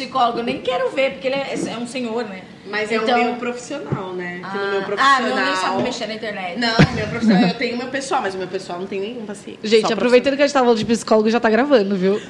psicólogo, 0.00 0.38
eu 0.38 0.44
nem 0.44 0.60
quero 0.60 0.90
ver, 0.90 1.12
porque 1.12 1.28
ele 1.28 1.36
é, 1.36 1.54
é 1.72 1.76
um 1.76 1.86
senhor, 1.86 2.24
né? 2.24 2.40
Mas 2.70 2.90
é 2.92 2.96
Então- 2.96 3.20
o 3.20 3.24
meu 3.24 3.34
profissional, 3.34 4.12
né? 4.12 4.38
No 4.40 4.46
Ah, 4.46 4.52
meu 4.70 4.80
ah, 4.80 4.84
profissional. 4.84 5.22
não 5.36 5.44
nem 5.44 5.56
sabe 5.56 5.82
mexer 5.82 6.06
na 6.06 6.14
internet. 6.14 6.58
Não, 6.58 6.94
meu 6.94 7.06
profissional, 7.08 7.48
eu 7.48 7.54
tenho 7.54 7.74
o 7.74 7.78
meu 7.78 7.88
pessoal, 7.88 8.22
mas 8.22 8.34
o 8.34 8.38
meu 8.38 8.46
pessoal 8.46 8.78
não 8.78 8.86
tem 8.86 9.00
nenhum 9.00 9.26
paciente. 9.26 9.58
Gente, 9.62 9.88
Só 9.88 9.94
aproveitando 9.94 10.36
que 10.36 10.42
a 10.42 10.46
gente 10.46 10.54
tá 10.54 10.60
falando 10.60 10.78
de 10.78 10.84
psicólogo, 10.84 11.28
já 11.30 11.40
tá 11.40 11.50
gravando, 11.50 11.96
viu? 11.96 12.20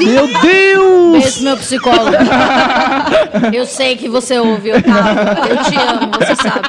Meu 0.00 0.26
Deus! 0.40 1.12
Beijo, 1.22 1.44
meu 1.44 1.56
psicólogo. 1.58 2.16
Eu 3.52 3.66
sei 3.66 3.96
que 3.96 4.08
você 4.08 4.38
ouve, 4.38 4.72
Otávio. 4.72 5.22
Eu 5.50 5.62
te 5.64 5.76
amo, 5.76 6.10
você 6.18 6.36
sabe. 6.36 6.68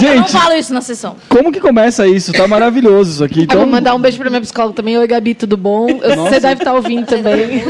Eu 0.00 0.16
não 0.16 0.22
Gente, 0.22 0.32
falo 0.32 0.54
isso 0.54 0.72
na 0.72 0.80
sessão. 0.80 1.16
como 1.28 1.52
que 1.52 1.60
começa 1.60 2.06
isso? 2.06 2.32
Tá 2.32 2.46
maravilhoso 2.48 3.10
isso 3.12 3.24
aqui. 3.24 3.40
Eu 3.40 3.44
Então, 3.44 3.58
vou 3.58 3.66
mandar 3.66 3.94
um 3.94 3.98
beijo 4.00 4.18
pra 4.18 4.30
minha 4.30 4.40
psicóloga 4.40 4.74
também. 4.74 4.96
Oi, 4.98 5.06
Gabi, 5.06 5.34
tudo 5.34 5.56
bom? 5.56 5.86
Eu-. 5.88 6.16
Você 6.24 6.40
deve 6.40 6.60
estar 6.62 6.74
ouvindo 6.74 7.06
também. 7.06 7.62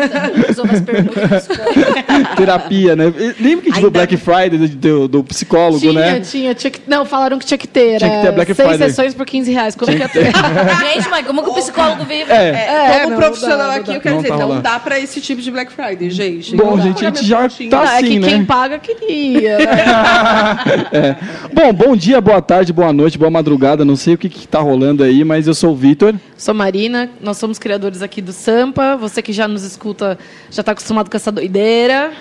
As 0.49 0.59
terapia, 2.37 2.95
né? 2.97 3.05
Lembra 3.41 3.63
que 3.65 3.73
tipo 3.73 3.77
Ainda- 3.77 3.91
Black 3.91 4.17
Friday 4.17 4.59
do, 4.59 4.69
do- 4.69 5.09
do 5.09 5.25
psicólogo, 5.25 5.81
Tinha, 5.81 5.93
né? 5.93 6.21
tinha, 6.21 6.55
tinha 6.55 6.71
que... 6.71 6.81
Não, 6.87 7.05
falaram 7.05 7.39
que 7.39 7.45
tinha 7.47 7.59
que 7.59 7.69
ter. 7.69 7.99
Tinha 7.99 8.11
que 8.11 8.27
ter 8.27 8.33
Black 8.33 8.55
seis 8.55 8.69
Friday. 8.69 8.89
sessões 8.89 9.15
por 9.15 9.27
15 9.27 9.53
reais. 9.53 9.75
Como 9.75 9.91
Tinha 9.93 10.09
que 10.09 10.19
é? 10.19 10.25
Gente, 10.95 11.09
mas 11.11 11.27
como 11.27 11.43
que 11.43 11.51
o 11.51 11.55
psicólogo 11.55 12.05
vive? 12.05 12.31
É. 12.31 12.49
É, 12.53 12.99
Como 13.01 13.11
não, 13.11 13.19
profissional 13.19 13.59
não 13.59 13.67
dá, 13.67 13.75
aqui, 13.77 13.95
eu 13.95 14.01
quero 14.01 14.17
dizer, 14.17 14.29
tá 14.29 14.37
não 14.37 14.61
dá 14.61 14.79
pra 14.79 14.99
esse 14.99 15.21
tipo 15.21 15.41
de 15.43 15.51
Black 15.51 15.73
Friday, 15.73 16.11
gente. 16.11 16.55
Bom, 16.57 16.81
gente, 16.81 17.05
a 17.05 17.09
gente 17.11 17.25
já 17.27 17.43
continha. 17.43 17.71
tá- 17.71 17.77
Não, 17.79 17.85
é 17.85 17.97
assim, 17.99 18.07
que 18.07 18.19
né? 18.19 18.29
quem 18.29 18.45
paga 18.45 18.79
queria. 18.79 19.59
né? 19.59 19.67
É. 20.93 21.17
Bom, 21.53 21.73
bom 21.73 21.97
dia, 21.97 22.21
boa 22.21 22.41
tarde, 22.43 22.73
boa 22.73 22.93
noite, 22.93 23.19
boa 23.19 23.31
madrugada. 23.31 23.85
Não 23.85 23.97
sei 23.97 24.15
o 24.15 24.19
que, 24.19 24.29
que 24.29 24.47
tá 24.47 24.61
rolando 24.61 25.03
aí, 25.03 25.25
mas 25.25 25.47
eu 25.47 25.55
sou 25.55 25.73
o 25.73 25.77
Vitor. 25.77 26.15
Sou 26.37 26.55
Marina, 26.55 27.11
nós 27.21 27.37
somos 27.39 27.59
criadores 27.59 28.03
aqui 28.03 28.21
do 28.21 28.33
Sampa. 28.33 28.97
Você 28.97 29.23
que 29.23 29.33
já 29.33 29.47
nos 29.49 29.63
escuta 29.65 30.19
já 30.51 30.61
está 30.61 30.73
acostumado 30.73 31.11
com 31.11 31.17
essa 31.17 31.31
doideira. 31.33 32.12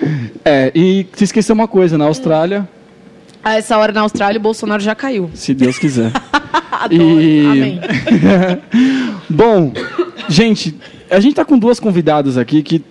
É, 0.45 0.71
e 0.75 1.05
se 1.13 1.23
esqueceu 1.25 1.53
uma 1.53 1.67
coisa, 1.67 1.97
na 1.97 2.05
Austrália, 2.05 2.67
A 3.43 3.55
essa 3.57 3.77
hora 3.77 3.91
na 3.91 4.01
Austrália 4.01 4.37
o 4.39 4.41
Bolsonaro 4.41 4.81
já 4.81 4.93
caiu. 4.95 5.29
se 5.33 5.53
Deus 5.53 5.77
quiser. 5.79 6.11
Adoro. 6.71 7.21
E- 7.21 7.45
Amém. 7.45 7.79
Bom, 9.29 9.71
gente, 10.27 10.75
a 11.09 11.19
gente 11.19 11.35
tá 11.35 11.45
com 11.45 11.57
duas 11.57 11.79
convidadas 11.79 12.37
aqui 12.37 12.61
que 12.63 12.83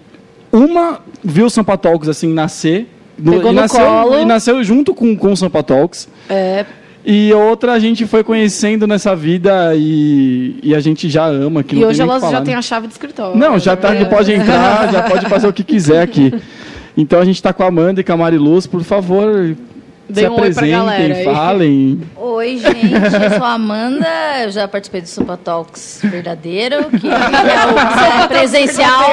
uma 0.53 1.01
viu 1.23 1.47
o 1.47 1.51
Sampa 1.51 1.77
Talks 1.77 2.09
assim 2.09 2.33
nascer. 2.33 2.89
do- 3.19 3.33
Pegou 3.33 3.51
e, 3.51 3.55
no 3.55 3.61
nasceu, 3.61 3.85
colo. 3.85 4.19
e 4.19 4.25
nasceu 4.25 4.63
junto 4.65 4.95
com, 4.95 5.17
com 5.17 5.33
o 5.33 5.37
Sampa 5.37 5.63
Talks. 5.63 6.09
É, 6.29 6.65
E 7.05 7.33
outra 7.33 7.73
a 7.73 7.79
gente 7.79 8.07
foi 8.07 8.23
conhecendo 8.23 8.87
nessa 8.87 9.15
vida 9.17 9.73
e, 9.77 10.59
e 10.63 10.75
a 10.75 10.81
gente 10.81 11.09
já 11.09 11.27
ama. 11.27 11.63
Que 11.63 11.77
e 11.77 11.85
hoje 11.85 12.01
elas 12.03 12.21
falar, 12.21 12.33
já 12.33 12.39
né? 12.41 12.45
têm 12.47 12.55
a 12.55 12.63
chave 12.63 12.87
do 12.87 12.91
escritório. 12.91 13.37
Não, 13.39 13.59
já 13.59 13.75
tá, 13.77 13.95
É. 13.95 14.05
pode 14.05 14.33
entrar, 14.33 14.93
já 14.93 15.03
pode 15.03 15.27
fazer 15.29 15.47
o 15.49 15.53
que 15.53 15.65
quiser 15.65 16.03
aqui. 16.03 16.33
Então 16.97 17.21
a 17.21 17.25
gente 17.25 17.37
está 17.37 17.53
com 17.53 17.63
a 17.63 17.67
Amanda 17.67 18.01
e 18.01 18.05
com 18.05 18.13
a 18.13 18.17
Mariluz, 18.17 18.67
por 18.67 18.83
favor, 18.83 19.57
Dê 20.09 20.23
se 20.23 20.29
um 20.29 20.41
oi 20.41 20.53
pra 20.53 20.67
galera 20.67 20.91
apresentem, 21.05 21.17
aí. 21.19 21.25
falem. 21.25 22.01
Oi, 22.17 22.57
gente, 22.59 22.93
eu 23.23 23.31
sou 23.37 23.45
a 23.45 23.53
Amanda, 23.53 24.09
eu 24.43 24.51
já 24.51 24.67
participei 24.67 25.03
do 25.03 25.07
Sopa 25.09 25.37
Talks 25.37 26.01
verdadeiro, 26.03 26.87
que 26.91 27.07
é, 27.07 27.11
o- 27.13 28.23
é 28.25 28.27
presencial, 28.29 29.11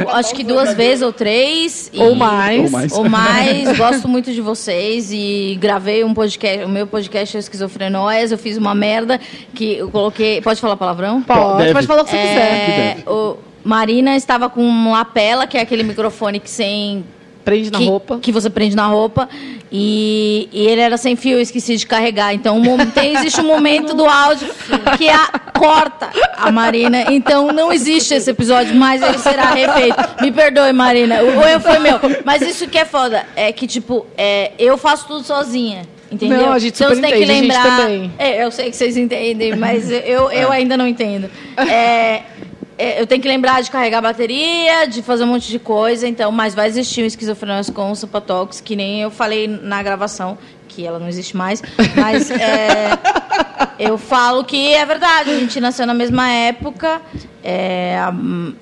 eu 0.00 0.08
acho 0.10 0.34
que 0.34 0.42
duas 0.44 0.72
vezes 0.74 1.02
ou 1.02 1.12
três. 1.12 1.90
e- 1.92 2.00
Ou 2.00 2.14
mais. 2.14 2.64
Ou 2.64 2.70
mais. 2.70 2.92
Ou 2.92 3.08
mais, 3.10 3.76
gosto 3.76 4.08
muito 4.08 4.32
de 4.32 4.40
vocês 4.40 5.10
e 5.12 5.58
gravei 5.60 6.02
um 6.04 6.14
podcast, 6.14 6.64
o 6.64 6.68
meu 6.68 6.86
podcast 6.86 7.36
é 7.36 7.40
Esquizofrenóias, 7.40 8.32
eu 8.32 8.38
fiz 8.38 8.56
uma 8.56 8.74
merda 8.74 9.20
que 9.54 9.76
eu 9.78 9.90
coloquei, 9.90 10.40
pode 10.40 10.60
falar 10.60 10.76
palavrão? 10.76 11.20
Pode, 11.22 11.58
Deve. 11.58 11.72
pode 11.74 11.86
falar 11.86 12.02
o 12.02 12.04
que 12.04 12.10
você 12.12 12.16
quiser. 12.16 12.98
É, 13.06 13.10
o, 13.10 13.36
Marina 13.64 14.14
estava 14.16 14.48
com 14.48 14.62
um 14.62 14.92
lapela, 14.92 15.46
que 15.46 15.56
é 15.56 15.60
aquele 15.60 15.82
microfone 15.82 16.38
que 16.38 16.50
sem 16.50 17.04
Prende 17.44 17.70
na 17.70 17.78
que, 17.78 17.84
roupa. 17.84 18.18
que 18.20 18.32
você 18.32 18.48
prende 18.48 18.74
na 18.74 18.86
roupa 18.86 19.28
e, 19.70 20.48
e 20.50 20.66
ele 20.66 20.80
era 20.80 20.96
sem 20.96 21.14
fio, 21.14 21.32
eu 21.36 21.42
esqueci 21.42 21.76
de 21.76 21.86
carregar. 21.86 22.32
Então 22.32 22.56
um 22.56 22.76
tem, 22.90 23.14
existe 23.16 23.40
um 23.40 23.46
momento 23.46 23.92
do 23.92 24.06
áudio 24.06 24.48
que 24.96 25.08
a, 25.08 25.28
corta 25.52 26.10
a 26.38 26.50
Marina. 26.50 27.12
Então 27.12 27.48
não 27.48 27.70
existe 27.70 28.14
esse 28.14 28.30
episódio, 28.30 28.74
mas 28.74 29.02
ele 29.02 29.18
será 29.18 29.50
refeito. 29.52 30.22
Me 30.22 30.32
perdoe, 30.32 30.72
Marina. 30.72 31.22
O, 31.22 31.42
erro 31.42 31.60
foi 31.60 31.78
meu. 31.78 32.00
Mas 32.24 32.40
isso 32.40 32.66
que 32.66 32.78
é 32.78 32.84
foda 32.86 33.26
é 33.36 33.52
que, 33.52 33.66
tipo, 33.66 34.06
é, 34.16 34.52
eu 34.58 34.78
faço 34.78 35.06
tudo 35.06 35.22
sozinha. 35.22 35.82
Entendeu? 36.10 36.38
Não, 36.38 36.52
a 36.52 36.58
gente 36.58 36.74
então 36.74 36.94
você 36.94 37.00
tem 37.00 37.12
que 37.12 37.24
lembrar. 37.24 37.62
também. 37.62 38.12
É, 38.18 38.44
eu 38.44 38.50
sei 38.50 38.70
que 38.70 38.76
vocês 38.76 38.96
entendem, 38.96 39.56
mas 39.56 39.90
eu, 39.90 40.30
eu 40.30 40.52
ainda 40.52 40.76
não 40.76 40.86
entendo. 40.86 41.28
É, 41.56 41.72
é, 41.72 42.22
eu 42.78 43.06
tenho 43.06 43.22
que 43.22 43.28
lembrar 43.28 43.62
de 43.62 43.70
carregar 43.70 43.98
a 43.98 44.02
bateria, 44.02 44.86
de 44.86 45.02
fazer 45.02 45.24
um 45.24 45.28
monte 45.28 45.48
de 45.48 45.58
coisa, 45.58 46.08
então, 46.08 46.32
mas 46.32 46.54
vai 46.54 46.66
existir 46.66 47.02
um 47.02 47.06
esquizofrenia 47.06 47.60
com 47.72 47.90
o 47.90 47.96
Supatox, 47.96 48.60
que 48.60 48.74
nem 48.74 49.02
eu 49.02 49.10
falei 49.10 49.46
na 49.46 49.82
gravação, 49.82 50.36
que 50.74 50.86
ela 50.86 50.98
não 50.98 51.08
existe 51.08 51.36
mais, 51.36 51.62
mas 51.96 52.30
é, 52.30 52.90
eu 53.78 53.96
falo 53.96 54.44
que 54.44 54.72
é 54.74 54.84
verdade, 54.84 55.30
a 55.30 55.38
gente 55.38 55.60
nasceu 55.60 55.86
na 55.86 55.94
mesma 55.94 56.28
época. 56.28 57.00
é, 57.42 57.98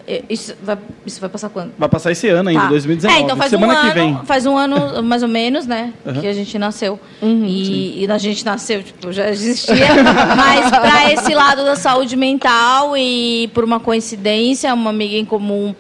é, 0.07 0.23
isso, 0.29 0.55
vai, 0.63 0.77
isso 1.07 1.21
vai 1.21 1.31
passar 1.31 1.49
quando? 1.49 1.73
Vai 1.79 1.89
passar 1.89 2.11
esse 2.11 2.29
ano 2.29 2.49
ainda, 2.49 2.63
Tá. 2.63 2.69
2019. 2.69 3.19
É, 3.19 3.25
então 3.25 3.37
faz 3.37 3.51
Semana 3.51 3.73
um 3.73 3.77
que 3.77 3.87
ano, 3.87 3.95
vem. 3.95 4.21
Faz 4.27 4.47
um 4.47 4.57
ano, 4.57 5.03
mais 5.03 5.23
ou 5.23 5.29
menos, 5.29 5.67
né? 5.67 5.93
Que 6.21 6.27
a 6.27 6.33
gente 6.33 6.59
nasceu. 6.59 6.99
Uhum, 7.21 7.45
e, 7.47 8.05
e 8.05 8.11
a 8.11 8.19
gente 8.19 8.45
nasceu, 8.45 8.83
tipo, 8.83 9.13
já 9.13 9.29
existia. 9.31 9.75
mas 10.37 10.71
para 10.71 11.13
esse 11.13 11.35
lado 11.35 11.65
da 11.65 11.77
saúde 11.77 12.17
mental 12.17 12.97
e 12.97 13.49
por 13.55 13.65
uma 13.65 13.81
coincidência, 13.81 14.73
uma 14.75 14.91
amiga 14.91 15.17
em 15.17 15.25
comum 15.25 15.75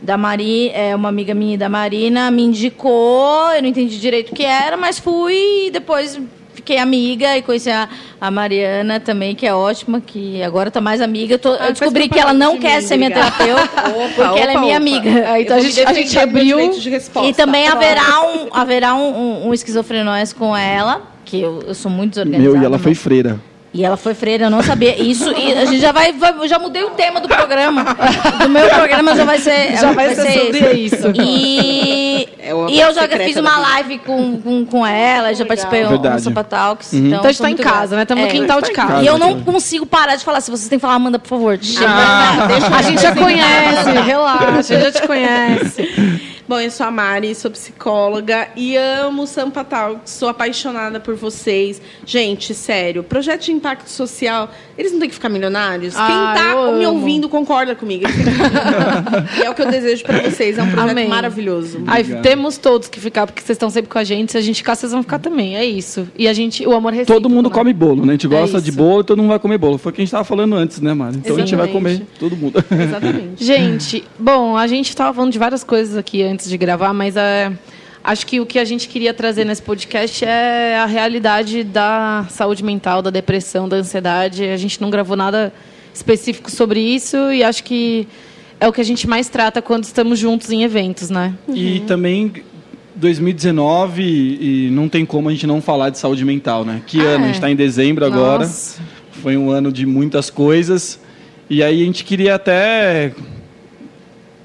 da 0.00 0.16
Mari, 0.16 0.70
é, 0.70 0.94
uma 0.94 1.08
amiga 1.08 1.34
minha 1.34 1.56
da 1.56 1.68
Marina 1.68 2.30
me 2.30 2.42
indicou, 2.42 3.50
eu 3.54 3.62
não 3.62 3.68
entendi 3.68 3.98
direito 3.98 4.32
o 4.32 4.34
que 4.34 4.44
era, 4.44 4.76
mas 4.76 4.98
fui 4.98 5.66
e 5.66 5.70
depois 5.70 6.20
fiquei 6.54 6.78
amiga 6.78 7.36
e 7.36 7.42
conheci 7.42 7.70
a, 7.70 7.88
a 8.20 8.30
Mariana 8.30 8.98
também, 8.98 9.34
que 9.34 9.46
é 9.46 9.54
ótima, 9.54 10.00
que 10.00 10.42
agora 10.42 10.70
tá 10.70 10.80
mais 10.80 11.00
amiga. 11.00 11.34
Eu, 11.34 11.38
tô- 11.38 11.50
eu 11.52 11.58
faz 11.58 11.72
descobri 11.78 12.08
que 12.08 12.18
ela 12.18 12.32
não 12.34 12.58
quer 12.58 12.80
mim, 12.80 12.86
ser 12.86 12.96
minha 12.96 13.10
terapeuta, 13.10 13.68
porque 14.16 14.40
ela 14.40 14.52
é 14.52 14.58
minha 14.58 14.76
amiga. 14.76 15.08
É, 15.10 15.42
então 15.42 15.56
Eu 15.56 15.62
a 15.62 15.66
gente, 15.66 15.80
a 15.84 15.92
gente 15.92 16.18
abriu. 16.18 16.58
E 17.24 17.32
também 17.34 17.68
haverá 17.68 18.20
um, 18.22 18.48
haverá 18.56 18.94
um, 18.94 19.08
um, 19.44 19.48
um 19.48 19.54
esquizofrenóis 19.54 20.32
com 20.32 20.56
ela, 20.56 21.02
que 21.24 21.40
eu, 21.40 21.62
eu 21.68 21.74
sou 21.74 21.90
muito 21.90 22.12
desorganizada. 22.14 22.52
Meu, 22.54 22.62
e 22.62 22.64
ela 22.64 22.78
foi 22.78 22.92
mas- 22.92 22.98
freira. 22.98 23.40
E 23.76 23.84
ela 23.84 23.98
foi 23.98 24.14
freira, 24.14 24.46
eu 24.46 24.50
não 24.50 24.62
sabia. 24.62 24.98
Isso, 25.02 25.30
e 25.36 25.52
a 25.52 25.66
gente 25.66 25.80
já 25.80 25.92
vai, 25.92 26.10
vai- 26.10 26.48
já 26.48 26.58
mudei 26.58 26.82
o 26.82 26.90
tema 26.92 27.20
do 27.20 27.28
programa. 27.28 27.84
Do 28.40 28.48
meu 28.48 28.66
programa 28.70 29.14
já 29.14 29.24
vai 29.26 29.36
ser. 29.38 29.76
Já 29.76 29.92
vai 29.92 30.14
ser 30.14 30.32
sobre 30.46 30.72
isso. 30.72 31.12
E, 31.22 32.26
É 32.38 32.52
e 32.70 32.80
eu 32.80 32.94
já 32.94 33.06
fiz 33.06 33.36
uma 33.36 33.58
live 33.58 33.98
com, 33.98 34.40
com, 34.40 34.64
com 34.64 34.86
ela, 34.86 35.34
já 35.34 35.44
participei 35.44 35.82
no 35.82 35.90
Verdade. 35.90 36.22
Sopa 36.22 36.42
Talks. 36.42 36.92
Uhum. 36.94 36.98
Então, 37.00 37.18
Então 37.18 37.20
a 37.28 37.32
gente 37.32 37.36
sou 37.36 37.46
tá 37.46 37.50
em 37.50 37.56
casa, 37.56 37.96
né? 37.96 38.02
Estamos 38.02 38.24
no 38.24 38.30
É. 38.30 38.32
quintal 38.32 38.62
de 38.62 38.70
casa. 38.72 39.02
E 39.02 39.06
eu 39.06 39.18
não 39.18 39.32
Casa. 39.34 39.44
consigo 39.44 39.84
parar 39.84 40.16
de 40.16 40.24
falar. 40.24 40.40
Se 40.40 40.50
vocês 40.50 40.68
têm 40.70 40.78
que 40.78 40.82
falar, 40.82 40.94
Amanda, 40.94 41.18
por 41.18 41.28
favor. 41.28 41.58
Ah. 41.86 42.48
A 42.78 42.82
gente 42.82 43.02
já 43.02 43.14
conhece, 43.14 43.90
relaxa, 44.06 44.80
já 44.80 44.92
te 44.92 45.06
conhece. 45.06 46.26
Bom, 46.48 46.60
eu 46.60 46.70
sou 46.70 46.86
a 46.86 46.92
Mari, 46.92 47.34
sou 47.34 47.50
psicóloga 47.50 48.46
e 48.54 48.76
amo 48.76 49.22
o 49.24 49.26
Sampa 49.26 49.64
Talks, 49.64 50.12
sou 50.12 50.28
apaixonada 50.28 51.00
por 51.00 51.16
vocês. 51.16 51.82
Gente, 52.04 52.54
sério, 52.54 53.02
projeto 53.02 53.46
de 53.46 53.52
impacto 53.52 53.88
social, 53.90 54.48
eles 54.78 54.92
não 54.92 55.00
têm 55.00 55.08
que 55.08 55.14
ficar 55.16 55.28
milionários? 55.28 55.94
Ah, 55.96 56.06
Quem 56.06 56.42
tá 56.44 56.54
me 56.78 56.84
amo. 56.84 56.98
ouvindo 57.00 57.28
concorda 57.28 57.74
comigo. 57.74 58.04
E 59.40 59.42
é 59.42 59.50
o 59.50 59.54
que 59.54 59.62
eu 59.62 59.68
desejo 59.70 60.04
pra 60.04 60.20
vocês, 60.20 60.56
é 60.56 60.62
um 60.62 60.70
projeto 60.70 60.90
Amém. 60.92 61.08
maravilhoso. 61.08 61.82
Aí 61.84 62.02
Obrigado. 62.02 62.22
temos 62.22 62.56
todos 62.58 62.86
que 62.88 63.00
ficar, 63.00 63.26
porque 63.26 63.40
vocês 63.40 63.56
estão 63.56 63.68
sempre 63.68 63.90
com 63.90 63.98
a 63.98 64.04
gente. 64.04 64.30
Se 64.30 64.38
a 64.38 64.40
gente 64.40 64.58
ficar, 64.58 64.76
vocês 64.76 64.92
vão 64.92 65.02
ficar 65.02 65.18
também. 65.18 65.56
É 65.56 65.64
isso. 65.64 66.06
E 66.16 66.28
a 66.28 66.32
gente, 66.32 66.64
o 66.64 66.72
amor 66.72 66.92
recíproco. 66.92 67.20
Todo 67.20 67.28
mundo 67.28 67.48
né? 67.48 67.54
come 67.56 67.72
bolo, 67.72 68.06
né? 68.06 68.12
A 68.12 68.16
gente 68.16 68.26
É 68.26 68.30
gosta 68.30 68.60
de 68.60 68.68
isso. 68.70 68.78
bolo 68.78 69.00
e 69.00 69.04
todo 69.04 69.18
mundo 69.18 69.30
vai 69.30 69.38
comer 69.40 69.58
bolo. 69.58 69.78
Foi 69.78 69.90
o 69.90 69.94
que 69.94 70.00
a 70.00 70.04
gente 70.04 70.08
estava 70.10 70.22
falando 70.22 70.54
antes, 70.54 70.80
né, 70.80 70.94
Mari? 70.94 71.16
Então 71.16 71.34
a 71.34 71.40
gente 71.40 71.56
vai 71.56 71.68
Exatamente. 71.68 71.98
comer, 72.04 72.06
todo 72.20 72.36
mundo. 72.36 72.64
Exatamente. 72.70 73.44
Gente, 73.44 74.04
bom, 74.16 74.56
a 74.56 74.66
gente 74.68 74.90
estava 74.90 75.12
falando 75.12 75.32
de 75.32 75.38
várias 75.40 75.64
coisas 75.64 75.96
aqui 75.96 76.22
antes 76.22 76.35
de 76.44 76.56
gravar, 76.58 76.92
mas 76.92 77.16
é, 77.16 77.50
acho 78.04 78.26
que 78.26 78.40
o 78.40 78.46
que 78.46 78.58
a 78.58 78.64
gente 78.64 78.88
queria 78.88 79.14
trazer 79.14 79.44
nesse 79.44 79.62
podcast 79.62 80.24
é 80.24 80.76
a 80.76 80.86
realidade 80.86 81.64
da 81.64 82.26
saúde 82.30 82.62
mental, 82.62 83.00
da 83.02 83.10
depressão, 83.10 83.68
da 83.68 83.76
ansiedade. 83.76 84.44
A 84.44 84.56
gente 84.56 84.80
não 84.80 84.90
gravou 84.90 85.16
nada 85.16 85.52
específico 85.94 86.50
sobre 86.50 86.80
isso 86.80 87.16
e 87.32 87.42
acho 87.42 87.64
que 87.64 88.06
é 88.60 88.68
o 88.68 88.72
que 88.72 88.80
a 88.80 88.84
gente 88.84 89.08
mais 89.08 89.28
trata 89.28 89.60
quando 89.62 89.84
estamos 89.84 90.18
juntos 90.18 90.50
em 90.50 90.62
eventos, 90.62 91.10
né? 91.10 91.34
E 91.48 91.80
também 91.80 92.32
2019 92.94 94.02
e 94.02 94.70
não 94.70 94.88
tem 94.88 95.04
como 95.04 95.28
a 95.28 95.32
gente 95.32 95.46
não 95.46 95.60
falar 95.60 95.90
de 95.90 95.98
saúde 95.98 96.24
mental, 96.24 96.64
né? 96.64 96.82
Que 96.86 97.00
Ah, 97.00 97.10
ano? 97.10 97.18
A 97.18 97.22
é. 97.22 97.26
gente 97.26 97.34
está 97.34 97.50
em 97.50 97.56
dezembro 97.56 98.04
agora. 98.04 98.44
Nossa. 98.44 98.80
Foi 99.22 99.36
um 99.36 99.50
ano 99.50 99.72
de 99.72 99.84
muitas 99.86 100.30
coisas. 100.30 101.00
E 101.48 101.62
aí 101.62 101.82
a 101.82 101.84
gente 101.84 102.04
queria 102.04 102.34
até 102.34 103.12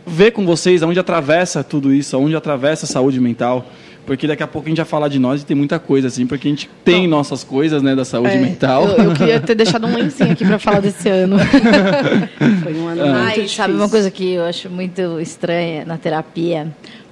ver 0.05 0.31
com 0.31 0.45
vocês 0.45 0.81
aonde 0.83 0.99
atravessa 0.99 1.63
tudo 1.63 1.93
isso, 1.93 2.15
aonde 2.15 2.35
atravessa 2.35 2.85
a 2.85 2.89
saúde 2.89 3.19
mental. 3.19 3.65
Porque 4.05 4.25
daqui 4.25 4.41
a 4.41 4.47
pouco 4.47 4.67
a 4.67 4.69
gente 4.69 4.77
vai 4.77 4.85
falar 4.85 5.07
de 5.09 5.19
nós 5.19 5.41
e 5.41 5.45
tem 5.45 5.55
muita 5.55 5.77
coisa, 5.77 6.07
assim, 6.07 6.25
porque 6.25 6.47
a 6.47 6.51
gente 6.51 6.67
tem 6.83 7.07
nossas 7.07 7.43
coisas, 7.43 7.83
né, 7.83 7.95
da 7.95 8.03
saúde 8.03 8.33
É, 8.33 8.37
mental. 8.37 8.87
Eu, 8.87 9.03
eu 9.05 9.13
queria 9.13 9.39
ter 9.39 9.53
deixado 9.53 9.85
um 9.85 9.93
lencinho 9.95 10.31
aqui 10.31 10.43
pra 10.43 10.57
falar 10.57 10.79
desse 10.79 11.07
ano. 11.07 11.37
Foi 12.63 12.73
um 12.73 12.87
ano 12.87 13.03
Ai, 13.03 13.11
muito 13.11 13.35
difícil. 13.35 13.57
sabe 13.57 13.73
uma 13.75 13.87
coisa 13.87 14.09
que 14.09 14.33
eu 14.33 14.43
acho 14.43 14.69
muito 14.69 15.19
estranha 15.19 15.85
na 15.85 15.97
terapia? 15.97 16.67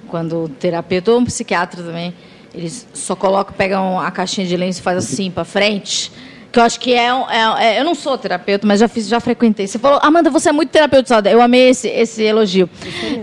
Quando 0.08 0.44
o 0.44 0.48
terapeuta 0.48 1.12
ou 1.12 1.20
um 1.20 1.24
psiquiatra 1.24 1.82
também, 1.82 2.12
eles 2.52 2.86
só 2.92 3.14
colocam, 3.14 3.54
pegam 3.56 4.00
a 4.00 4.10
caixinha 4.10 4.44
de 4.46 4.56
lenço 4.56 4.80
e 4.80 4.82
faz 4.82 4.98
assim 4.98 5.30
para 5.30 5.44
frente. 5.44 6.10
Que 6.52 6.58
eu 6.58 6.62
acho 6.64 6.80
que 6.80 6.92
é, 6.92 7.14
um- 7.14 7.30
é- 7.30 7.76
é- 7.76 7.80
Eu 7.80 7.84
não 7.84 7.94
sou 7.94 8.18
terapeuta, 8.18 8.66
mas 8.66 8.80
já 8.80 8.88
fiz, 8.88 9.06
já 9.06 9.20
frequentei. 9.20 9.66
Você 9.68 9.78
falou, 9.78 10.00
Amanda, 10.02 10.30
você 10.30 10.48
é 10.48 10.52
muito 10.52 10.70
terapeuta. 10.70 11.22
Eu 11.30 11.40
amei 11.40 11.68
esse, 11.70 11.88
esse 11.88 12.22
elogio. 12.24 12.68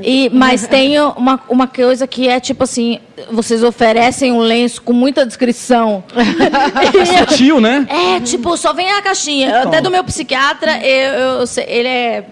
E, 0.02 0.30
mas 0.34 0.66
tem 0.66 0.98
uma, 1.00 1.40
uma 1.50 1.68
coisa 1.68 2.08
que 2.08 2.28
é 2.30 2.40
tipo 2.40 2.64
assim: 2.64 3.00
vocês 3.32 3.64
oferecem 3.64 4.32
um 4.32 4.40
lenço 4.40 4.82
com 4.82 4.94
muita 4.94 5.26
descrição. 5.26 6.04
É 6.98 7.26
sutil, 7.26 7.60
né? 7.60 7.86
É, 7.90 8.20
tipo, 8.22 8.56
só 8.58 8.72
vem 8.74 8.90
a 8.92 9.02
caixinha. 9.02 9.64
Até 9.64 9.82
do 9.82 9.90
meu 9.92 10.04
psiquiatra, 10.04 10.78
eu, 10.86 11.42
eu 11.42 11.46
ele 11.68 11.88
é 11.88 12.24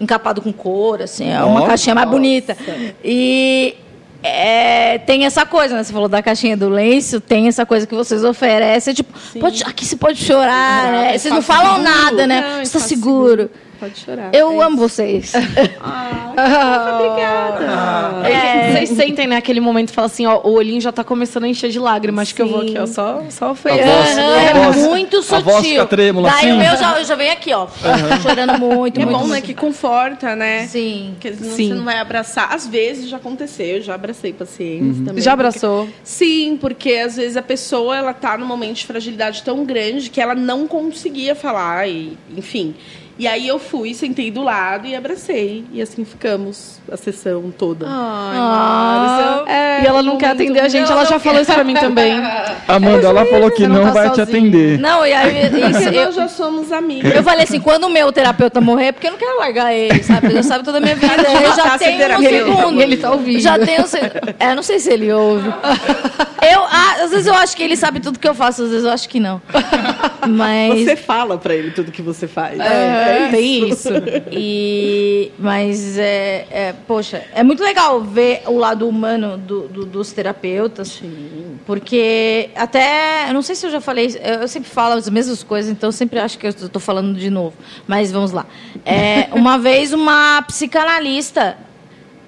encapado 0.00 0.42
com 0.42 0.52
cor, 0.52 1.00
assim, 1.02 1.30
é 1.30 1.42
uma 1.42 1.54
Nossa. 1.60 1.66
caixinha 1.68 1.94
mais 1.94 2.08
bonita. 2.08 2.56
E 3.04 3.74
é, 4.26 4.98
tem 4.98 5.24
essa 5.24 5.46
coisa, 5.46 5.74
né? 5.76 5.82
Você 5.82 5.92
falou 5.92 6.08
da 6.08 6.22
caixinha 6.22 6.56
do 6.56 6.68
lenço, 6.68 7.20
tem 7.20 7.48
essa 7.48 7.64
coisa 7.64 7.86
que 7.86 7.94
vocês 7.94 8.24
oferecem, 8.24 8.94
tipo, 8.94 9.12
pode, 9.38 9.62
aqui 9.64 9.84
você 9.84 9.96
pode 9.96 10.22
chorar, 10.22 10.92
né? 10.92 11.18
Vocês 11.18 11.32
não 11.32 11.40
espaço 11.40 11.60
falam 11.60 11.76
seguro. 11.76 11.96
nada, 11.96 12.26
né? 12.26 12.40
Não, 12.40 12.62
Está 12.62 12.78
espaço 12.78 12.88
seguro. 12.88 13.50
Pode 13.78 13.98
chorar. 14.00 14.30
Eu 14.34 14.60
É 14.60 14.64
amo 14.64 14.76
vocês. 14.76 15.32
Obrigada. 16.36 18.28
É, 18.28 18.72
Vocês 18.72 18.90
sentem, 18.90 19.26
né, 19.26 19.36
aquele 19.36 19.60
momento 19.60 19.90
e 19.90 19.92
falam 19.92 20.06
assim, 20.06 20.26
ó, 20.26 20.40
o 20.42 20.52
olhinho 20.52 20.80
já 20.80 20.92
tá 20.92 21.02
começando 21.04 21.44
a 21.44 21.48
encher 21.48 21.70
de 21.70 21.78
lágrimas. 21.78 22.22
Acho 22.28 22.34
que 22.34 22.42
eu 22.42 22.48
vou 22.48 22.60
aqui, 22.62 22.78
ó, 22.78 22.86
só, 22.86 23.22
só 23.30 23.50
A 23.50 23.54
feio. 23.54 23.76
a 23.76 23.80
é 23.80 24.54
voz- 24.54 24.76
muito 24.76 25.18
a 25.18 25.22
sutil. 25.22 25.40
voz 25.44 25.66
fica 25.66 25.86
trêmula, 25.86 26.30
Daí 26.30 26.38
assim. 26.50 26.52
o 26.52 26.56
meu 26.58 26.76
já, 26.76 26.98
eu 26.98 27.04
já 27.04 27.14
venho 27.14 27.32
aqui, 27.32 27.52
ó, 27.52 27.66
chorando 28.22 28.58
muito, 28.60 29.00
É 29.00 29.04
muito, 29.04 29.18
bom, 29.18 29.24
né? 29.24 29.28
muito. 29.34 29.44
Que 29.44 29.54
conforta, 29.54 30.34
né? 30.36 30.66
Sim. 30.66 31.14
Porque 31.14 31.30
não- 31.30 31.50
Sim. 31.56 31.68
você 31.68 31.74
não 31.74 31.84
vai 31.84 31.98
abraçar. 31.98 32.52
Às 32.52 32.66
vezes 32.66 33.08
já 33.08 33.16
aconteceu, 33.16 33.76
eu 33.76 33.82
já 33.82 33.94
abracei 33.94 34.32
pacientes 34.32 34.98
também. 35.04 35.22
Já 35.22 35.30
porque- 35.36 35.46
abraçou? 35.46 35.88
Sim, 36.02 36.56
porque 36.60 36.92
às 36.92 37.16
vezes 37.16 37.36
a 37.36 37.42
pessoa 37.42 37.96
ela 37.96 38.12
tá 38.12 38.36
num 38.38 38.46
momento 38.46 38.76
de 38.76 38.86
fragilidade 38.86 39.42
tão 39.42 39.64
grande 39.64 40.10
que 40.10 40.20
ela 40.20 40.34
não 40.34 40.66
conseguia 40.66 41.34
falar 41.34 41.88
e, 41.88 42.16
enfim. 42.36 42.74
E 43.18 43.26
aí 43.26 43.48
eu 43.48 43.58
fui, 43.58 43.94
sentei 43.94 44.30
do 44.30 44.42
lado 44.42 44.86
e 44.86 44.94
abracei 44.94 45.64
e 45.72 45.80
assim 45.80 46.04
ficamos 46.04 46.78
a 46.92 46.96
sessão 46.98 47.50
toda. 47.56 47.86
Ah, 47.88 49.42
É, 49.46 49.82
e 49.82 49.86
ela 49.86 50.02
não 50.02 50.18
quer 50.18 50.30
atender 50.30 50.60
a 50.60 50.68
gente, 50.68 50.90
ela 50.92 51.04
já 51.06 51.18
falou 51.18 51.40
isso 51.40 51.52
pra 51.52 51.64
mim 51.64 51.74
também. 51.74 52.12
Amanda, 52.68 53.06
ela 53.08 53.24
falou 53.24 53.50
que 53.50 53.66
não 53.66 53.76
não 53.76 53.84
tá 53.84 53.90
vai 53.92 54.10
te 54.10 54.20
atender. 54.20 54.78
Não, 54.78 55.06
e 55.06 55.12
aí 55.12 55.46
isso, 55.70 55.88
eu, 55.88 56.04
nós 56.06 56.14
já 56.14 56.28
somos 56.28 56.70
amigas. 56.72 57.14
eu 57.14 57.22
falei 57.22 57.44
assim, 57.44 57.58
quando 57.60 57.84
o 57.84 57.90
meu 57.90 58.12
terapeuta 58.12 58.60
morrer, 58.60 58.92
porque 58.92 59.06
eu 59.06 59.12
não 59.12 59.18
quero 59.18 59.38
largar 59.38 59.72
ele, 59.72 60.02
sabe? 60.02 60.26
Ele 60.26 60.34
já 60.36 60.42
sabe 60.42 60.64
toda 60.64 60.78
a 60.78 60.80
minha 60.80 60.94
vida. 60.94 61.14
Eu 61.42 61.54
já 61.56 61.78
tenho 61.78 61.98
sem 62.18 62.44
um 62.44 62.54
segundo. 62.56 62.82
Ele 62.82 62.96
tá 62.98 63.10
ouvindo. 63.12 63.40
Já 63.40 63.58
tenho 63.58 63.82
um 63.82 63.86
se- 63.86 63.98
É, 64.38 64.54
não 64.54 64.62
sei 64.62 64.78
se 64.78 64.90
ele 64.92 65.10
ouve. 65.12 65.48
Eu, 66.42 66.60
ah, 66.64 66.96
às 67.04 67.10
vezes 67.10 67.26
eu 67.26 67.34
acho 67.34 67.56
que 67.56 67.62
ele 67.62 67.76
sabe 67.76 67.98
tudo 68.00 68.18
que 68.18 68.28
eu 68.28 68.34
faço, 68.34 68.62
às 68.64 68.70
vezes 68.70 68.84
eu 68.84 68.90
acho 68.92 69.08
que 69.08 69.18
não. 69.18 69.40
Mas... 70.28 70.84
Você 70.84 70.96
fala 70.96 71.38
pra 71.38 71.54
ele 71.54 71.70
tudo 71.70 71.90
que 71.92 72.02
você 72.02 72.26
faz. 72.28 72.58
É, 72.60 73.05
tem 73.30 73.68
isso. 73.68 73.88
E, 74.32 75.30
mas, 75.38 75.96
é, 75.98 76.46
é, 76.50 76.74
poxa, 76.86 77.24
é 77.34 77.42
muito 77.42 77.62
legal 77.62 78.00
ver 78.00 78.42
o 78.46 78.56
lado 78.58 78.88
humano 78.88 79.36
do- 79.38 79.68
do- 79.68 79.86
dos 79.86 80.12
terapeutas. 80.12 81.00
Porque 81.64 82.50
até, 82.54 83.28
eu 83.28 83.34
não 83.34 83.42
sei 83.42 83.54
se 83.54 83.66
eu 83.66 83.70
já 83.70 83.80
falei, 83.80 84.06
eu, 84.22 84.34
eu 84.42 84.48
sempre 84.48 84.68
falo 84.70 84.94
as 84.94 85.08
mesmas 85.08 85.42
coisas, 85.42 85.70
então 85.70 85.88
eu 85.88 85.92
sempre 85.92 86.18
acho 86.18 86.38
que 86.38 86.46
eu 86.46 86.50
estou 86.50 86.80
falando 86.80 87.16
de 87.18 87.30
novo. 87.30 87.54
Mas 87.86 88.12
vamos 88.12 88.32
lá. 88.32 88.46
É, 88.84 89.28
uma 89.32 89.58
vez 89.58 89.92
uma 89.92 90.42
psicanalista, 90.42 91.56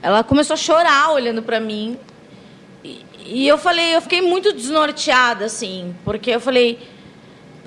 ela 0.02 0.22
começou 0.24 0.54
a 0.54 0.56
chorar 0.56 1.12
olhando 1.12 1.42
para 1.42 1.60
mim. 1.60 1.96
E, 2.82 3.00
e 3.26 3.48
eu 3.48 3.58
falei, 3.58 3.94
eu 3.94 4.00
fiquei 4.00 4.20
muito 4.22 4.52
desnorteada, 4.52 5.44
assim, 5.44 5.94
porque 6.04 6.31
eu 6.31 6.40
falei. 6.40 6.78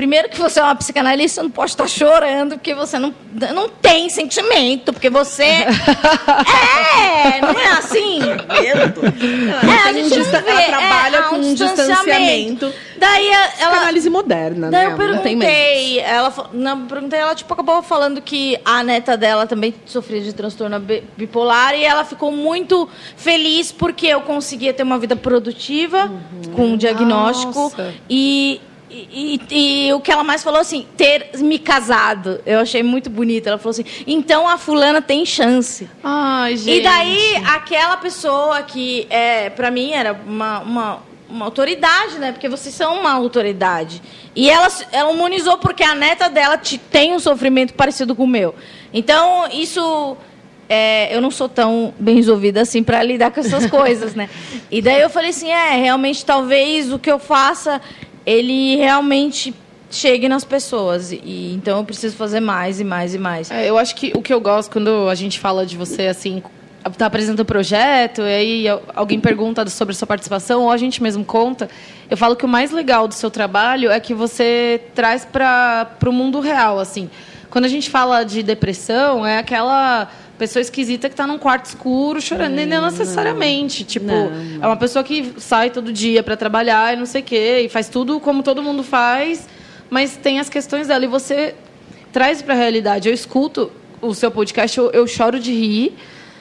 Primeiro 0.02 0.30
que 0.30 0.40
você 0.40 0.60
é 0.60 0.64
uma 0.64 0.74
psicanalista, 0.74 1.36
você 1.36 1.44
não 1.44 1.52
pode 1.52 1.70
estar 1.70 1.88
chorando, 1.88 2.54
porque 2.56 2.74
você 2.74 2.98
não, 2.98 3.14
não 3.54 3.70
tem 3.70 4.10
sentimento, 4.10 4.92
porque 4.92 5.12
você. 5.12 5.44
é, 6.34 7.40
não 7.40 7.52
é 7.52 7.68
assim? 7.74 8.20
É, 8.20 8.72
a 8.72 9.84
tem 9.94 10.04
gente 10.04 10.10
não 10.18 10.24
distan- 10.24 10.42
vê. 10.42 10.50
ela 10.50 10.64
trabalha 10.64 11.18
é, 11.18 11.22
com 11.24 11.36
um 11.36 11.54
distanciamento. 11.54 12.74
Daí 12.98 13.32
a- 13.32 13.50
ela. 13.60 13.78
Análise 13.78 14.10
moderna, 14.10 14.72
Daí 14.72 14.88
né? 14.88 14.94
eu 14.94 15.14
Não 15.14 15.22
tem 15.22 15.36
mais. 15.36 15.52
perguntei, 15.52 16.00
ela, 16.00 16.34
não, 16.52 16.80
eu 16.80 16.86
perguntei, 16.88 17.20
ela 17.20 17.36
tipo, 17.36 17.54
acabou 17.54 17.84
falando 17.84 18.22
que 18.22 18.58
a 18.66 18.84
neta 18.84 19.16
dela 19.16 19.46
também 19.46 19.72
sofria 19.86 20.22
de 20.22 20.34
transtorno 20.34 20.80
bi- 20.80 21.04
bipolar 21.16 21.76
e 21.76 21.84
ela 21.84 22.04
ficou 22.04 22.32
muito 22.32 22.90
feliz 23.16 23.72
porque 23.72 24.08
eu 24.08 24.22
conseguia 24.22 24.74
ter 24.74 24.82
uma 24.82 24.98
vida 24.98 25.16
produtiva 25.16 26.06
Uhum. 26.12 26.54
com 26.56 26.66
um 26.70 26.78
diagnóstico 26.78 27.54
Nossa. 27.60 27.94
e, 28.10 28.60
e, 28.92 29.40
e- 29.52 29.88
e 29.88 29.94
o 29.94 30.00
que 30.02 30.12
ela 30.12 30.24
mais 30.24 30.44
falou 30.44 30.60
assim, 30.60 30.86
ter 30.98 31.30
me 31.38 31.58
casado. 31.58 32.42
Eu 32.46 32.60
achei 32.60 32.84
muito 32.84 33.10
bonito. 33.10 33.48
Ela 33.48 33.58
falou 33.58 33.72
assim, 33.72 33.86
então 34.06 34.48
a 34.48 34.58
fulana 34.58 35.02
tem 35.02 35.26
chance. 35.26 35.90
Ai, 36.04 36.58
gente. 36.58 36.80
E 36.80 36.84
daí, 36.84 37.36
aquela 37.48 37.98
pessoa 37.98 38.62
que, 38.64 39.08
é, 39.10 39.50
para 39.50 39.72
mim, 39.72 39.92
era 39.92 40.14
uma, 40.26 40.60
uma, 40.60 41.00
uma 41.30 41.46
autoridade, 41.46 42.20
né? 42.20 42.32
Porque 42.32 42.50
vocês 42.50 42.76
são 42.76 43.00
uma 43.00 43.12
autoridade. 43.14 44.02
E 44.36 44.50
ela, 44.50 44.68
ela 44.92 45.10
humanizou 45.10 45.58
porque 45.58 45.84
a 45.84 45.96
neta 45.96 46.30
dela 46.30 46.58
te- 46.58 46.78
tem 46.78 47.14
um 47.14 47.20
sofrimento 47.20 47.74
parecido 47.74 48.14
com 48.16 48.24
o 48.24 48.28
meu. 48.28 48.54
Então, 48.94 49.48
isso. 49.52 50.18
é, 50.70 51.14
eu 51.16 51.20
não 51.22 51.32
sou 51.32 51.50
tão 51.50 51.94
bem 52.00 52.16
resolvida 52.16 52.62
assim 52.62 52.82
para 52.84 53.04
lidar 53.04 53.32
com 53.32 53.40
essas 53.42 53.66
coisas, 53.72 54.16
né? 54.16 54.30
E 54.70 54.82
daí 54.82 55.02
eu 55.02 55.10
falei 55.10 55.32
assim: 55.32 55.50
é, 55.50 55.76
realmente, 55.78 56.24
talvez 56.26 56.92
o 56.94 57.00
que 57.00 57.12
eu 57.12 57.20
faça, 57.20 57.82
ele 58.26 58.76
realmente 58.76 59.54
chegue 59.90 60.30
nas 60.30 60.44
pessoas. 60.46 61.12
E, 61.12 61.54
então 61.54 61.78
eu 61.80 61.84
preciso 61.84 62.16
fazer 62.16 62.40
mais 62.40 62.80
e 62.80 62.84
mais 62.84 63.14
e 63.14 63.18
mais. 63.18 63.52
É, 63.52 63.70
eu 63.70 63.78
acho 63.78 63.96
que 63.96 64.12
o 64.16 64.22
que 64.22 64.34
eu 64.34 64.40
gosto 64.40 64.72
quando 64.72 65.10
a 65.10 65.16
gente 65.16 65.40
fala 65.40 65.66
de 65.66 65.76
você, 65.76 66.08
assim, 66.08 66.42
tá 66.98 67.06
apresentando 67.06 67.42
o 67.42 67.46
projeto, 67.46 68.22
e 68.22 68.34
aí 68.34 68.68
al- 68.68 68.82
alguém 68.96 69.20
pergunta 69.20 69.68
sobre 69.70 69.92
a 69.92 69.96
sua 69.96 70.08
participação, 70.08 70.64
ou 70.64 70.72
a 70.72 70.78
gente 70.78 71.04
mesmo 71.04 71.24
conta, 71.24 71.70
eu 72.10 72.18
falo 72.18 72.36
que 72.36 72.46
o 72.46 72.48
mais 72.48 72.72
legal 72.72 73.08
do 73.08 73.14
seu 73.14 73.30
trabalho 73.30 73.92
é 73.92 74.00
que 74.00 74.14
você 74.14 74.82
traz 74.96 75.24
para 75.26 75.88
o 76.08 76.12
mundo 76.12 76.40
real, 76.40 76.80
assim. 76.80 77.10
Quando 77.50 77.66
a 77.66 77.68
gente 77.68 77.90
fala 77.90 78.24
de 78.24 78.42
depressão, 78.42 79.26
é 79.26 79.38
aquela 79.38 80.10
pessoa 80.42 80.60
esquisita 80.60 81.08
que 81.08 81.14
está 81.14 81.28
num 81.28 81.38
quarto 81.38 81.66
escuro 81.66 82.20
chorando, 82.20 82.56
nem 82.56 82.66
não 82.66 82.82
necessariamente. 82.82 83.84
Tipo, 83.84 84.08
Não, 84.08 84.32
é 84.60 84.66
uma 84.66 84.76
pessoa 84.76 85.04
que 85.04 85.36
sai 85.38 85.70
todo 85.70 85.94
dia 85.94 86.24
para 86.24 86.36
trabalhar 86.36 86.96
e 86.96 86.98
não 86.98 87.06
sei 87.06 87.22
o 87.22 87.24
quê, 87.24 87.62
e 87.66 87.70
faz 87.70 87.88
tudo 87.88 88.20
como 88.20 88.42
todo 88.42 88.64
mundo 88.64 88.82
faz, 88.82 89.48
mas 89.88 90.18
tem 90.18 90.40
as 90.40 90.50
questões 90.50 90.88
dela. 90.88 91.06
E 91.06 91.08
você 91.08 91.54
traz 92.12 92.42
para 92.42 92.56
a 92.56 92.58
realidade. 92.58 93.08
Eu 93.08 93.14
escuto 93.14 93.72
o 94.02 94.16
seu 94.16 94.32
podcast, 94.32 94.76
eu, 94.76 94.90
eu 94.90 95.06
choro 95.06 95.40
de 95.40 95.54
rir, 95.54 95.94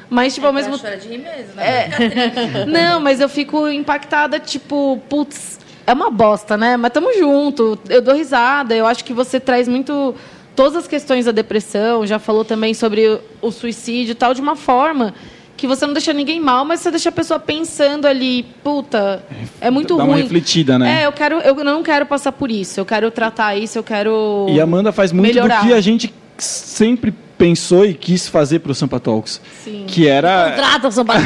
mas, 0.09 0.35
tipo, 0.35 0.47
ao 0.47 0.53
mesmo 0.53 0.79
chorar 0.79 0.97
de 0.97 1.07
rir 1.07 1.19
mesmo, 1.19 1.55
né? 1.57 1.91
Não, 2.67 3.01
mas 3.01 3.21
eu 3.21 3.29
fico 3.29 3.69
impactada, 3.69 4.41
tipo, 4.41 4.99
putz, 5.11 5.59
é 5.87 5.93
uma 5.93 6.11
bosta, 6.11 6.57
né? 6.57 6.79
Mas 6.79 6.91
tamo 6.91 7.13
junto, 7.19 7.79
eu 7.87 8.01
dou 8.01 8.15
risada, 8.15 8.75
eu 8.75 8.87
acho 8.87 9.05
que 9.05 9.13
você 9.13 9.39
traz 9.39 9.69
muito 9.69 10.15
todas 10.55 10.77
as 10.77 10.87
questões 10.87 11.25
da 11.25 11.33
depressão, 11.33 12.07
já 12.07 12.19
falou 12.19 12.45
também 12.45 12.75
sobre 12.75 13.09
o, 13.09 13.21
o 13.41 13.51
suicídio 13.51 14.13
e 14.13 14.15
tal, 14.15 14.35
de 14.35 14.41
uma 14.41 14.57
forma 14.57 15.15
que 15.57 15.67
você 15.67 15.87
não 15.87 15.93
deixa 15.93 16.13
ninguém 16.15 16.41
mal, 16.41 16.65
mas 16.65 16.81
você 16.81 16.91
deixa 16.91 17.11
a 17.11 17.13
pessoa 17.13 17.39
pensando 17.39 18.07
ali, 18.07 18.45
puta, 18.65 19.23
é 19.61 19.71
muito 19.71 19.95
Dá 19.95 20.05
ruim. 20.05 20.13
uma 20.15 20.23
refletida, 20.23 20.79
né? 20.79 21.03
É, 21.03 21.07
eu 21.07 21.13
quero, 21.13 21.37
eu 21.41 21.55
não 21.63 21.83
quero 21.83 22.07
passar 22.07 22.33
por 22.33 22.51
isso, 22.51 22.81
eu 22.81 22.87
quero 22.87 23.11
tratar 23.11 23.55
isso, 23.57 23.79
eu 23.79 23.83
quero 23.83 24.47
E 24.49 24.59
a 24.59 24.65
Amanda 24.65 24.91
faz 24.91 25.13
muito 25.13 25.27
melhorar. 25.27 25.61
do 25.61 25.67
que 25.67 25.75
a 25.75 25.81
gente 25.81 26.15
sempre 26.39 27.13
pensou 27.37 27.85
e 27.85 27.93
quis 27.93 28.27
fazer 28.27 28.61
pro 28.61 28.75
Sampa 28.75 28.99
Talks. 28.99 29.41
Sim. 29.65 29.85
Que 29.87 30.07
era 30.07 30.51
Contrata 30.51 30.91
São 30.91 31.05
Paulo. 31.05 31.23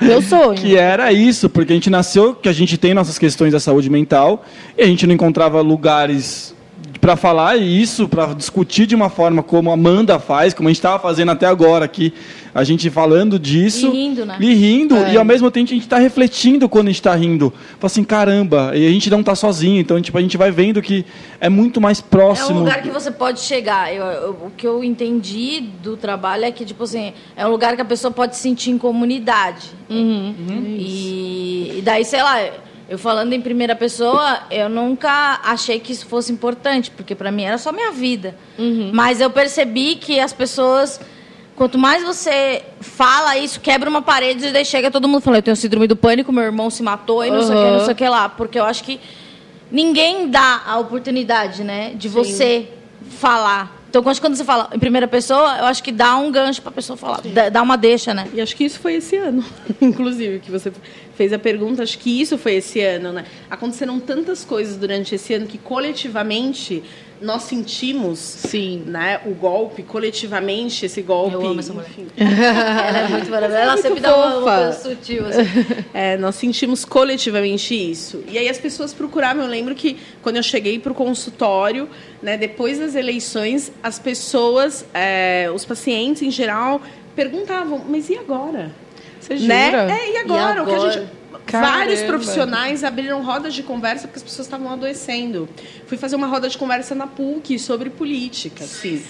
Meu 0.00 0.22
sonho. 0.22 0.54
que 0.60 0.76
era 0.76 1.12
isso, 1.12 1.48
porque 1.48 1.72
a 1.72 1.76
gente 1.76 1.90
nasceu, 1.90 2.34
que 2.34 2.48
a 2.48 2.52
gente 2.52 2.78
tem 2.78 2.94
nossas 2.94 3.18
questões 3.18 3.52
da 3.52 3.60
saúde 3.60 3.90
mental, 3.90 4.44
e 4.76 4.82
a 4.82 4.86
gente 4.86 5.06
não 5.06 5.14
encontrava 5.14 5.60
lugares 5.60 6.54
para 7.00 7.16
falar 7.16 7.56
isso, 7.56 8.08
para 8.08 8.34
discutir 8.34 8.86
de 8.86 8.94
uma 8.94 9.08
forma 9.08 9.42
como 9.42 9.70
a 9.70 9.74
Amanda 9.74 10.18
faz, 10.18 10.52
como 10.52 10.68
a 10.68 10.70
gente 10.70 10.78
estava 10.78 10.98
fazendo 10.98 11.30
até 11.30 11.46
agora 11.46 11.84
aqui, 11.84 12.12
a 12.54 12.64
gente 12.64 12.90
falando 12.90 13.38
disso. 13.38 13.86
E 13.86 13.90
rindo, 13.90 14.26
né? 14.26 14.36
E 14.40 14.54
rindo, 14.54 14.96
É. 14.96 15.12
e 15.14 15.16
ao 15.16 15.24
mesmo 15.24 15.50
tempo 15.50 15.66
a 15.70 15.74
gente 15.74 15.82
está 15.82 15.98
refletindo 15.98 16.68
quando 16.68 16.88
a 16.88 16.90
gente 16.90 17.00
está 17.00 17.14
rindo. 17.14 17.52
Fala 17.78 17.86
assim, 17.86 18.02
caramba, 18.02 18.72
e 18.74 18.86
a 18.86 18.90
gente 18.90 19.08
não 19.10 19.20
está 19.20 19.34
sozinho, 19.34 19.80
então 19.80 20.00
tipo, 20.00 20.18
a 20.18 20.20
gente 20.20 20.36
vai 20.36 20.50
vendo 20.50 20.82
que 20.82 21.04
é 21.40 21.48
muito 21.48 21.80
mais 21.80 22.00
É 22.00 22.02
próximo. 22.02 22.56
um 22.56 22.60
lugar 22.60 22.82
que 22.82 22.90
você 22.90 23.10
pode 23.10 23.40
chegar. 23.40 23.94
Eu- 23.94 24.04
eu- 24.04 24.36
o 24.46 24.50
que 24.56 24.66
eu 24.66 24.82
entendi 24.82 25.60
do 25.82 25.96
trabalho 25.96 26.44
é 26.44 26.50
que, 26.50 26.64
tipo 26.64 26.82
assim, 26.82 27.12
é 27.36 27.46
um 27.46 27.50
lugar 27.50 27.76
que 27.76 27.82
a 27.82 27.84
pessoa 27.84 28.10
pode 28.10 28.34
se 28.34 28.42
sentir 28.42 28.70
em 28.70 28.78
comunidade. 28.78 29.66
E, 29.88 31.74
e 31.78 31.82
daí, 31.82 32.04
sei 32.04 32.22
lá, 32.22 32.38
eu 32.88 32.96
falando 32.98 33.32
em 33.34 33.40
primeira 33.40 33.76
pessoa, 33.76 34.40
eu 34.50 34.68
nunca 34.68 35.40
achei 35.44 35.78
que 35.78 35.92
isso 35.92 36.06
fosse 36.06 36.32
importante, 36.32 36.90
porque 36.90 37.14
pra 37.14 37.30
mim 37.30 37.42
era 37.42 37.58
só 37.58 37.70
minha 37.70 37.92
vida. 37.92 38.34
Mas 38.94 39.20
eu 39.20 39.30
percebi 39.30 39.96
que 39.96 40.18
as 40.18 40.32
pessoas. 40.32 41.00
Quanto 41.54 41.76
mais 41.76 42.04
você 42.04 42.62
fala 42.80 43.36
isso, 43.36 43.58
quebra 43.60 43.90
uma 43.90 44.00
parede 44.00 44.46
e 44.46 44.52
daí 44.52 44.64
chega 44.64 44.92
todo 44.92 45.08
mundo 45.08 45.20
falando, 45.20 45.38
eu 45.38 45.42
tenho 45.42 45.56
síndrome 45.56 45.88
do 45.88 45.96
pânico, 45.96 46.32
meu 46.32 46.44
irmão 46.44 46.70
se 46.70 46.84
matou 46.84 47.24
e 47.24 47.30
não 47.32 47.42
sei 47.42 47.56
o 47.56 47.58
que, 47.58 47.70
não 47.72 47.80
sei 47.80 47.94
o 47.94 47.96
que 47.96 48.08
lá. 48.08 48.28
Porque 48.28 48.60
eu 48.60 48.64
acho 48.64 48.84
que 48.84 49.00
ninguém 49.70 50.30
dá 50.30 50.62
a 50.64 50.78
oportunidade, 50.78 51.64
né, 51.64 51.94
de 51.94 52.08
você 52.08 52.68
falar. 53.10 53.77
Então, 53.88 54.02
quando 54.02 54.20
quando 54.20 54.34
você 54.34 54.44
fala 54.44 54.68
em 54.74 54.78
primeira 54.78 55.08
pessoa, 55.08 55.56
eu 55.58 55.64
acho 55.64 55.82
que 55.82 55.90
dá 55.90 56.16
um 56.18 56.30
gancho 56.30 56.60
pra 56.60 56.70
pessoa 56.70 56.96
falar. 56.96 57.22
Dá, 57.22 57.48
dá 57.48 57.62
uma 57.62 57.76
deixa, 57.76 58.12
né? 58.12 58.28
E 58.34 58.40
acho 58.40 58.54
que 58.54 58.64
isso 58.64 58.78
foi 58.78 58.96
esse 58.96 59.16
ano, 59.16 59.42
inclusive, 59.80 60.40
que 60.40 60.50
você 60.50 60.70
fez 61.14 61.32
a 61.32 61.38
pergunta. 61.38 61.82
Acho 61.82 61.98
que 61.98 62.20
isso 62.20 62.36
foi 62.36 62.54
esse 62.56 62.80
ano, 62.80 63.12
né? 63.12 63.24
Aconteceram 63.48 63.98
tantas 63.98 64.44
coisas 64.44 64.76
durante 64.76 65.14
esse 65.14 65.32
ano 65.32 65.46
que 65.46 65.56
coletivamente 65.56 66.82
nós 67.20 67.42
sentimos, 67.42 68.18
Sim. 68.18 68.82
né, 68.86 69.20
o 69.26 69.30
golpe 69.30 69.82
coletivamente, 69.82 70.86
esse 70.86 71.02
golpe. 71.02 71.34
Eu 71.34 71.46
amo 71.46 71.60
essa 71.60 71.72
mulher. 71.72 71.88
enfim. 71.90 72.06
Ela 72.16 72.98
é 72.98 73.08
muito 73.08 73.30
maravilhosa. 73.30 73.62
Ela 73.62 73.72
muito 73.72 73.82
sempre 73.82 74.00
dá 74.00 74.16
uma, 74.16 74.26
uma 74.26 74.40
fofa. 74.40 74.56
coisa 74.56 74.80
sutil, 74.96 75.26
assim. 75.26 75.38
É, 75.94 76.16
nós 76.16 76.34
sentimos 76.36 76.84
coletivamente 76.84 77.74
isso. 77.74 78.22
E 78.28 78.38
aí 78.38 78.48
as 78.48 78.58
pessoas 78.58 78.92
procuravam. 78.92 79.42
Eu 79.44 79.48
lembro 79.50 79.74
que 79.74 79.96
quando 80.22 80.36
eu 80.36 80.42
cheguei 80.42 80.78
para 80.78 80.92
o 80.92 80.94
consultório, 80.94 81.88
né, 82.22 82.36
depois 82.36 82.78
das 82.78 82.94
eleições, 82.94 83.72
as 83.82 83.98
pessoas, 83.98 84.84
é, 84.94 85.50
os 85.54 85.64
pacientes 85.64 86.22
em 86.22 86.30
geral, 86.30 86.80
perguntavam: 87.16 87.82
mas 87.88 88.08
e 88.08 88.16
agora? 88.16 88.70
Você 89.20 89.34
Né? 89.34 89.70
jura? 89.70 89.92
É, 89.92 90.12
e 90.12 90.16
agora? 90.18 90.60
E 90.60 90.62
O 90.62 90.64
que 90.66 90.70
a 90.70 90.74
agora? 90.76 90.92
gente- 90.92 91.17
Caramba. 91.50 91.72
Vários 91.78 92.02
profissionais 92.02 92.84
abriram 92.84 93.22
rodas 93.22 93.54
de 93.54 93.62
conversa 93.62 94.06
porque 94.06 94.18
as 94.18 94.22
pessoas 94.22 94.46
estavam 94.46 94.70
adoecendo. 94.72 95.48
Fui 95.86 95.96
fazer 95.96 96.16
uma 96.16 96.26
roda 96.26 96.48
de 96.48 96.56
conversa 96.58 96.94
na 96.94 97.06
PUC 97.06 97.58
sobre 97.58 97.90
política, 97.90 98.64
assim, 98.64 99.02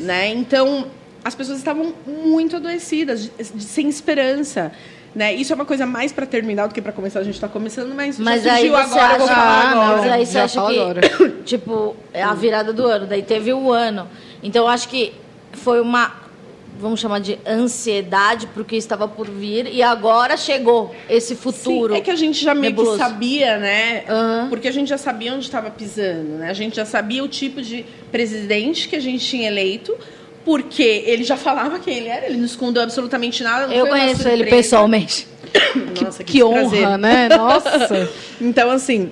né? 0.00 0.28
Então, 0.28 0.86
as 1.24 1.34
pessoas 1.34 1.58
estavam 1.58 1.94
muito 2.06 2.56
adoecidas, 2.56 3.22
de- 3.24 3.30
de- 3.52 3.64
sem 3.64 3.88
esperança. 3.88 4.72
Né? 5.14 5.32
Isso 5.32 5.52
é 5.52 5.54
uma 5.54 5.64
coisa 5.64 5.86
mais 5.86 6.10
para 6.10 6.26
terminar 6.26 6.66
do 6.66 6.74
que 6.74 6.82
para 6.82 6.90
começar. 6.90 7.20
A 7.20 7.22
gente 7.22 7.34
está 7.36 7.46
começando, 7.46 7.94
mas, 7.94 8.18
Mas 8.18 8.42
já 8.42 8.54
aí 8.54 8.68
surgiu 8.68 8.88
você 8.88 8.98
agora. 8.98 9.18
vou 9.18 9.26
acha, 9.28 9.34
falar 9.36 9.46
Ah, 9.64 9.70
agora. 9.70 9.96
mas 10.02 10.10
aí 10.12 10.26
você 10.26 10.32
Já 10.32 10.44
acha 10.44 10.66
que, 10.66 10.78
agora. 10.80 11.00
tipo, 11.46 11.96
é 12.12 12.20
a 12.20 12.34
virada 12.34 12.72
do 12.72 12.84
ano. 12.84 13.06
Daí 13.06 13.22
teve 13.22 13.52
o 13.52 13.70
ano. 13.72 14.08
Então, 14.42 14.64
eu 14.64 14.68
acho 14.68 14.88
que 14.88 15.12
foi 15.52 15.80
uma, 15.80 16.12
vamos 16.78 17.00
chamar 17.00 17.20
de 17.20 17.38
ansiedade 17.46 18.46
pro 18.48 18.64
que 18.64 18.76
estava 18.76 19.06
por 19.08 19.28
vir. 19.28 19.66
E 19.72 19.82
agora 19.82 20.36
chegou 20.36 20.94
esse 21.08 21.34
futuro. 21.34 21.94
Sim, 21.94 22.00
é 22.00 22.02
que 22.02 22.10
a 22.10 22.16
gente 22.16 22.42
já 22.42 22.54
meio 22.54 22.70
nebuloso. 22.72 22.98
que 22.98 23.04
sabia, 23.04 23.58
né? 23.58 24.04
Aham. 24.08 24.46
Porque 24.48 24.68
a 24.68 24.72
gente 24.72 24.88
já 24.88 24.98
sabia 24.98 25.32
onde 25.34 25.44
estava 25.44 25.70
pisando, 25.70 26.36
né? 26.38 26.50
A 26.50 26.54
gente 26.54 26.76
já 26.76 26.84
sabia 26.84 27.22
o 27.22 27.28
tipo 27.28 27.62
de 27.62 27.84
presidente 28.10 28.88
que 28.88 28.96
a 28.96 29.00
gente 29.00 29.24
tinha 29.24 29.46
eleito, 29.48 29.94
porque 30.44 31.02
ele 31.06 31.24
já 31.24 31.36
falava 31.36 31.78
quem 31.78 31.96
ele 31.96 32.08
era, 32.08 32.26
ele 32.26 32.36
não 32.36 32.44
escondeu 32.44 32.82
absolutamente 32.82 33.42
nada. 33.42 33.72
Eu 33.74 33.86
conheço 33.86 34.28
ele 34.28 34.44
pessoalmente. 34.44 35.26
Nossa, 36.02 36.24
Que 36.24 36.38
desprazer. 36.38 36.84
honra, 36.86 36.98
né? 36.98 37.28
Nossa. 37.28 38.10
Então, 38.40 38.70
assim, 38.70 39.10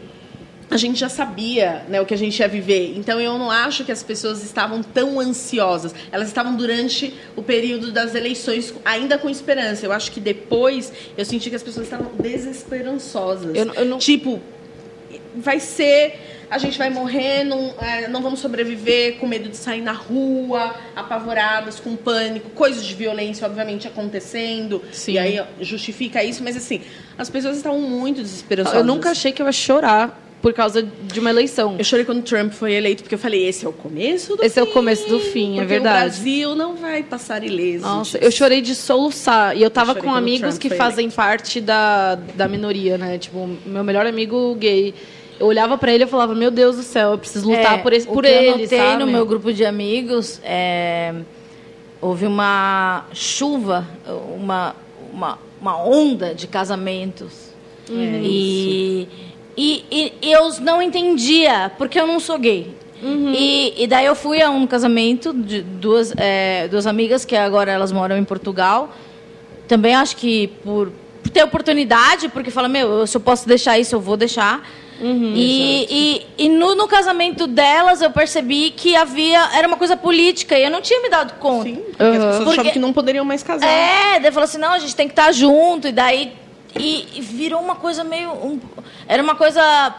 a 0.73 0.77
gente 0.79 0.99
já 0.99 1.09
sabia 1.09 1.85
né, 1.89 2.01
o 2.01 2.07
que 2.07 2.15
a 2.15 2.17
gente 2.17 2.39
ia 2.41 2.49
viver. 2.49 2.95
Então, 2.97 3.21
eu 3.21 3.37
não 3.39 3.51
acho 3.51 3.85
que 3.85 3.93
as 3.93 4.03
pessoas 4.03 4.43
estavam 4.43 4.83
tão 4.83 5.21
ansiosas. 5.21 5.95
Elas 6.11 6.29
estavam 6.29 6.57
durante 6.57 7.13
o 7.37 7.43
período 7.43 7.93
das 7.93 8.15
eleições 8.15 8.73
ainda 8.85 9.19
com 9.19 9.29
esperança. 9.29 9.85
Eu 9.85 9.93
acho 9.93 10.11
que 10.11 10.19
depois 10.21 10.93
eu 11.17 11.25
senti 11.25 11.51
que 11.51 11.57
as 11.57 11.63
pessoas 11.63 11.87
estavam 11.87 12.11
desesperançosas. 12.19 13.55
Eu 13.55 13.73
eu 13.75 13.85
não- 13.85 13.99
Tipo, 13.99 14.41
vai 15.37 15.61
ser. 15.61 16.19
A 16.51 16.59
gente 16.59 16.77
vai 16.77 16.91
morrer, 16.91 17.45
não, 17.45 17.75
é, 17.81 18.09
não 18.09 18.21
vamos 18.21 18.41
sobreviver 18.41 19.17
com 19.19 19.27
medo 19.27 19.49
de 19.49 19.57
sair 19.57 19.81
na 19.81 19.93
rua, 19.93 20.75
apavoradas, 20.95 21.81
com 21.81 21.97
pânico, 21.97 22.51
coisas 22.51 22.85
de 22.85 22.95
violência, 22.95 23.47
obviamente, 23.47 23.89
acontecendo. 23.89 24.83
Sim. 24.93 25.13
E 25.13 25.19
aí 25.19 25.43
justifica 25.63 26.23
isso, 26.23 26.43
mas 26.45 26.55
assim, 26.57 26.83
as 27.17 27.31
pessoas 27.31 27.57
estavam 27.57 27.81
muito 27.81 28.21
desesperançosas. 28.23 28.79
Eu 28.79 28.85
nunca 28.85 29.11
achei 29.11 29.33
que 29.33 29.41
eu 29.41 29.47
ia 29.47 29.53
chorar 29.53 30.22
por 30.43 30.53
causa 30.53 30.83
de 30.83 31.21
uma 31.21 31.31
eleição. 31.31 31.77
Eu 31.79 31.85
chorei 31.85 32.05
quando 32.05 32.23
Trump 32.23 32.53
foi 32.53 32.73
eleito, 32.75 33.05
porque 33.05 33.15
eu 33.15 33.19
falei, 33.19 33.47
esse 33.47 33.65
é 33.65 33.69
o 33.69 33.73
começo 33.73 34.37
do 34.37 34.43
Esse 34.43 34.55
fim. 34.57 34.61
é 34.61 34.63
o 34.65 34.67
começo 34.67 35.09
do 35.09 35.21
fim, 35.21 35.61
é 35.61 35.65
verdade. 35.65 35.97
o 35.97 36.01
Brasil 36.01 36.55
não 36.57 36.75
vai 36.75 37.05
passar 37.05 37.45
ileso. 37.45 37.85
Nossa, 37.85 38.19
disso. 38.19 38.25
eu 38.27 38.31
chorei 38.33 38.61
de 38.61 38.75
soluçar. 38.75 39.57
E 39.57 39.63
eu 39.63 39.71
tava 39.71 39.93
Eu 39.93 40.03
com 40.03 40.13
amigos 40.13 40.59
Trump 40.59 40.61
que 40.61 40.71
fazem 40.71 41.09
parte 41.09 41.61
da, 41.61 42.17
da 42.35 42.49
minoria, 42.49 42.99
né? 42.99 43.19
Tipo, 43.19 43.49
meu 43.65 43.85
melhor 43.85 44.05
amigo 44.05 44.55
gay. 44.57 44.93
Eu 45.39 45.47
olhava 45.47 45.79
pra 45.79 45.93
ele 45.93 46.05
e 46.05 46.07
falava, 46.09 46.35
meu 46.35 46.51
Deus 46.51 46.77
do 46.77 46.83
céu, 46.83 47.13
eu 47.13 47.19
preciso 47.19 47.49
lutar 47.49 47.75
É, 47.75 47.79
por, 47.79 47.93
esse, 47.93 48.09
o 48.09 48.13
por 48.13 48.25
ele, 48.25 48.49
eu 48.49 48.59
notei 48.59 48.79
sabe? 48.79 49.05
no 49.05 49.11
meu 49.11 49.25
grupo 49.25 49.53
de 49.53 49.65
amigos, 49.65 50.41
é, 50.45 51.15
houve 52.01 52.27
uma 52.27 53.07
chuva, 53.13 53.87
uma, 54.37 54.75
uma, 55.13 55.39
uma 55.61 55.85
onda 55.85 56.35
de 56.35 56.47
casamentos. 56.49 57.53
Uhum. 57.91 58.21
E, 58.23 58.29
e, 59.03 59.09
e- 59.57 60.13
e 60.23 60.33
eu 60.33 60.49
não 60.61 60.81
entendia, 60.81 61.71
porque 61.79 61.99
eu 62.01 62.07
não 62.07 62.19
sou 62.21 62.39
gay. 62.39 62.75
Uhum. 63.03 63.33
E, 63.37 63.83
e 63.83 63.87
daí 63.87 64.07
eu 64.07 64.15
fui 64.15 64.41
a 64.41 64.49
um 64.51 64.67
casamento 64.67 65.33
de 65.33 65.61
duas, 65.63 66.13
é, 66.17 66.69
duas 66.69 66.87
amigas, 66.87 67.25
que 67.25 67.35
agora 67.37 67.71
elas 67.73 67.91
moram 67.91 68.17
em 68.17 68.25
Portugal. 68.25 68.95
Também 69.67 69.95
acho 69.95 70.17
que 70.17 70.49
por, 70.65 70.93
por 71.23 71.31
ter 71.31 71.43
oportunidade, 71.43 72.29
porque 72.29 72.51
fala, 72.51 72.69
meu, 72.69 72.89
eu- 73.01 73.07
se 73.07 73.17
eu 73.17 73.21
posso 73.21 73.47
deixar 73.49 73.79
isso, 73.79 73.95
eu 73.95 74.01
vou 74.01 74.17
deixar. 74.17 74.67
Uhum, 75.01 75.33
e 75.35 75.87
e, 76.39 76.45
e 76.45 76.49
no, 76.49 76.77
no 76.77 76.87
casamento 76.87 77.49
delas 77.49 78.01
eu 78.03 78.11
percebi 78.13 78.71
que 78.71 78.95
havia. 78.95 79.49
Era 79.53 79.67
uma 79.67 79.77
coisa 79.77 79.97
política 79.97 80.57
e 80.57 80.63
eu 80.63 80.71
não 80.71 80.81
tinha 80.81 81.01
me 81.03 81.09
dado 81.09 81.33
conta. 81.41 81.65
Sim, 81.65 81.75
porque 81.75 82.03
as 82.05 82.09
Uhum. 82.09 82.19
pessoas 82.19 82.31
achavam 82.41 82.55
Porque- 82.55 82.71
que 82.71 82.79
não 82.79 82.93
poderiam 82.93 83.25
mais 83.25 83.43
casar. 83.43 83.67
É, 83.67 84.21
daí 84.21 84.31
falou 84.31 84.45
assim, 84.45 84.59
não, 84.59 84.71
a 84.71 84.79
gente 84.79 84.95
tem 84.95 85.09
que 85.09 85.13
estar 85.13 85.33
junto, 85.33 85.89
e 85.89 85.93
daí. 85.93 86.33
E, 86.79 87.07
e 87.19 87.21
virou 87.21 87.61
uma 87.61 87.75
coisa 87.77 88.03
meio. 88.05 88.31
um- 88.33 88.61
era 89.07 89.23
uma 89.23 89.35
coisa. 89.35 89.95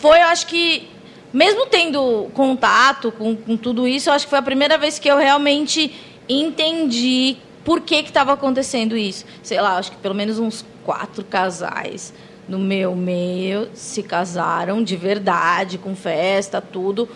Foi, 0.00 0.18
eu 0.18 0.24
acho 0.26 0.46
que. 0.46 0.88
Mesmo 1.32 1.66
tendo 1.66 2.30
contato 2.32 3.10
com, 3.10 3.34
com 3.34 3.56
tudo 3.56 3.88
isso, 3.88 4.08
eu 4.08 4.12
acho 4.14 4.26
que 4.26 4.30
foi 4.30 4.38
a 4.38 4.42
primeira 4.42 4.78
vez 4.78 5.00
que 5.00 5.08
eu 5.08 5.16
realmente 5.18 5.92
entendi 6.28 7.36
por 7.64 7.80
que 7.80 7.96
estava 7.96 8.32
acontecendo 8.34 8.96
isso. 8.96 9.24
Sei 9.42 9.60
lá, 9.60 9.76
acho 9.76 9.90
que 9.90 9.96
pelo 9.96 10.14
menos 10.14 10.38
uns 10.38 10.64
quatro 10.84 11.24
casais 11.24 12.14
no 12.48 12.58
meu 12.58 12.94
meio 12.94 13.68
se 13.74 14.02
casaram 14.02 14.84
de 14.84 14.96
verdade, 14.96 15.76
com 15.78 15.96
festa, 15.96 16.60
tudo. 16.60 17.08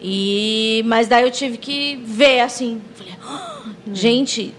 E 0.00 0.82
mas 0.84 1.08
daí 1.08 1.22
eu 1.24 1.30
tive 1.30 1.56
que 1.56 1.96
ver 2.04 2.40
assim, 2.40 2.82
falei, 2.94 3.14
"Ah, 3.24 3.62
gente, 3.92 4.52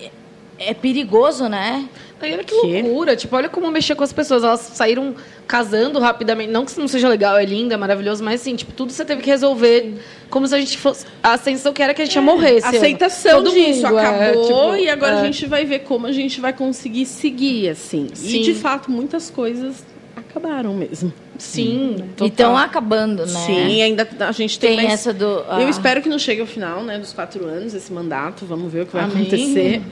é, 0.00 0.10
é 0.58 0.72
perigoso, 0.74 1.48
né? 1.48 1.88
Aí 2.26 2.34
olha 2.34 2.44
que 2.44 2.54
loucura, 2.54 3.16
tipo, 3.16 3.34
olha 3.36 3.48
como 3.48 3.70
mexer 3.70 3.94
com 3.94 4.04
as 4.04 4.12
pessoas. 4.12 4.42
Elas 4.42 4.60
saíram 4.60 5.14
casando 5.46 5.98
rapidamente. 5.98 6.50
Não 6.50 6.64
que 6.64 6.70
isso 6.70 6.80
não 6.80 6.88
seja 6.88 7.08
legal, 7.08 7.36
é 7.36 7.44
lindo, 7.44 7.72
é 7.72 7.76
maravilhoso, 7.76 8.22
mas 8.22 8.40
assim, 8.40 8.56
tipo, 8.56 8.72
tudo 8.72 8.92
você 8.92 9.04
teve 9.04 9.22
que 9.22 9.30
resolver 9.30 9.94
como 10.28 10.46
se 10.46 10.54
a 10.54 10.58
gente 10.58 10.78
fosse. 10.78 11.06
A 11.22 11.36
sensação 11.36 11.72
que 11.72 11.82
era 11.82 11.94
que 11.94 12.02
a 12.02 12.04
gente 12.04 12.14
ia 12.14 12.22
morrer. 12.22 12.60
Aceitação 12.62 13.42
Todo 13.42 13.52
disso 13.52 13.86
mundo, 13.86 13.98
é, 13.98 14.06
acabou 14.06 14.46
tipo, 14.46 14.76
e 14.76 14.88
agora 14.88 15.16
é. 15.16 15.20
a 15.20 15.24
gente 15.24 15.46
vai 15.46 15.64
ver 15.64 15.80
como 15.80 16.06
a 16.06 16.12
gente 16.12 16.40
vai 16.40 16.52
conseguir 16.52 17.06
seguir, 17.06 17.68
assim. 17.68 18.08
Sim. 18.14 18.40
E, 18.40 18.42
de 18.42 18.54
fato, 18.54 18.90
muitas 18.90 19.30
coisas 19.30 19.84
acabaram 20.16 20.74
mesmo. 20.74 21.12
Sim, 21.38 21.96
E 21.98 22.02
total. 22.10 22.26
estão 22.28 22.56
acabando, 22.56 23.26
né? 23.26 23.40
Sim, 23.46 23.82
ainda 23.82 24.08
a 24.20 24.32
gente 24.32 24.58
tem, 24.58 24.76
Tem 24.76 24.86
mais- 24.86 25.00
essa 25.00 25.12
do. 25.12 25.44
ah, 25.48 25.60
Eu 25.60 25.68
espero 25.68 26.00
que 26.02 26.08
não 26.08 26.18
chegue 26.18 26.40
ao 26.40 26.46
final, 26.46 26.82
né, 26.82 26.98
dos 26.98 27.12
quatro 27.12 27.44
anos, 27.46 27.74
esse 27.74 27.92
mandato. 27.92 28.44
Vamos 28.46 28.72
ver 28.72 28.82
o 28.82 28.86
que 28.86 28.92
vai 28.92 29.04
Amém. 29.04 29.22
acontecer. 29.22 29.82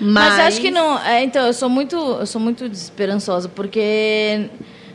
Mas, 0.00 0.34
Mas, 0.36 0.38
acho 0.40 0.60
que 0.60 0.70
não. 0.70 0.98
É, 1.02 1.22
então, 1.24 1.46
eu 1.46 1.52
sou 1.52 1.68
muito, 1.68 1.96
eu 1.96 2.26
sou 2.26 2.40
muito 2.40 2.68
desesperançosa, 2.68 3.48
porque 3.48 4.48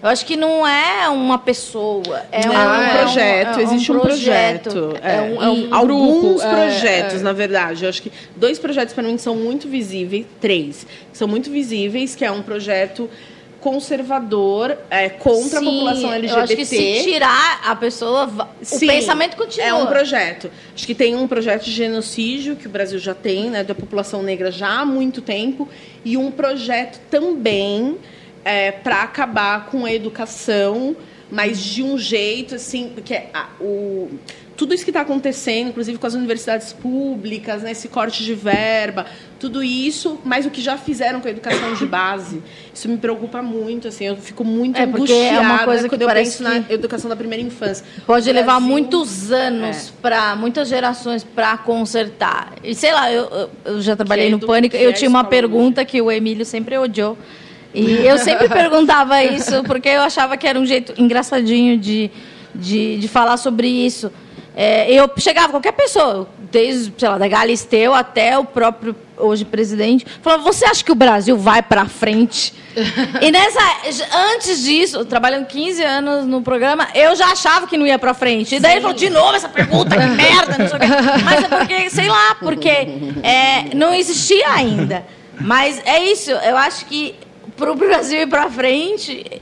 eu 0.04 0.10
acho 0.10 0.26
que 0.26 0.36
não 0.36 0.66
é 0.66 1.08
uma 1.10 1.38
pessoa. 1.38 2.24
É 2.32 2.46
Não, 2.46 2.54
um, 2.54 2.58
é 2.58 2.68
um 2.68 2.82
é 2.84 2.98
projeto, 3.00 3.60
é 3.60 3.64
existe 3.64 3.92
um 3.92 4.00
projeto. 4.00 4.94
É 5.02 5.22
um- 5.22 5.42
é 5.44 5.50
um 5.50 5.58
E 5.58 5.62
grupo, 5.68 5.76
alguns 5.76 6.42
é, 6.42 6.50
projetos, 6.50 7.20
é. 7.22 7.24
na 7.24 7.34
verdade. 7.34 7.84
Eu 7.84 7.90
acho 7.90 8.02
que 8.02 8.12
dois 8.36 8.58
projetos 8.60 8.94
para 8.94 9.04
mim 9.04 9.18
são 9.18 9.36
muito 9.36 9.68
visíveis, 9.68 10.26
três, 10.40 10.86
são 11.14 11.28
muito 11.28 11.50
visíveis, 11.52 12.16
que 12.16 12.24
é 12.26 12.32
um 12.32 12.42
projeto 12.42 13.10
conservador, 13.62 14.78
é, 14.90 15.08
contra 15.08 15.60
Sim, 15.60 15.68
a 15.68 15.72
população 15.72 16.14
LGBT. 16.14 16.36
Eu 16.40 16.44
acho 16.44 16.56
que 16.56 16.66
se 16.66 17.04
tirar 17.04 17.62
a 17.64 17.76
pessoa, 17.76 18.30
o 18.62 18.66
Sim, 18.66 18.88
pensamento 18.88 19.38
continua. 19.38 19.68
É 19.68 19.74
um 19.74 19.86
projeto. 19.86 20.52
Acho 20.76 20.86
que 20.86 20.96
tem 20.96 21.16
um 21.16 21.28
projeto 21.28 21.64
de 21.66 21.72
genocídio 21.72 22.56
que 22.56 22.68
o 22.68 22.70
Brasil 22.70 23.00
já 23.00 23.14
tem, 23.14 23.50
né, 23.50 23.64
da 23.64 23.76
população 23.76 24.22
negra 24.24 24.52
já 24.52 24.80
há 24.82 24.86
muito 24.86 25.22
tempo, 25.22 25.70
e 26.04 26.18
um 26.18 26.30
projeto 26.32 27.00
também 27.10 27.98
para 28.84 29.04
acabar 29.04 29.68
com 29.68 29.86
a 29.86 29.94
educação, 29.94 30.96
mas 31.30 31.60
de 31.64 31.84
um 31.84 31.98
jeito 31.98 32.56
assim, 32.56 32.90
porque 32.94 33.14
a- 33.34 33.50
o 33.60 34.10
tudo 34.62 34.76
isso 34.76 34.84
que 34.84 34.92
está 34.92 35.02
acontecendo, 35.02 35.70
inclusive 35.70 35.98
com 35.98 36.06
as 36.06 36.14
universidades 36.14 36.72
públicas, 36.72 37.64
né, 37.64 37.72
esse 37.72 37.88
corte 37.88 38.24
de 38.24 38.36
verba, 38.36 39.08
tudo 39.40 39.64
isso, 39.64 40.20
mas 40.24 40.46
o 40.46 40.52
que 40.52 40.62
já 40.62 40.78
fizeram 40.78 41.20
com 41.20 41.28
a 41.28 41.32
educação 41.32 41.74
de 41.74 41.84
base, 41.88 42.44
isso 42.72 42.88
me 42.88 42.98
preocupa 42.98 43.42
muito, 43.42 43.88
assim, 43.88 44.06
eu 44.06 44.16
fico 44.16 44.44
muito 44.44 44.78
É, 44.78 44.86
porque 44.86 45.12
é 45.12 45.30
angustiada 45.30 45.42
uma 45.42 45.66
coisa 45.66 45.84
que 45.84 45.90
quando 45.90 46.02
eu 46.04 46.08
parece 46.08 46.38
penso 46.38 46.44
na 46.44 46.62
que- 46.64 46.74
educação 46.74 47.10
da 47.10 47.16
primeira 47.16 47.44
infância. 47.44 47.84
Pode 48.06 48.30
O 48.30 48.34
levar 48.34 48.52
Brasil- 48.60 48.68
muitos 48.70 49.32
anos 49.32 49.88
É. 49.88 49.92
para 50.00 50.36
muitas 50.36 50.68
gerações 50.68 51.24
para 51.24 51.58
consertar. 51.58 52.54
E 52.64 52.76
sei 52.76 52.94
lá, 52.94 53.12
eu, 53.12 53.24
eu- 53.26 53.50
eu 53.66 53.82
já 53.82 53.96
trabalhei 53.96 54.26
Que 54.26 54.30
é 54.30 54.32
no 54.32 54.38
edu- 54.38 54.46
Pânico, 54.48 54.78
que 54.78 54.84
eu 54.84 54.92
é 54.92 54.94
tinha 54.94 55.10
uma 55.10 55.24
pergunta 55.24 55.84
que 55.84 56.00
o 56.00 56.12
Emílio 56.12 56.46
sempre 56.46 56.78
odiou. 56.78 57.18
E 57.74 58.06
eu 58.06 58.18
sempre 58.20 58.48
perguntava 58.50 59.24
isso, 59.24 59.64
porque 59.64 59.90
eu 59.90 60.02
achava 60.02 60.38
que 60.38 60.46
era 60.48 60.60
um 60.60 60.66
jeito 60.68 60.94
engraçadinho 61.02 61.78
de, 61.80 62.12
de, 62.54 62.98
de 62.98 63.08
falar 63.08 63.38
sobre 63.38 63.68
isso. 63.68 64.12
É, 64.56 64.92
eu 64.92 65.10
chegava, 65.18 65.50
qualquer 65.50 65.72
pessoa, 65.72 66.28
desde, 66.52 66.94
sei 66.98 67.08
lá, 67.08 67.18
da 67.18 67.28
Galisteu 67.28 67.94
até 67.94 68.38
o 68.38 68.44
próprio, 68.44 68.94
hoje, 69.18 69.46
presidente, 69.46 70.06
falava, 70.22 70.44
você 70.44 70.66
acha 70.66 70.84
que 70.84 70.92
o 70.92 70.96
Brasil 70.96 71.38
vai 71.38 71.62
para 71.62 71.86
frente? 71.86 72.54
e 73.22 73.32
nessa, 73.32 73.60
antes 74.34 74.62
disso, 74.64 75.06
trabalhando 75.06 75.46
15 75.46 75.82
anos 75.84 76.26
no 76.26 76.42
programa, 76.42 76.90
eu 76.94 77.16
já 77.16 77.28
achava 77.28 77.66
que 77.66 77.78
não 77.78 77.88
ia 77.88 77.98
para 77.98 78.14
frente. 78.14 78.56
E 78.56 78.60
daí 78.60 78.74
ele 78.74 78.82
falou, 78.82 78.96
de 78.96 79.10
novo 79.10 79.36
essa 79.36 79.48
pergunta, 79.48 79.98
que 79.98 80.06
merda, 80.06 80.58
não 80.58 80.68
sei 80.68 80.78
o 80.78 80.80
quê. 80.80 80.88
Mas 81.24 81.44
é 81.44 81.48
porque, 81.48 81.90
sei 81.90 82.10
lá, 82.10 82.36
porque 82.36 82.70
é, 83.24 83.74
não 83.74 83.94
existia 83.94 84.50
ainda. 84.50 85.06
Mas 85.40 85.82
é 85.86 86.04
isso, 86.04 86.30
eu 86.30 86.58
acho 86.58 86.86
que 86.88 87.16
para 87.56 87.72
o 87.72 87.76
Brasil 87.76 88.22
ir 88.22 88.28
para 88.28 88.50
frente... 88.50 89.42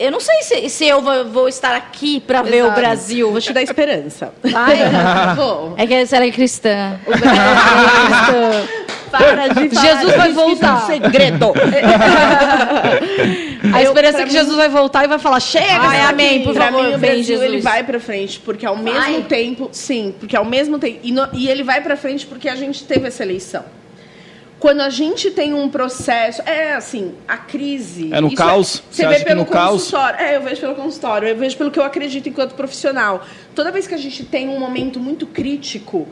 Eu 0.00 0.10
não 0.10 0.18
sei 0.18 0.42
se, 0.42 0.68
se 0.70 0.86
eu 0.88 1.02
vou, 1.02 1.26
vou 1.26 1.46
estar 1.48 1.76
aqui 1.76 2.20
para 2.20 2.40
ver 2.40 2.64
o. 2.64 2.70
Brasil. 2.70 3.30
Vou 3.30 3.38
te 3.40 3.52
dar 3.52 3.60
esperança. 3.62 4.32
Vai. 4.42 4.78
Vou. 5.36 5.74
É 5.76 5.86
que 5.86 6.06
você 6.06 6.16
era 6.16 6.30
cristã. 6.30 6.98
Para 9.10 9.48
de 9.48 9.68
falar 9.68 9.86
Jesus 9.86 10.16
vai 10.16 10.32
voltar. 10.32 10.68
é 10.68 10.72
um 10.72 10.86
segredo. 10.86 11.52
A 13.74 13.82
esperança 13.82 14.18
é 14.18 14.20
que 14.22 14.28
mim- 14.32 14.38
Jesus 14.38 14.56
vai 14.56 14.68
voltar 14.68 15.04
e 15.04 15.08
vai 15.08 15.18
falar: 15.18 15.38
chega! 15.40 15.66
Ai, 15.80 16.00
amém, 16.02 16.36
aqui." 16.36 16.44
por 16.44 16.54
pra 16.54 16.64
favor, 16.66 16.82
mim, 16.84 16.94
o 16.94 16.98
vem, 16.98 17.10
Brasil 17.10 17.24
Jesus. 17.24 17.42
ele 17.42 17.60
vai 17.60 17.84
pra 17.84 18.00
frente, 18.00 18.40
porque 18.40 18.64
ao 18.64 18.76
mesmo 18.76 19.00
Vai? 19.00 19.22
tempo, 19.22 19.68
sim, 19.70 20.14
porque 20.18 20.34
ao 20.36 20.44
mesmo 20.46 20.78
tempo 20.78 20.98
e, 21.02 21.12
no- 21.12 21.28
e 21.34 21.48
ele 21.48 21.62
vai 21.62 21.80
pra 21.82 21.96
frente 21.96 22.24
porque 22.26 22.48
a 22.48 22.56
gente 22.56 22.84
teve 22.84 23.06
essa 23.08 23.22
eleição. 23.22 23.64
Quando 24.60 24.82
a 24.82 24.90
gente 24.90 25.30
tem 25.30 25.54
um 25.54 25.68
processo, 25.70 26.42
é 26.42 26.74
assim, 26.74 27.14
a 27.26 27.38
crise. 27.38 28.10
É 28.12 28.20
no 28.20 28.28
isso 28.28 28.36
caos? 28.36 28.82
Você 28.90 29.02
Você 29.02 29.02
vê 29.02 29.08
acha 29.14 29.18
que 29.20 29.24
pelo 29.24 29.40
no 29.40 29.46
caos? 29.46 29.70
consultório. 29.84 30.20
É, 30.20 30.36
eu 30.36 30.42
vejo 30.42 30.60
pelo 30.60 30.74
consultório, 30.74 31.28
eu 31.28 31.36
vejo 31.36 31.56
pelo 31.56 31.70
que 31.70 31.78
eu 31.78 31.82
acredito 31.82 32.28
enquanto 32.28 32.52
profissional. 32.54 33.24
Toda 33.54 33.72
vez 33.72 33.86
que 33.86 33.94
a 33.94 33.98
gente 33.98 34.22
tem 34.22 34.48
um 34.50 34.60
momento 34.60 35.00
muito 35.00 35.26
crítico, 35.26 36.06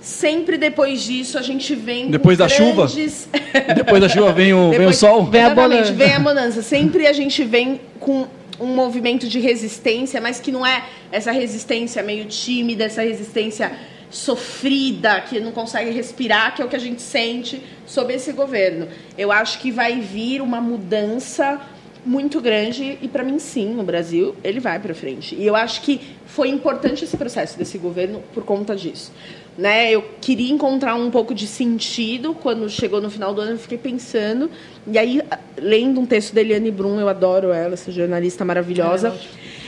sempre 0.00 0.58
depois 0.58 1.02
disso 1.02 1.38
a 1.38 1.42
gente 1.42 1.74
vem. 1.74 2.04
com 2.04 2.10
Depois 2.10 2.36
da 2.36 2.46
chuva? 2.46 2.86
grandes- 2.86 3.26
Depois 3.74 4.00
da 4.02 4.08
chuva 4.08 4.32
vem 4.32 4.52
o, 4.52 4.68
vem 4.68 4.68
o 4.68 4.78
depois- 4.80 4.98
sol? 4.98 5.24
Vem 5.24 5.42
a 5.44 5.54
bonança. 5.54 5.92
vem 5.92 6.12
a 6.12 6.20
bonança. 6.20 6.60
Sempre 6.62 7.06
a 7.06 7.12
gente 7.14 7.42
vem 7.42 7.80
com 7.98 8.26
um 8.60 8.66
movimento 8.66 9.26
de 9.26 9.40
resistência, 9.40 10.20
mas 10.20 10.38
que 10.40 10.52
não 10.52 10.64
é 10.66 10.84
essa 11.10 11.32
resistência 11.32 12.02
meio 12.02 12.26
tímida, 12.26 12.84
essa 12.84 13.02
resistência 13.02 13.72
sofrida, 14.14 15.20
que 15.22 15.40
não 15.40 15.50
consegue 15.50 15.90
respirar, 15.90 16.54
que 16.54 16.62
é 16.62 16.64
o 16.64 16.68
que 16.68 16.76
a 16.76 16.80
gente 16.80 17.02
sente 17.02 17.60
sob 17.84 18.14
esse 18.14 18.32
governo. 18.32 18.86
Eu 19.18 19.32
acho 19.32 19.58
que 19.58 19.72
vai 19.72 20.00
vir 20.00 20.40
uma 20.40 20.60
mudança 20.60 21.60
muito 22.06 22.40
grande 22.40 22.98
e 23.00 23.08
para 23.08 23.24
mim 23.24 23.38
sim, 23.38 23.74
no 23.74 23.82
Brasil, 23.82 24.36
ele 24.44 24.60
vai 24.60 24.78
para 24.78 24.94
frente. 24.94 25.34
E 25.34 25.44
eu 25.44 25.56
acho 25.56 25.80
que 25.80 26.00
foi 26.26 26.48
importante 26.48 27.02
esse 27.02 27.16
processo 27.16 27.58
desse 27.58 27.76
governo 27.76 28.22
por 28.32 28.44
conta 28.44 28.76
disso. 28.76 29.10
Né? 29.56 29.90
Eu 29.90 30.02
queria 30.20 30.52
encontrar 30.52 30.94
um 30.94 31.10
pouco 31.10 31.34
de 31.34 31.46
sentido 31.46 32.34
quando 32.34 32.68
chegou 32.68 33.00
no 33.00 33.10
final 33.10 33.34
do 33.34 33.40
ano, 33.40 33.52
eu 33.52 33.58
fiquei 33.58 33.78
pensando. 33.78 34.50
E 34.86 34.98
aí, 34.98 35.22
lendo 35.56 36.00
um 36.00 36.06
texto 36.06 36.34
da 36.34 36.40
Eliane 36.40 36.70
Brum, 36.70 37.00
eu 37.00 37.08
adoro 37.08 37.52
ela, 37.52 37.74
essa 37.74 37.90
jornalista 37.90 38.44
maravilhosa. 38.44 39.18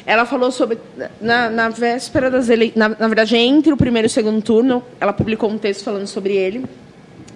Ela 0.07 0.25
falou 0.25 0.53
sobre. 0.53 0.79
Na, 1.21 1.51
na 1.51 1.69
véspera 1.69 2.31
das 2.31 2.49
eleições. 2.49 2.77
Na, 2.77 2.89
na 2.89 3.09
verdade, 3.09 3.37
entre 3.37 3.73
o 3.73 3.77
primeiro 3.77 4.07
e 4.07 4.09
o 4.09 4.11
segundo 4.11 4.41
turno, 4.41 4.83
ela 5.01 5.13
publicou 5.13 5.51
um 5.51 5.59
texto 5.59 5.83
falando 5.83 6.07
sobre 6.07 6.35
ele. 6.35 6.65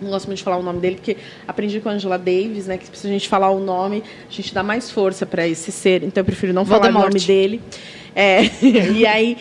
Não 0.00 0.10
gosto 0.10 0.26
muito 0.26 0.38
de 0.38 0.44
falar 0.44 0.56
o 0.56 0.62
nome 0.62 0.80
dele, 0.80 0.96
porque 0.96 1.16
aprendi 1.46 1.80
com 1.80 1.88
a 1.90 1.92
Angela 1.92 2.16
Davis, 2.16 2.68
né? 2.68 2.78
Que 2.78 2.96
se 2.96 3.06
a 3.06 3.10
gente 3.10 3.28
falar 3.28 3.50
o 3.50 3.58
nome, 3.58 4.02
a 4.28 4.32
gente 4.32 4.54
dá 4.54 4.62
mais 4.62 4.90
força 4.90 5.26
para 5.26 5.46
esse 5.46 5.72
ser. 5.72 6.04
Então 6.04 6.22
eu 6.22 6.24
prefiro 6.24 6.52
não 6.52 6.64
falar 6.64 6.78
o 6.78 6.82
Voldemort. 6.92 7.12
nome 7.12 7.26
dele. 7.26 7.60
É, 8.14 8.44
e 8.62 9.04
aí 9.04 9.36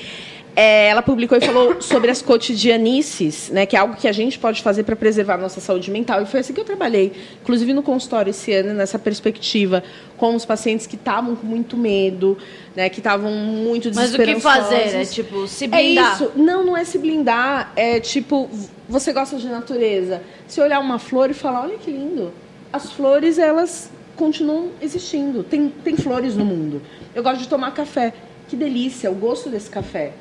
é, 0.60 0.90
ela 0.90 1.02
publicou 1.02 1.38
e 1.38 1.42
falou 1.42 1.82
sobre 1.82 2.12
as 2.12 2.22
cotidianices, 2.22 3.50
né, 3.50 3.66
que 3.66 3.78
é 3.78 3.80
algo 3.80 3.96
que 3.96 4.10
a 4.10 4.12
gente 4.12 4.38
pode 4.38 4.62
fazer 4.62 4.84
para 4.84 4.94
preservar 4.94 5.36
a 5.36 5.38
nossa 5.38 5.62
saúde 5.62 5.90
mental. 5.90 6.22
E 6.22 6.26
foi 6.26 6.42
assim 6.42 6.52
que 6.52 6.60
eu 6.60 6.66
trabalhei, 6.66 7.14
inclusive 7.42 7.72
no 7.72 7.82
consultório 7.82 8.32
esse 8.32 8.52
ano, 8.52 8.74
nessa 8.74 9.00
perspectiva, 9.00 9.82
com 10.18 10.36
os 10.36 10.44
pacientes 10.44 10.86
que 10.86 10.98
estavam 10.98 11.34
com 11.34 11.48
muito 11.48 11.78
medo, 11.78 12.38
né, 12.76 12.90
que 12.90 13.00
estavam 13.00 13.32
muito 13.32 13.90
Mas 13.96 14.14
o 14.14 14.18
que 14.18 14.38
fazer? 14.42 14.98
É 14.98 15.06
tipo, 15.06 15.48
se 15.48 15.64
É 15.64 15.68
blindar. 15.70 16.16
isso. 16.16 16.32
Não, 16.36 16.66
não 16.66 16.76
é 16.76 16.84
se 16.84 16.98
blindar. 16.98 17.72
É 17.78 18.02
tipo, 18.02 18.50
você 18.90 19.14
gosta 19.14 19.38
de 19.38 19.48
natureza. 19.48 20.22
Se 20.46 20.60
olhar 20.60 20.82
uma 20.82 21.00
flor 21.00 21.30
e 21.30 21.34
falar, 21.34 21.62
olha 21.62 21.78
que 21.78 21.90
lindo. 21.90 22.34
As 22.74 22.92
flores, 22.92 23.40
elas 23.40 23.90
continuam 24.18 24.72
existindo. 24.82 25.42
Tem, 25.42 25.70
tem 25.70 25.96
flores 25.96 26.36
no 26.36 26.44
mundo. 26.44 26.82
Eu 27.16 27.24
gosto 27.24 27.40
de 27.40 27.48
tomar 27.48 27.72
café. 27.72 28.14
Que 28.50 28.58
delícia, 28.58 29.10
o 29.10 29.16
gosto 29.16 29.48
desse 29.50 29.70
café. 29.70 30.12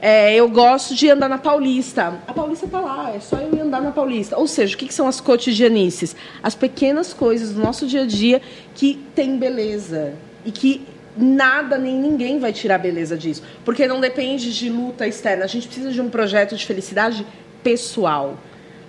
É, 0.00 0.34
eu 0.34 0.48
gosto 0.48 0.94
de 0.94 1.10
andar 1.10 1.28
na 1.28 1.38
Paulista. 1.38 2.20
A 2.26 2.32
Paulista 2.32 2.66
está 2.66 2.80
lá, 2.80 3.12
é 3.14 3.18
só 3.18 3.36
eu 3.36 3.60
andar 3.60 3.80
na 3.80 3.90
Paulista. 3.90 4.38
Ou 4.38 4.46
seja, 4.46 4.74
o 4.74 4.78
que, 4.78 4.86
que 4.86 4.94
são 4.94 5.08
as 5.08 5.20
cotidianices? 5.20 6.14
As 6.42 6.54
pequenas 6.54 7.12
coisas 7.12 7.52
do 7.52 7.60
nosso 7.60 7.86
dia 7.86 8.02
a 8.02 8.06
dia 8.06 8.40
que 8.74 8.98
tem 9.14 9.36
beleza. 9.36 10.14
E 10.44 10.52
que 10.52 10.86
nada 11.16 11.76
nem 11.76 11.96
ninguém 11.96 12.38
vai 12.38 12.52
tirar 12.52 12.78
beleza 12.78 13.16
disso. 13.16 13.42
Porque 13.64 13.88
não 13.88 14.00
depende 14.00 14.56
de 14.56 14.70
luta 14.70 15.06
externa. 15.06 15.44
A 15.44 15.48
gente 15.48 15.66
precisa 15.66 15.90
de 15.90 16.00
um 16.00 16.08
projeto 16.08 16.54
de 16.54 16.64
felicidade 16.64 17.26
pessoal. 17.62 18.38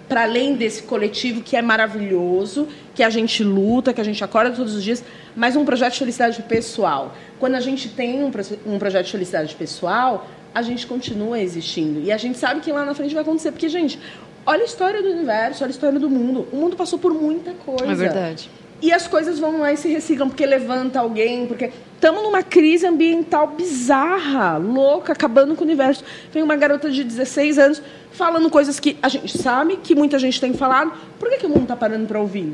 Para 0.07 0.23
além 0.23 0.55
desse 0.55 0.83
coletivo 0.83 1.41
que 1.41 1.55
é 1.55 1.61
maravilhoso, 1.61 2.67
que 2.93 3.03
a 3.03 3.09
gente 3.09 3.43
luta, 3.43 3.93
que 3.93 4.01
a 4.01 4.03
gente 4.03 4.23
acorda 4.23 4.51
todos 4.51 4.75
os 4.75 4.83
dias, 4.83 5.03
mas 5.35 5.55
um 5.55 5.65
projeto 5.65 5.93
de 5.93 5.99
felicidade 5.99 6.41
pessoal. 6.43 7.15
Quando 7.39 7.55
a 7.55 7.61
gente 7.61 7.89
tem 7.89 8.23
um, 8.23 8.31
um 8.65 8.79
projeto 8.79 9.05
de 9.05 9.11
felicidade 9.11 9.55
pessoal, 9.55 10.27
a 10.53 10.61
gente 10.61 10.87
continua 10.87 11.39
existindo. 11.39 12.01
E 12.01 12.11
a 12.11 12.17
gente 12.17 12.37
sabe 12.37 12.61
que 12.61 12.71
lá 12.71 12.85
na 12.85 12.93
frente 12.93 13.13
vai 13.13 13.23
acontecer. 13.23 13.51
Porque, 13.51 13.69
gente, 13.69 13.99
olha 14.45 14.61
a 14.61 14.65
história 14.65 15.01
do 15.01 15.09
universo, 15.09 15.63
olha 15.63 15.69
a 15.69 15.73
história 15.73 15.99
do 15.99 16.09
mundo. 16.09 16.47
O 16.51 16.55
mundo 16.55 16.75
passou 16.75 16.97
por 16.97 17.13
muita 17.13 17.53
coisa. 17.53 17.91
É 17.91 17.95
verdade. 17.95 18.49
E 18.81 18.93
as 18.93 19.07
coisas 19.07 19.37
vão 19.37 19.59
lá 19.59 19.73
e 19.73 19.77
se 19.77 19.89
reciclam 19.89 20.29
porque 20.29 20.45
levanta 20.45 21.01
alguém, 21.01 21.45
porque 21.45 21.69
estamos 21.95 22.23
numa 22.23 22.41
crise 22.41 22.87
ambiental 22.87 23.47
bizarra, 23.47 24.57
louca, 24.57 25.11
acabando 25.11 25.53
com 25.53 25.63
o 25.63 25.67
universo. 25.67 26.03
Vem 26.31 26.41
uma 26.41 26.55
garota 26.55 26.89
de 26.89 27.03
16 27.03 27.59
anos 27.59 27.81
falando 28.11 28.49
coisas 28.49 28.79
que 28.79 28.97
a 29.01 29.09
gente 29.09 29.37
sabe, 29.37 29.77
que 29.77 29.93
muita 29.93 30.17
gente 30.17 30.39
tem 30.39 30.53
falado. 30.53 30.93
Por 31.19 31.29
que, 31.29 31.37
que 31.39 31.45
o 31.45 31.49
mundo 31.49 31.63
está 31.63 31.75
parando 31.75 32.07
para 32.07 32.21
ouvir? 32.21 32.53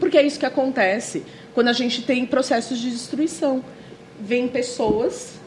Porque 0.00 0.18
é 0.18 0.22
isso 0.22 0.40
que 0.40 0.46
acontece 0.46 1.24
quando 1.54 1.68
a 1.68 1.72
gente 1.72 2.02
tem 2.02 2.26
processos 2.26 2.78
de 2.78 2.90
destruição. 2.90 3.64
Vêm 4.20 4.48
pessoas, 4.48 5.37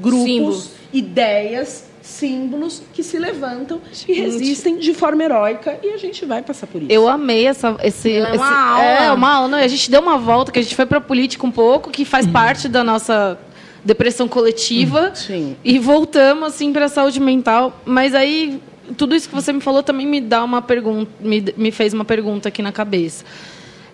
grupos, 0.00 0.24
Símbolos. 0.24 0.70
ideias, 0.92 1.84
símbolos 2.02 2.82
que 2.94 3.02
se 3.02 3.18
levantam 3.18 3.80
e 4.06 4.12
resistem 4.12 4.78
de 4.78 4.94
forma 4.94 5.24
heróica 5.24 5.78
e 5.82 5.88
a 5.90 5.96
gente 5.96 6.24
vai 6.24 6.40
passar 6.42 6.66
por 6.68 6.80
isso. 6.82 6.90
Eu 6.92 7.08
amei 7.08 7.46
essa, 7.46 7.76
esse, 7.82 8.12
É 8.12 8.20
uma 8.22 8.34
esse- 8.34 8.44
aula. 8.44 8.82
É, 8.84 9.12
uma 9.12 9.32
aula. 9.34 9.48
Não, 9.48 9.58
a 9.58 9.66
gente 9.68 9.90
deu 9.90 10.00
uma 10.00 10.16
volta, 10.16 10.52
que 10.52 10.58
a 10.58 10.62
gente 10.62 10.76
foi 10.76 10.86
pra 10.86 11.00
política 11.00 11.44
um 11.46 11.50
pouco, 11.50 11.90
que 11.90 12.04
faz 12.04 12.26
parte 12.26 12.68
da 12.68 12.84
nossa 12.84 13.38
depressão 13.84 14.28
coletiva. 14.28 15.12
Sim. 15.14 15.56
E 15.64 15.78
voltamos, 15.78 16.48
assim, 16.48 16.72
pra 16.72 16.88
saúde 16.88 17.18
mental. 17.20 17.80
Mas 17.84 18.14
aí, 18.14 18.60
tudo 18.96 19.14
isso 19.16 19.28
que 19.28 19.34
você 19.34 19.52
me 19.52 19.60
falou 19.60 19.82
também 19.82 20.06
me 20.06 20.20
dá 20.20 20.44
uma 20.44 20.62
pergunta, 20.62 21.10
me, 21.20 21.44
me 21.56 21.70
fez 21.72 21.92
uma 21.92 22.04
pergunta 22.04 22.48
aqui 22.48 22.62
na 22.62 22.70
cabeça. 22.72 23.24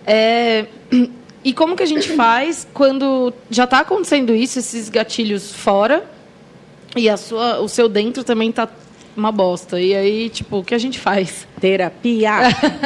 É, 0.05 0.65
e 1.43 1.53
como 1.53 1.75
que 1.75 1.83
a 1.83 1.87
gente 1.87 2.09
faz 2.13 2.67
quando 2.73 3.33
já 3.49 3.65
está 3.65 3.79
acontecendo 3.79 4.33
isso, 4.33 4.59
esses 4.59 4.89
gatilhos 4.89 5.53
fora, 5.53 6.05
e 6.95 7.09
a 7.09 7.17
sua, 7.17 7.59
o 7.59 7.67
seu 7.67 7.89
dentro 7.89 8.23
também 8.23 8.51
tá 8.51 8.69
uma 9.15 9.31
bosta. 9.31 9.79
E 9.79 9.95
aí, 9.95 10.29
tipo, 10.29 10.59
o 10.59 10.63
que 10.63 10.75
a 10.75 10.77
gente 10.77 10.99
faz? 10.99 11.47
Terapia. 11.59 12.31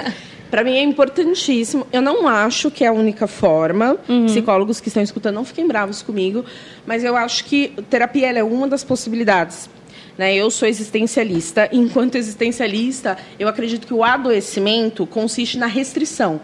Para 0.50 0.64
mim 0.64 0.78
é 0.78 0.82
importantíssimo. 0.82 1.86
Eu 1.92 2.02
não 2.02 2.28
acho 2.28 2.72
que 2.72 2.84
é 2.84 2.88
a 2.88 2.94
única 2.94 3.28
forma. 3.28 3.98
Psicólogos 4.26 4.80
que 4.80 4.88
estão 4.88 5.04
escutando, 5.04 5.36
não 5.36 5.46
fiquem 5.46 5.68
bravos 5.68 6.02
comigo, 6.02 6.46
mas 6.86 7.04
eu 7.04 7.18
acho 7.18 7.44
que 7.46 7.74
terapia 7.90 8.32
é 8.32 8.44
uma 8.44 8.68
das 8.68 8.84
possibilidades. 8.84 9.70
Né? 10.18 10.36
Eu 10.36 10.50
sou 10.50 10.68
existencialista. 10.68 11.68
Enquanto 11.72 12.16
existencialista, 12.16 13.18
eu 13.38 13.48
acredito 13.48 13.86
que 13.86 13.94
o 13.94 14.04
adoecimento 14.04 15.06
consiste 15.06 15.58
na 15.58 15.68
restrição. 15.68 16.40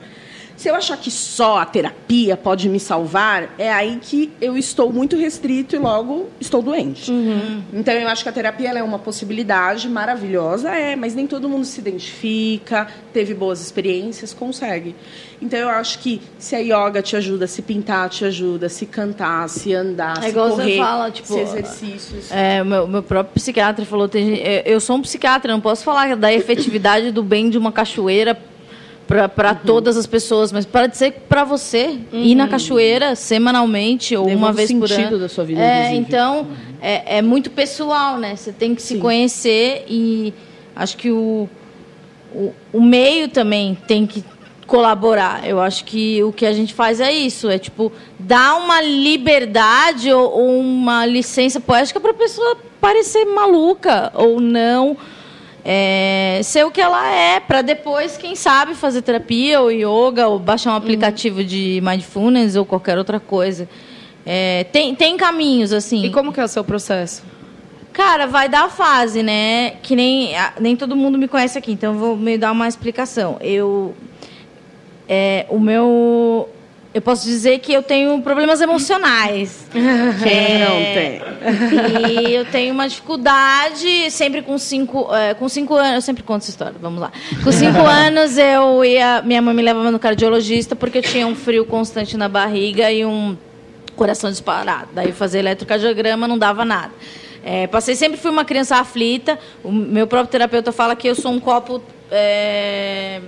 Se 0.55 0.69
eu 0.69 0.75
achar 0.75 0.95
que 0.97 1.09
só 1.11 1.57
a 1.57 1.65
terapia 1.65 2.37
pode 2.37 2.69
me 2.69 2.79
salvar, 2.79 3.53
é 3.57 3.71
aí 3.73 3.97
que 4.01 4.31
eu 4.39 4.55
estou 4.57 4.93
muito 4.93 5.17
restrito 5.17 5.75
e 5.75 5.79
logo 5.79 6.29
estou 6.39 6.61
doente. 6.61 7.11
Então 7.73 7.93
eu 7.93 8.07
acho 8.07 8.23
que 8.23 8.29
a 8.29 8.31
terapia 8.31 8.69
é 8.69 8.83
uma 8.83 8.99
possibilidade 8.99 9.89
maravilhosa, 9.89 10.69
é, 10.69 10.95
mas 10.95 11.15
nem 11.15 11.25
todo 11.27 11.49
mundo 11.49 11.65
se 11.65 11.79
identifica, 11.79 12.87
teve 13.11 13.33
boas 13.33 13.61
experiências, 13.61 14.33
consegue. 14.33 14.95
Então 15.41 15.59
eu 15.59 15.69
acho 15.69 15.99
que 15.99 16.21
se 16.37 16.55
a 16.55 16.59
yoga 16.59 17.01
te 17.01 17.15
ajuda, 17.17 17.47
se 17.47 17.61
pintar 17.61 18.09
te 18.09 18.23
ajuda, 18.23 18.69
se 18.69 18.85
cantar, 18.85 19.49
se 19.49 19.73
andar, 19.73 20.19
É 20.19 20.21
se 20.21 20.29
igual 20.29 20.49
você 20.51 20.61
correr, 20.61 20.77
fala, 20.77 21.11
tipo, 21.11 21.27
se 21.27 21.39
exercícios. 21.39 22.31
É, 22.31 22.61
o 22.61 22.65
meu, 22.65 22.87
meu 22.87 23.03
próprio 23.03 23.33
psiquiatra 23.33 23.85
falou: 23.85 24.07
tem, 24.07 24.35
eu- 24.37 24.61
eu 24.65 24.79
sou 24.79 24.95
um 24.95 25.01
psiquiatra, 25.01 25.51
não 25.51 25.59
posso 25.59 25.83
falar 25.83 26.15
da 26.15 26.31
efetividade 26.33 27.11
do 27.11 27.21
bem 27.23 27.49
de 27.49 27.57
uma 27.57 27.71
cachoeira 27.71 28.37
para 29.36 29.52
Uhum. 29.52 29.58
todas 29.65 29.97
as 29.97 30.06
pessoas, 30.08 30.52
mas 30.52 30.65
para 30.65 30.88
dizer 30.88 31.26
para 31.30 31.43
você 31.43 31.99
ir 32.12 32.36
na 32.36 32.47
cachoeira 32.47 33.15
semanalmente 33.15 34.15
ou 34.15 34.28
uma 34.28 34.52
vez 34.52 34.71
por 34.71 34.88
sentido 34.89 35.08
ano. 35.15 35.19
da 35.19 35.30
sua 35.30 35.43
vida, 35.43 35.62
É, 35.62 35.93
inclusive. 35.93 36.06
então 36.08 36.47
é, 36.82 37.17
é 37.17 37.21
muito 37.21 37.49
pessoal, 37.52 38.17
né? 38.17 38.36
Você 38.36 38.52
tem 38.52 38.73
que 38.76 38.82
se 38.82 38.97
conhecer 38.97 39.86
e 39.88 40.34
acho 40.76 40.97
que 40.97 41.12
o, 41.12 41.47
o, 42.34 42.54
o 42.73 42.82
meio 42.82 43.28
também 43.30 43.78
tem 43.88 44.06
que 44.08 44.23
colaborar. 44.65 45.47
Eu 45.47 45.60
acho 45.62 45.84
que 45.86 46.23
o 46.23 46.32
que 46.32 46.45
a 46.45 46.54
gente 46.54 46.73
faz 46.73 46.99
é 46.99 47.12
isso, 47.12 47.49
é 47.49 47.58
tipo 47.60 47.91
dar 48.17 48.56
uma 48.56 48.82
liberdade 48.82 50.12
ou, 50.12 50.32
ou 50.32 50.60
uma 50.60 51.06
licença 51.06 51.60
poética 51.60 51.99
para 51.99 52.12
a 52.12 52.15
pessoa 52.15 52.58
parecer 52.82 53.26
maluca 53.26 54.12
ou 54.15 54.39
não. 54.39 54.97
É, 55.65 56.41
ser 56.43 56.65
o 56.65 56.71
que 56.71 56.82
ela 56.82 57.10
é, 57.10 57.39
para 57.39 57.62
depois, 57.62 58.17
quem 58.17 58.36
sabe, 58.36 58.76
fazer 58.76 59.02
terapia 59.02 59.62
ou 59.62 59.71
yoga, 59.71 60.28
ou 60.28 60.38
baixar 60.39 60.71
um 60.73 60.76
aplicativo 60.76 61.43
de 61.43 61.82
mindfulness 61.84 62.56
ou 62.56 62.65
qualquer 62.65 62.97
outra 62.97 63.19
coisa. 63.19 63.67
É, 64.26 64.65
tem, 64.71 64.93
tem 64.95 65.17
caminhos, 65.17 65.71
assim. 65.73 66.04
E 66.06 66.10
como 66.10 66.32
que 66.34 66.39
é 66.39 66.43
o 66.43 66.47
seu 66.47 66.63
processo? 66.63 67.23
Cara, 67.91 68.26
vai 68.26 68.49
dar 68.49 68.69
fase, 68.69 69.21
né? 69.21 69.71
Que 69.84 69.95
nem, 69.95 70.36
a- 70.36 70.54
nem 70.60 70.76
todo 70.76 70.95
mundo 70.95 71.17
me 71.17 71.28
conhece 71.28 71.58
aqui, 71.58 71.71
então 71.73 71.93
eu 71.93 71.99
vou 71.99 72.15
me 72.17 72.38
dar 72.38 72.52
uma 72.52 72.67
explicação. 72.67 73.38
Eu. 73.39 73.93
É, 75.08 75.45
o 75.49 75.60
meu. 75.60 76.49
Eu 76.93 77.01
posso 77.01 77.25
dizer 77.25 77.58
que 77.60 77.73
eu 77.73 77.82
tenho 77.82 78.21
problemas 78.21 78.62
emocionais. 78.62 79.65
Quem 79.73 80.32
É, 80.32 80.60
não 80.60 80.93
tem? 80.93 82.29
E 82.29 82.36
eu 82.36 82.45
tenho 82.45 82.73
uma 82.73 82.88
dificuldade, 82.88 84.12
sempre 84.12 84.43
com 84.43 84.58
cinco, 84.60 85.13
é, 85.13 85.34
com 85.34 85.49
cinco 85.49 85.73
anos, 85.73 85.95
eu 85.95 86.01
sempre 86.01 86.21
conto 86.21 86.43
essa 86.43 86.51
história, 86.51 86.75
vamos 86.79 87.01
lá. 87.01 87.12
Com 87.43 87.51
cinco 87.51 87.79
anos 87.82 88.38
eu 88.38 88.86
ia, 88.86 89.23
minha 89.23 89.41
mãe 89.41 89.56
me 89.56 89.63
levava 89.63 89.89
no 89.89 89.97
cardiologista 89.97 90.75
porque 90.75 90.99
eu 90.99 91.01
tinha 91.01 91.25
um 91.25 91.36
frio 91.36 91.65
constante 91.65 92.15
na 92.15 92.29
barriga 92.29 92.91
e 92.91 93.03
um 93.03 93.36
coração 93.95 94.29
disparado. 94.29 94.89
Daí 94.93 95.12
fazer 95.12 95.39
eletrocardiograma 95.39 96.27
não 96.27 96.38
dava 96.38 96.63
nada. 96.63 96.91
É, 97.43 97.67
passei 97.67 97.95
sempre 97.95 98.19
fui 98.19 98.29
uma 98.29 98.45
criança 98.45 98.77
aflita. 98.77 99.38
O 99.63 99.71
meu 99.71 100.06
próprio 100.06 100.32
terapeuta 100.32 100.71
fala 100.71 100.95
que 100.95 101.08
eu 101.08 101.15
sou 101.15 101.32
um 101.32 101.39
copo 101.39 101.82
é, 102.12 103.19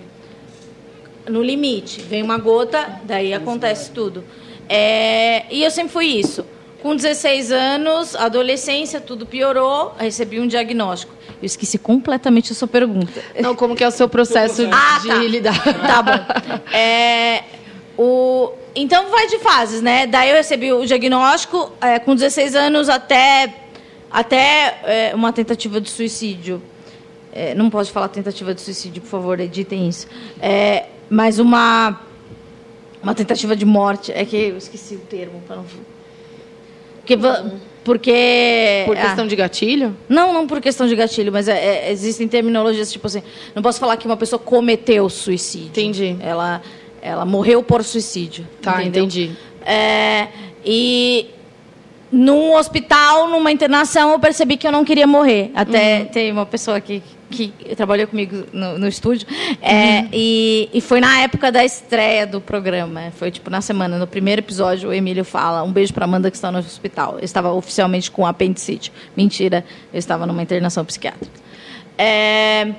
no 1.27 1.41
limite. 1.41 2.01
Vem 2.01 2.21
uma 2.23 2.38
gota, 2.38 2.99
daí 3.03 3.33
acontece 3.33 3.91
tudo. 3.91 4.23
É, 4.67 5.45
e 5.49 5.63
eu 5.63 5.71
sempre 5.71 5.91
fui 5.91 6.05
isso. 6.05 6.45
Com 6.81 6.95
16 6.95 7.51
anos, 7.51 8.15
adolescência, 8.15 9.01
tudo 9.01 9.25
piorou, 9.25 9.95
recebi 9.97 10.39
um 10.39 10.47
diagnóstico. 10.47 11.13
Eu 11.41 11.45
esqueci 11.45 11.77
completamente 11.77 12.51
a 12.51 12.55
sua 12.55 12.67
pergunta. 12.67 13.21
Não, 13.39 13.55
como 13.55 13.75
que 13.75 13.83
é 13.83 13.88
o 13.88 13.91
seu 13.91 14.07
processo 14.07 14.63
Ah, 14.71 14.99
de 15.01 15.07
tá. 15.07 15.15
lidar? 15.15 15.63
Tá 15.63 16.01
bom. 16.01 16.73
É, 16.73 17.43
o, 17.97 18.51
então 18.75 19.09
vai 19.09 19.27
de 19.27 19.39
fases, 19.39 19.81
né? 19.81 20.05
Daí 20.05 20.29
eu 20.29 20.35
recebi 20.35 20.71
o 20.71 20.85
diagnóstico 20.85 21.71
é, 21.81 21.97
com 21.97 22.13
16 22.13 22.55
anos 22.55 22.89
até, 22.89 23.53
até 24.11 24.79
é, 24.83 25.15
uma 25.15 25.33
tentativa 25.33 25.81
de 25.81 25.89
suicídio. 25.89 26.61
É, 27.31 27.53
não 27.53 27.69
pode 27.69 27.91
falar 27.91 28.07
tentativa 28.09 28.53
de 28.53 28.61
suicídio, 28.61 29.01
por 29.01 29.09
favor, 29.09 29.39
editem 29.39 29.89
isso. 29.89 30.07
É, 30.41 30.85
mas 31.09 31.39
uma, 31.39 31.99
uma 33.01 33.13
tentativa 33.15 33.55
de 33.55 33.65
morte. 33.65 34.11
É 34.11 34.25
que 34.25 34.35
eu 34.35 34.57
esqueci 34.57 34.95
o 34.95 34.99
termo. 34.99 35.41
Pra 35.47 35.55
não... 35.57 35.65
Porque, 36.99 37.17
porque 37.83 38.83
Por 38.87 38.97
ah. 38.97 39.01
questão 39.01 39.27
de 39.27 39.35
gatilho? 39.35 39.95
Não, 40.09 40.33
não 40.33 40.47
por 40.47 40.59
questão 40.59 40.87
de 40.87 40.95
gatilho, 40.95 41.31
mas 41.31 41.47
é- 41.47 41.87
é- 41.87 41.91
existem 41.91 42.27
terminologias 42.27 42.91
tipo 42.91 43.05
assim. 43.05 43.21
Não 43.53 43.61
posso 43.61 43.79
falar 43.79 43.95
que 43.97 44.07
uma 44.07 44.17
pessoa 44.17 44.39
cometeu 44.39 45.07
suicídio. 45.07 45.67
Entendi. 45.67 46.17
Ela, 46.19 46.61
ela 47.01 47.25
morreu 47.25 47.61
por 47.61 47.83
suicídio. 47.83 48.47
Tá, 48.61 48.81
entendeu? 48.81 49.03
entendi. 49.03 49.31
É, 49.63 50.29
e 50.65 51.27
num 52.11 52.55
hospital, 52.55 53.29
numa 53.29 53.51
internação, 53.51 54.11
eu 54.11 54.19
percebi 54.19 54.57
que 54.57 54.65
eu 54.65 54.71
não 54.71 54.83
queria 54.83 55.05
morrer. 55.05 55.51
Até 55.53 55.99
Uhum. 55.99 56.05
tem 56.05 56.31
uma 56.31 56.45
pessoa 56.45 56.77
aqui 56.77 57.03
que 57.29 57.49
trabalhou 57.75 58.07
comigo 58.07 58.45
no, 58.53 58.77
no 58.77 58.88
estúdio. 58.88 59.27
é, 59.61 60.01
Uhum. 60.01 60.09
e, 60.13 60.69
e 60.73 60.81
foi 60.81 60.99
na 60.99 61.21
época 61.21 61.51
da 61.51 61.63
estreia 61.65 62.25
do 62.27 62.39
programa. 62.39 63.11
Foi 63.17 63.31
tipo 63.31 63.49
na 63.49 63.61
semana, 63.61 63.97
no 63.97 64.07
primeiro 64.07 64.41
episódio, 64.41 64.89
o 64.89 64.93
Emílio 64.93 65.25
fala: 65.25 65.63
um 65.63 65.71
beijo 65.71 65.93
pra 65.93 66.05
Amanda 66.05 66.29
que 66.29 66.38
está 66.38 66.51
no 66.51 66.59
hospital. 66.59 67.17
Eu 67.19 67.25
estava 67.25 67.51
oficialmente 67.53 68.09
com 68.11 68.25
apendicite. 68.25 68.91
Mentira, 69.15 69.65
eu 69.93 69.99
estava 69.99 70.25
numa 70.25 70.41
internação 70.41 70.83
psiquiátrica. 70.85 71.39
É, 71.97 72.73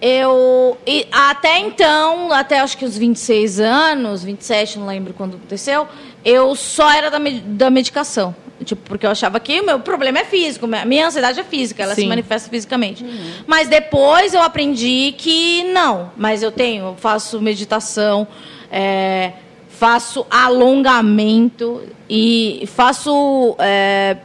eu. 0.00 0.76
até 1.10 1.58
então, 1.58 2.32
até 2.32 2.60
acho 2.60 2.76
que 2.78 2.84
os 2.84 2.96
26 2.96 3.60
anos, 3.60 4.22
27, 4.22 4.78
não 4.78 4.86
lembro 4.86 5.12
quando 5.12 5.36
aconteceu, 5.36 5.88
eu 6.24 6.54
só 6.54 6.90
era 6.92 7.10
da, 7.10 7.18
da 7.44 7.70
medicação. 7.70 8.34
Tipo, 8.64 8.82
porque 8.88 9.06
eu 9.06 9.10
achava 9.10 9.38
que 9.38 9.60
o 9.60 9.64
meu 9.64 9.80
problema 9.80 10.18
é 10.18 10.24
físico, 10.24 10.66
minha 10.66 10.84
minha 10.84 11.06
ansiedade 11.06 11.38
é 11.38 11.44
física, 11.44 11.82
ela 11.82 11.94
se 11.94 12.02
Sim. 12.02 12.08
manifesta 12.08 12.50
fisicamente. 12.50 13.04
Mas 13.46 13.68
depois 13.68 14.34
eu 14.34 14.42
aprendi 14.42 15.14
que 15.16 15.64
não. 15.64 16.10
Mas 16.16 16.42
eu 16.42 16.50
tenho, 16.50 16.86
eu 16.86 16.96
faço 16.96 17.40
meditação, 17.40 18.26
é, 18.70 19.32
faço 19.68 20.26
alongamento 20.30 21.82
e 22.08 22.64
faço. 22.66 23.54
é, 23.58 24.16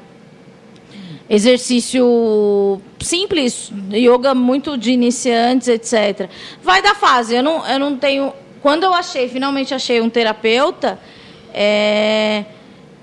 exercício 1.29 2.81
simples, 2.99 3.71
yoga 3.91 4.35
muito 4.35 4.77
de 4.77 4.91
iniciantes, 4.91 5.67
etc. 5.67 6.29
Vai 6.61 6.81
da 6.81 6.95
fase. 6.95 7.35
Eu 7.35 7.43
não, 7.43 7.67
eu 7.67 7.79
não 7.79 7.97
tenho. 7.97 8.33
Quando 8.61 8.83
eu 8.83 8.93
achei, 8.93 9.27
finalmente 9.27 9.73
achei 9.73 9.99
um 9.99 10.09
terapeuta, 10.09 10.99
é, 11.53 12.45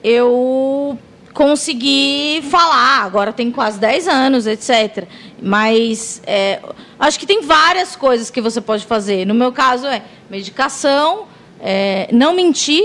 eu 0.02 0.98
consegui 1.32 2.42
falar. 2.50 3.04
Agora 3.04 3.32
tem 3.32 3.50
quase 3.50 3.78
10 3.78 4.08
anos, 4.08 4.46
etc. 4.46 5.06
Mas 5.42 6.22
é, 6.26 6.60
acho 6.98 7.18
que 7.18 7.26
tem 7.26 7.42
várias 7.42 7.96
coisas 7.96 8.30
que 8.30 8.40
você 8.40 8.60
pode 8.60 8.84
fazer. 8.84 9.26
No 9.26 9.34
meu 9.34 9.52
caso 9.52 9.86
é 9.86 10.02
medicação. 10.30 11.26
é, 11.62 12.08
não 12.10 12.34
mentir 12.34 12.82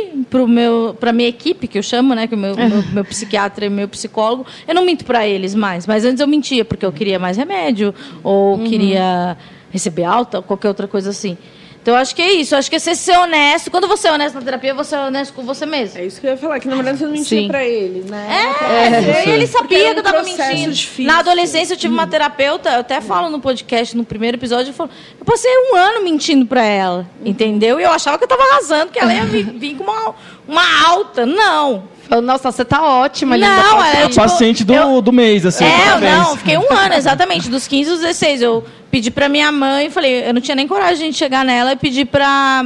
para 0.99 1.09
a 1.09 1.13
minha 1.13 1.29
equipe, 1.29 1.67
que 1.67 1.77
eu 1.77 1.83
chamo, 1.83 2.13
né, 2.13 2.27
que 2.27 2.35
o 2.35 2.37
meu, 2.37 2.55
meu, 2.57 2.83
meu 2.91 3.05
psiquiatra 3.05 3.65
e 3.65 3.69
meu 3.69 3.87
psicólogo, 3.87 4.45
eu 4.67 4.75
não 4.75 4.85
minto 4.85 5.05
para 5.05 5.25
eles 5.25 5.55
mais. 5.55 5.87
Mas 5.87 6.03
antes 6.03 6.19
eu 6.19 6.27
mentia, 6.27 6.65
porque 6.65 6.85
eu 6.85 6.91
queria 6.91 7.17
mais 7.17 7.37
remédio, 7.37 7.95
ou 8.21 8.59
queria 8.59 9.37
receber 9.71 10.03
alta, 10.03 10.37
ou 10.37 10.43
qualquer 10.43 10.67
outra 10.67 10.87
coisa 10.87 11.09
assim. 11.09 11.37
Então, 11.85 11.93
eu 11.93 11.99
acho 11.99 12.15
que 12.15 12.21
é 12.23 12.31
isso. 12.31 12.55
Acho 12.55 12.67
que 12.67 12.77
é 12.77 12.79
ser, 12.79 12.95
ser 12.95 13.15
honesto. 13.15 13.69
Quando 13.69 13.87
você 13.87 14.07
é 14.07 14.11
honesto 14.11 14.33
na 14.33 14.41
terapia, 14.41 14.73
você 14.73 14.95
é 14.95 15.01
honesto 15.01 15.35
com 15.35 15.43
você 15.43 15.67
mesmo. 15.67 15.99
É 15.99 16.05
isso 16.07 16.19
que 16.19 16.25
eu 16.25 16.31
ia 16.31 16.37
falar, 16.37 16.59
que 16.59 16.67
na 16.67 16.73
verdade 16.77 16.97
você 16.97 17.03
não 17.05 17.11
mentia 17.11 17.41
Sim. 17.41 17.47
pra 17.47 17.63
ele, 17.63 18.09
né? 18.09 18.27
É, 18.27 19.29
ele 19.29 19.47
Porque 19.47 19.75
sabia 19.75 19.77
era 19.77 19.93
que 19.93 19.99
eu 19.99 20.01
um 20.01 20.03
tava 20.03 20.23
mentindo. 20.23 20.73
difícil. 20.73 21.05
Na 21.05 21.19
adolescência 21.19 21.75
eu 21.75 21.77
tive 21.77 21.93
uma 21.93 22.07
terapeuta, 22.07 22.71
eu 22.71 22.79
até 22.79 22.99
falo 23.01 23.29
no 23.29 23.39
podcast, 23.39 23.95
no 23.95 24.03
primeiro 24.03 24.35
episódio, 24.35 24.71
eu 24.71 24.73
falo, 24.73 24.89
eu 25.19 25.23
passei 25.23 25.51
um 25.71 25.75
ano 25.75 26.03
mentindo 26.03 26.47
pra 26.47 26.63
ela, 26.65 27.07
entendeu? 27.23 27.79
E 27.79 27.83
eu 27.83 27.91
achava 27.91 28.17
que 28.17 28.23
eu 28.23 28.27
tava 28.27 28.41
arrasando, 28.41 28.91
que 28.91 28.97
ela 28.97 29.13
ia 29.13 29.25
vir, 29.25 29.45
vir 29.53 29.75
com 29.75 29.83
uma, 29.83 30.15
uma 30.47 30.87
alta. 30.87 31.23
Não. 31.23 31.83
Falando, 32.07 32.25
nossa, 32.25 32.51
você 32.51 32.63
tá 32.63 32.83
ótima. 32.83 33.35
linda, 33.35 33.49
Não, 33.55 33.77
pode 33.77 33.87
é, 33.97 34.05
ir." 34.05 34.09
tipo, 34.09 34.15
Paciente 34.21 34.63
do, 34.63 34.73
eu- 34.73 35.01
do 35.01 35.11
mês, 35.11 35.45
assim. 35.45 35.65
É, 35.65 35.77
parabéns. 35.85 36.17
não, 36.17 36.37
fiquei 36.37 36.57
um 36.57 36.71
ano, 36.71 36.93
exatamente, 36.93 37.49
dos 37.49 37.67
15 37.67 37.91
aos 37.91 37.99
16. 38.01 38.41
Eu 38.41 38.63
pedi 38.91 39.09
pra 39.11 39.27
minha 39.27 39.51
mãe, 39.51 39.89
falei, 39.89 40.27
eu 40.27 40.33
não 40.33 40.41
tinha 40.41 40.55
nem 40.55 40.67
coragem 40.67 41.09
de 41.11 41.17
chegar 41.17 41.43
nela 41.43 41.71
e 41.73 41.75
pedir 41.75 42.05
pra. 42.05 42.65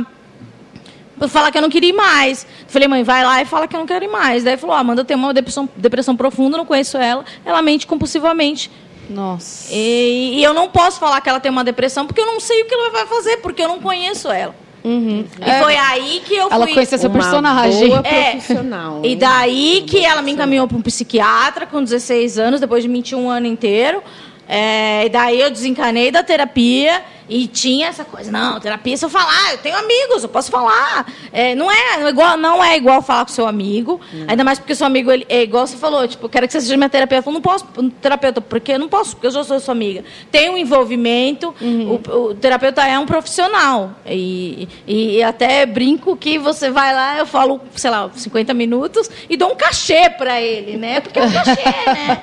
pra 1.17 1.28
falar 1.28 1.52
que 1.52 1.58
eu 1.58 1.62
não 1.62 1.69
queria 1.69 1.89
ir 1.89 1.93
mais. 1.93 2.45
Falei, 2.67 2.88
mãe, 2.88 3.04
vai 3.04 3.23
lá 3.25 3.41
e 3.41 3.45
fala 3.45 3.67
que 3.67 3.75
eu 3.75 3.80
não 3.80 3.88
quero 3.88 4.04
ir 4.06 4.10
mais. 4.10 4.43
Daí 4.43 4.58
falou, 4.58 4.75
ah, 4.75 4.80
Amanda 4.80 5.04
tem 5.06 5.15
uma 5.17 5.34
depressão, 5.34 5.67
depressão 5.75 6.15
profunda, 6.15 6.58
não 6.58 6.65
conheço 6.65 6.97
ela. 6.97 7.23
Ela 7.45 7.62
mente 7.62 7.88
compulsivamente. 7.88 8.69
Nossa. 9.10 9.73
E, 9.73 10.34
e 10.36 10.43
eu 10.43 10.54
não 10.54 10.67
posso 10.69 10.99
falar 10.99 11.19
que 11.21 11.28
ela 11.30 11.39
tem 11.39 11.52
uma 11.52 11.63
depressão 11.63 12.06
porque 12.06 12.21
eu 12.21 12.28
não 12.28 12.39
sei 12.39 12.62
o 12.62 12.65
que 12.65 12.73
ela 12.75 12.91
vai 12.91 13.06
fazer, 13.08 13.38
porque 13.38 13.63
eu 13.63 13.67
não 13.67 13.80
conheço 13.80 14.30
ela. 14.30 14.54
Uhum. 14.84 15.26
E 15.46 15.63
foi 15.63 15.76
aí 15.76 16.22
que 16.26 16.34
eu 16.36 16.48
fui. 16.48 16.56
Ela 16.56 16.68
conhecia 16.68 16.98
seu 16.98 17.10
Uma 17.10 17.20
personagem. 17.20 17.88
boa 17.89 18.02
É. 18.06 18.32
profissional. 18.32 19.02
E 19.04 19.15
daí 19.15 19.84
que 19.88 20.06
ela 20.06 20.22
me 20.22 20.32
encaminhou 20.32 20.68
para 20.68 20.78
um 20.78 20.82
psiquiatra 20.82 21.65
com 21.65 21.84
16 21.84 22.38
anos, 22.39 22.60
depois 22.60 22.84
de 22.84 22.89
mentir 22.89 23.18
um 23.18 23.30
ano 23.30 23.46
inteiro. 23.48 24.02
É, 24.48 25.06
e 25.06 25.10
daí 25.10 25.39
eu 25.39 25.52
desencanei 25.52 26.10
da 26.12 26.24
terapia 26.24 27.02
e 27.30 27.48
tinha 27.48 27.88
essa 27.88 28.04
coisa, 28.04 28.32
não, 28.32 28.60
terapia 28.60 28.98
se 28.98 29.06
eu 29.06 29.10
falar, 29.10 29.52
eu 29.54 29.58
tenho 29.60 29.78
amigos, 29.78 30.24
eu 30.24 30.30
posso 30.30 30.50
falar. 30.50 31.06
É, 31.32 31.54
não, 31.56 31.72
é 31.72 32.10
igual, 32.10 32.36
não 32.38 32.63
é 32.63 32.76
igual 32.76 33.02
falar 33.02 33.26
com 33.26 33.32
seu 33.32 33.48
amigo, 33.48 34.02
ainda 34.28 34.44
mais 34.44 34.58
porque 34.58 34.74
seu 34.74 34.88
amigo 34.88 35.12
ele, 35.12 35.26
é 35.30 35.44
igual 35.44 35.68
você 35.68 35.78
falou, 35.78 36.08
tipo, 36.08 36.28
quero 36.28 36.48
que 36.48 36.54
você 36.54 36.62
seja 36.62 36.76
minha 36.76 36.89
terapeuta. 36.89 37.20
Eu 37.20 37.24
falo, 37.24 37.34
não 37.36 37.42
posso, 37.42 37.65
terapeuta, 38.02 38.42
porque 38.42 38.72
eu 38.74 38.80
não 38.80 38.89
posso, 38.89 39.12
porque 39.15 39.28
eu 39.28 39.32
já 39.32 39.44
sou 39.44 39.60
sua 39.60 39.72
amiga. 39.74 40.04
Tem 40.32 40.50
um 40.50 40.58
envolvimento, 40.58 41.54
o, 41.62 42.18
o 42.30 42.36
terapeuta 42.36 42.82
é 42.86 42.98
um 42.98 43.06
profissional. 43.06 43.92
E, 44.06 44.68
e, 44.88 45.18
e 45.18 45.24
até 45.24 45.65
brinco 45.65 46.18
que 46.18 46.39
você 46.39 46.70
vai 46.72 46.94
lá, 46.96 47.18
eu 47.20 47.26
falo, 47.28 47.62
sei 47.76 47.92
lá, 47.92 48.10
50 48.13 48.54
minutos 48.54 49.10
e 49.30 49.38
dou 49.38 49.52
um 49.52 49.56
cachê 49.56 50.10
para 50.10 50.42
ele, 50.42 50.78
né? 50.78 51.00
Porque 51.00 51.20
é 51.20 51.24
um 51.24 51.32
cachê, 51.32 51.63
né? 51.63 52.22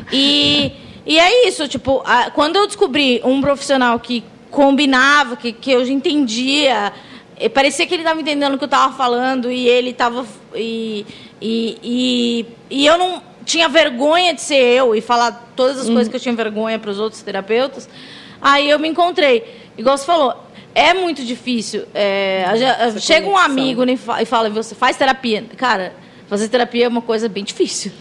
E, 0.12 0.72
e 1.04 1.18
é 1.18 1.46
isso, 1.48 1.68
tipo, 1.68 2.02
a- 2.04 2.30
quando 2.30 2.56
eu 2.56 2.66
descobri 2.66 3.20
um 3.24 3.40
profissional 3.40 3.98
que 4.00 4.24
combinava, 4.50 5.36
que, 5.36 5.52
que 5.52 5.70
eu 5.70 5.86
entendia, 5.86 6.92
eh, 7.38 7.48
parecia 7.48 7.86
que 7.86 7.94
ele 7.94 8.02
estava 8.02 8.20
entendendo 8.20 8.54
o 8.54 8.58
que 8.58 8.64
eu 8.64 8.66
estava 8.66 8.92
falando 8.94 9.50
e 9.50 9.68
ele 9.68 9.90
estava. 9.90 10.26
E, 10.54 11.04
e, 11.40 11.78
e, 11.82 12.46
e 12.82 12.86
eu 12.86 12.96
não 12.98 13.22
tinha 13.44 13.68
vergonha 13.68 14.34
de 14.34 14.40
ser 14.40 14.56
eu 14.60 14.94
e 14.94 15.00
falar 15.00 15.50
todas 15.54 15.78
as 15.78 15.86
coisas 15.86 16.08
que 16.08 16.16
eu 16.16 16.20
tinha 16.20 16.34
vergonha 16.34 16.78
para 16.78 16.90
os 16.90 16.98
outros 16.98 17.22
terapeutas. 17.22 17.88
Aí 18.40 18.68
eu 18.68 18.78
me 18.78 18.88
encontrei. 18.88 19.44
Igual 19.78 19.96
você 19.96 20.04
falou, 20.04 20.34
é 20.74 20.92
muito 20.94 21.24
difícil. 21.24 21.84
é, 21.94 22.44
a 22.48 22.56
já- 22.56 22.98
chega 22.98 23.28
um 23.28 23.36
amigo 23.36 23.84
né, 23.84 23.92
e 23.92 24.22
e 24.22 24.26
fala, 24.26 24.50
você 24.50 24.74
faz 24.74 24.96
terapia. 24.96 25.44
Cara, 25.56 25.94
fazer 26.28 26.48
terapia 26.48 26.86
é 26.86 26.88
uma 26.88 27.02
coisa 27.02 27.28
bem 27.28 27.44
difícil. 27.44 27.92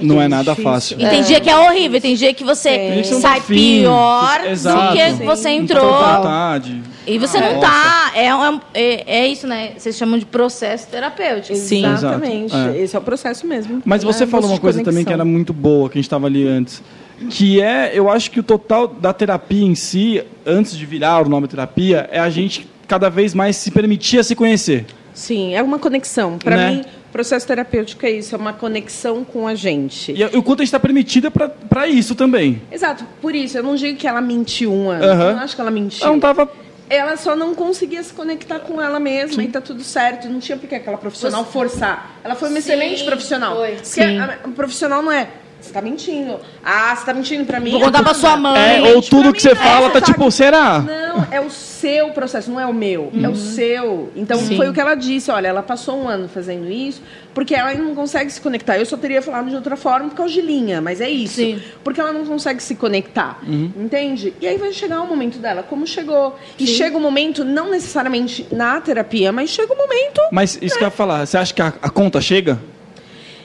Não 0.00 0.20
é 0.20 0.28
nada 0.28 0.54
fácil. 0.54 0.96
E 1.00 1.06
tem 1.08 1.22
dia 1.22 1.40
que 1.40 1.48
é 1.50 1.56
horrível, 1.56 2.00
tem 2.00 2.14
dia 2.14 2.32
que 2.34 2.44
você 2.44 3.02
tá 3.08 3.14
sai 3.20 3.40
pior 3.40 4.44
Exato. 4.46 4.88
do 4.88 4.92
que 4.96 5.10
Sim. 5.12 5.24
você 5.24 5.48
entrou. 5.50 5.92
vontade. 5.92 6.82
E 7.06 7.18
você 7.18 7.40
não 7.40 7.60
tá. 7.60 8.12
É, 8.14 8.34
um- 8.34 8.60
é, 8.74 9.20
é 9.20 9.26
isso, 9.26 9.46
né? 9.46 9.72
Vocês 9.76 9.96
chamam 9.96 10.18
de 10.18 10.24
processo 10.26 10.86
terapêutico. 10.88 11.56
Sim. 11.56 11.84
Exatamente. 11.92 12.54
É. 12.54 12.76
Esse 12.78 12.94
é 12.94 12.98
o 12.98 13.02
processo 13.02 13.46
mesmo. 13.46 13.82
Mas 13.84 14.02
você 14.04 14.24
É, 14.24 14.26
falou 14.26 14.50
uma 14.50 14.58
coisa 14.58 14.82
também 14.82 15.04
que 15.04 15.12
era 15.12 15.24
muito 15.24 15.52
boa, 15.52 15.88
que 15.88 15.98
a 15.98 15.98
gente 15.98 16.06
estava 16.06 16.26
ali 16.26 16.46
antes. 16.46 16.82
Que 17.30 17.60
é, 17.60 17.90
eu 17.94 18.10
acho 18.10 18.30
que 18.30 18.40
o 18.40 18.42
total 18.42 18.86
da 18.88 19.12
terapia 19.12 19.64
em 19.66 19.74
si, 19.74 20.22
antes 20.46 20.76
de 20.76 20.86
virar 20.86 21.26
o 21.26 21.28
nome 21.28 21.48
terapia, 21.48 22.08
é 22.12 22.18
a 22.18 22.30
gente 22.30 22.66
cada 22.86 23.08
vez 23.10 23.34
mais 23.34 23.56
se 23.56 23.70
permitir 23.70 24.18
a 24.18 24.24
se 24.24 24.34
conhecer. 24.34 24.86
Sim, 25.12 25.54
é 25.54 25.62
uma 25.62 25.78
conexão. 25.78 26.38
Para 26.38 26.56
Né? 26.56 26.70
mim, 26.70 26.84
processo 27.12 27.46
terapêutico 27.46 28.04
é 28.06 28.10
isso, 28.10 28.34
é 28.34 28.38
uma 28.38 28.52
conexão 28.52 29.24
com 29.24 29.46
a 29.46 29.54
gente. 29.54 30.12
E 30.12 30.24
o 30.36 30.42
quanto 30.42 30.60
a 30.60 30.64
gente 30.64 30.68
está 30.68 30.80
permitida 30.80 31.30
para 31.30 31.86
isso 31.88 32.14
também. 32.14 32.60
Exato, 32.70 33.04
por 33.20 33.34
isso, 33.34 33.58
eu 33.58 33.62
não 33.62 33.74
digo 33.74 33.98
que 33.98 34.06
ela 34.06 34.20
mentiu 34.20 34.72
um 34.72 34.88
ano. 34.90 35.04
Aham. 35.04 35.28
Eu 35.30 35.36
não 35.36 35.42
acho 35.42 35.54
que 35.54 35.60
ela 35.60 35.70
mentiu. 35.70 36.02
Ela 36.04 36.12
não 36.12 36.20
tava. 36.20 36.50
Ela 36.88 37.16
só 37.16 37.36
não 37.36 37.54
conseguia 37.54 38.02
se 38.02 38.12
conectar 38.12 38.58
com 38.58 38.82
ela 38.82 38.98
mesma 38.98 39.42
e 39.44 39.46
tá 39.48 39.60
tudo 39.60 39.84
certo. 39.84 40.28
Não 40.28 40.40
tinha 40.40 40.58
por 40.58 40.68
que 40.68 40.74
aquela 40.74 40.98
profissional 40.98 41.44
forçar. 41.44 42.16
Ela 42.24 42.34
foi 42.34 42.48
uma 42.48 42.60
Sim, 42.60 42.72
excelente 42.72 43.04
profissional. 43.04 43.54
foi. 43.56 43.68
Porque 43.74 43.84
Sim. 43.86 44.18
a, 44.18 44.24
a 44.24 44.48
profissional 44.48 45.00
não 45.00 45.12
é. 45.12 45.28
Você 45.60 45.72
tá 45.72 45.80
mentindo. 45.82 46.40
Ah, 46.64 46.96
você 46.96 47.04
tá 47.04 47.14
mentindo 47.14 47.44
pra 47.44 47.60
mim. 47.60 47.70
Vou 47.70 47.80
contar 47.82 48.02
pra 48.02 48.14
sua 48.14 48.36
mãe. 48.36 48.78
É, 48.78 48.94
ou 48.94 49.02
tudo 49.02 49.32
que 49.32 49.40
você 49.42 49.54
fala 49.54 49.86
É, 49.86 49.90
tá 49.90 50.00
sabe? 50.00 50.12
tipo, 50.12 50.30
será? 50.32 50.80
Não, 50.80 51.26
é 51.30 51.40
o 51.40 51.48
seu 51.80 52.10
processo, 52.10 52.50
não 52.50 52.60
é 52.60 52.66
o 52.66 52.74
meu. 52.74 53.10
É 53.22 53.28
o 53.28 53.34
seu. 53.34 54.10
Então 54.14 54.38
Sim. 54.38 54.56
foi 54.56 54.68
o 54.68 54.72
que 54.72 54.80
ela 54.80 54.94
disse. 54.94 55.30
Olha, 55.30 55.48
ela 55.48 55.62
passou 55.62 55.96
um 55.96 56.08
ano 56.08 56.28
fazendo 56.28 56.70
isso 56.70 57.02
porque 57.34 57.54
ela 57.54 57.72
não 57.74 57.94
consegue 57.94 58.30
se 58.30 58.40
conectar. 58.40 58.78
Eu 58.78 58.86
só 58.86 58.96
teria 58.96 59.22
falado 59.22 59.48
de 59.48 59.54
outra 59.54 59.76
forma 59.76 60.08
por 60.08 60.16
causa 60.16 60.32
de 60.32 60.40
linha, 60.40 60.80
mas 60.80 61.00
é 61.00 61.08
isso. 61.08 61.36
Sim. 61.36 61.60
Porque 61.82 62.00
ela 62.00 62.12
não 62.12 62.24
consegue 62.24 62.62
se 62.62 62.74
conectar. 62.74 63.40
Entende? 63.76 64.34
E 64.40 64.46
aí 64.46 64.58
vai 64.58 64.72
chegar 64.72 65.00
o 65.02 65.06
momento 65.06 65.38
dela, 65.38 65.62
como 65.62 65.86
chegou. 65.86 66.38
E 66.58 66.66
chega 66.66 66.96
o 66.96 67.00
momento, 67.00 67.44
não 67.44 67.70
necessariamente 67.70 68.46
na 68.50 68.80
terapia, 68.80 69.32
mas 69.32 69.50
chega 69.50 69.72
o 69.72 69.76
momento. 69.76 70.20
Mas 70.32 70.58
isso 70.60 70.76
que 70.76 70.84
eu 70.84 70.88
ia 70.88 70.90
falar, 70.90 71.26
você 71.26 71.38
acha 71.38 71.54
que 71.54 71.62
a, 71.62 71.68
a 71.80 71.90
conta 71.90 72.20
chega? 72.20 72.58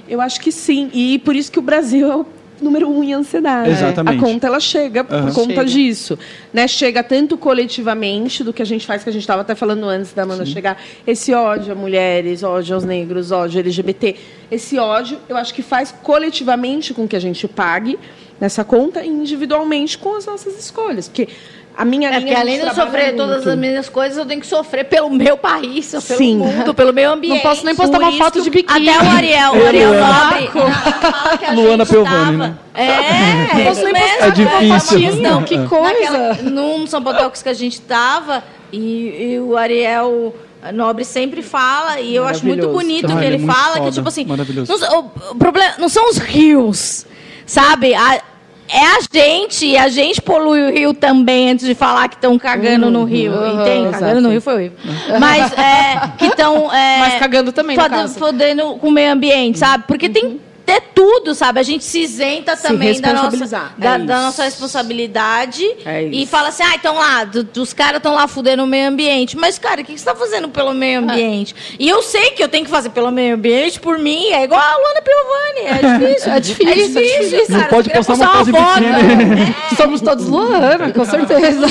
Eu 0.08 0.22
acho 0.22 0.40
que 0.40 0.52
sim. 0.52 0.90
E 0.94 1.20
por 1.20 1.36
isso 1.36 1.52
que 1.52 1.60
o 1.60 1.62
Brasil 1.62 2.12
é 2.12 2.16
o 2.16 2.26
número 2.62 2.90
um 2.90 3.04
em 3.04 3.14
ansiedade. 3.14 3.72
Exatamente. 3.72 4.18
A 4.18 4.22
conta 4.22 4.48
ela 4.48 4.60
chega 4.60 5.06
Aham. 5.10 5.26
por 5.26 5.34
conta 5.34 5.54
Chega. 5.54 5.66
disso. 5.66 6.20
Né? 6.54 6.68
Chega 6.68 7.04
tanto 7.04 7.38
coletivamente 7.38 8.44
do 8.44 8.54
que 8.54 8.62
a 8.62 8.66
gente 8.66 8.86
faz, 8.86 9.04
que 9.04 9.10
a 9.10 9.14
gente 9.14 9.22
estava 9.22 9.42
até 9.42 9.56
falando 9.56 9.86
antes 9.86 10.14
da 10.14 10.24
Amanda 10.24 10.46
chegar. 10.46 10.82
Esse 11.06 11.34
ódio 11.34 11.74
a 11.74 11.76
mulheres, 11.76 12.44
ódio 12.44 12.76
aos 12.76 12.84
negros, 12.84 13.32
ódio 13.32 13.60
LGBT. 13.60 14.16
Esse 14.50 14.78
ódio, 14.78 15.20
eu 15.28 15.38
acho 15.38 15.54
que 15.54 15.62
faz 15.62 15.92
coletivamente 15.92 16.94
com 16.94 17.08
que 17.08 17.16
a 17.16 17.20
gente 17.20 17.48
pague 17.48 17.98
nessa 18.40 18.64
conta 18.64 19.04
e 19.04 19.08
individualmente 19.08 19.98
com 19.98 20.16
as 20.16 20.26
nossas 20.26 20.58
escolhas. 20.60 21.08
Porque 21.08 21.30
a 21.78 21.84
minha 21.86 22.10
É 22.10 22.20
linha 22.20 22.22
porque 22.22 22.36
além 22.42 22.54
de 22.60 22.66
eu 22.66 22.74
trabalha 22.74 22.92
sofrer 22.92 23.16
todas 23.16 23.36
muito. 23.38 23.50
as 23.50 23.58
minhas 23.58 23.90
coisas, 23.90 24.18
eu 24.18 24.26
tenho 24.26 24.40
que 24.42 24.48
sofrer 24.48 24.86
pelo 24.86 25.10
meu 25.10 25.38
país, 25.38 25.90
pelo 25.92 26.02
Sim. 26.02 26.38
mundo, 26.38 26.74
pelo 26.74 26.94
meio 26.94 27.12
ambiente. 27.12 27.36
Não 27.36 27.42
posso 27.50 27.66
nem 27.66 27.76
postar 27.76 27.98
Por 27.98 28.02
uma 28.04 28.10
isso 28.12 28.18
foto 28.18 28.42
de 28.42 28.50
biquíni. 28.50 28.90
Até 28.90 29.06
o 29.06 29.10
Ariel, 29.12 29.52
o 29.54 29.66
Ariel 29.68 29.90
Luana. 29.92 30.24
Nobre, 30.24 30.48
fala 30.48 31.38
que 31.38 31.46
a 31.46 31.52
Luana 31.52 31.86
gente 31.86 31.94
Piovani, 31.94 32.16
tava- 32.26 32.38
né? 32.38 32.56
É, 32.74 33.56
Não 33.56 33.66
posso 33.66 33.72
isso 33.72 33.84
nem 33.84 33.94
mesmo. 33.94 34.24
É 34.24 34.32
difícil. 34.32 34.98
Uma 35.00 35.12
questão. 35.12 35.44
Que 35.44 35.68
coisa. 35.68 36.12
Naquela, 36.30 36.34
num 36.50 36.88
São 36.88 37.04
Paulo 37.04 37.32
que 37.32 37.50
a 37.50 37.54
gente 37.54 37.82
tava, 37.82 38.44
e, 38.72 39.34
e 39.34 39.40
o 39.40 39.56
Ariel 39.58 40.34
Nobre 40.74 41.06
sempre 41.06 41.42
fala, 41.44 42.00
e 42.00 42.16
eu 42.16 42.26
acho 42.28 42.46
muito 42.46 42.68
bonito 42.70 43.12
Ah, 43.12 43.20
que 43.20 43.26
ele 43.26 43.36
é 43.44 43.46
fala, 43.46 43.74
foda. 43.76 43.86
que 43.86 43.92
tipo 43.92 44.08
assim, 44.08 44.26
Maravilhoso. 44.26 44.76
não, 44.78 45.00
o, 45.00 45.32
o 45.32 45.36
problema 45.36 45.74
não 45.78 45.88
são 45.90 46.10
os 46.10 46.18
rios, 46.18 47.06
sabe? 47.46 47.94
A- 47.94 48.22
é 48.68 48.80
a 48.80 49.00
gente, 49.12 49.66
e 49.66 49.78
a 49.78 49.88
gente 49.88 50.22
polui 50.22 50.62
o 50.62 50.72
rio 50.72 50.94
também 50.94 51.52
antes 51.52 51.66
de 51.66 51.76
falar 51.76 52.08
que 52.10 52.16
estão 52.16 52.38
cagando 52.38 52.90
no 52.90 53.04
rio, 53.04 53.32
Uhum, 53.34 53.62
entende? 53.62 53.88
exato. 53.90 54.00
Cagando 54.04 54.22
no 54.22 54.30
rio 54.30 54.42
foi 54.42 54.54
horrível. 54.56 54.78
Mas 55.20 55.52
é, 55.54 56.12
que 56.18 56.26
estão... 56.26 56.74
É, 56.74 57.00
Mas 57.00 57.20
cagando 57.20 57.52
também, 57.52 57.78
no 57.78 57.90
caso. 57.90 58.18
Fodendo 58.20 58.76
com 58.76 58.88
o 58.88 58.92
meio 58.92 59.12
ambiente, 59.12 59.60
sabe? 59.60 59.84
Porque 59.88 60.10
tem 60.10 60.40
ter 60.66 60.82
tudo, 60.94 61.36
sabe? 61.36 61.60
A 61.60 61.64
gente 61.64 61.84
se 61.84 62.00
isenta 62.02 62.56
Se 62.56 62.64
também 62.64 63.00
da 63.00 63.14
nossa, 63.14 63.72
da, 63.78 63.96
é 63.96 64.00
da 64.00 64.22
nossa 64.22 64.44
responsabilidade 64.44 65.64
É 65.86 66.04
e 66.04 66.26
fala 66.26 66.50
assim, 66.50 66.64
ah, 66.64 66.76
então 66.76 66.96
lá, 66.96 67.28
os 67.58 67.74
caras 67.74 67.98
estão 67.98 68.16
lá 68.16 68.28
fudendo 68.28 68.64
o 68.64 68.68
meio 68.68 68.90
ambiente. 68.90 69.38
Mas, 69.38 69.60
cara, 69.60 69.82
o 69.82 69.84
que 69.86 69.94
que 69.94 70.00
você 70.00 70.10
está 70.10 70.16
fazendo 70.16 70.50
pelo 70.50 70.74
meio 70.74 71.00
ambiente? 71.02 71.56
E 71.80 71.88
eu 71.88 72.02
sei 72.02 72.32
que 72.32 72.44
eu 72.44 72.48
tenho 72.50 72.66
que 72.66 72.72
fazer 72.72 72.90
pelo 72.90 73.12
meio 73.12 73.36
ambiente 73.36 73.80
por 73.80 74.00
mim, 74.00 74.28
é 74.32 74.44
igual 74.44 74.60
a 74.62 74.78
Luana 74.78 75.02
Piovani, 75.02 75.68
é 75.68 76.00
difícil. 76.10 76.32
É 76.34 76.40
difícil, 76.40 76.72
É 76.72 76.76
difícil, 77.20 77.46
Não 77.50 77.60
cara. 77.60 77.70
pode 77.70 77.90
Você 77.90 77.94
queria 77.94 78.04
postar 78.06 78.26
uma 78.26 78.38
pose 78.38 78.50
em 78.50 78.54
foto. 78.54 78.80
biquíni. 78.80 79.56
Somos 79.78 80.02
todos 80.02 80.26
Luana, 80.28 80.92
com 80.92 81.06
certeza. 81.06 81.68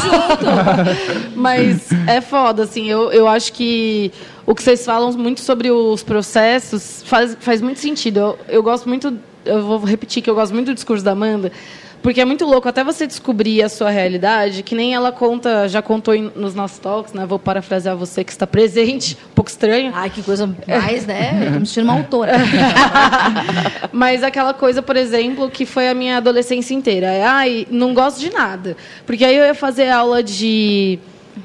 Mas 1.34 1.90
é 2.06 2.20
foda, 2.20 2.62
assim. 2.64 2.88
Eu, 2.88 3.12
eu 3.12 3.26
acho 3.28 3.52
que 3.52 4.12
o 4.46 4.54
que 4.54 4.62
vocês 4.62 4.84
falam 4.84 5.10
muito 5.12 5.40
sobre 5.40 5.70
os 5.70 6.02
processos 6.02 7.02
faz, 7.06 7.36
faz 7.40 7.60
muito 7.60 7.80
sentido. 7.80 8.18
Eu, 8.20 8.38
eu 8.48 8.62
gosto 8.62 8.88
muito. 8.88 9.16
Eu 9.44 9.62
vou 9.62 9.78
repetir 9.78 10.22
que 10.22 10.28
eu 10.30 10.34
gosto 10.34 10.52
muito 10.54 10.66
do 10.68 10.74
discurso 10.74 11.04
da 11.04 11.12
Amanda. 11.12 11.50
Porque 12.02 12.20
é 12.20 12.24
muito 12.26 12.44
louco 12.44 12.68
até 12.68 12.84
você 12.84 13.06
descobrir 13.06 13.62
a 13.62 13.68
sua 13.70 13.88
realidade, 13.88 14.62
que 14.62 14.74
nem 14.74 14.94
ela 14.94 15.10
conta, 15.10 15.66
já 15.68 15.80
contou 15.80 16.14
em- 16.14 16.30
nos 16.36 16.54
nossos 16.54 16.78
talks, 16.78 17.14
né? 17.14 17.24
Vou 17.24 17.38
parafrasear 17.38 17.96
você 17.96 18.22
que 18.22 18.30
está 18.30 18.46
presente, 18.46 19.16
um 19.30 19.34
pouco 19.34 19.50
estranho. 19.50 19.90
Ai, 19.94 20.10
que 20.10 20.22
coisa 20.22 20.46
mais, 20.68 21.06
né? 21.06 21.44
Eu 21.54 21.60
me 21.60 21.66
sentindo 21.66 21.84
uma 21.84 21.94
autora. 21.94 22.32
Mas 23.90 24.22
aquela 24.22 24.52
coisa, 24.52 24.82
por 24.82 24.96
exemplo, 24.96 25.50
que 25.50 25.64
foi 25.64 25.88
a 25.88 25.94
minha 25.94 26.18
adolescência 26.18 26.74
inteira. 26.74 27.08
Ai, 27.26 27.66
não 27.70 27.94
gosto 27.94 28.20
de 28.20 28.30
nada. 28.30 28.76
Porque 29.06 29.24
aí 29.24 29.36
eu 29.36 29.44
ia 29.44 29.54
fazer 29.54 29.88
aula 29.88 30.22
de 30.22 30.98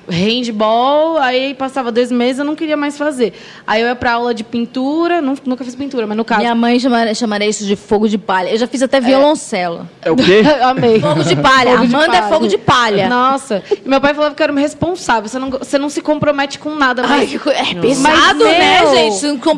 handball, 0.08 1.17
aí 1.17 1.54
passava 1.54 1.91
dois 1.91 2.12
meses 2.12 2.39
eu 2.39 2.45
não 2.45 2.56
queria 2.56 2.78
mais 2.78 2.97
fazer. 2.97 3.34
Aí 3.65 3.82
eu 3.82 3.88
ia 3.88 3.95
pra 3.95 4.13
aula 4.13 4.34
de 4.34 4.43
pintura, 4.43 5.21
nu- 5.21 5.38
nunca 5.45 5.63
fiz 5.63 5.75
pintura, 5.75 6.06
mas 6.08 6.17
no 6.17 6.25
caso. 6.25 6.41
Minha 6.41 6.56
mãe 6.56 6.80
chamaria, 6.80 7.13
chamaria 7.15 7.47
isso 7.49 7.65
de 7.65 7.75
fogo 7.75 8.08
de 8.08 8.17
palha. 8.17 8.49
Eu 8.49 8.58
já 8.58 8.67
fiz 8.67 8.82
até 8.82 8.99
violoncelo. 8.99 9.88
É 10.02 10.12
o 10.12 10.15
quê? 10.15 10.41
Amei. 10.63 10.99
Fogo 10.99 11.23
de 11.23 11.36
palha. 11.36 11.71
Fogo 11.78 11.88
de 11.88 11.95
Amanda 11.95 12.17
é 12.17 12.21
palha. 12.21 12.34
fogo 12.34 12.47
de 12.47 12.58
palha. 12.58 13.10
Nossa. 13.10 13.63
E 13.86 13.88
meu 13.88 13.99
pai 14.02 14.13
falava 14.13 14.36
que 14.36 14.41
eu 14.41 14.45
era 14.45 14.52
uma 14.52 14.62
responsável. 14.62 15.28
Você 15.30 15.39
não, 15.39 15.49
você 15.49 15.78
não 15.78 15.89
se 15.89 16.02
compromete 16.02 16.60
com 16.60 16.75
nada. 16.75 17.02
Ai, 17.06 17.19
Mas... 17.19 17.30
que 17.30 17.39
co- 17.39 17.49
é 17.49 17.63
Mas, 17.73 17.82
pesado, 17.82 18.43
né, 18.45 18.82
meu- 18.82 18.95
gente? 18.95 19.39
Pô, 19.39 19.58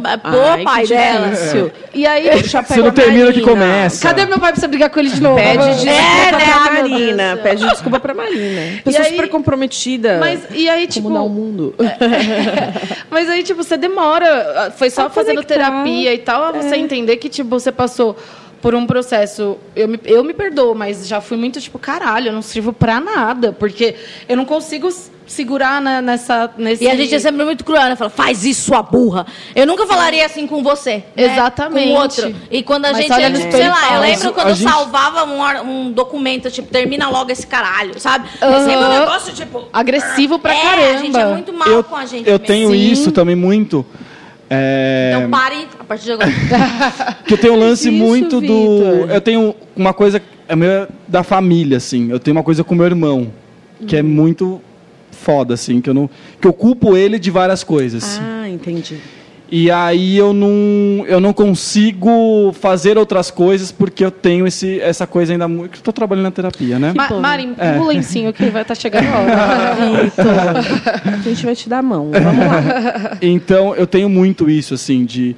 Ai, 0.52 0.64
pai 0.64 0.88
dela. 0.88 1.30
difícil. 1.30 1.72
E 1.94 2.06
aí, 2.06 2.30
Você 2.42 2.78
não 2.82 2.92
termina 2.92 3.32
que 3.34 3.42
começa. 3.42 4.08
cadê 4.08 4.26
meu 4.26 4.40
pai 4.40 4.52
pra 4.52 4.62
você 4.62 4.68
brigar 4.68 4.90
com 4.90 5.00
ele 5.00 5.10
de 5.10 5.22
novo? 5.22 5.36
Pede 5.36 5.58
desculpa 5.58 5.92
É, 5.92 6.32
né? 6.32 6.38
pra 6.38 6.38
Ai, 6.38 6.72
meu 6.74 6.84
Deus 6.84 6.92
Marina. 7.02 7.40
Pede 7.44 7.70
desculpa 7.70 8.00
pra 8.00 8.14
Marina. 8.14 8.62
Pessoa 8.84 9.04
aí- 9.06 9.12
super 9.12 9.30
comprometida. 9.30 10.18
Mas, 10.22 10.42
e 10.52 10.70
aí, 10.70 10.82
Como 10.82 10.92
tipo. 10.94 11.10
mudar 11.10 11.22
o 11.22 11.30
mundo. 11.30 11.76
Mas 13.10 13.30
aí, 13.30 13.44
tipo, 13.44 13.64
você 13.64 13.78
demora. 13.78 14.72
Foi 14.78 14.90
só 14.90 15.04
Pra 15.04 15.10
fazendo 15.12 15.36
conectar. 15.44 15.56
terapia 15.56 16.14
e 16.14 16.18
tal, 16.18 16.44
a 16.44 16.52
você 16.52 16.76
entender 16.76 17.18
que, 17.18 17.30
tipo, 17.30 17.50
você 17.50 17.72
passou 17.72 18.16
por 18.62 18.76
um 18.76 18.86
processo. 18.86 19.58
Eu 19.76 19.88
me, 19.88 20.00
eu 20.06 20.24
me 20.24 20.34
perdoo, 20.34 20.76
mas 20.76 21.08
já 21.08 21.20
fui 21.20 21.36
muito 21.38 21.60
tipo, 21.60 21.80
caralho, 21.80 22.28
eu 22.28 22.34
não 22.34 22.42
sirvo 22.42 22.72
pra 22.72 23.00
nada. 23.00 23.52
Porque 23.52 23.96
eu 24.30 24.38
não 24.38 24.46
consigo 24.46 24.90
segurar 25.32 25.82
na- 25.82 26.02
nessa. 26.02 26.50
Nesse... 26.58 26.84
E 26.84 26.90
a 26.90 26.96
gente 26.96 27.14
é 27.16 27.20
sempre 27.20 27.44
muito 27.44 27.64
cruel, 27.64 27.84
né? 27.90 27.96
Fala, 27.96 28.10
faz 28.10 28.44
isso, 28.46 28.64
sua 28.68 28.82
burra. 28.84 29.26
Eu 29.56 29.66
nunca 29.66 29.86
falaria 29.88 30.26
assim 30.26 30.46
com 30.46 30.62
você. 30.62 30.98
né? 31.16 31.24
Exatamente. 31.34 31.88
Com 31.88 31.94
outro. 31.96 32.36
E 32.52 32.62
quando 32.64 32.86
a 32.86 32.92
Mas 32.92 33.02
gente, 33.02 33.12
olha 33.14 33.28
espelho 33.30 33.52
sei 33.52 33.68
lá, 33.70 33.96
eu 33.96 34.02
lembro 34.02 34.34
quando 34.34 34.48
a 34.48 34.50
eu 34.52 34.56
gente- 34.56 34.70
salvava 34.70 35.24
um, 35.26 35.62
um 35.88 35.92
documento, 35.92 36.52
tipo, 36.52 36.68
termina 36.72 37.10
logo 37.10 37.32
esse 37.32 37.48
caralho, 37.48 38.00
sabe? 38.00 38.28
É 38.40 38.46
Aham. 38.46 38.60
sempre 38.66 38.86
um 38.86 39.00
negócio, 39.00 39.34
tipo... 39.34 39.64
Agressivo 39.74 40.38
pra 40.40 40.54
é, 40.54 40.62
caramba. 40.62 40.88
a 40.94 40.98
gente 40.98 41.18
é 41.18 41.26
muito 41.26 41.54
mal 41.54 41.68
eu, 41.68 41.84
com 41.84 41.96
a 41.96 42.06
gente 42.06 42.28
eu 42.28 42.34
mesmo. 42.34 42.46
tenho 42.46 42.70
Sim. 42.72 42.92
isso 42.92 43.12
também 43.12 43.36
muito. 43.36 43.86
É, 44.50 45.14
Então 45.16 45.30
pare 45.30 45.66
a 45.80 45.84
partir 45.84 46.04
de 46.06 46.12
agora. 46.12 46.30
que 47.26 47.34
eu 47.34 47.38
tenho 47.38 47.54
um 47.54 47.60
lance 47.60 47.88
Isso, 47.88 47.98
muito 47.98 48.42
do. 48.42 48.78
Vitor. 49.00 49.12
Eu 49.12 49.22
tenho 49.22 49.56
uma 49.76 49.94
coisa. 49.94 50.22
É 50.48 50.56
meio 50.58 50.90
da 51.08 51.24
família, 51.24 51.78
assim. 51.78 52.12
Eu 52.12 52.20
tenho 52.20 52.36
uma 52.36 52.44
coisa 52.44 52.62
com 52.62 52.76
meu 52.76 52.86
irmão. 52.86 53.32
Que 53.88 53.96
é 53.96 54.02
muito 54.04 54.62
foda, 55.22 55.54
assim. 55.54 55.80
Que 55.80 55.90
eu, 55.90 55.94
não, 55.94 56.10
que 56.40 56.48
eu 56.48 56.54
culpo 56.54 56.98
ele 56.98 57.18
de 57.20 57.30
várias 57.32 57.64
coisas. 57.64 58.20
Ah, 58.22 58.50
entendi. 58.50 58.98
E 59.54 59.70
aí 59.70 60.16
eu 60.18 60.32
não, 60.32 61.06
eu 61.08 61.20
não 61.20 61.34
consigo 61.34 62.54
fazer 62.54 62.98
outras 62.98 63.30
coisas 63.30 63.70
porque 63.70 64.04
eu 64.04 64.10
tenho 64.10 64.48
esse, 64.48 64.80
essa 64.80 65.06
coisa 65.06 65.34
ainda 65.34 65.46
muito. 65.46 65.82
tô 65.84 65.92
trabalhando 65.92 66.24
na 66.24 66.32
terapia, 66.32 66.80
né? 66.80 66.94
Ma 66.96 67.10
Mari, 67.20 67.54
É. 67.58 67.74
um 67.78 67.86
lencinho 67.86 68.32
que 68.32 68.46
vai 68.46 68.62
estar 68.62 68.76
chegando 68.76 69.08
a 69.08 69.20
hora. 69.20 70.60
A 71.04 71.22
gente 71.22 71.46
vai 71.46 71.54
te 71.54 71.68
dar 71.68 71.80
a 71.80 71.82
mão. 71.82 72.12
Vamos 72.12 72.46
lá. 72.46 73.18
Então 73.22 73.76
eu 73.76 73.86
tenho 73.86 74.08
muito 74.10 74.50
isso, 74.50 74.74
assim, 74.74 75.04
de, 75.04 75.36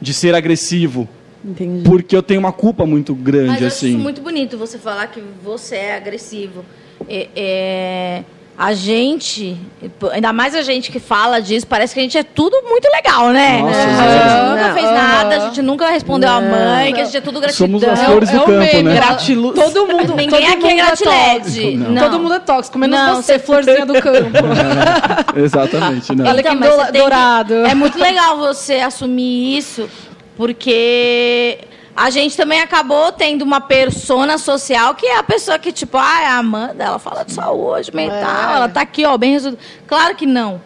de 0.00 0.12
ser 0.12 0.34
agressivo. 0.34 1.08
Entendi. 1.42 1.82
Porque 1.88 2.14
eu 2.14 2.22
tenho 2.22 2.40
uma 2.40 2.52
culpa 2.52 2.84
muito 2.84 3.14
grande, 3.14 3.48
Mas 3.52 3.60
eu 3.62 3.66
acho 3.68 3.76
assim. 3.76 3.88
isso 3.90 3.98
muito 3.98 4.20
bonito 4.20 4.58
você 4.58 4.76
falar 4.78 5.06
que 5.06 5.22
você 5.42 5.76
é 5.76 5.96
agressivo. 5.96 6.62
É, 7.08 7.28
é, 7.36 8.24
a 8.58 8.72
gente, 8.72 9.54
ainda 10.12 10.32
mais 10.32 10.54
a 10.54 10.62
gente 10.62 10.90
que 10.90 10.98
fala 10.98 11.40
disso, 11.42 11.66
parece 11.66 11.92
que 11.92 12.00
a 12.00 12.02
gente 12.02 12.16
é 12.16 12.22
tudo 12.22 12.56
muito 12.66 12.88
legal, 12.90 13.28
né? 13.28 13.60
Nossa, 13.60 13.78
a 13.78 13.82
gente 13.82 14.48
nunca 14.50 14.68
Não. 14.68 14.74
fez 14.74 14.84
nada, 14.90 15.36
a 15.36 15.38
gente 15.40 15.62
nunca 15.62 15.90
respondeu 15.90 16.30
a 16.30 16.40
mãe, 16.40 16.94
que 16.94 17.00
a 17.02 17.04
gente 17.04 17.18
é 17.18 17.20
tudo 17.20 17.38
gratidão. 17.38 17.66
Somos 17.66 17.84
as 17.84 18.02
flores 18.02 18.30
do 18.30 18.36
É 18.36 18.40
o 18.40 18.44
campo, 18.46 18.82
né? 18.82 18.94
Gratiluz. 18.94 19.54
Todo 19.60 19.86
mundo, 19.86 20.14
Ninguém 20.16 20.28
todo 20.30 20.42
aqui 20.42 20.56
mundo 20.56 20.66
é 20.66 20.72
é 20.72 20.76
gratilete. 20.76 21.38
tóxico. 21.44 21.76
Não. 21.90 22.02
Todo 22.02 22.18
mundo 22.18 22.34
é 22.34 22.38
tóxico, 22.38 22.78
menos 22.78 22.98
Não, 22.98 23.16
você, 23.16 23.38
florzinha 23.38 23.84
do 23.84 23.92
campo. 24.00 24.30
Exatamente, 25.36 26.14
né? 26.14 26.24
Olha 26.26 26.42
que 26.42 26.48
Então, 26.48 26.86
que- 26.86 26.92
dourado. 26.92 27.54
É 27.66 27.74
muito 27.74 27.98
legal 27.98 28.38
você 28.38 28.76
assumir 28.76 29.58
isso, 29.58 29.86
porque 30.34 31.58
a 31.96 32.10
gente 32.10 32.36
também 32.36 32.60
acabou 32.60 33.10
tendo 33.12 33.42
uma 33.42 33.60
persona 33.60 34.36
social 34.38 34.94
que 34.94 35.06
é 35.06 35.16
a 35.16 35.22
pessoa 35.22 35.58
que, 35.58 35.72
tipo, 35.72 35.96
ah, 35.96 36.20
é 36.22 36.26
a 36.26 36.38
Amanda, 36.38 36.84
ela 36.84 36.98
fala 36.98 37.24
de 37.24 37.32
saúde 37.32 37.94
mental, 37.94 38.50
É. 38.52 38.56
ela 38.56 38.68
tá 38.68 38.82
aqui, 38.82 39.04
ó, 39.06 39.16
bem 39.16 39.32
resolvida. 39.32 39.62
Claro 39.86 40.14
que 40.14 40.26
não. 40.26 40.60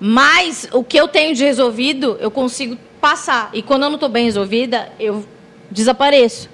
Mas 0.00 0.68
o 0.72 0.82
que 0.84 0.98
eu 0.98 1.08
tenho 1.08 1.34
de 1.34 1.44
resolvido, 1.44 2.16
eu 2.20 2.30
consigo 2.30 2.76
passar. 3.00 3.50
E 3.52 3.62
quando 3.62 3.84
eu 3.84 3.90
não 3.90 3.98
tô 3.98 4.08
bem 4.08 4.24
resolvida, 4.24 4.88
eu 5.00 5.24
desapareço. 5.70 6.48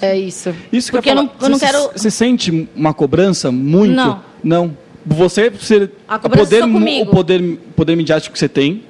É 0.00 0.16
isso. 0.16 0.54
Isso 0.72 0.90
que 0.90 0.96
Porque 0.98 1.10
eu, 1.10 1.14
eu 1.14 1.22
não- 1.22 1.30
eu 1.40 1.48
não 1.48 1.58
Você- 1.58 1.66
quero- 1.66 1.90
Você 1.94 2.10
sente 2.10 2.68
uma 2.74 2.94
cobrança 2.94 3.50
muito? 3.50 3.94
Não. 3.94 4.22
Não. 4.42 4.76
Você, 5.04 5.50
você 5.50 5.90
A 6.08 6.18
poder, 6.18 6.64
o 6.64 7.06
poder, 7.06 7.58
poder 7.76 7.96
midiático 7.96 8.32
que 8.32 8.38
você 8.38 8.48
tem. 8.48 8.84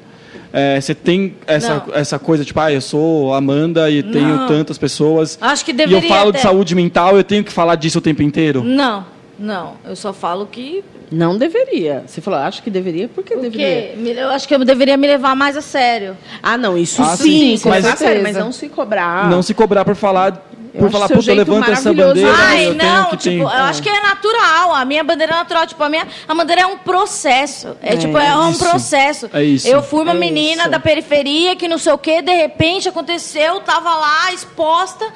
É, 0.53 0.81
você 0.81 0.95
tem 0.95 1.35
essa, 1.47 1.83
Não. 1.87 1.95
essa 1.95 2.19
coisa, 2.19 2.45
tipo, 2.45 2.59
ah, 2.61 2.73
eu 2.73 2.81
sou 2.81 3.35
Amanda 3.35 3.91
e 3.91 4.03
tenho 4.03 4.37
Não. 4.37 4.47
tantas 4.47 4.79
pessoas. 4.79 5.39
Acho 5.41 5.65
que 5.65 5.71
e 5.73 5.75
deveria 5.75 5.99
eu 6.09 6.09
falo 6.09 6.33
de 6.33 6.39
ter. 6.39 6.43
saúde 6.43 6.75
mental, 6.75 7.17
eu 7.17 7.25
tenho 7.25 7.45
que 7.45 7.53
falar 7.53 7.75
disso 7.77 7.99
o 7.99 8.01
tempo 8.03 8.23
inteiro? 8.23 8.63
Não, 8.65 9.05
não. 9.39 9.75
Eu 9.85 9.95
só 9.97 10.13
falo 10.13 10.47
que 10.47 10.83
Não 11.09 11.39
deveria. 11.39 12.03
Você 12.05 12.21
falou, 12.21 12.41
acho 12.41 12.61
que 12.65 12.69
deveria, 12.69 13.07
por 13.09 13.23
que 13.23 13.33
O 13.35 13.41
deveria? 13.41 13.95
Eu 14.21 14.31
acho 14.31 14.49
que 14.49 14.53
eu 14.55 14.65
deveria 14.65 14.97
me 14.97 15.07
levar 15.07 15.37
mais 15.37 15.57
a 15.57 15.63
sério. 15.63 16.17
Ah, 16.43 16.59
não, 16.59 16.77
isso 16.77 17.01
Ah, 17.01 17.17
sim, 17.17 17.57
sim, 17.57 17.63
com 17.63 17.69
mas- 17.69 17.85
certeza. 17.87 18.23
mas 18.25 18.37
não 18.37 18.51
se 18.51 18.69
cobrar. 18.69 19.31
Não 19.31 19.41
se 19.41 19.55
cobrar 19.55 19.85
por 19.85 19.95
falar, 19.95 20.45
Eu 20.77 20.83
por 20.83 20.91
falar, 20.91 21.09
puta, 21.09 21.33
levanto 21.35 21.71
essa 21.71 21.93
maravilhoso. 21.93 22.09
bandeira, 22.15 22.35
Ai, 22.39 22.67
eu 22.69 22.75
não, 22.75 23.05
tipo, 23.17 23.19
ter. 23.21 23.41
eu 23.41 23.49
acho 23.49 23.83
que 23.83 23.89
é 23.89 24.01
natural. 24.01 24.75
A 24.75 24.85
minha 24.85 25.03
bandeira 25.03 25.33
é 25.33 25.37
natural. 25.37 25.67
Tipo, 25.67 25.83
a 25.83 25.89
minha 25.89 26.07
a 26.29 26.35
bandeira 26.35 26.63
é 26.63 26.67
um 26.67 26.79
processo. 26.79 27.77
É, 27.83 27.97
tipo, 27.97 28.17
é 28.19 28.37
um 28.37 28.51
isso. 28.51 28.59
processo. 28.65 29.31
É 29.33 29.43
isso. 29.43 29.67
Eu 29.67 29.83
fui 29.83 30.03
uma 30.03 30.13
É 30.13 30.15
menina 30.15 30.63
isso. 30.63 30.71
da 30.71 30.79
periferia 30.81 31.57
que 31.57 31.67
não 31.67 31.79
sei 31.79 31.93
o 31.93 31.99
quê, 31.99 32.23
de 32.23 32.33
repente 32.35 32.89
aconteceu, 32.89 33.61
tava 33.61 33.95
lá 33.95 34.33
exposta. 34.33 35.07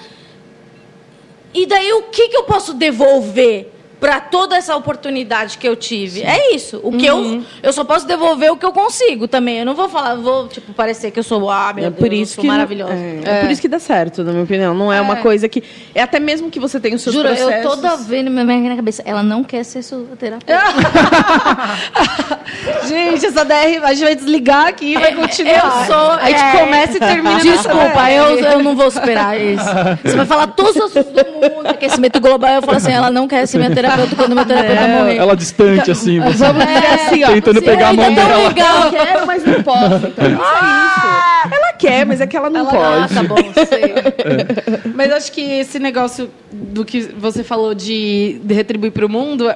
E 1.52 1.66
daí 1.66 1.92
o 1.92 2.02
que, 2.02 2.28
que 2.28 2.36
eu 2.36 2.44
posso 2.44 2.72
devolver? 2.74 3.72
Pra 4.00 4.18
toda 4.18 4.56
essa 4.56 4.74
oportunidade 4.74 5.58
que 5.58 5.68
eu 5.68 5.76
tive. 5.76 6.22
É 6.22 6.54
isso. 6.54 6.80
O 6.82 6.90
que 6.92 7.10
Uhum. 7.10 7.34
eu. 7.36 7.42
Eu 7.62 7.72
só 7.72 7.84
posso 7.84 8.06
devolver 8.06 8.50
o 8.50 8.56
que 8.56 8.64
eu 8.64 8.72
consigo 8.72 9.28
também. 9.28 9.58
Eu 9.58 9.66
não 9.66 9.74
vou 9.74 9.88
falar, 9.90 10.14
vou, 10.14 10.48
tipo, 10.48 10.72
parecer 10.72 11.10
que 11.10 11.18
eu 11.18 11.22
sou 11.22 11.50
ah, 11.50 11.72
meu 11.74 11.84
É 11.84 11.90
Deus, 11.90 12.00
por 12.00 12.06
eu 12.12 12.22
isso 12.22 12.34
sou 12.36 12.42
que 12.42 12.48
maravilhosa. 12.48 12.94
É, 12.94 13.20
é 13.24 13.40
por 13.42 13.50
isso 13.50 13.60
que 13.60 13.68
dá 13.68 13.78
certo, 13.78 14.24
na 14.24 14.32
minha 14.32 14.44
opinião. 14.44 14.72
Não 14.72 14.90
é, 14.92 15.00
uma 15.02 15.16
coisa 15.16 15.48
que 15.48 15.62
é 15.94 16.02
até 16.02 16.18
mesmo 16.18 16.50
que 16.50 16.58
você 16.58 16.80
tenha 16.80 16.96
os 16.96 17.02
seus 17.02 17.14
Juro, 17.14 17.28
processos. 17.28 17.64
eu 17.64 17.70
toda 17.70 17.96
vez 17.96 18.24
na 18.24 18.30
minha 18.44 18.70
na 18.70 18.76
cabeça, 18.76 19.02
ela 19.04 19.22
não 19.22 19.44
quer 19.44 19.64
ser 19.64 19.82
sua 19.82 20.04
terapeuta. 20.18 20.62
Gente, 22.88 23.26
essa 23.26 23.44
DR, 23.44 23.84
a 23.84 23.92
gente 23.92 24.04
vai 24.04 24.14
desligar 24.16 24.66
aqui 24.66 24.94
e 24.94 24.98
vai 24.98 25.14
continuar. 25.14 25.54
eu 25.54 25.86
sou- 25.94 26.12
A 26.12 26.24
gente 26.26 26.42
é. 26.42 26.56
começa 26.58 26.96
e 26.96 27.00
termina 27.00 27.40
Desculpa, 27.40 28.10
eu, 28.10 28.38
eu 28.38 28.62
não 28.62 28.74
vou 28.74 28.90
superar 28.90 29.38
isso. 29.40 29.64
Você 30.04 30.16
vai 30.16 30.26
falar 30.26 30.46
todos 30.48 30.76
os 30.76 30.82
assuntos 30.96 31.12
do 31.12 31.30
mundo, 31.32 31.66
aquecimento 31.68 32.20
global, 32.20 32.50
eu 32.54 32.62
falo 32.62 32.76
assim, 32.76 32.92
ela 32.92 33.10
não 33.10 33.28
quer 33.28 33.46
ser 33.46 33.58
minha 33.58 33.70
terapeuta 33.70 33.89
quando 34.16 34.34
meu 34.34 34.44
terapeuta 34.44 34.86
morrer. 34.88 35.16
Ela 35.16 35.36
distante, 35.36 35.90
assim, 35.90 36.20
você 36.20 36.44
Vamos 36.44 36.64
dizer 36.64 36.86
assim, 36.86 37.24
ó. 37.24 37.28
tentando 37.28 37.58
Sim, 37.60 37.64
pegar 37.66 37.88
a 37.88 37.92
mão 37.92 38.04
tão 38.06 38.14
dela. 38.14 38.48
legal. 38.48 38.84
Eu 38.84 38.90
quero, 38.90 39.26
mas 39.26 39.44
não 39.44 39.62
posso. 39.62 40.06
Então, 40.06 40.24
é 40.26 40.28
isso. 40.30 41.54
Ela 41.56 41.72
quer, 41.72 42.04
mas 42.06 42.20
é 42.20 42.26
que 42.26 42.36
ela 42.36 42.50
não 42.50 42.60
Ela- 42.60 42.70
pode. 42.70 43.04
Ah, 43.04 43.08
tá 43.14 43.22
bom, 43.22 43.36
sei. 43.68 44.92
Mas 44.94 45.12
acho 45.12 45.32
que 45.32 45.40
esse 45.40 45.78
negócio 45.78 46.30
do 46.52 46.84
que 46.84 47.00
você 47.02 47.42
falou 47.42 47.74
de, 47.74 48.40
de 48.44 48.54
retribuir 48.54 48.92
para 48.92 49.06
o 49.06 49.08
mundo. 49.08 49.52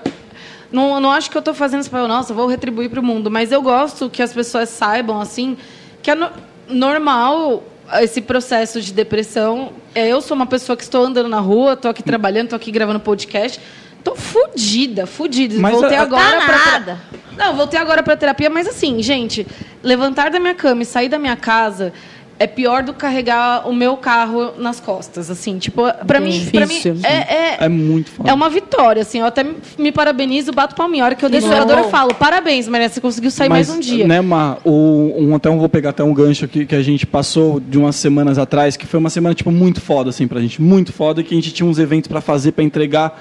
Não, 0.72 0.98
não 1.00 1.12
acho 1.12 1.30
que 1.30 1.36
eu 1.36 1.40
estou 1.40 1.54
fazendo 1.54 1.82
isso 1.82 1.90
para 1.90 2.08
nossa, 2.08 2.34
vou 2.34 2.46
retribuir 2.48 2.90
para 2.90 2.98
o 3.00 3.02
mundo. 3.02 3.30
Mas 3.30 3.52
eu 3.52 3.62
gosto 3.62 4.10
que 4.10 4.20
as 4.22 4.32
pessoas 4.32 4.68
saibam, 4.70 5.20
assim, 5.20 5.56
que 6.02 6.10
é 6.10 6.14
no- 6.16 6.30
normal 6.68 7.62
esse 8.00 8.20
processo 8.20 8.80
de 8.80 8.92
depressão. 8.92 9.70
É, 9.94 10.08
Eu 10.08 10.20
sou 10.20 10.34
uma 10.34 10.46
pessoa 10.46 10.76
que 10.76 10.82
estou 10.82 11.04
andando 11.04 11.28
na 11.28 11.38
rua, 11.38 11.74
estou 11.74 11.90
aqui 11.90 12.02
trabalhando, 12.02 12.44
estou 12.46 12.56
aqui 12.56 12.72
gravando 12.72 12.98
podcast. 12.98 13.60
Tô 14.04 14.14
fudida, 14.14 15.06
fudida. 15.06 15.54
Mas 15.58 15.72
Voltei 15.72 15.96
a- 15.96 16.02
agora 16.02 16.38
Tá 16.40 16.46
pra- 16.46 16.72
nada. 16.72 17.00
Não, 17.36 17.56
voltei 17.56 17.80
agora 17.80 18.02
pra 18.02 18.16
terapia, 18.16 18.48
mas 18.50 18.68
assim, 18.68 19.02
gente, 19.02 19.44
levantar 19.82 20.30
da 20.30 20.38
minha 20.38 20.54
cama 20.54 20.82
e 20.82 20.84
sair 20.86 21.08
da 21.08 21.18
minha 21.18 21.34
casa 21.34 21.92
é 22.36 22.48
pior 22.48 22.82
do 22.82 22.92
que 22.92 22.98
carregar 22.98 23.66
o 23.68 23.72
meu 23.72 23.96
carro 23.96 24.54
nas 24.58 24.80
costas, 24.80 25.30
assim, 25.30 25.56
tipo, 25.56 25.82
pra 26.04 26.18
mim, 26.20 26.44
pra 26.52 26.66
mim 26.66 26.74
Difícil. 26.74 26.96
é, 27.04 27.12
é, 27.14 27.56
É 27.60 27.68
muito 27.68 28.10
foda. 28.10 28.28
é 28.28 28.32
uma 28.32 28.50
vitória, 28.50 29.02
assim, 29.02 29.20
eu 29.20 29.26
até 29.26 29.44
me- 29.78 29.92
parabenizo, 29.92 30.52
bato 30.52 30.74
palminha. 30.74 31.04
A 31.04 31.06
hora 31.06 31.14
que 31.14 31.24
eu 31.24 31.28
desço 31.28 31.46
o 31.46 31.50
Não. 31.50 31.56
elevador, 31.58 31.84
eu 31.84 31.90
falo, 31.90 32.12
parabéns, 32.12 32.66
Maria, 32.68 32.88
você 32.88 33.00
conseguiu 33.00 33.30
sair 33.30 33.48
mais 33.48 33.70
um 33.70 33.78
dia. 33.78 34.06
Né, 34.06 34.20
Ma, 34.20 34.58
o, 34.64 35.14
um, 35.16 35.34
até 35.36 35.48
um, 35.48 35.58
vou 35.60 35.68
pegar 35.68 35.90
até 35.90 36.02
um 36.02 36.12
gancho 36.12 36.44
aqui 36.44 36.66
que 36.66 36.74
a 36.74 36.82
gente 36.82 37.06
passou 37.06 37.60
de 37.60 37.78
umas 37.78 37.94
semanas 37.96 38.36
atrás, 38.36 38.76
que 38.76 38.84
foi 38.84 38.98
uma 38.98 39.10
semana 39.10 39.32
tipo 39.34 39.52
muito 39.52 39.80
foda 39.80 40.10
assim 40.10 40.26
pra 40.26 40.40
gente, 40.40 40.60
muito 40.60 40.92
foda, 40.92 41.22
que 41.22 41.32
a 41.32 41.36
gente 41.36 41.52
tinha 41.52 41.68
uns 41.68 41.78
eventos 41.78 42.08
pra 42.08 42.20
fazer, 42.20 42.50
pra 42.52 42.64
entregar. 42.64 43.16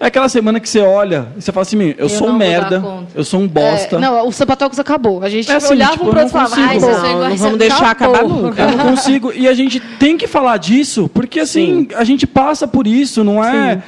É 0.00 0.06
aquela 0.06 0.28
semana 0.28 0.60
que 0.60 0.68
você 0.68 0.80
olha 0.80 1.26
e 1.36 1.42
você 1.42 1.50
fala 1.50 1.62
assim, 1.62 1.76
"Meu, 1.76 1.88
eu, 1.88 1.94
Eu 1.98 2.08
sou 2.08 2.28
um 2.28 2.30
não 2.30 2.38
merda, 2.38 2.80
conta." 2.80 3.06
eu 3.16 3.24
sou 3.24 3.40
um 3.40 3.48
bosta. 3.48 3.96
É, 3.96 3.98
não, 3.98 4.28
o 4.28 4.32
Sapatocos 4.32 4.78
acabou. 4.78 5.22
A 5.24 5.28
gente 5.28 5.50
É 5.50 5.56
assim, 5.56 5.72
olhava 5.74 5.92
tipo, 5.92 6.04
um 6.06 6.10
pro 6.10 6.20
outro 6.20 6.38
e 6.38 6.40
não 6.40 6.48
falava, 6.48 6.68
ai, 6.68 6.78
Não, 6.78 6.88
não 7.20 7.30
ser 7.30 7.36
vamos 7.36 7.58
deixar 7.58 7.90
acabar 7.90 8.22
nunca. 8.22 8.62
Eu 8.62 8.76
não 8.76 8.90
consigo. 8.90 9.32
E 9.34 9.48
a 9.48 9.54
gente 9.54 9.80
tem 9.98 10.16
que 10.16 10.28
falar 10.28 10.56
disso, 10.56 11.10
porque 11.12 11.40
assim, 11.40 11.88
a 11.96 12.04
gente 12.04 12.26
passa 12.28 12.68
por 12.68 12.86
isso, 12.86 13.24
não 13.24 13.42
é. 13.44 13.82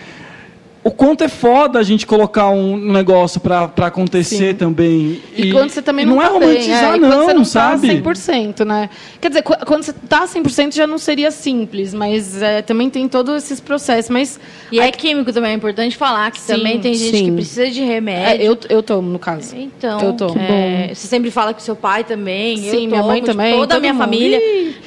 O 0.83 0.91
quanto 0.91 1.23
é 1.23 1.29
foda 1.29 1.79
a 1.79 1.83
gente 1.83 2.07
colocar 2.07 2.49
um 2.49 2.75
negócio 2.75 3.39
pra, 3.39 3.69
pra 3.69 3.89
acontecer 3.89 4.55
também. 4.55 5.21
E, 5.37 5.53
quando 5.53 5.69
você 5.69 5.83
também 5.83 6.07
e 6.07 6.09
não, 6.09 6.17
não 6.17 6.23
é 6.23 6.27
tá 6.27 6.39
bem, 6.39 6.49
romantizar, 6.49 6.95
é, 6.95 6.97
e 6.97 7.01
quando 7.01 7.11
não, 7.13 7.25
você 7.27 7.35
não 7.35 7.45
sabe? 7.45 8.01
Tá 8.01 8.11
100%, 8.11 8.65
né? 8.65 8.89
Quer 9.21 9.29
dizer, 9.29 9.43
qu- 9.43 9.67
quando 9.67 9.83
você 9.83 9.93
tá 9.93 10.27
100% 10.27 10.75
já 10.75 10.87
não 10.87 10.97
seria 10.97 11.31
simples, 11.31 11.93
mas 11.93 12.41
é, 12.41 12.63
também 12.63 12.89
tem 12.89 13.07
todos 13.09 13.35
esses 13.45 13.61
processos. 13.61 14.09
Mas 14.11 14.41
E 14.73 14.81
é 14.81 14.91
químico 14.91 15.31
também, 15.35 15.51
é 15.51 15.55
importante 15.55 15.99
falar 15.99 16.31
que 16.31 16.41
Sim, 16.41 16.55
também 16.55 16.81
tem 16.81 16.95
gente 16.95 17.15
sim. 17.15 17.25
que 17.27 17.33
precisa 17.33 17.71
de 17.71 17.83
é, 17.83 17.85
remédio. 17.85 18.43
eu, 18.47 18.59
eu 18.71 18.83
tomo, 18.83 19.11
no 19.11 19.19
caso. 19.19 19.55
Então, 19.55 20.01
Eu 20.01 20.13
tô. 20.15 20.35
é, 20.39 20.93
você 20.95 21.07
sempre 21.07 21.31
fala 21.31 21.53
que 21.53 21.63
seu 21.63 21.77
pai 21.77 22.05
também, 22.05 22.57
Sim, 22.57 22.65
eu 22.69 22.73
tomo, 22.77 22.87
minha 22.89 23.03
mãe 23.03 23.17
tipo, 23.21 23.27
também, 23.27 23.53
toda 23.55 23.77
a 23.77 23.81
minha 23.81 23.93
mundo. 23.93 24.03
família. 24.03 24.39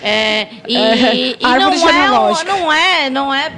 É, 0.02 0.48
e 0.68 0.76
É, 0.76 1.16
e 1.40 1.46
árvore 1.46 1.78
não, 1.78 1.88
é, 1.88 2.10
não 2.50 2.74
é, 2.74 3.10
não 3.12 3.32
é, 3.34 3.52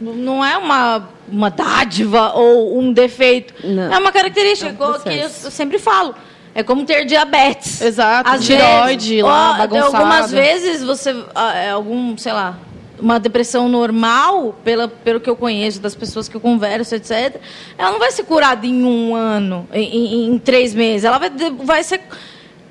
não 0.00 0.44
é 0.44 0.56
uma, 0.56 1.08
uma 1.30 1.50
dádiva 1.50 2.32
ou 2.34 2.78
um 2.78 2.92
defeito. 2.92 3.54
Não. 3.66 3.92
É 3.92 3.98
uma 3.98 4.12
característica 4.12 4.70
É 4.70 4.72
um 4.72 4.98
que 5.00 5.16
eu- 5.16 5.28
sempre 5.50 5.78
falo. 5.78 6.14
É 6.54 6.62
como 6.62 6.84
ter 6.84 7.04
diabetes. 7.04 7.80
Exato, 7.80 8.28
Às 8.28 8.44
tireoide 8.44 9.08
vezes, 9.10 9.22
lá, 9.22 9.52
bagunçada. 9.54 9.96
Algumas 9.98 10.30
vezes 10.32 10.82
você, 10.82 11.14
ah, 11.34 11.54
é, 11.54 11.70
algum, 11.70 12.16
sei 12.16 12.32
lá, 12.32 12.58
uma 12.98 13.20
depressão 13.20 13.68
normal, 13.68 14.56
pela, 14.64 14.88
pelo 14.88 15.20
que 15.20 15.30
eu 15.30 15.36
conheço, 15.36 15.78
das 15.80 15.94
pessoas 15.94 16.28
que 16.28 16.36
eu 16.36 16.40
converso, 16.40 16.96
etc., 16.96 17.36
ela 17.76 17.92
não 17.92 17.98
vai 18.00 18.10
ser 18.10 18.24
curada 18.24 18.66
em 18.66 18.84
um 18.84 19.14
ano, 19.14 19.68
em, 19.72 19.84
em, 19.84 20.34
em 20.34 20.38
três 20.38 20.74
meses. 20.74 21.04
Ela 21.04 21.18
vai, 21.18 21.30
vai 21.62 21.84
ser 21.84 22.00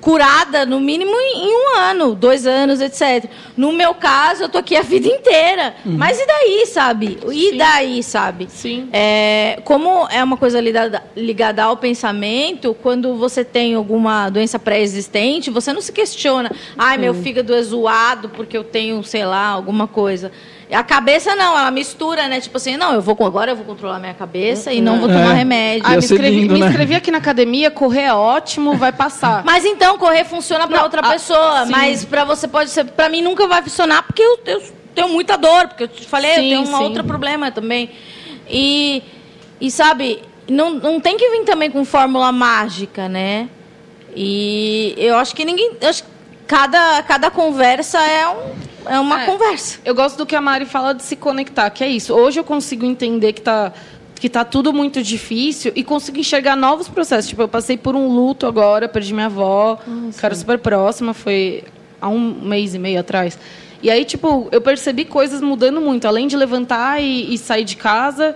curada 0.00 0.64
no 0.64 0.80
mínimo 0.80 1.10
em, 1.10 1.54
um 1.54 1.76
ano, 1.76 2.14
dois 2.14 2.46
anos, 2.46 2.80
etc. 2.80 3.30
No 3.56 3.72
meu 3.72 3.94
caso, 3.94 4.44
eu 4.44 4.48
tô 4.48 4.58
aqui 4.58 4.76
a 4.76 4.82
vida 4.82 5.08
inteira. 5.08 5.74
Uhum. 5.84 5.96
Mas 5.96 6.18
e 6.20 6.26
daí, 6.26 6.66
sabe? 6.66 7.18
E 7.30 7.50
Sim. 7.50 7.56
daí, 7.56 8.02
sabe? 8.02 8.46
Sim. 8.48 8.88
É, 8.92 9.60
como 9.64 10.06
é 10.08 10.22
uma 10.22 10.36
coisa 10.36 10.60
ligada, 10.60 11.02
ligada 11.16 11.62
ao 11.62 11.76
pensamento, 11.76 12.74
quando 12.82 13.14
você 13.16 13.44
tem 13.44 13.74
alguma 13.74 14.30
doença 14.30 14.58
pré-existente, 14.58 15.50
você 15.50 15.72
não 15.72 15.80
se 15.80 15.92
questiona. 15.92 16.50
Ai, 16.76 16.98
meu 16.98 17.14
fígado 17.14 17.54
é 17.54 17.62
zoado 17.62 18.28
porque 18.28 18.56
eu 18.56 18.64
tenho, 18.64 19.02
sei 19.02 19.24
lá, 19.24 19.46
alguma 19.48 19.86
coisa. 19.86 20.30
A 20.70 20.82
cabeça 20.82 21.34
não, 21.34 21.58
ela 21.58 21.70
mistura, 21.70 22.28
né? 22.28 22.40
Tipo 22.40 22.58
assim, 22.58 22.76
não, 22.76 22.92
eu 22.92 23.00
vou 23.00 23.16
agora 23.24 23.52
eu 23.52 23.56
vou 23.56 23.64
controlar 23.64 23.98
minha 23.98 24.12
cabeça 24.12 24.70
e 24.70 24.82
não 24.82 24.98
vou 24.98 25.08
tomar 25.08 25.32
é. 25.32 25.38
remédio. 25.38 25.86
Ah, 25.86 25.92
me 25.92 25.98
inscrevi, 25.98 26.40
lindo, 26.40 26.52
me 26.52 26.60
inscrevi 26.60 26.94
aqui 26.94 27.10
na 27.10 27.18
academia, 27.18 27.70
correr 27.70 28.02
é 28.02 28.12
ótimo, 28.12 28.76
vai 28.76 28.92
passar. 28.92 29.42
mas 29.46 29.64
então 29.64 29.96
correr 29.96 30.24
funciona 30.24 30.68
para 30.68 30.82
outra 30.82 31.00
a, 31.00 31.12
pessoa, 31.12 31.64
sim. 31.64 31.72
mas 31.72 32.04
para 32.04 32.24
você 32.24 32.46
pode 32.46 32.68
ser, 32.68 32.84
para 32.84 33.08
mim 33.08 33.22
nunca 33.22 33.46
vai 33.46 33.62
funcionar 33.62 34.02
porque 34.02 34.20
eu, 34.20 34.38
eu, 34.44 34.62
tenho 34.94 35.08
muita 35.08 35.38
dor, 35.38 35.68
porque 35.68 35.84
eu 35.84 35.88
te 35.88 36.06
falei, 36.06 36.34
sim, 36.34 36.52
eu 36.52 36.64
tenho 36.64 36.76
um 36.76 36.82
outro 36.82 37.02
problema 37.02 37.50
também. 37.50 37.90
E 38.46 39.02
e 39.58 39.70
sabe, 39.70 40.22
não, 40.46 40.74
não 40.74 41.00
tem 41.00 41.16
que 41.16 41.30
vir 41.30 41.44
também 41.44 41.70
com 41.70 41.82
fórmula 41.84 42.30
mágica, 42.30 43.08
né? 43.08 43.48
E 44.14 44.94
eu 44.98 45.16
acho 45.16 45.34
que 45.34 45.44
ninguém, 45.46 45.72
acho 45.82 46.02
que 46.02 46.10
cada 46.46 47.02
cada 47.02 47.30
conversa 47.30 47.98
é 48.00 48.28
um 48.28 48.67
é 48.88 48.98
uma 48.98 49.22
é, 49.22 49.26
conversa. 49.26 49.78
Eu 49.84 49.94
gosto 49.94 50.16
do 50.16 50.26
que 50.26 50.34
a 50.34 50.40
Mari 50.40 50.64
fala 50.64 50.92
de 50.92 51.02
se 51.02 51.16
conectar, 51.16 51.68
que 51.70 51.84
é 51.84 51.88
isso. 51.88 52.14
Hoje 52.14 52.40
eu 52.40 52.44
consigo 52.44 52.84
entender 52.84 53.32
que 53.32 53.40
está 53.40 53.72
que 54.18 54.28
tá 54.28 54.44
tudo 54.44 54.72
muito 54.72 55.00
difícil 55.00 55.72
e 55.76 55.84
consigo 55.84 56.18
enxergar 56.18 56.56
novos 56.56 56.88
processos. 56.88 57.28
Tipo, 57.28 57.42
eu 57.42 57.48
passei 57.48 57.76
por 57.76 57.94
um 57.94 58.08
luto 58.08 58.46
agora, 58.46 58.88
perdi 58.88 59.14
minha 59.14 59.26
avó, 59.26 59.78
Nossa. 59.86 60.20
cara 60.20 60.34
super 60.34 60.58
próxima, 60.58 61.14
foi 61.14 61.62
há 62.00 62.08
um 62.08 62.18
mês 62.42 62.74
e 62.74 62.78
meio 62.78 63.00
atrás. 63.00 63.38
E 63.80 63.90
aí, 63.90 64.04
tipo, 64.04 64.48
eu 64.50 64.60
percebi 64.60 65.04
coisas 65.04 65.40
mudando 65.40 65.80
muito. 65.80 66.06
Além 66.06 66.26
de 66.26 66.36
levantar 66.36 67.00
e, 67.00 67.32
e 67.32 67.38
sair 67.38 67.64
de 67.64 67.76
casa, 67.76 68.34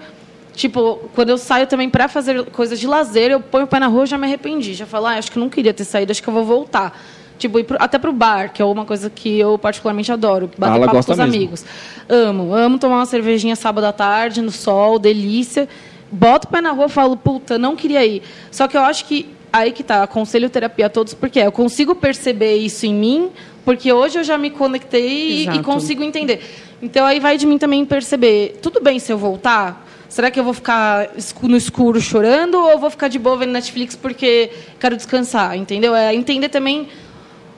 tipo, 0.55 1.11
quando 1.14 1.30
eu 1.30 1.38
saio 1.38 1.66
também 1.66 1.90
para 1.90 2.07
fazer 2.07 2.44
coisas 2.46 2.78
de 2.78 2.86
lazer, 2.86 3.32
eu 3.32 3.40
ponho 3.40 3.64
o 3.64 3.68
pé 3.68 3.80
na 3.80 3.88
rua 3.88 4.05
e 4.05 4.07
já 4.07 4.16
me 4.16 4.26
arrependi. 4.26 4.74
Já 4.74 4.86
falo, 4.86 5.07
ah, 5.07 5.18
acho 5.18 5.32
que 5.32 5.38
não 5.38 5.48
queria 5.48 5.74
ter 5.74 5.84
saído, 5.84 6.12
acho 6.12 6.22
que 6.22 6.28
eu 6.28 6.34
vou 6.34 6.44
voltar. 6.44 6.96
Tipo, 7.39 7.59
ir 7.59 7.64
pro, 7.64 7.76
até 7.80 7.99
pro 7.99 8.12
bar, 8.12 8.53
que 8.53 8.62
é 8.62 8.64
uma 8.64 8.85
coisa 8.85 9.11
que 9.11 9.39
eu 9.39 9.59
particularmente 9.59 10.12
adoro. 10.12 10.51
Bater 10.57 10.76
Ela 10.76 10.87
papo 10.87 11.05
com 11.05 11.12
os 11.12 11.18
mesmo. 11.18 11.22
amigos. 11.22 11.64
Amo. 12.09 12.55
Amo 12.55 12.78
tomar 12.78 12.97
uma 12.97 13.07
cervejinha 13.07 13.57
sábado 13.57 13.85
à 13.85 13.93
tarde, 13.93 14.41
no 14.41 14.51
sol, 14.51 14.99
delícia. 14.99 15.68
Boto 16.11 16.47
o 16.47 16.51
pé 16.51 16.61
na 16.61 16.72
rua 16.72 16.87
e 16.87 16.91
falo, 16.91 17.16
puta, 17.16 17.59
não 17.59 17.74
queria 17.74 18.05
ir. 18.05 18.22
Só 18.51 18.68
que 18.68 18.76
eu 18.76 18.83
acho 18.83 19.07
que 19.07 19.28
aí 19.53 19.70
que 19.70 19.83
tá, 19.83 20.03
aconselho 20.03 20.49
terapia 20.49 20.87
a 20.87 20.91
todos, 20.91 21.12
porque 21.12 21.39
eu 21.39 21.53
consigo 21.53 21.95
perceber 21.95 22.57
isso 22.57 22.87
em 22.87 22.95
mim, 22.95 23.30
porque 23.64 23.93
hoje 23.93 24.18
eu 24.18 24.24
já 24.24 24.39
me 24.39 24.51
conectei 24.51 25.43
Exato. 25.43 25.59
e 25.59 25.62
consigo 25.62 26.03
entender. 26.03 26.41
Então 26.80 27.05
aí 27.05 27.20
vai 27.20 27.37
de 27.37 27.47
mim 27.47 27.59
também 27.59 27.85
perceber, 27.85 28.59
tudo 28.62 28.80
bem 28.80 28.99
se 28.99 29.12
eu 29.12 29.18
voltar? 29.18 29.87
Será 30.09 30.30
que 30.30 30.39
eu 30.39 30.45
vou 30.45 30.53
ficar 30.53 31.09
no 31.43 31.57
escuro 31.57 32.01
chorando 32.01 32.57
ou 32.57 32.70
eu 32.70 32.78
vou 32.78 32.91
ficar 32.91 33.09
de 33.09 33.18
boa 33.18 33.37
vendo 33.37 33.53
Netflix 33.53 33.97
porque 33.97 34.51
quero 34.78 34.97
descansar, 34.97 35.57
entendeu? 35.57 35.95
É 35.95 36.14
entender 36.14 36.49
também 36.51 36.89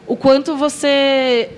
o 0.06 0.16
quanto 0.16 0.56
você 0.56 1.48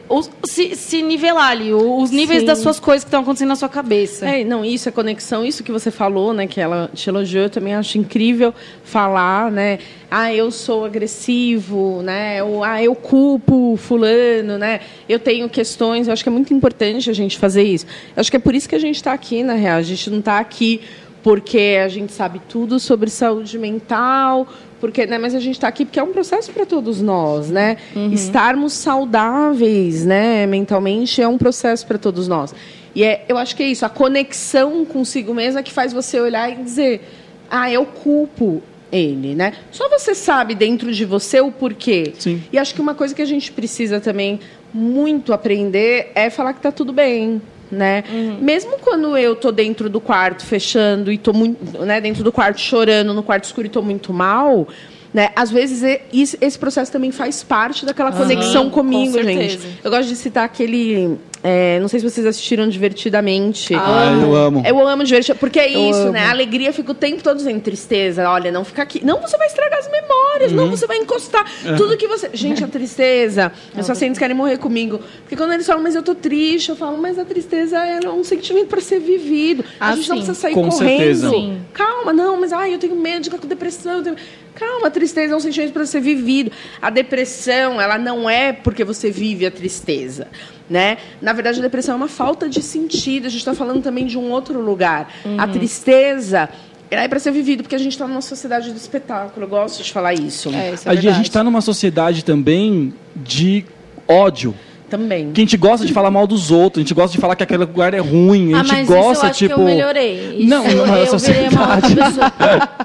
se, 0.45 0.77
se 0.77 1.03
nivelar 1.03 1.51
ali, 1.51 1.75
os 1.75 2.11
níveis 2.11 2.41
Sim. 2.41 2.47
das 2.47 2.59
suas 2.59 2.79
coisas 2.79 3.03
que 3.03 3.09
estão 3.09 3.23
acontecendo 3.23 3.49
na 3.49 3.57
sua 3.57 3.69
cabeça. 3.69 4.27
É, 4.27 4.45
não, 4.45 4.65
isso 4.65 4.89
é 4.89 4.93
conexão, 4.93 5.45
isso 5.45 5.65
que 5.65 5.73
você 5.73 5.91
falou, 5.91 6.33
né, 6.33 6.47
que 6.47 6.61
ela 6.61 6.89
te 6.95 7.09
elogiou, 7.09 7.45
eu 7.45 7.51
também 7.51 7.75
acho 7.75 7.99
incrível 7.99 8.55
falar, 8.85 9.51
né, 9.51 9.81
ah, 10.09 10.33
eu 10.33 10.51
sou 10.53 10.85
agressivo, 10.85 12.03
né, 12.03 12.43
ou 12.43 12.63
ah, 12.63 12.81
eu 12.83 12.95
culpo 12.95 13.77
fulano, 13.77 14.59
né, 14.59 14.81
eu 15.09 15.19
tenho 15.19 15.49
questões, 15.49 16.07
eu 16.07 16.13
acho 16.13 16.23
que 16.23 16.29
é 16.29 16.33
muito 16.33 16.55
importante 16.55 17.11
a 17.11 17.13
gente 17.13 17.39
fazer 17.39 17.65
isso. 17.65 17.87
Eu 18.15 18.21
acho 18.21 18.31
que 18.31 18.37
é 18.37 18.41
por 18.41 18.55
isso 18.55 18.69
que 18.69 18.77
a 18.77 18.81
gente 18.81 18.97
está 18.97 19.13
aqui, 19.13 19.43
na 19.43 19.55
real, 19.55 19.79
a 19.79 19.83
gente 19.83 20.09
não 20.09 20.21
está 20.21 20.39
aqui 20.39 20.81
porque 21.27 21.77
a 21.83 21.89
gente 21.89 22.13
sabe 22.13 22.41
tudo 22.49 22.79
sobre 22.79 23.11
saúde 23.11 23.59
mental, 23.59 24.47
porque, 24.87 25.07
né, 25.07 25.19
mas 25.19 25.35
a 25.35 25.41
gente 25.41 25.55
está 25.55 25.69
aqui 25.69 25.85
porque 25.85 25.99
é 25.99 26.03
um 26.03 26.13
processo 26.13 26.53
para 26.53 26.65
todos 26.65 27.03
nós, 27.03 27.51
né? 27.51 27.77
Uhum. 27.95 28.13
Estarmos 28.13 28.73
saudáveis, 28.73 30.05
né, 30.05 30.47
mentalmente 30.47 31.21
é 31.21 31.29
um 31.29 31.37
processo 31.37 31.87
para 31.87 31.99
todos 31.99 32.29
nós. 32.29 32.55
E 32.95 33.05
é, 33.05 33.25
eu 33.29 33.37
acho 33.37 33.55
que 33.55 33.63
é 33.63 33.67
isso, 33.67 33.85
a 33.85 33.89
conexão 33.89 34.85
consigo 34.85 35.35
mesma 35.35 35.63
que 35.63 35.73
faz 35.73 35.93
você 35.93 36.21
olhar 36.21 36.51
e 36.51 36.63
dizer: 36.63 37.07
"Ah, 37.51 37.71
eu 37.71 37.85
culpo 37.85 38.63
ele, 38.91 39.35
né? 39.35 39.53
Só 39.71 39.89
você 39.89 40.15
sabe 40.15 40.55
dentro 40.55 40.93
de 40.93 41.05
você 41.05 41.41
o 41.41 41.51
porquê. 41.51 42.13
Sim. 42.19 42.43
E 42.53 42.59
acho 42.59 42.75
que 42.75 42.81
uma 42.81 42.95
coisa 42.95 43.15
que 43.15 43.21
a 43.21 43.27
gente 43.27 43.51
precisa 43.53 44.01
também 44.01 44.41
muito 44.73 45.33
aprender 45.33 46.13
é 46.15 46.31
falar 46.31 46.53
que 46.53 46.61
está 46.61 46.71
tudo 46.71 46.93
bem, 46.93 47.43
né? 47.71 48.05
Uhum. 48.11 48.39
Mesmo 48.41 48.79
quando 48.79 49.17
eu 49.17 49.35
tô 49.35 49.51
dentro 49.51 49.89
do 49.89 50.01
quarto 50.01 50.45
fechando 50.45 51.11
e 51.11 51.19
tô 51.19 51.33
muito, 51.33 51.79
né, 51.85 52.01
dentro 52.01 52.23
do 52.23 52.33
quarto 52.33 52.61
chorando, 52.61 53.13
no 53.13 53.23
quarto 53.23 53.45
escuro 53.45 53.67
e 53.67 53.71
tô 53.71 53.83
muito 53.83 54.13
mal, 54.13 54.69
né? 55.13 55.31
Às 55.35 55.51
vezes 55.51 55.83
esse 56.13 56.59
processo 56.59 56.93
também 56.93 57.11
faz 57.11 57.43
parte 57.43 57.87
daquela 57.87 58.13
conexão 58.13 58.71
comigo, 58.71 59.17
com 59.17 59.25
gente. 59.25 59.59
Eu 59.83 59.91
gosto 59.91 60.09
de 60.09 60.17
citar 60.17 60.45
aquele 60.45 61.19
é, 61.49 61.79
não 61.79 61.87
sei 61.87 62.01
se 62.01 62.11
vocês 62.11 62.27
assistiram 62.27 62.69
Divertidamente. 62.69 63.73
Ah, 63.73 64.13
eu 64.21 64.35
amo. 64.35 64.63
Eu 64.67 64.89
amo 64.89 65.05
Divertidamente. 65.05 65.39
Porque 65.39 65.61
é 65.61 65.77
eu 65.77 65.91
isso, 65.91 66.01
amo. 66.01 66.13
né? 66.13 66.25
A 66.25 66.31
alegria 66.31 66.73
fica 66.73 66.91
o 66.91 66.95
tempo 66.95 67.23
todo 67.23 67.37
dizendo 67.37 67.61
tristeza. 67.61 68.29
Olha, 68.29 68.51
não 68.51 68.65
fica 68.65 68.83
aqui. 68.83 69.05
Não, 69.05 69.21
você 69.21 69.39
vai 69.39 69.47
estragar 69.47 69.79
as 69.79 69.89
memórias. 69.89 70.51
Uhum. 70.51 70.57
Não, 70.57 70.71
você 70.71 70.87
vai 70.89 70.97
encostar. 70.97 71.47
Uhum. 71.65 71.77
Tudo 71.77 71.97
que 71.97 72.09
você. 72.09 72.31
Gente, 72.35 72.65
a 72.65 72.67
tristeza. 72.67 73.53
Meus 73.73 73.87
pacientes 73.87 74.19
querem 74.19 74.35
morrer 74.35 74.59
comigo. 74.59 75.01
Porque 75.21 75.37
quando 75.37 75.53
eles 75.53 75.67
falam, 75.67 75.83
mas 75.83 75.95
eu 75.95 76.03
tô 76.03 76.15
triste, 76.17 76.71
eu 76.71 76.77
falo, 76.77 76.99
mas 76.99 77.17
a 77.17 77.25
tristeza 77.25 77.79
é 77.79 78.09
um 78.09 78.25
sentimento 78.25 78.67
para 78.67 78.81
ser 78.81 78.99
vivido. 78.99 79.65
Ah, 79.79 79.91
a 79.91 79.93
gente 79.95 80.03
sim. 80.05 80.09
não 80.09 80.17
precisa 80.17 80.35
sair 80.35 80.55
Com 80.55 80.69
correndo. 80.69 81.31
Sim. 81.31 81.61
Calma, 81.73 82.13
não, 82.13 82.41
mas 82.41 82.53
ai, 82.53 82.75
eu 82.75 82.79
tenho 82.79 82.97
medo 82.97 83.21
de 83.21 83.31
ficar 83.31 83.41
com 83.41 83.47
depressão. 83.47 84.03
Tenho... 84.03 84.17
Calma, 84.57 84.89
a 84.89 84.91
tristeza 84.91 85.35
é 85.35 85.37
um 85.37 85.41
sentimento 85.41 85.73
para 85.73 85.87
ser 85.87 86.01
vivido. 86.01 86.51
A 86.81 86.91
depressão, 86.91 87.81
ela 87.81 87.99
não 87.99 88.29
é 88.29 88.53
porque 88.53 88.83
você 88.85 89.11
vive 89.11 89.47
a 89.47 89.51
tristeza. 89.51 90.29
Né? 90.69 90.99
Na 91.21 91.33
verdade, 91.33 91.59
a 91.61 91.63
depressão 91.63 91.95
é 91.95 91.97
uma 91.97 92.09
falta 92.09 92.49
de 92.49 92.63
sentido. 92.63 93.27
A 93.27 93.29
gente 93.29 93.41
está 93.41 93.55
falando 93.55 93.83
também 93.83 94.07
de 94.07 94.19
um 94.19 94.31
outro 94.33 94.61
lugar. 94.61 95.13
Uhum. 95.25 95.39
A 95.39 95.47
tristeza 95.47 96.49
é 96.91 97.09
para 97.09 97.19
ser 97.19 97.33
vivido, 97.33 97.63
porque 97.63 97.75
a 97.75 97.79
gente 97.79 97.93
está 97.93 98.07
numa 98.07 98.23
sociedade 98.23 98.71
do 98.71 98.77
espetáculo. 98.77 99.45
Eu 99.45 99.51
gosto 99.51 99.83
de 99.83 99.93
falar 99.93 100.15
isso. 100.15 100.51
É, 100.51 100.73
isso 100.73 100.89
é 100.89 100.93
a 100.93 100.95
gente 100.95 101.23
está 101.23 101.45
numa 101.45 101.61
sociedade 101.61 102.25
também 102.25 102.95
de 103.15 103.65
ódio. 104.09 104.55
Também. 104.89 105.33
Que 105.33 105.41
a 105.41 105.45
gente 105.45 105.57
gosta 105.57 105.85
de 105.85 105.93
falar 105.93 106.11
mal 106.11 106.27
dos 106.27 106.51
outros, 106.51 106.81
a 106.81 106.83
gente 106.85 106.95
gosta 106.95 107.13
de 107.13 107.21
falar 107.21 107.35
que 107.35 107.43
aquele 107.43 107.65
lugar 107.65 107.93
é 107.93 107.99
ruim, 107.99 108.55
a 108.55 108.61
ah, 108.61 108.63
gente 108.63 108.73
mas 108.73 108.87
gosta, 108.87 109.13
isso 109.13 109.25
eu 109.25 109.31
acho 109.31 109.39
tipo. 109.39 109.55
Que 109.55 109.61
eu 109.61 109.65
melhorei. 109.65 110.37
Isso, 110.39 110.49
não, 110.49 110.65
não 110.65 110.97
é 110.97 111.03
a 111.03 111.07
sociedade. 111.07 111.97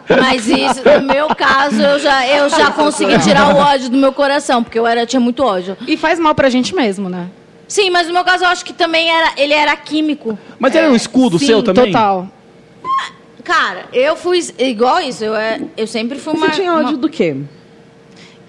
mas 0.09 0.47
isso, 0.47 0.81
no 0.99 1.13
meu 1.13 1.27
caso, 1.35 1.79
eu 1.79 1.99
já, 1.99 2.27
eu 2.27 2.49
já 2.49 2.71
consegui 2.71 3.19
tirar 3.19 3.55
o 3.55 3.57
ódio 3.59 3.89
do 3.89 3.97
meu 3.97 4.11
coração, 4.11 4.63
porque 4.63 4.79
eu 4.79 4.87
era, 4.87 5.01
eu 5.01 5.07
tinha 5.07 5.19
muito 5.19 5.43
ódio. 5.43 5.77
E 5.87 5.95
faz 5.95 6.17
mal 6.17 6.33
pra 6.33 6.49
gente 6.49 6.73
mesmo, 6.73 7.07
né? 7.07 7.27
Sim, 7.67 7.89
mas 7.89 8.07
no 8.07 8.13
meu 8.13 8.23
caso 8.23 8.43
eu 8.43 8.49
acho 8.49 8.65
que 8.65 8.73
também 8.73 9.09
era, 9.09 9.33
ele 9.37 9.53
era 9.53 9.75
químico. 9.77 10.37
Mas 10.59 10.75
é, 10.75 10.79
era 10.79 10.91
um 10.91 10.95
escudo 10.95 11.37
sim, 11.37 11.45
seu 11.45 11.63
também? 11.63 11.85
Total. 11.85 12.27
Cara, 13.43 13.85
eu 13.93 14.15
fui 14.15 14.39
igual 14.59 14.99
isso. 15.01 15.23
Eu, 15.23 15.35
é, 15.35 15.61
eu 15.77 15.87
sempre 15.87 16.17
fui 16.19 16.33
uma. 16.33 16.47
Você 16.47 16.61
tinha 16.61 16.73
ódio 16.73 16.89
uma... 16.89 16.97
do 16.97 17.09
quê? 17.09 17.37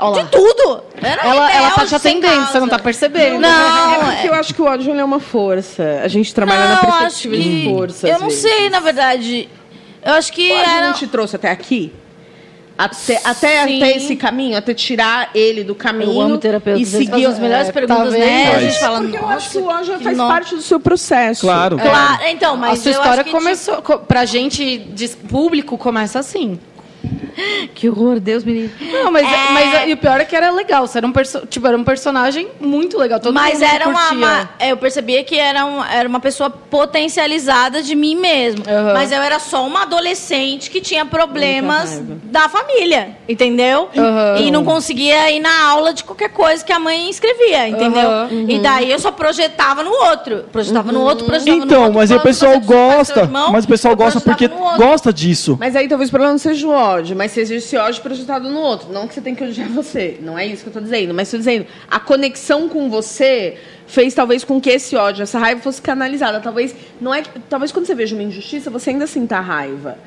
Olá. 0.03 0.22
De 0.22 0.28
tudo! 0.30 0.82
Era 1.00 1.22
ela, 1.22 1.53
ela 1.53 1.70
tá 1.70 1.86
te 1.86 1.94
atendendo, 1.94 2.46
você 2.46 2.59
não 2.59 2.68
tá 2.68 2.78
percebendo. 2.78 3.38
Não, 3.38 3.94
é 3.94 4.14
porque 4.14 4.28
eu 4.28 4.34
acho 4.34 4.53
que 4.53 4.61
o 4.61 4.64
ódio 4.64 4.92
é 4.92 5.05
uma 5.05 5.20
força. 5.20 6.00
A 6.03 6.09
gente 6.09 6.34
trabalha 6.34 6.61
não, 6.61 6.70
na 6.70 6.76
perspectiva 6.78 7.36
que... 7.36 7.42
de 7.42 7.64
força. 7.70 8.09
Eu 8.09 8.18
não 8.18 8.28
vezes. 8.28 8.42
sei, 8.42 8.68
na 8.68 8.80
verdade. 8.80 9.48
Eu 10.05 10.14
acho 10.14 10.32
que. 10.32 10.50
O 10.50 10.55
ódio 10.57 10.70
era... 10.70 10.86
não 10.88 10.94
te 10.94 11.07
trouxe 11.07 11.36
até 11.36 11.50
aqui? 11.50 11.92
Até, 12.76 13.20
até, 13.22 13.62
até, 13.62 13.96
esse 13.96 14.16
caminho, 14.16 14.57
até 14.57 14.74
tirar 14.74 15.30
ele 15.34 15.62
do 15.62 15.74
caminho. 15.74 16.14
Eu 16.14 16.20
amo 16.20 16.38
terapeuta. 16.38 16.80
E 16.80 16.86
seguir 16.86 17.26
as 17.26 17.38
melhores 17.38 17.68
é, 17.68 17.72
perguntas, 17.72 18.12
né? 18.12 18.57
A 18.57 18.59
gente 18.59 18.80
fala, 18.80 19.00
porque 19.03 19.16
eu 19.16 19.28
acho 19.28 19.50
que 19.50 19.59
o 19.59 19.66
ódio 19.66 20.00
faz 20.00 20.16
não. 20.16 20.26
parte 20.26 20.57
do 20.57 20.62
seu 20.62 20.80
processo. 20.80 21.42
Claro. 21.42 21.78
É. 21.78 21.88
claro. 21.88 22.22
Então, 22.28 22.57
mas 22.57 22.80
a 22.80 22.82
sua 22.82 22.90
história 22.90 23.24
começou, 23.24 23.76
tipo... 23.76 23.98
pra 23.98 24.24
gente, 24.24 24.78
de 24.78 25.09
público, 25.09 25.78
começa 25.78 26.18
assim. 26.18 26.59
que 27.74 27.88
horror, 27.88 28.20
Deus 28.20 28.44
me 28.44 28.53
livre. 28.53 28.92
Não, 28.92 29.11
mas, 29.11 29.24
É. 29.26 29.53
mas 29.53 29.88
e 29.88 29.92
o 29.92 29.96
pior 29.96 30.20
é 30.20 30.24
que 30.24 30.34
era 30.36 30.50
legal. 30.50 30.86
Você 30.86 30.98
era 30.98 31.07
um, 31.07 31.12
perso 31.12 31.46
tipo, 31.46 31.66
era 31.66 31.76
um 31.76 31.84
personagem 31.84 32.48
muito 32.61 32.98
legal. 32.98 33.18
Todo 33.20 33.34
Mas 33.34 33.55
mundo 33.55 33.64
era 33.64 33.88
uma, 33.88 34.00
curtia. 34.09 34.16
uma- 34.18 34.50
Eu 34.61 34.76
percebia 34.76 35.24
que 35.24 35.36
era, 35.38 35.64
um, 35.64 35.82
era 35.84 36.09
uma 36.09 36.20
pessoa 36.20 36.50
potencializada 36.50 37.82
de 37.82 37.94
mim 37.94 38.14
mesmo. 38.16 38.62
Aham. 38.68 38.92
Mas 38.94 39.11
eu 39.12 39.20
era 39.22 39.38
só 39.38 39.66
uma 39.66 39.82
adolescente 39.82 40.70
que 40.70 40.80
tinha 40.80 41.05
problemas 41.05 42.00
da 42.24 42.48
família, 42.48 43.16
entendeu? 43.28 43.88
Aham. 43.96 44.36
E 44.38 44.50
não 44.50 44.64
conseguia 44.64 45.30
ir 45.30 45.40
na 45.40 45.68
aula 45.68 45.92
de 45.92 46.05
qualquer 46.05 46.30
coisa 46.30 46.64
que 46.64 46.72
a 46.72 46.78
mãe 46.78 47.09
escrevia, 47.11 47.68
entendeu? 47.68 48.09
Aham. 48.09 48.28
E 48.48 48.59
daí 48.61 48.90
eu 48.90 48.98
só 48.98 49.11
projetava 49.11 49.82
no 49.82 49.90
outro. 49.90 50.44
Projetava 50.53 50.92
no 50.92 51.00
outro, 51.03 51.24
projetava 51.26 51.57
no 51.59 51.64
Então, 51.64 51.82
outro. 51.82 51.98
mas 51.98 52.11
aí 52.12 52.18
o 52.18 52.20
pessoal 52.22 52.61
gosta. 52.61 53.20
irmão, 53.20 53.50
Mas 53.53 53.64
o 53.64 53.68
pessoal 53.68 53.96
gosta 53.96 54.20
porque 54.20 54.48
no 54.48 54.76
gosta 54.76 55.12
disso. 55.12 55.57
Mas 55.59 55.74
aí 55.74 55.88
talvez 55.88 56.09
o 56.09 56.12
problema 56.12 56.32
não 56.32 56.38
seja 56.38 56.66
o 56.66 56.70
ódio, 56.93 57.16
mas 57.16 57.32
seja 57.32 57.55
esse 57.55 57.76
ódio 57.76 58.03
projetado 58.03 58.49
no 58.49 58.61
outro. 58.61 58.93
Não 58.93 59.07
que 59.09 59.14
você 59.14 59.20
tem 59.20 59.34
que 59.34 59.45
odiar 59.45 59.68
você. 59.68 60.18
Não 60.20 60.38
é 60.38 60.47
isso 60.47 60.62
que 60.62 60.68
eu 60.68 60.72
tô 60.72 60.80
dizendo. 60.80 61.12
Mas 61.14 61.30
tô 61.30 61.36
dizendo, 61.36 61.66
a 61.90 61.99
conexão 62.01 62.68
com 62.68 62.88
você 62.88 63.57
fez 63.86 64.14
talvez 64.14 64.45
com 64.45 64.61
que 64.61 64.70
esse 64.70 64.97
ódio, 64.97 65.22
essa 65.22 65.38
raiva 65.38 65.61
fosse 65.61 65.80
canalizada. 65.82 66.40
Talvez 66.40 66.74
não 67.01 67.14
é 67.14 67.22
talvez 67.49 67.72
quando 67.72 67.86
você 67.86 67.95
veja 67.95 68.14
uma 68.14 68.22
injustiça, 68.22 68.70
você 68.70 68.90
ainda 68.90 69.07
sinta 69.07 69.40
raiva. 69.40 69.99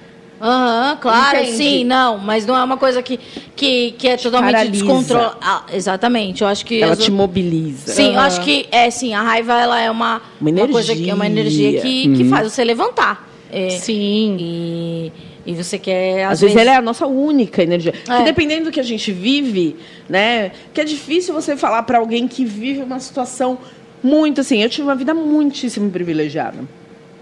Aham, 0.41 0.97
claro, 0.99 1.38
Entende? 1.38 1.55
sim, 1.55 1.83
não, 1.86 2.17
mas 2.17 2.45
não 2.45 2.57
é 2.57 2.63
uma 2.63 2.75
coisa 2.75 3.01
que, 3.01 3.17
que, 3.55 3.91
que 3.91 4.07
é 4.07 4.17
totalmente 4.17 4.67
descontrolada. 4.69 5.38
Ah, 5.41 5.63
exatamente, 5.71 6.41
eu 6.41 6.47
acho 6.47 6.65
que. 6.65 6.81
Ela 6.81 6.95
te 6.95 7.09
mobiliza. 7.09 7.93
Sim, 7.93 8.07
eu 8.13 8.19
Aham. 8.19 8.27
acho 8.27 8.41
que 8.41 8.67
é 8.69 8.89
sim, 8.89 9.13
a 9.13 9.21
raiva 9.21 9.53
ela 9.53 9.79
é 9.79 9.89
uma, 9.89 10.21
Uma 10.41 10.67
coisa 10.67 10.93
que 10.93 11.09
é 11.09 11.13
uma 11.13 11.25
energia 11.25 11.79
que, 11.81 12.13
que 12.17 12.25
faz 12.25 12.51
você 12.51 12.65
levantar. 12.65 13.29
É, 13.49 13.69
Sim. 13.69 14.36
E, 14.39 15.11
e 15.45 15.53
você 15.53 15.77
quer. 15.77 16.23
Às, 16.25 16.33
Às 16.33 16.41
vezes 16.41 16.55
ela 16.55 16.71
é 16.71 16.75
a 16.75 16.81
nossa 16.81 17.05
única 17.05 17.61
energia. 17.61 17.93
É. 17.95 18.01
Porque 18.05 18.23
dependendo 18.23 18.65
do 18.65 18.71
que 18.71 18.79
a 18.79 18.83
gente 18.83 19.11
vive, 19.11 19.75
né? 20.09 20.51
Que 20.73 20.81
é 20.81 20.83
difícil 20.83 21.33
você 21.33 21.55
falar 21.55 21.83
pra 21.83 21.99
alguém 21.99 22.27
que 22.27 22.43
vive 22.43 22.81
uma 22.81 22.99
situação 22.99 23.57
muito 24.03 24.41
assim. 24.41 24.61
Eu 24.61 24.69
tive 24.69 24.83
uma 24.87 24.95
vida 24.95 25.13
muitíssimo 25.13 25.89
privilegiada. 25.89 26.57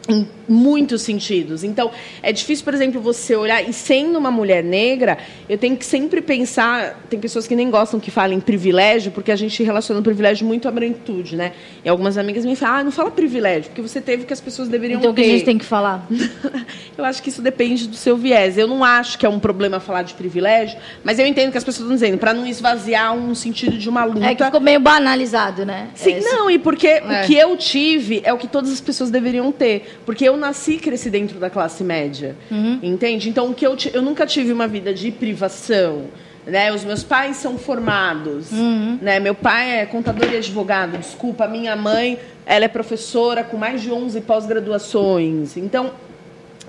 Em 0.10 0.28
muitos 0.48 1.02
sentidos. 1.02 1.64
Então, 1.64 1.92
é 2.22 2.32
difícil, 2.32 2.64
por 2.66 2.74
exemplo, 2.74 3.02
você 3.02 3.36
olhar. 3.36 3.68
E 3.68 3.74
sendo 3.74 4.18
uma 4.20 4.32
mulher 4.32 4.64
negra, 4.64 5.18
eu 5.48 5.58
tenho 5.58 5.76
que 5.78 5.86
sempre 5.86 6.22
pensar. 6.22 7.00
Tem 7.10 7.20
pessoas 7.20 7.48
que 7.48 7.56
nem 7.56 7.70
gostam 7.70 8.00
que 8.00 8.12
falem 8.12 8.40
privilégio, 8.40 9.12
porque 9.12 9.32
a 9.32 9.36
gente 9.36 9.62
relaciona 9.64 10.00
o 10.00 10.04
privilégio 10.04 10.46
muito 10.46 10.68
à 10.68 10.72
branquitude, 10.72 11.36
né? 11.36 11.54
E 11.84 11.90
algumas 11.90 12.18
amigas 12.18 12.46
me 12.46 12.56
falam: 12.56 12.76
ah, 12.78 12.84
não 12.84 12.92
fala 12.92 13.12
privilégio, 13.12 13.70
porque 13.70 13.82
você 13.82 14.02
teve 14.02 14.24
o 14.24 14.26
que 14.26 14.34
as 14.34 14.42
pessoas 14.42 14.68
deveriam 14.68 15.00
Então 15.00 15.12
o 15.12 15.14
ter. 15.14 15.24
que 15.24 15.28
a 15.30 15.32
gente 15.32 15.46
tem 15.46 15.58
que 15.58 15.66
falar? 15.66 16.08
Eu 16.98 17.06
acho 17.06 17.22
que 17.24 17.30
isso 17.30 17.42
depende 17.42 17.88
do 17.88 17.96
seu 17.96 18.16
viés. 18.16 18.58
Eu 18.58 18.68
não 18.68 18.84
acho 18.84 19.18
que 19.18 19.26
é 19.26 19.30
um 19.30 19.40
problema 19.40 19.80
falar 19.80 20.04
de 20.04 20.14
privilégio, 20.14 20.78
mas 21.04 21.18
eu 21.20 21.26
entendo 21.26 21.52
que 21.52 21.58
as 21.58 21.64
pessoas 21.64 21.84
estão 21.86 21.96
dizendo 21.96 22.18
para 22.20 22.34
não 22.34 22.46
esvaziar 22.46 23.14
um 23.16 23.34
sentido 23.34 23.78
de 23.78 23.90
uma 23.90 24.04
luta. 24.06 24.26
É 24.26 24.36
que 24.36 24.44
ficou 24.44 24.60
meio 24.60 24.80
banalizado, 24.80 25.66
né? 25.66 25.90
Sim, 25.96 26.18
Esse- 26.18 26.30
não, 26.30 26.50
e 26.50 26.60
porque 26.60 26.88
É. 26.88 27.02
o 27.24 27.26
que 27.28 27.36
eu 27.36 27.58
tive 27.58 28.22
é 28.24 28.32
o 28.32 28.38
que 28.38 28.48
todas 28.48 28.72
as 28.72 28.80
pessoas 28.80 29.10
deveriam 29.10 29.52
ter. 29.52 30.00
Porque 30.06 30.24
eu 30.24 30.33
nasci 30.38 30.74
e 30.74 30.80
cresci 30.80 31.10
dentro 31.10 31.40
da 31.40 31.50
classe 31.50 31.84
média. 31.84 32.36
Uhum. 32.50 32.80
Entende? 32.82 33.30
Então, 33.30 33.54
que 33.54 33.66
eu, 33.66 33.76
eu 33.94 34.02
nunca 34.02 34.26
tive 34.26 34.52
uma 34.52 34.68
vida 34.68 34.94
de 34.94 35.12
privação. 35.12 36.06
Né? 36.46 36.74
Os 36.74 36.84
meus 36.84 37.04
pais 37.04 37.38
são 37.38 37.58
formados. 37.58 38.52
Uhum. 38.52 39.00
Né? 39.02 39.20
Meu 39.20 39.36
pai 39.36 39.80
é 39.80 39.86
contador 39.86 40.32
e 40.32 40.38
advogado, 40.38 40.98
desculpa. 40.98 41.48
Minha 41.48 41.76
mãe 41.76 42.20
ela 42.46 42.66
é 42.66 42.68
professora 42.68 43.44
com 43.44 43.58
mais 43.58 43.82
de 43.82 43.92
11 43.92 44.22
pós-graduações. 44.22 45.56
Então, 45.56 45.92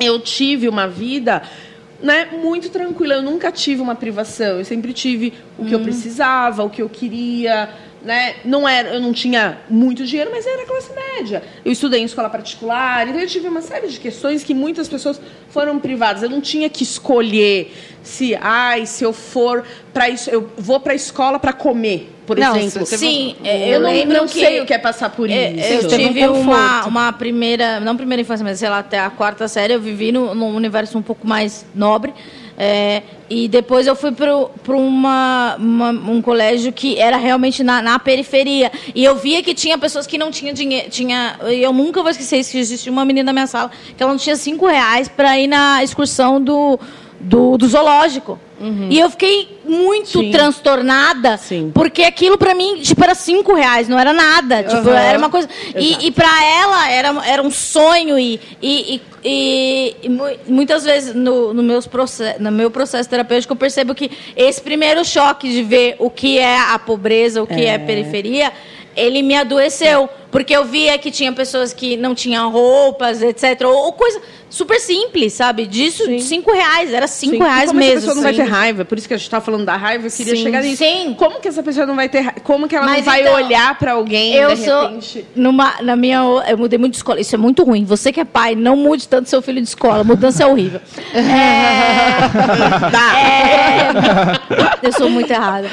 eu 0.00 0.20
tive 0.20 0.68
uma 0.68 0.86
vida 0.86 1.42
né, 2.02 2.28
muito 2.40 2.68
tranquila. 2.68 3.14
Eu 3.14 3.22
nunca 3.22 3.50
tive 3.50 3.80
uma 3.80 3.94
privação. 3.94 4.58
Eu 4.58 4.64
sempre 4.64 4.92
tive 4.92 5.32
o 5.58 5.64
que 5.64 5.74
eu 5.74 5.80
precisava, 5.80 6.62
o 6.62 6.70
que 6.70 6.82
eu 6.82 6.88
queria. 6.88 7.68
Né? 8.05 8.34
Não 8.44 8.68
era, 8.68 8.90
eu 8.90 9.00
não 9.00 9.14
tinha 9.14 9.59
muito 9.68 10.05
dinheiro, 10.05 10.30
mas 10.30 10.46
era 10.46 10.66
classe 10.66 10.90
média. 10.92 11.42
Eu 11.64 11.72
estudei 11.72 12.00
em 12.02 12.05
escola 12.05 12.28
particular, 12.28 13.09
então 13.09 13.18
eu 13.18 13.26
tive 13.26 13.48
uma 13.48 13.62
série 13.62 13.88
de 13.88 13.98
questões 13.98 14.44
que 14.44 14.52
muitas 14.52 14.86
pessoas 14.88 15.18
foram 15.48 15.78
privadas. 15.78 16.22
Eu 16.22 16.28
não 16.28 16.40
tinha 16.42 16.68
que 16.68 16.82
escolher 16.82 17.72
se, 18.02 18.36
ai, 18.38 18.84
se 18.84 19.02
eu 19.02 19.14
for 19.14 19.64
para 19.92 20.11
isso, 20.11 20.28
eu 20.28 20.50
vou 20.59 20.78
para 20.80 20.92
a 20.92 20.96
escola 20.96 21.38
para 21.38 21.55
comer, 21.55 22.12
por 22.26 22.36
Não, 22.36 22.55
exemplo. 22.57 22.84
você- 22.86 22.98
Sim, 22.98 23.36
eu, 23.42 23.52
eu 23.55 23.80
não, 23.80 23.88
lembro 23.90 24.16
não 24.18 24.26
que- 24.26 24.40
sei 24.40 24.61
o 24.61 24.66
que 24.66 24.74
é 24.74 24.78
passar 24.78 25.09
por 25.09 25.30
É, 25.30 25.52
isso. 25.52 25.72
Eu 25.72 25.88
teve 25.88 26.05
um 26.05 26.09
tive 26.09 26.26
uma, 26.28 26.84
uma 26.84 27.11
primeira, 27.14 27.80
não 27.80 27.96
primeira 27.96 28.20
infância, 28.20 28.44
mas 28.44 28.59
sei 28.59 28.68
lá, 28.68 28.80
até 28.80 28.98
a 28.98 29.09
quarta 29.09 29.48
série 29.48 29.72
eu 29.72 29.80
vivi 29.80 30.12
no- 30.12 30.34
num 30.34 30.55
universo 30.55 30.98
um 30.98 31.02
pouco 31.02 31.26
mais 31.26 31.64
nobre. 31.74 32.12
É, 32.57 33.02
e 33.28 33.48
depois 33.48 33.86
eu 33.86 33.96
fui 33.96 34.12
para 34.12 34.32
uma, 34.76 35.57
uma- 35.59 35.90
um 35.90 36.22
colégio 36.22 36.72
que 36.72 36.98
era 36.98 37.16
realmente 37.16 37.62
na, 37.64 37.82
na 37.82 37.98
periferia. 37.98 38.70
E 38.94 39.05
eu 39.05 39.16
via 39.16 39.42
que 39.42 39.55
tinha 39.55 39.76
pessoas 39.78 40.07
que 40.07 40.16
não 40.18 40.30
tinham 40.30 40.55
dinheiro. 40.55 40.88
Tinha, 40.90 41.36
eu 41.42 41.72
nunca 41.72 42.00
vou 42.02 42.11
esquecer 42.11 42.38
isso, 42.38 42.52
que 42.52 42.59
existia 42.59 42.92
uma 42.92 43.05
menina 43.05 43.26
na 43.26 43.32
minha 43.32 43.46
sala 43.46 43.70
que 43.96 44.02
ela 44.02 44.12
não 44.12 44.18
tinha 44.18 44.36
cinco 44.36 44.66
reais 44.66 45.09
para 45.09 45.38
ir 45.38 45.46
na 45.46 45.82
excursão 45.82 46.40
do, 46.40 46.78
do, 47.20 47.57
do 47.59 47.66
zoológico. 47.66 48.38
E 48.90 48.98
eu 48.98 49.10
fiquei 49.10 49.58
muito 49.64 50.08
Sim. 50.20 50.30
transtornada, 50.30 51.36
Sim. 51.36 51.70
porque 51.74 52.02
aquilo 52.02 52.38
pra 52.38 52.54
mim, 52.54 52.76
tipo, 52.80 53.02
era 53.02 53.14
cinco 53.14 53.54
reais, 53.54 53.88
não 53.88 53.98
era 53.98 54.12
nada. 54.12 54.62
Tipo, 54.62 54.88
Aham. 54.88 54.98
era 54.98 55.18
uma 55.18 55.30
coisa. 55.30 55.48
E, 55.76 56.06
e 56.06 56.10
para 56.10 56.44
ela 56.44 56.90
era, 56.90 57.26
era 57.26 57.42
um 57.42 57.50
sonho 57.50 58.18
e, 58.18 58.40
e, 58.62 59.00
e- 59.24 59.96
e 60.02 60.08
mu- 60.08 60.36
muitas 60.46 60.84
vezes 60.84 61.14
no, 61.14 61.52
no, 61.52 61.62
meus 61.62 61.86
process, 61.86 62.38
no 62.38 62.50
meu 62.50 62.70
processo 62.70 63.08
terapêutico 63.08 63.52
eu 63.52 63.56
percebo 63.56 63.94
que 63.94 64.10
esse 64.36 64.60
primeiro 64.60 65.04
choque 65.04 65.48
de 65.48 65.62
ver 65.62 65.96
o 65.98 66.08
que 66.10 66.38
é 66.38 66.58
a 66.58 66.78
pobreza, 66.78 67.42
o 67.42 67.46
que 67.46 67.64
é, 67.66 67.78
periferia, 67.78 68.52
ele 68.96 69.22
me 69.22 69.34
adoeceu. 69.36 70.08
Porque 70.35 70.53
eu 70.53 70.64
via 70.64 70.99
que 70.99 71.12
tinha 71.12 71.32
pessoas 71.32 71.72
que 71.72 71.97
não 71.97 72.12
tinham 72.12 72.51
roupas, 72.51 73.22
etc. 73.22 73.61
Ou, 73.66 73.72
ou 73.72 73.93
coisa 73.93 74.20
super 74.51 74.80
simples, 74.80 75.32
sabe? 75.32 75.64
Disso, 75.64 76.05
Sim. 76.05 76.18
cinco 76.18 76.53
reais. 76.53 76.93
Era 76.93 77.07
cinco 77.07 77.37
Sim, 77.37 77.43
reais 77.43 77.66
como 77.66 77.78
mesmo. 77.78 77.93
essa 77.99 78.01
pessoa 78.01 78.14
não 78.16 78.22
vai 78.22 78.32
assim. 78.32 78.43
ter 78.43 78.49
raiva, 78.49 78.85
por 78.85 78.99
isso 78.99 79.07
que 79.07 79.14
a 79.14 79.16
gente 79.16 79.30
tá 79.30 79.41
falando 79.41 79.64
da 79.64 79.76
raiva, 79.76 80.09
eu 80.09 80.11
queria 80.11 80.35
Sim. 80.35 80.43
chegar 80.43 80.61
nisso. 80.62 80.78
Sim. 80.78 81.14
Como 81.16 81.39
que 81.41 81.47
essa 81.47 81.62
pessoa 81.62 81.87
não 81.87 81.95
vai 81.95 82.09
ter 82.09 82.18
raiva? 82.20 82.41
Como 82.41 82.66
que 82.66 82.74
ela 82.74 82.85
não 82.85 82.93
Mas 82.95 83.05
vai 83.05 83.20
então, 83.20 83.35
olhar 83.35 83.78
pra 83.78 83.93
alguém 83.93 84.35
Eu 84.35 84.57
de 84.57 84.64
sou 84.64 84.82
repente? 84.89 85.24
numa 85.37 85.80
na 85.82 85.95
minha 85.95 86.18
eu 86.49 86.59
mudei 86.59 86.80
muito 86.80 86.95
de 86.95 86.99
escola. 86.99 87.20
Isso 87.20 87.37
é 87.37 87.39
muito 87.39 87.62
ruim. 87.62 87.85
Você 87.85 88.11
que 88.12 88.18
é 88.18 88.24
pai, 88.24 88.57
não 88.57 88.74
mude 88.76 89.07
tanto 89.07 89.28
seu 89.28 89.41
filho 89.41 89.62
de 89.62 89.68
escola. 89.68 90.03
Mudança 90.03 90.43
é 90.43 90.47
horrível. 90.47 90.80
É, 93.14 93.91
é, 94.82 94.87
eu 94.87 94.93
sou 94.93 95.09
muito 95.09 95.30
errada. 95.30 95.68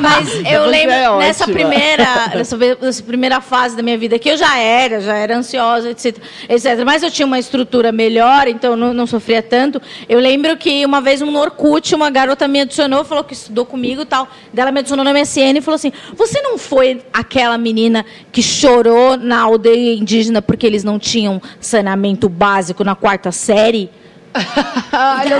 Mas 0.00 0.28
eu 0.34 0.62
Você 0.62 0.66
lembro 0.66 0.94
é 0.94 1.18
nessa 1.18 1.44
primeira 1.44 2.28
nessa, 2.34 2.56
nessa 2.56 3.02
primeira 3.02 3.40
fase 3.40 3.75
da 3.76 3.82
minha 3.82 3.98
vida 3.98 4.18
que 4.18 4.28
eu 4.28 4.36
já 4.36 4.58
era, 4.58 5.00
já 5.00 5.16
era 5.16 5.36
ansiosa, 5.36 5.90
etc, 5.90 6.16
etc. 6.48 6.82
Mas 6.84 7.02
eu 7.02 7.10
tinha 7.10 7.26
uma 7.26 7.38
estrutura 7.38 7.92
melhor, 7.92 8.48
então 8.48 8.76
não, 8.76 8.92
não 8.92 9.06
sofria 9.06 9.42
tanto. 9.42 9.80
Eu 10.08 10.18
lembro 10.18 10.56
que 10.56 10.84
uma 10.84 11.00
vez 11.00 11.22
um 11.22 11.30
no 11.30 11.38
Orkut, 11.38 11.94
uma 11.94 12.10
garota 12.10 12.48
me 12.48 12.60
adicionou, 12.60 13.04
falou 13.04 13.24
que 13.24 13.34
estudou 13.34 13.64
comigo 13.66 14.02
e 14.02 14.06
tal. 14.06 14.28
Dela 14.52 14.72
me 14.72 14.80
adicionou 14.80 15.04
na 15.04 15.12
MSN 15.12 15.58
e 15.58 15.60
falou 15.60 15.76
assim: 15.76 15.92
Você 16.14 16.40
não 16.40 16.58
foi 16.58 17.02
aquela 17.12 17.58
menina 17.58 18.04
que 18.32 18.42
chorou 18.42 19.16
na 19.16 19.40
aldeia 19.40 19.94
indígena 19.94 20.40
porque 20.40 20.66
eles 20.66 20.82
não 20.82 20.98
tinham 20.98 21.40
saneamento 21.60 22.28
básico 22.28 22.82
na 22.82 22.94
quarta 22.94 23.30
série? 23.30 23.90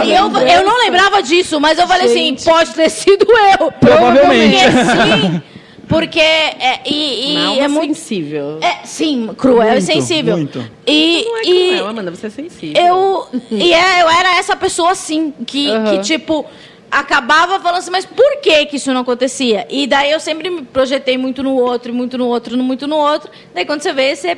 E 0.04 0.12
eu, 0.12 0.30
eu 0.30 0.64
não 0.64 0.78
lembrava 0.80 1.22
disso, 1.22 1.60
mas 1.60 1.78
eu 1.78 1.86
falei 1.86 2.08
Gente. 2.08 2.40
assim: 2.40 2.50
pode 2.50 2.74
ter 2.74 2.90
sido 2.90 3.26
eu. 3.58 3.72
Provavelmente. 3.72 4.56
Porque 4.64 5.26
sim. 5.28 5.42
Porque 5.88 6.18
é, 6.18 6.80
e, 6.84 7.34
e 7.34 7.36
alma 7.36 7.62
é 7.62 7.68
muito. 7.68 7.94
sensível. 7.94 8.58
É, 8.60 8.84
sim, 8.84 9.30
cruel 9.36 9.68
e 9.68 9.70
Muito, 9.72 9.84
sensível. 9.84 10.36
muito. 10.36 10.70
E, 10.86 11.24
Não 11.24 11.36
é 11.38 11.42
e 11.44 11.68
cruel, 11.68 11.86
Amanda, 11.88 12.10
você 12.10 12.26
é 12.26 12.30
sensível. 12.30 12.82
eu, 12.84 13.26
e 13.52 13.72
é, 13.72 14.02
eu 14.02 14.08
era 14.10 14.36
essa 14.36 14.56
pessoa 14.56 14.90
assim, 14.90 15.32
que, 15.46 15.70
Aham. 15.70 15.84
que 15.98 16.02
tipo, 16.02 16.44
acabava 16.90 17.60
falando 17.60 17.78
assim, 17.78 17.90
mas 17.90 18.04
por 18.04 18.40
que 18.40 18.66
que 18.66 18.76
isso 18.76 18.92
não 18.92 19.02
acontecia? 19.02 19.64
E 19.70 19.86
daí 19.86 20.10
eu 20.10 20.18
sempre 20.18 20.50
me 20.50 20.62
projetei 20.62 21.16
muito 21.16 21.42
no 21.42 21.54
outro, 21.54 21.94
muito 21.94 22.18
no 22.18 22.26
outro, 22.26 22.56
muito 22.58 22.86
no 22.88 22.96
outro. 22.96 23.30
Daí 23.54 23.64
quando 23.64 23.80
você 23.82 23.92
vê, 23.92 24.14
você 24.16 24.36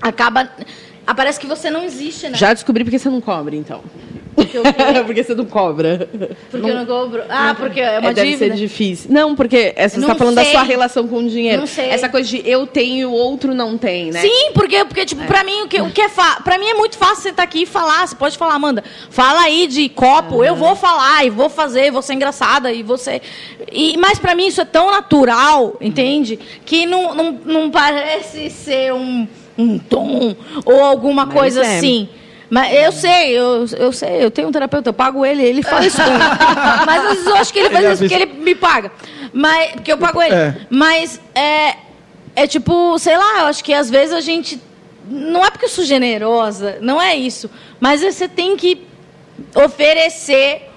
acaba. 0.00 0.48
ah, 1.06 1.14
Parece 1.14 1.38
que 1.38 1.46
você 1.46 1.70
não 1.70 1.84
existe, 1.84 2.28
né? 2.30 2.36
Já 2.38 2.54
descobri 2.54 2.82
porque 2.82 2.98
você 2.98 3.10
não 3.10 3.20
cobra, 3.20 3.54
então. 3.54 3.82
Porque 4.34 4.58
porque 5.06 5.22
você 5.24 5.34
não 5.34 5.44
cobra. 5.44 6.08
porque 6.50 6.70
eu 6.70 6.74
não 6.74 6.86
cobro. 6.86 7.22
Ah, 7.28 7.54
porque 7.58 7.80
é 7.80 7.98
uma 7.98 8.10
É, 8.10 8.14
deve 8.14 8.30
dívida. 8.32 8.54
ser 8.54 8.56
difícil. 8.60 9.10
Não, 9.12 9.34
porque 9.34 9.74
você 9.76 9.96
Não 9.98 10.04
está 10.04 10.14
falando 10.14 10.34
da 10.36 10.42
sei. 10.44 10.52
sua 10.52 10.62
relação 10.62 11.06
com 11.06 11.18
o 11.18 11.28
dinheiro. 11.28 11.60
Não 11.60 11.66
sei. 11.66 11.90
Essa 11.90 12.08
coisa 12.08 12.28
de 12.28 12.42
eu 12.48 12.66
tenho 12.66 12.96
e 12.96 13.04
o 13.04 13.12
outro 13.12 13.54
não 13.54 13.76
tem, 13.76 14.10
né? 14.10 14.20
Sim, 14.20 14.50
porque, 14.54 14.84
porque 14.84 15.04
tipo, 15.04 15.24
pra 15.26 15.44
mim, 15.44 15.62
o 15.62 15.68
que, 15.68 15.80
o 15.80 15.90
que 15.90 16.00
é 16.00 16.08
fa... 16.08 16.40
pra 16.42 16.56
mim 16.58 16.66
é 16.66 16.74
muito 16.74 16.96
fácil 16.96 17.16
você 17.22 17.28
estar 17.30 17.42
aqui 17.42 17.62
e 17.62 17.66
falar. 17.66 18.06
Você 18.06 18.16
pode 18.16 18.38
falar, 18.38 18.54
Amanda, 18.54 18.82
fala 19.10 19.42
aí 19.42 19.66
de 19.66 19.88
copo, 19.88 20.42
eu 20.44 20.54
vou 20.54 20.74
falar, 20.74 21.24
e 21.26 21.30
vou 21.30 21.48
fazer, 21.50 21.90
vou 21.90 22.02
ser 22.02 22.14
engraçada, 22.14 22.72
e 22.72 22.82
você. 22.82 23.20
E, 23.70 23.96
mas 23.98 24.18
pra 24.18 24.34
mim 24.34 24.46
isso 24.46 24.60
é 24.60 24.64
tão 24.64 24.90
natural, 24.90 25.76
entende? 25.80 26.38
Que 26.64 26.86
não, 26.86 27.14
não, 27.14 27.32
não 27.44 27.70
parece 27.70 28.48
ser 28.50 28.92
um, 28.94 29.26
um 29.58 29.78
tom 29.78 30.34
ou 30.64 30.80
alguma 30.82 31.26
Mas 31.26 31.34
coisa 31.34 31.62
é. 31.64 31.76
assim. 31.78 32.08
Mas 32.52 32.70
eu 32.74 32.92
sei, 32.92 33.30
eu, 33.30 33.64
eu 33.78 33.92
sei, 33.94 34.22
eu 34.22 34.30
tenho 34.30 34.48
um 34.48 34.52
terapeuta, 34.52 34.90
eu 34.90 34.92
pago 34.92 35.24
ele, 35.24 35.42
ele 35.42 35.62
faz 35.62 35.86
isso. 35.86 35.96
comigo. 35.96 36.18
Mas 36.84 37.02
às 37.02 37.08
vezes 37.14 37.26
eu 37.26 37.36
acho 37.36 37.50
que 37.50 37.58
ele 37.58 37.70
faz 37.70 37.82
Ele 37.82 37.92
isso 37.94 38.02
porque 38.02 38.14
ele 38.14 38.26
me 38.44 38.54
paga. 38.54 38.92
Mas, 39.32 39.72
porque 39.72 39.90
eu 39.90 39.96
pago 39.96 40.20
ele. 40.20 40.34
É. 40.34 40.56
Mas 40.68 41.18
é, 41.34 41.76
é 42.36 42.46
tipo, 42.46 42.98
sei 42.98 43.16
lá, 43.16 43.38
eu 43.38 43.46
acho 43.46 43.64
que 43.64 43.72
às 43.72 43.88
vezes 43.88 44.14
a 44.14 44.20
gente. 44.20 44.60
Não 45.08 45.42
é 45.42 45.50
porque 45.50 45.64
eu 45.64 45.70
sou 45.70 45.82
generosa, 45.82 46.76
não 46.82 47.00
é 47.00 47.16
isso. 47.16 47.50
Mas 47.80 48.02
você 48.02 48.28
tem 48.28 48.54
que 48.54 48.86
oferecer 49.54 50.68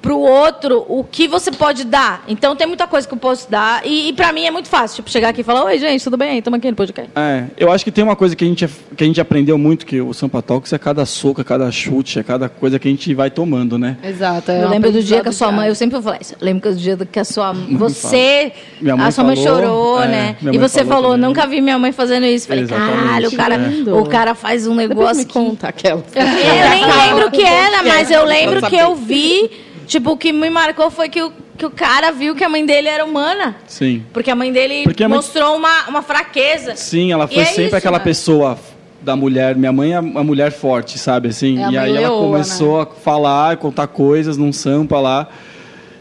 pro 0.00 0.18
outro 0.18 0.84
o 0.88 1.04
que 1.04 1.26
você 1.26 1.50
pode 1.50 1.84
dar. 1.84 2.24
Então 2.28 2.54
tem 2.54 2.66
muita 2.66 2.86
coisa 2.86 3.06
que 3.08 3.12
eu 3.12 3.18
posso 3.18 3.50
dar. 3.50 3.84
E, 3.84 4.08
e 4.08 4.12
para 4.12 4.32
mim 4.32 4.44
é 4.44 4.50
muito 4.50 4.68
fácil, 4.68 4.96
tipo, 4.96 5.10
chegar 5.10 5.30
aqui 5.30 5.40
e 5.40 5.44
falar, 5.44 5.64
oi, 5.64 5.78
gente, 5.78 6.02
tudo 6.04 6.16
bem? 6.16 6.38
Estamos 6.38 6.58
aqui 6.58 6.70
no 6.70 6.76
podcast. 6.76 7.10
É, 7.16 7.44
eu 7.56 7.72
acho 7.72 7.84
que 7.84 7.90
tem 7.90 8.04
uma 8.04 8.16
coisa 8.16 8.36
que 8.36 8.44
a 8.44 8.46
gente, 8.46 8.68
que 8.96 9.04
a 9.04 9.06
gente 9.06 9.20
aprendeu 9.20 9.58
muito, 9.58 9.84
que 9.84 10.00
o 10.00 10.12
Sampa 10.14 10.40
Talks 10.40 10.72
é 10.72 10.78
cada 10.78 11.04
soco, 11.04 11.40
é 11.40 11.44
cada 11.44 11.70
chute, 11.70 12.18
é 12.18 12.22
cada 12.22 12.48
coisa 12.48 12.78
que 12.78 12.86
a 12.86 12.90
gente 12.90 13.12
vai 13.14 13.30
tomando, 13.30 13.78
né? 13.78 13.96
Exato. 14.02 14.50
é 14.50 14.62
Eu 14.62 14.68
lembro 14.68 14.92
do 14.92 15.02
dia 15.02 15.20
que 15.22 15.28
a 15.28 15.32
sua 15.32 15.50
mãe, 15.50 15.68
eu 15.68 15.74
sempre 15.74 15.94
vou 15.94 16.02
falar 16.02 16.18
isso. 16.20 16.34
Eu 16.34 16.38
lembro 16.40 16.70
do 16.70 16.76
dia 16.76 16.96
que 16.96 17.18
a 17.18 17.24
sua 17.24 17.52
você, 17.70 18.52
Minha 18.80 18.96
mãe 18.96 19.06
a 19.06 19.10
sua 19.10 19.24
mãe 19.24 19.36
falou, 19.36 19.60
chorou, 19.60 20.02
é, 20.02 20.08
né? 20.08 20.36
minha 20.40 20.54
E 20.54 20.58
mãe 20.58 20.68
você 20.68 20.84
falou 20.84 21.00
falou, 21.00 21.16
nunca 21.16 21.46
vi 21.46 21.60
minha 21.60 21.78
mãe 21.78 21.92
fazendo 21.92 22.26
isso. 22.26 22.46
Falei, 22.46 22.66
caralho, 22.66 23.28
o 23.28 23.36
cara, 23.36 23.56
lindo. 23.56 23.96
o 23.96 24.06
cara 24.06 24.34
faz 24.34 24.66
um 24.66 24.76
Depois 24.76 24.88
negócio 24.88 25.16
me 25.16 25.24
que 25.24 25.32
conta 25.32 25.68
aquela. 25.68 26.04
Eu 26.14 26.24
nem 26.24 26.86
lembro 26.86 27.28
o 27.28 27.30
que 27.30 27.42
era, 27.42 27.82
mas 27.86 28.10
eu 28.10 28.24
lembro 28.24 28.62
que 28.68 28.76
eu 28.76 28.94
vi, 28.94 29.50
tipo, 29.90 30.12
o 30.12 30.16
que 30.16 30.32
me 30.32 30.48
marcou 30.48 30.90
foi 30.90 31.08
que 31.08 31.20
o, 31.22 31.32
que 31.58 31.66
o 31.66 31.70
cara 31.70 32.10
viu 32.12 32.34
que 32.34 32.44
a 32.44 32.48
mãe 32.48 32.64
dele 32.64 32.88
era 32.88 33.04
humana. 33.04 33.56
Sim. 33.66 34.02
Porque 34.12 34.30
a 34.30 34.34
mãe 34.34 34.52
dele 34.52 34.84
Porque 34.84 35.02
a 35.04 35.08
mãe- 35.08 35.16
mostrou 35.16 35.56
uma, 35.56 35.88
uma 35.88 36.02
fraqueza. 36.02 36.76
Sim, 36.76 37.12
ela 37.12 37.26
foi 37.26 37.42
é 37.42 37.44
sempre 37.46 37.66
isso, 37.66 37.76
aquela 37.76 37.98
né? 37.98 38.04
pessoa 38.04 38.56
da 39.02 39.16
mulher. 39.16 39.56
Minha 39.56 39.72
mãe 39.72 39.92
é 39.92 40.00
uma 40.00 40.22
mulher 40.22 40.52
forte, 40.52 40.98
sabe? 40.98 41.28
Assim, 41.28 41.58
É 41.62 41.70
e 41.70 41.76
aí 41.78 41.90
ela 41.90 42.00
leoa, 42.08 42.20
começou 42.22 42.80
a 42.80 42.86
falar, 42.86 43.56
contar 43.56 43.86
coisas 43.88 44.36
num 44.36 44.52
sampa 44.52 45.00
lá. 45.00 45.28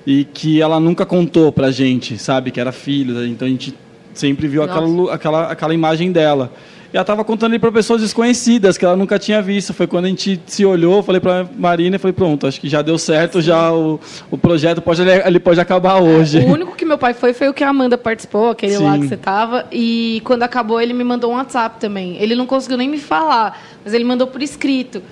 E 0.07 0.23
que 0.23 0.61
ela 0.61 0.79
nunca 0.79 1.05
contou 1.05 1.51
pra 1.51 1.71
gente, 1.71 2.17
sabe? 2.17 2.51
Que 2.51 2.59
era 2.59 2.71
filho. 2.71 3.13
né? 3.15 3.27
Então 3.27 3.47
a 3.47 3.51
gente 3.51 3.73
sempre 4.19 4.47
viu 4.47 4.61
aquela, 4.61 5.13
aquela, 5.13 5.51
aquela 5.51 5.73
imagem 5.73 6.11
dela. 6.11 6.51
E 6.91 6.97
ela 6.97 7.03
estava 7.03 7.23
contando 7.23 7.51
ali 7.51 7.59
para 7.59 7.71
pessoas 7.71 8.01
desconhecidas, 8.01 8.75
que 8.75 8.83
ela 8.83 8.95
nunca 8.95 9.19
tinha 9.19 9.41
visto. 9.43 9.75
Foi 9.75 9.85
quando 9.85 10.05
a 10.05 10.07
gente 10.07 10.41
se 10.47 10.65
olhou, 10.65 11.03
falei 11.03 11.21
para 11.21 11.47
Marina 11.55 11.97
e 11.97 11.99
falei, 11.99 12.13
pronto, 12.13 12.47
acho 12.47 12.59
que 12.59 12.67
já 12.67 12.81
deu 12.81 12.97
certo, 12.97 13.41
já 13.41 13.71
o, 13.71 13.99
o 14.31 14.37
projeto 14.37 14.81
pode, 14.81 15.03
ele 15.03 15.39
pode 15.39 15.59
acabar 15.59 16.01
hoje. 16.01 16.39
O 16.39 16.51
único 16.51 16.75
que 16.75 16.85
meu 16.85 16.97
pai 16.97 17.13
foi 17.13 17.31
foi 17.31 17.47
o 17.47 17.53
que 17.53 17.63
a 17.63 17.69
Amanda 17.69 17.95
participou, 17.95 18.49
aquele 18.49 18.77
lá 18.79 18.95
Sim. 18.95 19.01
que 19.01 19.07
você 19.07 19.17
tava. 19.17 19.65
E 19.71 20.19
quando 20.25 20.41
acabou, 20.41 20.81
ele 20.81 20.93
me 20.93 21.03
mandou 21.03 21.31
um 21.31 21.35
WhatsApp 21.35 21.79
também. 21.79 22.17
Ele 22.19 22.33
não 22.33 22.47
conseguiu 22.47 22.77
nem 22.77 22.89
me 22.89 22.97
falar, 22.97 23.61
mas 23.85 23.93
ele 23.93 24.03
mandou 24.03 24.25
por 24.25 24.41
escrito. 24.41 25.03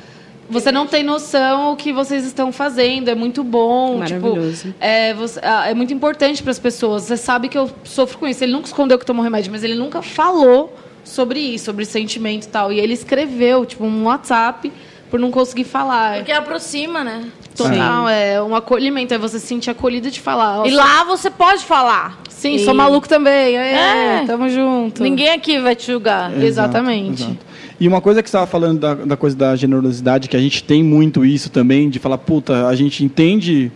Você 0.49 0.71
não 0.71 0.87
tem 0.87 1.03
noção 1.03 1.73
o 1.73 1.75
que 1.75 1.91
vocês 1.91 2.25
estão 2.25 2.51
fazendo, 2.51 3.09
é 3.09 3.15
muito 3.15 3.43
bom. 3.43 3.97
Maravilhoso. 3.97 4.67
Tipo, 4.69 4.75
é, 4.79 5.13
você- 5.13 5.39
ah, 5.43 5.69
é 5.69 5.73
muito 5.73 5.93
importante 5.93 6.41
para 6.41 6.51
as 6.51 6.59
pessoas. 6.59 7.03
Você 7.03 7.17
sabe 7.17 7.49
que 7.49 7.57
eu 7.57 7.69
sofro 7.83 8.17
com 8.17 8.27
isso. 8.27 8.43
Ele 8.43 8.53
nunca 8.53 8.67
escondeu 8.67 8.97
que 8.97 9.05
tomou 9.05 9.23
remédio, 9.23 9.51
mas 9.51 9.63
ele 9.63 9.75
nunca 9.75 10.01
falou 10.01 10.73
sobre 11.03 11.39
isso, 11.39 11.65
sobre 11.65 11.83
sentimento 11.85 12.45
e 12.45 12.47
tal. 12.47 12.71
E 12.71 12.79
ele 12.79 12.93
escreveu, 12.93 13.65
tipo, 13.65 13.83
um 13.83 14.05
WhatsApp 14.05 14.71
por 15.11 15.19
não 15.19 15.31
conseguir 15.31 15.63
falar. 15.65 16.17
Porque 16.17 16.31
aproxima, 16.31 17.03
né? 17.03 17.25
Total, 17.55 18.07
é 18.07 18.41
um 18.41 18.55
acolhimento, 18.55 19.13
é 19.13 19.17
você 19.17 19.39
se 19.39 19.47
sentir 19.47 19.69
acolhido 19.69 20.11
de 20.11 20.19
falar. 20.21 20.65
E 20.67 20.71
lá 20.71 21.03
você 21.05 21.29
pode 21.29 21.63
falar. 21.65 22.19
Sim, 22.29 22.55
E 22.55 22.59
sou 22.65 22.73
maluco 22.73 23.07
também. 23.09 23.57
É, 23.57 24.21
É. 24.21 24.23
tamo 24.27 24.47
junto. 24.47 25.01
Ninguém 25.01 25.29
aqui 25.31 25.59
vai 25.59 25.75
te 25.75 25.87
julgar. 25.91 26.31
É. 26.31 26.45
Exatamente. 26.45 27.23
Exato. 27.23 27.37
E 27.79 27.87
uma 27.87 28.01
coisa 28.01 28.23
que 28.23 28.29
você 28.29 28.37
estava 28.37 28.47
falando 28.47 28.79
da, 28.79 28.95
da 28.95 29.17
coisa 29.17 29.35
da 29.35 29.55
generosidade, 29.55 30.27
que 30.27 30.35
a 30.35 30.39
gente 30.39 30.63
tem 30.63 30.83
muito 30.83 31.23
isso 31.23 31.49
também, 31.49 31.89
de 31.89 31.99
falar, 31.99 32.17
puta, 32.17 32.67
a 32.67 32.75
gente 32.75 33.03
entende 33.03 33.71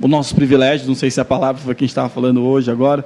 os 0.00 0.10
nossos 0.10 0.32
privilégios, 0.32 0.88
não 0.88 0.94
sei 0.94 1.10
se 1.10 1.20
é 1.20 1.22
a 1.22 1.24
palavra 1.24 1.60
foi 1.60 1.74
que 1.74 1.84
a 1.84 1.86
gente 1.86 1.90
estava 1.90 2.08
falando 2.08 2.42
hoje, 2.42 2.70
agora, 2.70 3.04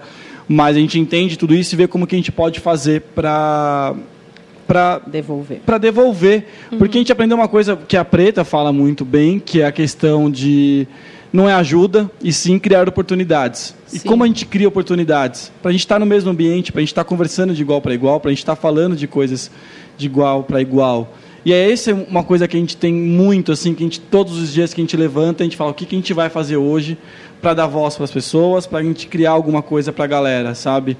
mas 0.48 0.76
a 0.76 0.80
gente 0.80 0.98
entende 0.98 1.36
tudo 1.36 1.54
isso 1.54 1.74
e 1.74 1.76
vê 1.76 1.88
como 1.88 2.06
que 2.06 2.14
a 2.14 2.18
gente 2.18 2.32
pode 2.32 2.60
fazer 2.60 3.02
para 3.14 3.94
para 4.66 5.00
Devolver. 5.06 5.60
para 5.64 5.78
devolver. 5.78 6.46
Porque 6.78 6.98
a 6.98 7.00
gente 7.00 7.10
aprendeu 7.10 7.38
uma 7.38 7.48
coisa 7.48 7.74
que 7.74 7.96
a 7.96 8.04
Preta 8.04 8.44
fala 8.44 8.70
muito 8.70 9.02
bem, 9.02 9.40
que 9.40 9.62
é 9.62 9.66
a 9.66 9.72
questão 9.72 10.30
de 10.30 10.86
não 11.32 11.48
é 11.48 11.54
ajuda, 11.54 12.10
e 12.22 12.32
sim 12.32 12.58
criar 12.58 12.88
oportunidades. 12.88 13.74
E 13.92 14.00
como 14.00 14.24
a 14.24 14.26
gente 14.26 14.44
cria 14.46 14.68
oportunidades? 14.68 15.50
Para 15.62 15.70
a 15.70 15.72
gente 15.72 15.80
estar 15.80 15.98
no 15.98 16.06
mesmo 16.06 16.30
ambiente, 16.30 16.70
para 16.70 16.80
a 16.80 16.82
gente 16.82 16.90
estar 16.90 17.04
conversando 17.04 17.54
de 17.54 17.62
igual 17.62 17.80
para 17.80 17.94
igual, 17.94 18.20
para 18.20 18.30
a 18.30 18.32
gente 18.32 18.40
estar 18.40 18.56
falando 18.56 18.94
de 18.94 19.06
coisas 19.06 19.50
de 19.98 20.06
igual 20.06 20.44
para 20.44 20.62
igual. 20.62 21.12
E 21.44 21.52
é 21.52 21.70
essa 21.70 21.92
uma 21.92 22.22
coisa 22.22 22.48
que 22.48 22.56
a 22.56 22.60
gente 22.60 22.76
tem 22.76 22.92
muito, 22.92 23.52
assim, 23.52 23.74
que 23.74 23.82
a 23.82 23.86
gente, 23.86 24.00
todos 24.00 24.38
os 24.38 24.52
dias 24.52 24.72
que 24.72 24.80
a 24.80 24.84
gente 24.84 24.96
levanta, 24.96 25.42
a 25.42 25.44
gente 25.44 25.56
fala 25.56 25.70
o 25.70 25.74
que, 25.74 25.84
que 25.84 25.94
a 25.94 25.98
gente 25.98 26.14
vai 26.14 26.30
fazer 26.30 26.56
hoje 26.56 26.96
para 27.40 27.54
dar 27.54 27.66
voz 27.66 27.94
para 27.96 28.04
as 28.04 28.10
pessoas, 28.10 28.66
para 28.66 28.78
a 28.78 28.82
gente 28.82 29.06
criar 29.06 29.32
alguma 29.32 29.62
coisa 29.62 29.92
para 29.92 30.04
a 30.04 30.08
galera, 30.08 30.54
sabe? 30.54 30.96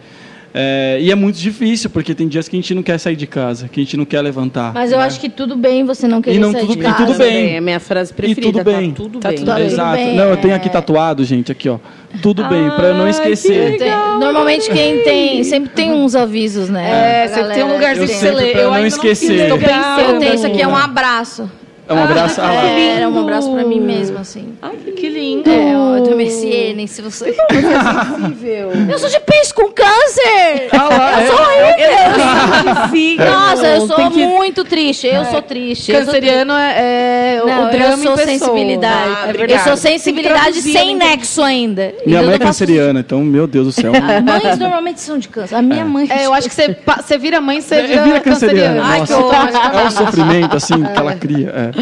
É, 0.54 0.98
e 1.00 1.10
é 1.10 1.14
muito 1.14 1.36
difícil, 1.38 1.90
porque 1.90 2.14
tem 2.14 2.26
dias 2.26 2.48
que 2.48 2.56
a 2.56 2.58
gente 2.58 2.74
não 2.74 2.82
quer 2.82 2.98
sair 2.98 3.16
de 3.16 3.26
casa, 3.26 3.68
que 3.68 3.80
a 3.80 3.82
gente 3.84 3.96
não 3.98 4.04
quer 4.06 4.22
levantar. 4.22 4.72
Mas 4.72 4.90
eu 4.92 4.98
né? 4.98 5.04
acho 5.04 5.20
que 5.20 5.28
tudo 5.28 5.54
bem 5.56 5.84
você 5.84 6.08
não 6.08 6.22
querer 6.22 6.38
não 6.38 6.50
sair 6.52 6.62
tudo- 6.62 6.72
de 6.72 6.78
e 6.80 6.82
casa. 6.82 7.06
tudo 7.06 7.18
bem. 7.18 7.54
É 7.54 7.58
a 7.58 7.60
minha 7.60 7.78
frase 7.78 8.10
E 8.12 8.14
preferida. 8.14 8.52
tudo 8.52 8.64
bem. 8.64 8.90
Tá 8.90 8.96
tudo 8.96 9.18
Tá 9.20 9.28
bem. 9.28 9.38
tudo 9.38 9.54
bem. 9.54 9.66
Exato. 9.66 9.96
bem, 9.96 10.16
não, 10.16 10.24
eu 10.24 10.36
tenho 10.38 10.54
aqui 10.54 10.68
é. 10.68 10.70
tatuado, 10.70 11.24
gente, 11.24 11.52
aqui, 11.52 11.68
ó. 11.68 11.78
Tudo 12.22 12.42
bem, 12.46 12.70
para 12.70 12.88
eu 12.88 12.94
não 12.94 13.06
esquecer. 13.08 13.72
que 13.72 13.78
Tem- 13.78 13.90
normalmente 14.18 14.70
quem 14.70 15.02
tem. 15.02 15.44
Sempre 15.44 15.68
tem 15.70 15.92
uns 15.92 16.14
avisos, 16.16 16.70
né? 16.70 17.24
É, 17.24 17.28
sempre 17.28 17.54
tem 17.54 17.64
um 17.64 17.72
lugarzinho 17.74 18.04
Eu 18.04 18.08
que 18.08 18.14
você 18.14 18.30
lê. 18.30 18.50
pra 18.52 18.60
Eu 18.62 18.66
não 18.68 18.74
ainda 18.74 18.88
esquecer. 18.88 19.48
não 19.50 19.58
pensando. 19.58 20.00
Eu 20.14 20.18
tenho 20.18 20.34
isso 20.34 20.46
aqui, 20.46 20.62
é 20.62 20.66
um 20.66 20.76
abraço. 20.76 21.50
É 21.88 21.94
um 21.94 22.02
abraço. 22.04 22.40
Ah. 22.48 22.54
É, 22.66 22.96
era 22.96 23.08
um 23.08 23.20
abraço 23.20 23.50
pra 23.52 23.64
mim 23.64 23.80
mesmo, 23.80 24.18
assim. 24.18 24.54
Ai, 24.62 24.76
que 24.96 25.08
lindo. 25.08 25.50
É, 25.50 25.76
ó, 25.76 26.00
do 26.00 26.14
Mercier, 26.16 26.74
nem 26.76 26.86
se 26.86 27.00
você. 27.02 27.30
Incrível. 27.30 28.70
Eu 28.90 28.98
sou 28.98 29.08
de 29.08 29.18
peixe 29.20 29.52
com 29.52 29.70
câncer! 29.72 30.68
Ah, 30.72 30.88
lá, 30.88 31.22
Eu 31.22 31.32
sou 31.32 31.40
horrível! 31.40 32.88
Sigam. 32.90 33.30
Nossa, 33.30 33.66
eu 33.66 33.86
sou 33.86 34.10
que- 34.10 34.26
muito 34.26 34.64
triste. 34.64 35.06
Eu 35.06 35.24
sou 35.26 35.42
triste. 35.42 35.90
eu 35.92 35.98
sou 36.04 36.06
Canceriano 36.06 36.52
é, 36.54 37.36
é 37.36 37.42
o- 37.42 37.46
Não, 37.46 37.66
o 37.66 37.70
drama 37.70 37.88
eu 37.94 37.96
sou 37.98 38.16
sensibilidade. 38.18 39.10
Ah, 39.24 39.32
eu 39.48 39.58
sou 39.60 39.76
sensibilidade 39.76 40.62
sem 40.62 40.72
eu 40.90 40.96
entendi. 40.96 41.10
nexo 41.16 41.42
ainda. 41.42 41.94
Minha 42.06 42.22
mãe 42.22 42.32
é 42.32 42.34
eu 42.36 42.40
canceriana, 42.40 43.00
então, 43.00 43.20
meu 43.22 43.46
Deus 43.46 43.66
do 43.66 43.72
céu. 43.72 43.92
Mães 43.92 44.58
normalmente 44.58 45.00
são 45.00 45.18
de 45.18 45.28
câncer. 45.28 45.54
A 45.54 45.62
minha 45.62 45.84
mãe. 45.84 46.06
É, 46.10 46.26
eu 46.26 46.34
acho 46.34 46.48
que 46.48 46.54
você, 46.54 47.18
vira 47.18 47.40
mãe, 47.40 47.60
você 47.60 47.82
vira, 47.82 48.00
É, 48.00 48.04
vira 48.04 48.20
canceriana. 48.20 48.82
Ai, 48.84 49.04
que 49.06 49.12
horror. 49.12 49.34
é 49.34 49.84
um 49.86 49.90
sofrimento 49.90 50.56
assim 50.56 50.82
que 50.82 50.98
ela 50.98 51.14
cria. 51.14 51.72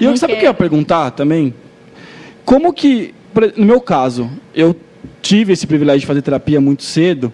E 0.00 0.04
eu 0.04 0.16
sabe 0.16 0.34
o 0.34 0.36
que 0.36 0.44
eu 0.44 0.48
ia 0.48 0.54
perguntar 0.54 1.10
também? 1.12 1.54
Como 2.44 2.72
que, 2.72 3.14
no 3.56 3.64
meu 3.64 3.80
caso, 3.80 4.30
eu 4.54 4.76
tive 5.22 5.52
esse 5.52 5.66
privilégio 5.66 6.00
de 6.00 6.06
fazer 6.06 6.22
terapia 6.22 6.60
muito 6.60 6.82
cedo, 6.82 7.32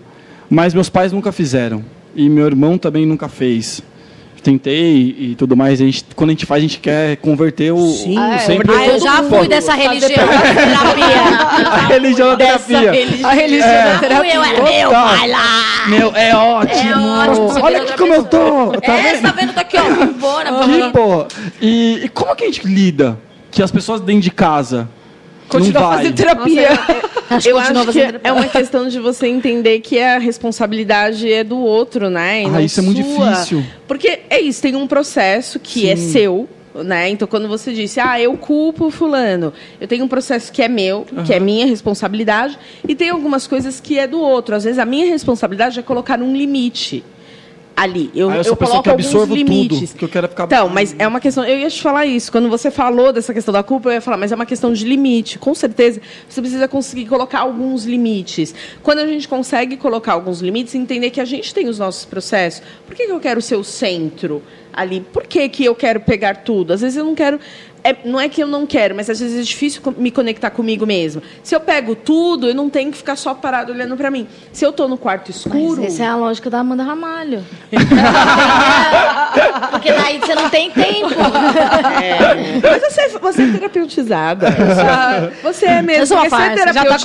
mas 0.48 0.72
meus 0.72 0.88
pais 0.88 1.12
nunca 1.12 1.32
fizeram 1.32 1.84
e 2.14 2.28
meu 2.28 2.46
irmão 2.46 2.78
também 2.78 3.04
nunca 3.04 3.28
fez. 3.28 3.82
Tentei 4.42 5.14
e 5.18 5.34
tudo 5.38 5.56
mais. 5.56 5.80
A 5.80 5.84
gente, 5.84 6.04
quando 6.16 6.30
a 6.30 6.32
gente 6.32 6.46
faz, 6.46 6.58
a 6.58 6.66
gente 6.66 6.80
quer 6.80 7.16
converter 7.18 7.72
o. 7.72 7.92
Sim, 7.92 8.18
Ah, 8.18 8.34
é, 8.34 8.38
sempre 8.38 8.72
Ah, 8.74 8.86
eu 8.86 9.00
já 9.00 9.22
fui 9.22 9.46
dessa 9.46 9.72
religião 9.74 10.26
da 10.26 10.40
terapia. 10.40 11.06
A 11.72 11.86
religião 11.86 12.28
da 12.30 12.36
terapia. 12.36 12.90
A 13.24 13.32
religião 13.34 13.68
Já 13.68 13.84
da 13.84 13.98
fui, 13.98 14.08
terapia. 14.08 14.34
eu 14.34 14.44
era 14.44 14.62
meu, 14.62 14.90
vai 14.90 15.28
lá. 15.28 15.86
Meu, 15.88 16.12
é 16.14 16.34
ótimo. 16.34 16.90
É 16.90 17.28
ótimo, 17.30 17.64
Olha 17.64 17.82
aqui 17.82 17.96
como 17.96 18.14
eu 18.14 18.24
tô. 18.24 18.72
Tá 18.80 18.92
é, 18.94 19.02
vendo? 19.02 19.16
você 19.16 19.22
tá 19.22 19.32
vendo? 19.32 19.52
Tá 19.54 19.60
aqui, 19.60 19.76
ó. 19.76 20.06
Bora, 20.18 20.50
pô. 20.92 21.26
E, 21.60 22.00
e 22.04 22.08
como 22.08 22.34
que 22.34 22.44
a 22.44 22.46
gente 22.46 22.66
lida 22.66 23.18
que 23.50 23.62
as 23.62 23.70
pessoas 23.70 24.00
dentro 24.00 24.22
de 24.22 24.30
casa 24.30 24.88
Continua 25.52 25.80
não 25.80 25.88
vai? 25.88 25.98
fazendo 25.98 26.14
terapia. 26.16 26.68
Acho 27.30 27.44
que 27.44 27.48
Eu 27.52 27.56
continua 27.56 27.82
acho 27.82 27.92
que 27.92 28.20
é 28.24 28.32
uma 28.32 28.46
questão 28.46 28.88
de 28.88 28.98
você 28.98 29.26
entender 29.26 29.80
que 29.80 29.98
a 30.00 30.18
responsabilidade 30.18 31.32
é 31.32 31.42
do 31.44 31.58
outro, 31.58 32.10
né? 32.10 32.42
E 32.42 32.46
Ah, 32.46 32.60
isso 32.62 32.80
é 32.80 32.82
muito 32.82 33.02
sua. 33.02 33.30
difícil. 33.32 33.64
Porque 33.88 34.20
é 34.28 34.40
isso, 34.40 34.60
tem 34.62 34.74
um 34.76 34.86
processo 34.86 35.58
que 35.58 35.88
é 35.88 35.96
seu, 35.96 36.48
né? 36.74 37.08
Então, 37.10 37.26
quando 37.28 37.48
você 37.48 37.72
disse, 37.72 38.00
ah, 38.00 38.20
eu 38.20 38.36
culpo 38.36 38.90
fulano, 38.90 39.52
eu 39.80 39.86
tenho 39.88 40.04
um 40.04 40.08
processo 40.08 40.52
que 40.52 40.62
é 40.62 40.68
meu, 40.68 41.06
que 41.24 41.32
é 41.32 41.40
minha 41.40 41.66
responsabilidade, 41.66 42.58
e 42.86 42.94
tem 42.94 43.10
algumas 43.10 43.46
coisas 43.46 43.80
que 43.80 43.98
é 43.98 44.06
do 44.06 44.20
outro. 44.20 44.54
Às 44.54 44.64
vezes, 44.64 44.78
a 44.78 44.84
minha 44.84 45.06
responsabilidade 45.06 45.78
é 45.78 45.82
colocar 45.82 46.20
um 46.20 46.34
limite 46.36 47.04
ali. 47.76 48.10
Eu, 48.14 48.28
Ah, 48.30 48.34
eu 48.34 48.38
pessoa 48.38 48.56
coloco 48.56 48.82
que 48.82 48.90
alguns 48.90 49.28
limites. 49.28 49.90
tudo, 49.90 49.98
que 49.98 50.04
eu 50.04 50.08
quero 50.08 50.28
ficar- 50.28 50.44
Então, 50.44 50.68
mas 50.68 50.94
é 50.98 51.06
uma 51.06 51.20
questão. 51.20 51.44
Eu 51.44 51.58
ia 51.58 51.68
te 51.70 51.80
falar 51.82 52.06
isso. 52.06 52.30
Quando 52.30 52.48
você 52.48 52.70
falou 52.70 53.12
dessa 53.12 53.32
questão 53.32 53.52
da 53.52 53.62
culpa, 53.62 53.88
eu 53.88 53.94
ia 53.94 54.00
falar, 54.00 54.16
mas 54.16 54.32
é 54.32 54.34
uma 54.34 54.46
questão 54.46 54.72
de 54.72 54.84
limite. 54.84 55.38
Com 55.38 55.54
certeza, 55.54 56.00
você 56.28 56.40
precisa 56.40 56.68
conseguir 56.68 57.06
colocar 57.06 57.40
alguns 57.40 57.84
limites. 57.84 58.54
Quando 58.82 58.98
a 59.00 59.06
gente 59.06 59.26
consegue 59.28 59.76
colocar 59.76 60.12
alguns 60.12 60.40
limites, 60.40 60.74
entender 60.74 61.10
que 61.10 61.20
a 61.20 61.24
gente 61.24 61.52
tem 61.54 61.68
os 61.68 61.78
nossos 61.78 62.04
processos. 62.04 62.62
Por 62.86 62.94
que, 62.94 63.06
que 63.06 63.12
eu 63.12 63.20
quero 63.20 63.40
ser 63.40 63.56
o 63.56 63.64
centro 63.64 64.42
ali? 64.72 65.00
Por 65.12 65.26
que, 65.26 65.48
que 65.48 65.64
eu 65.64 65.74
quero 65.74 66.00
pegar 66.00 66.36
tudo? 66.36 66.72
Às 66.72 66.80
vezes 66.80 66.96
eu 66.96 67.04
não 67.04 67.14
quero. 67.14 67.38
É- 67.84 67.96
não 68.04 68.20
é 68.20 68.28
que 68.28 68.42
eu 68.42 68.46
não 68.46 68.66
quero, 68.66 68.94
mas 68.94 69.08
às 69.10 69.20
vezes 69.20 69.38
é 69.40 69.42
difícil 69.42 69.82
me 69.96 70.10
conectar 70.10 70.50
comigo 70.50 70.86
mesmo. 70.86 71.22
Se 71.42 71.54
eu 71.54 71.60
pego 71.60 71.94
tudo, 71.94 72.48
eu 72.48 72.54
não 72.54 72.70
tenho 72.70 72.90
que 72.90 72.96
ficar 72.98 73.16
só 73.16 73.34
parado 73.34 73.72
olhando 73.72 73.96
para 73.96 74.10
mim. 74.10 74.26
Se 74.52 74.64
eu 74.64 74.70
estou 74.70 74.88
no 74.88 74.96
quarto 74.96 75.30
escuro. 75.30 75.82
Mas 75.82 75.94
essa 75.94 76.04
é 76.04 76.06
a 76.06 76.16
lógica 76.16 76.48
da 76.50 76.60
Amanda 76.60 76.82
Ramalho. 76.82 77.44
Porque 79.70 79.92
daí 79.92 80.18
você 80.18 80.34
não 80.34 80.48
tem 80.50 80.70
tempo. 80.70 81.08
É. 82.02 82.60
Mas 82.62 82.82
você, 82.82 83.08
você 83.18 83.42
é 83.42 83.52
terapeutizada. 83.52 84.48
Você 85.42 85.66
é 85.66 85.82
mesmo. 85.82 86.02
Eu 86.02 86.06
sou 86.06 86.16
uma 86.16 86.24
porque 86.28 86.42
ser 86.42 86.56
farsa, 86.56 86.72
já 86.72 86.84
tá 86.84 86.98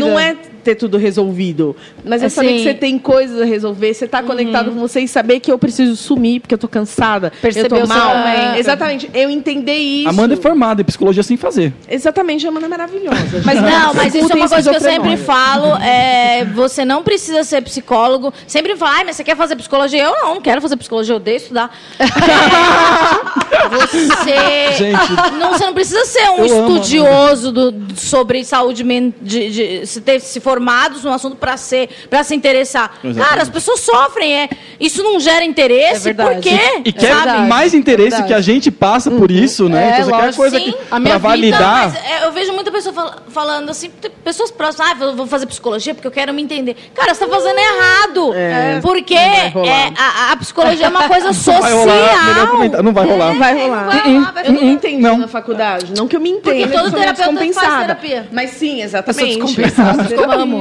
não 0.00 0.18
é 0.18 0.36
ter 0.62 0.74
tudo 0.74 0.96
resolvido. 0.96 1.76
Mas 2.04 2.22
é 2.22 2.28
saber 2.28 2.48
Assim- 2.48 2.56
que 2.58 2.62
você 2.64 2.74
tem 2.74 2.98
coisas 2.98 3.40
a 3.40 3.44
resolver, 3.44 3.92
você 3.92 4.06
tá 4.06 4.22
conectado 4.22 4.70
com 4.70 4.78
você 4.78 5.00
e 5.00 5.08
saber 5.08 5.40
que 5.40 5.50
eu 5.50 5.58
preciso 5.58 5.96
sumir 5.96 6.40
porque 6.40 6.54
eu 6.54 6.58
tô 6.58 6.68
cansada. 6.68 7.32
Perceber 7.42 7.74
eu 7.74 7.78
o 7.78 7.80
tô 7.82 7.86
mal. 7.86 8.16
momento. 8.16 8.58
Exatamente. 8.58 9.10
Eu 9.12 9.28
entender 9.28 9.76
isso. 9.76 10.08
Amanda 10.08 10.34
é 10.34 10.36
formada 10.36 10.80
em 10.82 10.84
psicologia 10.84 11.22
sem 11.22 11.36
fazer. 11.36 11.72
Exatamente, 11.88 12.46
a 12.46 12.50
Amanda 12.50 12.66
é 12.66 12.68
maravilhosa. 12.68 13.42
Mas 13.44 13.60
não, 13.60 13.94
mas 13.94 14.14
isso 14.14 14.32
é 14.32 14.34
uma 14.36 14.48
coisa 14.48 14.70
que 14.70 14.76
eu 14.76 14.80
sempre 14.80 15.16
falo. 15.16 15.76
É, 15.82 16.44
você 16.44 16.84
não 16.84 17.02
precisa 17.02 17.44
ser 17.44 17.62
psicólogo. 17.62 18.32
Sempre 18.46 18.76
fala, 18.76 18.92
ai, 18.98 19.04
mas 19.04 19.16
você 19.16 19.24
quer 19.24 19.36
fazer 19.36 19.56
psicologia? 19.56 20.02
Eu 20.02 20.12
não, 20.12 20.34
não 20.34 20.40
quero 20.40 20.60
fazer 20.60 20.76
psicologia, 20.76 21.12
eu 21.12 21.16
odeio 21.16 21.40
estudar. 21.52 21.70
É, 21.98 23.68
você, 23.68 24.72
Gente. 24.76 25.12
não, 25.38 25.52
você 25.52 25.66
não 25.66 25.74
precisa 25.74 26.04
ser 26.04 26.28
um 26.30 26.44
Eu 26.44 26.64
amo, 26.64 26.76
estudioso 26.76 27.52
do- 27.52 27.74
sobre 27.96 28.44
saúde 28.44 28.82
mental, 28.84 29.18
de, 29.22 29.50
de- 29.50 29.86
se 29.86 30.00
ter 30.00 30.20
se 30.20 30.40
formados 30.40 31.04
no 31.04 31.12
assunto 31.12 31.36
para 31.36 31.56
ser, 31.56 31.88
para 32.10 32.22
se 32.24 32.34
interessar. 32.34 32.94
Exatamente. 33.04 33.28
Cara, 33.28 33.42
as 33.42 33.48
pessoas 33.48 33.80
sofrem, 33.80 34.34
é. 34.42 34.48
Isso 34.80 35.02
não 35.02 35.20
gera 35.20 35.42
É 35.42 35.46
interesse, 35.46 36.04
verdade. 36.04 36.34
por 36.34 36.40
quê? 36.42 36.58
E 36.84 36.92
quer 36.92 37.14
verdade, 37.14 37.48
mais 37.48 37.74
interesse 37.74 38.10
verdade. 38.10 38.28
que 38.28 38.34
a 38.34 38.40
gente 38.40 38.70
passa 38.70 39.10
por 39.10 39.30
isso, 39.30 39.68
né? 39.68 39.82
É, 39.84 39.90
então 39.92 40.04
você 40.04 40.10
quer 40.10 40.16
lógico. 40.18 40.36
coisa 40.36 40.58
Sim. 40.58 40.64
que, 40.72 40.78
A 40.90 40.98
minha 40.98 41.20
pra 41.20 41.34
vida- 41.34 41.56
validar. 41.58 41.88
Então, 41.88 42.00
mas, 42.02 42.10
é, 42.22 42.26
eu 42.26 42.32
vejo 42.32 42.52
muita 42.52 42.70
pessoa 42.72 42.92
fal- 42.92 43.14
falando 43.28 43.70
assim, 43.70 43.90
pessoas 44.24 44.50
próximas, 44.50 44.90
ah, 44.90 44.94
vou- 44.94 45.14
vou 45.14 45.26
fazer 45.26 45.46
psicologia 45.46 45.94
porque 45.94 46.06
eu 46.06 46.10
quero 46.12 46.32
me 46.34 46.42
entender. 46.42 46.76
Cara, 46.94 47.14
você 47.14 47.24
tá 47.26 47.32
fazendo 47.32 47.58
errado. 47.58 48.34
É, 48.34 48.80
porque 48.80 49.14
é, 49.14 49.52
a, 49.96 50.32
a 50.32 50.36
psicologia 50.36 50.86
é 50.86 50.88
uma 50.88 51.08
coisa 51.08 51.32
Não 51.46 51.54
social. 51.54 51.62
vai 51.62 51.72
rolar, 51.72 52.82
não 52.82 52.92
vai 52.92 53.06
rolar. 53.06 53.32
Não 53.32 53.38
vai 53.38 53.54
rolar. 53.54 53.84
vai 53.84 54.12
rolar, 54.14 54.32
vai 54.32 54.46
eu 54.46 54.52
não 54.52 54.62
entendi 54.62 55.02
Não. 55.02 55.18
na 55.18 55.28
faculdade. 55.28 55.92
Não 55.96 56.06
que 56.06 56.16
eu 56.16 56.20
me 56.20 56.30
entenda. 56.30 56.66
Porque 56.66 56.78
todo 56.78 56.92
meio 56.92 57.14
terapeuta 57.14 57.52
faz 57.60 57.80
terapia. 57.80 58.28
Mas 58.32 58.50
sim, 58.50 58.82
exatamente. 58.82 59.38
Eu 59.38 59.46
sou 59.46 59.46
descompensada, 59.46 60.04
Terapia. 60.04 60.34
eu 60.34 60.40
amo. 60.40 60.60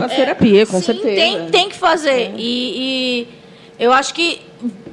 Faz 0.00 0.12
terapia, 0.14 0.66
com 0.66 0.78
Sim, 0.78 0.86
certeza. 0.86 1.14
Tem, 1.14 1.46
tem 1.50 1.68
que 1.68 1.76
fazer. 1.76 2.34
E, 2.36 3.26
e 3.28 3.28
eu 3.78 3.92
acho 3.92 4.14
que 4.14 4.40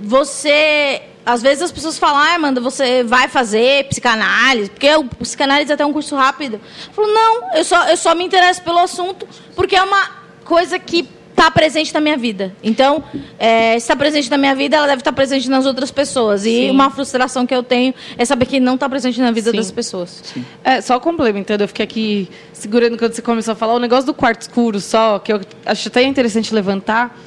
você. 0.01 1.01
Às 1.25 1.43
vezes 1.43 1.61
as 1.61 1.71
pessoas 1.71 1.99
falam, 1.99 2.17
ah, 2.17 2.33
Amanda, 2.35 2.59
você 2.59 3.03
vai 3.03 3.27
fazer 3.27 3.85
psicanálise, 3.87 4.69
porque 4.71 4.89
o 4.95 5.03
psicanálise 5.03 5.69
é 5.69 5.75
até 5.75 5.85
um 5.85 5.93
curso 5.93 6.15
rápido. 6.15 6.55
Eu 6.55 6.93
falo, 6.93 7.07
não, 7.13 7.55
eu 7.55 7.63
só, 7.63 7.87
eu 7.87 7.97
só 7.97 8.15
me 8.15 8.23
interesso 8.23 8.63
pelo 8.63 8.79
assunto, 8.79 9.27
porque 9.55 9.75
é 9.75 9.83
uma 9.83 10.09
coisa 10.43 10.79
que 10.79 11.07
está 11.39 11.49
presente 11.49 11.93
na 11.93 12.01
minha 12.01 12.17
vida. 12.17 12.53
Então, 12.61 13.01
é, 13.39 13.71
se 13.71 13.77
está 13.77 13.95
presente 13.95 14.29
na 14.29 14.37
minha 14.37 14.53
vida, 14.53 14.75
ela 14.75 14.87
deve 14.87 14.99
estar 14.99 15.13
presente 15.13 15.49
nas 15.49 15.65
outras 15.65 15.89
pessoas. 15.89 16.45
E 16.45 16.49
Sim. 16.49 16.69
uma 16.69 16.89
frustração 16.89 17.47
que 17.47 17.55
eu 17.55 17.63
tenho 17.63 17.93
é 18.17 18.25
saber 18.25 18.45
que 18.45 18.59
não 18.59 18.75
está 18.75 18.89
presente 18.89 19.21
na 19.21 19.31
vida 19.31 19.51
Sim. 19.51 19.57
das 19.57 19.71
pessoas. 19.71 20.21
É, 20.63 20.81
só 20.81 20.99
complementando, 20.99 21.63
eu 21.63 21.67
fiquei 21.69 21.85
aqui 21.85 22.29
segurando 22.51 22.97
quando 22.97 23.13
você 23.13 23.21
começou 23.21 23.53
a 23.53 23.55
falar, 23.55 23.73
o 23.73 23.79
negócio 23.79 24.05
do 24.05 24.13
quarto 24.13 24.41
escuro 24.41 24.81
só, 24.81 25.17
que 25.17 25.31
eu 25.31 25.39
acho 25.65 25.87
até 25.87 26.03
interessante 26.03 26.53
levantar, 26.53 27.17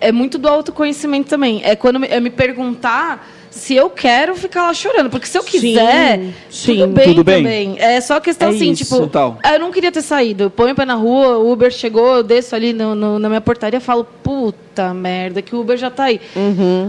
é 0.00 0.10
muito 0.10 0.38
do 0.38 0.48
autoconhecimento 0.48 1.30
também. 1.30 1.62
É 1.64 1.76
quando 1.76 2.04
eu 2.04 2.20
me 2.20 2.30
perguntar 2.30 3.28
se 3.52 3.74
eu 3.76 3.90
quero 3.90 4.34
ficar 4.34 4.62
lá 4.62 4.74
chorando. 4.74 5.10
Porque 5.10 5.26
se 5.26 5.36
eu 5.38 5.42
Sim, 5.42 5.48
quiser, 5.50 6.20
sim. 6.50 6.74
tudo 6.78 6.86
bem 6.88 7.04
Tudo 7.04 7.22
bem. 7.24 7.42
também. 7.42 7.76
É 7.78 8.00
só 8.00 8.18
questão 8.18 8.48
É 8.48 8.54
assim, 8.54 8.70
isso. 8.72 8.84
tipo, 8.84 8.96
Total. 8.98 9.38
eu 9.52 9.58
não 9.60 9.70
queria 9.70 9.92
ter 9.92 10.02
saído. 10.02 10.44
Eu 10.44 10.50
ponho 10.50 10.72
o 10.72 10.74
pé 10.74 10.84
na 10.86 10.94
rua, 10.94 11.36
o 11.38 11.52
Uber 11.52 11.70
chegou, 11.70 12.16
eu 12.16 12.22
desço 12.22 12.56
ali 12.56 12.72
no- 12.72 12.94
no- 12.94 13.18
na 13.18 13.28
minha 13.28 13.40
portaria 13.42 13.76
e 13.76 13.80
falo, 13.80 14.04
puta 14.22 14.62
merda, 14.94 15.42
que 15.42 15.54
o 15.54 15.60
Uber 15.60 15.76
já 15.76 15.90
tá 15.90 16.04
aí. 16.04 16.20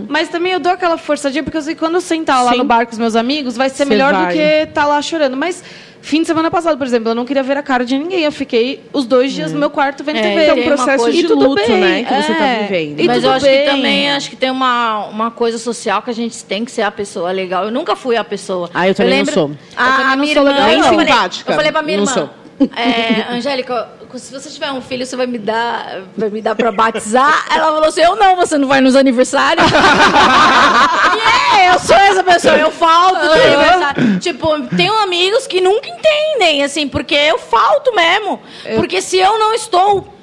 Mas 0.08 0.30
também 0.30 0.52
eu 0.54 0.60
dou 0.60 0.72
aquela 0.72 0.98
forçadinha, 0.98 1.44
porque 1.44 1.58
eu 1.58 1.62
sei 1.62 1.74
que 1.76 1.80
quando 1.80 1.96
eu 1.96 2.02
sentar 2.02 2.44
lá 2.44 2.52
Sim. 2.52 2.58
no 2.58 2.64
bar 2.64 2.86
com 2.86 2.92
os 2.94 2.98
meus 2.98 3.16
amigos, 3.16 3.56
vai 3.58 3.70
ser 3.70 3.78
Cê 3.78 3.86
melhor 3.86 4.14
vai. 4.14 4.28
do 4.28 4.34
que 4.34 4.40
estar 4.40 4.82
tá 4.82 4.88
lá 4.88 5.02
chorando. 5.02 5.36
Mas 5.36 5.64
fim 6.02 6.22
de 6.22 6.28
semana 6.28 6.50
passado, 6.52 6.78
por 6.78 6.86
exemplo, 6.86 7.10
eu 7.12 7.16
não 7.16 7.24
queria 7.26 7.42
ver 7.44 7.58
a 7.58 7.64
cara 7.64 7.86
de 7.86 7.98
ninguém. 7.98 8.22
Eu 8.24 8.32
fiquei 8.32 8.84
os 8.94 9.06
dois 9.06 9.32
dias 9.32 9.52
no 9.54 9.60
meu 9.60 9.70
quarto 9.70 10.04
vendo 10.04 10.18
É, 10.18 10.22
TV. 10.22 10.44
então, 10.44 10.58
É 10.58 10.60
um 10.60 10.64
processo 10.64 11.12
de 11.12 11.28
luto, 11.28 11.56
bem, 11.68 11.80
né? 11.80 12.04
Que 12.04 12.14
você 12.22 12.34
tá 12.34 12.46
é. 12.46 12.64
vivendo. 12.68 13.00
E 13.00 13.08
Mas 13.08 13.24
eu 13.24 13.32
acho 13.32 13.46
bem. 13.46 13.64
que 13.66 13.72
também 13.72 14.12
acho 14.12 14.30
que 14.30 14.36
tem 14.36 14.52
uma, 14.52 15.06
uma 15.08 15.32
coisa 15.32 15.58
social 15.58 16.02
que 16.02 16.10
a 16.10 16.14
gente 16.14 16.44
tem 16.46 16.64
que 16.66 16.72
ser 16.72 16.82
a 16.84 16.92
pessoa 16.92 17.32
legal. 17.32 17.66
Eu 17.66 17.72
nunca 17.72 17.96
fui 17.96 18.16
a 18.18 18.24
pessoa. 18.24 18.70
Ah, 18.74 18.88
eu 18.88 18.94
também 18.96 19.24
não 19.24 19.32
sou. 19.34 19.52
A, 19.76 19.86
Eu 19.86 19.92
também 19.92 20.06
a 20.06 20.10
não 20.16 20.18
minha 20.24 20.34
sou 20.34 20.44
irmã, 20.48 20.54
legal, 20.66 20.70
eu 20.72 20.78
não. 20.78 20.84
falei, 20.90 21.06
Simpática. 21.08 21.52
eu 21.52 21.56
falei 21.56 21.72
pra 21.72 21.82
minha 21.82 21.98
Não 21.98 22.04
irmã. 22.04 22.14
sou. 22.14 22.30
é, 22.76 23.34
Angélica, 23.34 23.88
se 24.20 24.32
você 24.32 24.50
tiver 24.50 24.72
um 24.72 24.82
filho, 24.82 25.06
você 25.06 25.16
vai 25.16 25.26
me 25.26 25.38
dar, 25.38 26.04
vai 26.16 26.30
me 26.30 26.42
dar 26.42 26.56
pra 26.56 26.72
batizar? 26.72 27.46
Ela 27.54 27.66
falou 27.66 27.86
assim: 27.86 28.02
eu 28.02 28.16
não, 28.16 28.36
você 28.36 28.58
não 28.58 28.68
vai 28.68 28.82
nos 28.82 28.96
aniversários. 28.96 29.66
e 29.72 31.58
é, 31.60 31.74
eu 31.74 31.80
sou 31.80 31.96
essa 31.96 32.24
pessoa, 32.24 32.56
eu 32.56 32.72
falto 32.72 33.26
no 33.26 33.32
aniversário. 33.32 34.20
Tipo, 34.20 34.68
tenho 34.76 34.94
amigos 35.02 35.48
que 35.48 35.62
nunca 35.62 35.88
entendem, 35.88 36.64
assim, 36.64 36.88
porque 36.88 37.16
eu 37.16 37.38
falto 37.38 37.94
mesmo. 37.96 38.40
Porque 38.76 39.02
se 39.02 39.18
eu 39.18 39.38
não 39.40 39.54
estou. 39.54 40.14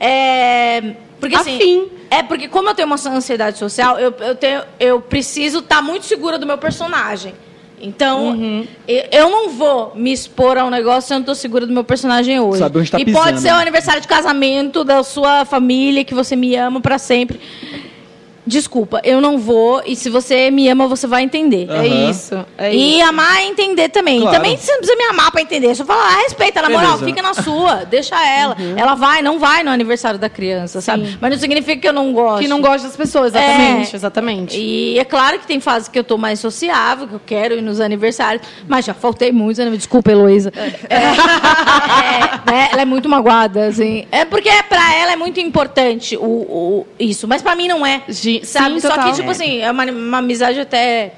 É, 0.00 0.94
porque 1.20 1.36
assim. 1.36 1.56
Afim. 1.56 1.90
É 2.08 2.22
porque 2.22 2.48
como 2.48 2.68
eu 2.68 2.74
tenho 2.74 2.86
uma 2.86 2.96
ansiedade 2.96 3.58
social, 3.58 3.98
eu, 3.98 4.14
eu, 4.20 4.34
tenho, 4.36 4.62
eu 4.78 5.00
preciso 5.00 5.58
estar 5.58 5.82
muito 5.82 6.06
segura 6.06 6.38
do 6.38 6.46
meu 6.46 6.56
personagem. 6.56 7.34
Então, 7.80 8.30
Uhum. 8.30 8.66
eu, 8.88 9.28
não 9.28 9.50
vou 9.50 9.92
me 9.94 10.12
expor 10.12 10.56
a 10.56 10.64
um 10.64 10.70
negócio 10.70 11.08
se 11.08 11.12
eu 11.12 11.16
não 11.16 11.22
estou 11.22 11.34
segura 11.34 11.66
do 11.66 11.72
meu 11.72 11.84
personagem 11.84 12.40
hoje. 12.40 12.58
Sabe 12.60 12.78
onde 12.78 12.90
tá 12.90 12.98
e 12.98 13.04
pisando, 13.04 13.24
pode 13.24 13.40
ser 13.40 13.48
né? 13.48 13.54
o 13.54 13.60
aniversário 13.60 14.00
de 14.00 14.08
casamento 14.08 14.82
da 14.82 15.02
sua 15.02 15.44
família, 15.44 16.04
que 16.04 16.14
você 16.14 16.34
me 16.34 16.56
ama 16.56 16.80
para 16.80 16.96
sempre. 16.98 17.38
Desculpa, 18.46 19.00
eu 19.02 19.20
não 19.20 19.38
vou. 19.38 19.82
E 19.84 19.96
se 19.96 20.08
você 20.08 20.50
me 20.50 20.68
ama, 20.68 20.86
você 20.86 21.06
vai 21.06 21.22
entender. 21.22 21.66
É 21.68 21.74
Aham. 21.78 22.10
isso. 22.10 22.46
É 22.56 22.72
E 22.74 22.98
isso. 23.00 23.08
amar 23.08 23.38
é 23.40 23.44
entender 23.46 23.88
também. 23.88 24.20
Claro. 24.20 24.36
Também 24.36 24.56
você 24.56 24.70
não 24.70 24.78
precisa 24.78 24.96
me 24.98 25.04
amar 25.04 25.30
pra 25.32 25.40
entender. 25.42 25.74
Só 25.74 25.84
falar, 25.84 26.02
ah, 26.14 26.22
respeita, 26.22 26.62
na 26.62 26.70
moral, 26.70 26.98
Beleza. 26.98 27.04
fica 27.06 27.22
na 27.22 27.34
sua, 27.34 27.84
deixa 27.84 28.14
ela. 28.24 28.56
Ela 28.76 28.94
vai, 28.94 29.20
não 29.22 29.38
vai 29.38 29.62
no 29.62 29.70
aniversário 29.70 30.18
da 30.18 30.28
criança, 30.28 30.80
sabe? 30.80 31.18
Mas 31.20 31.30
não 31.32 31.38
significa 31.38 31.76
que 31.80 31.88
eu 31.88 31.92
não 31.92 32.12
gosto. 32.12 32.42
Que 32.42 32.48
não 32.48 32.60
gosta 32.60 32.86
das 32.86 32.96
pessoas, 32.96 33.34
exatamente. 33.34 33.92
É. 33.92 33.96
Exatamente. 33.96 34.56
E 34.58 34.98
é 34.98 35.04
claro 35.04 35.38
que 35.38 35.46
tem 35.46 35.58
fases 35.60 35.88
que 35.88 35.98
eu 35.98 36.04
tô 36.04 36.16
mais 36.16 36.38
sociável, 36.38 37.08
que 37.08 37.14
eu 37.14 37.20
quero 37.24 37.54
ir 37.56 37.62
nos 37.62 37.80
aniversários, 37.80 38.46
mas 38.68 38.84
já 38.84 38.94
faltei 38.94 39.32
muitos 39.32 39.58
aniversários. 39.58 39.82
Desculpa, 39.84 40.10
Heloísa. 40.12 40.52
É, 40.88 40.94
é, 40.96 42.50
né, 42.52 42.68
ela 42.72 42.82
é 42.82 42.84
muito 42.84 43.08
magoada, 43.08 43.66
assim. 43.66 44.06
É 44.12 44.24
porque 44.24 44.50
pra 44.68 44.94
ela 44.94 45.12
é 45.12 45.16
muito 45.16 45.40
importante 45.40 46.16
o, 46.16 46.20
o- 46.22 46.86
isso, 46.98 47.26
mas 47.26 47.42
pra 47.42 47.54
mim 47.56 47.68
não 47.68 47.84
é. 47.84 48.02
Sabe? 48.44 48.74
sim, 48.74 48.80
Só 48.80 48.90
total. 48.90 49.10
que, 49.10 49.16
tipo 49.16 49.30
assim, 49.30 49.58
é 49.58 49.70
uma, 49.70 49.84
uma 49.84 50.18
amizade 50.18 50.60
até 50.60 51.12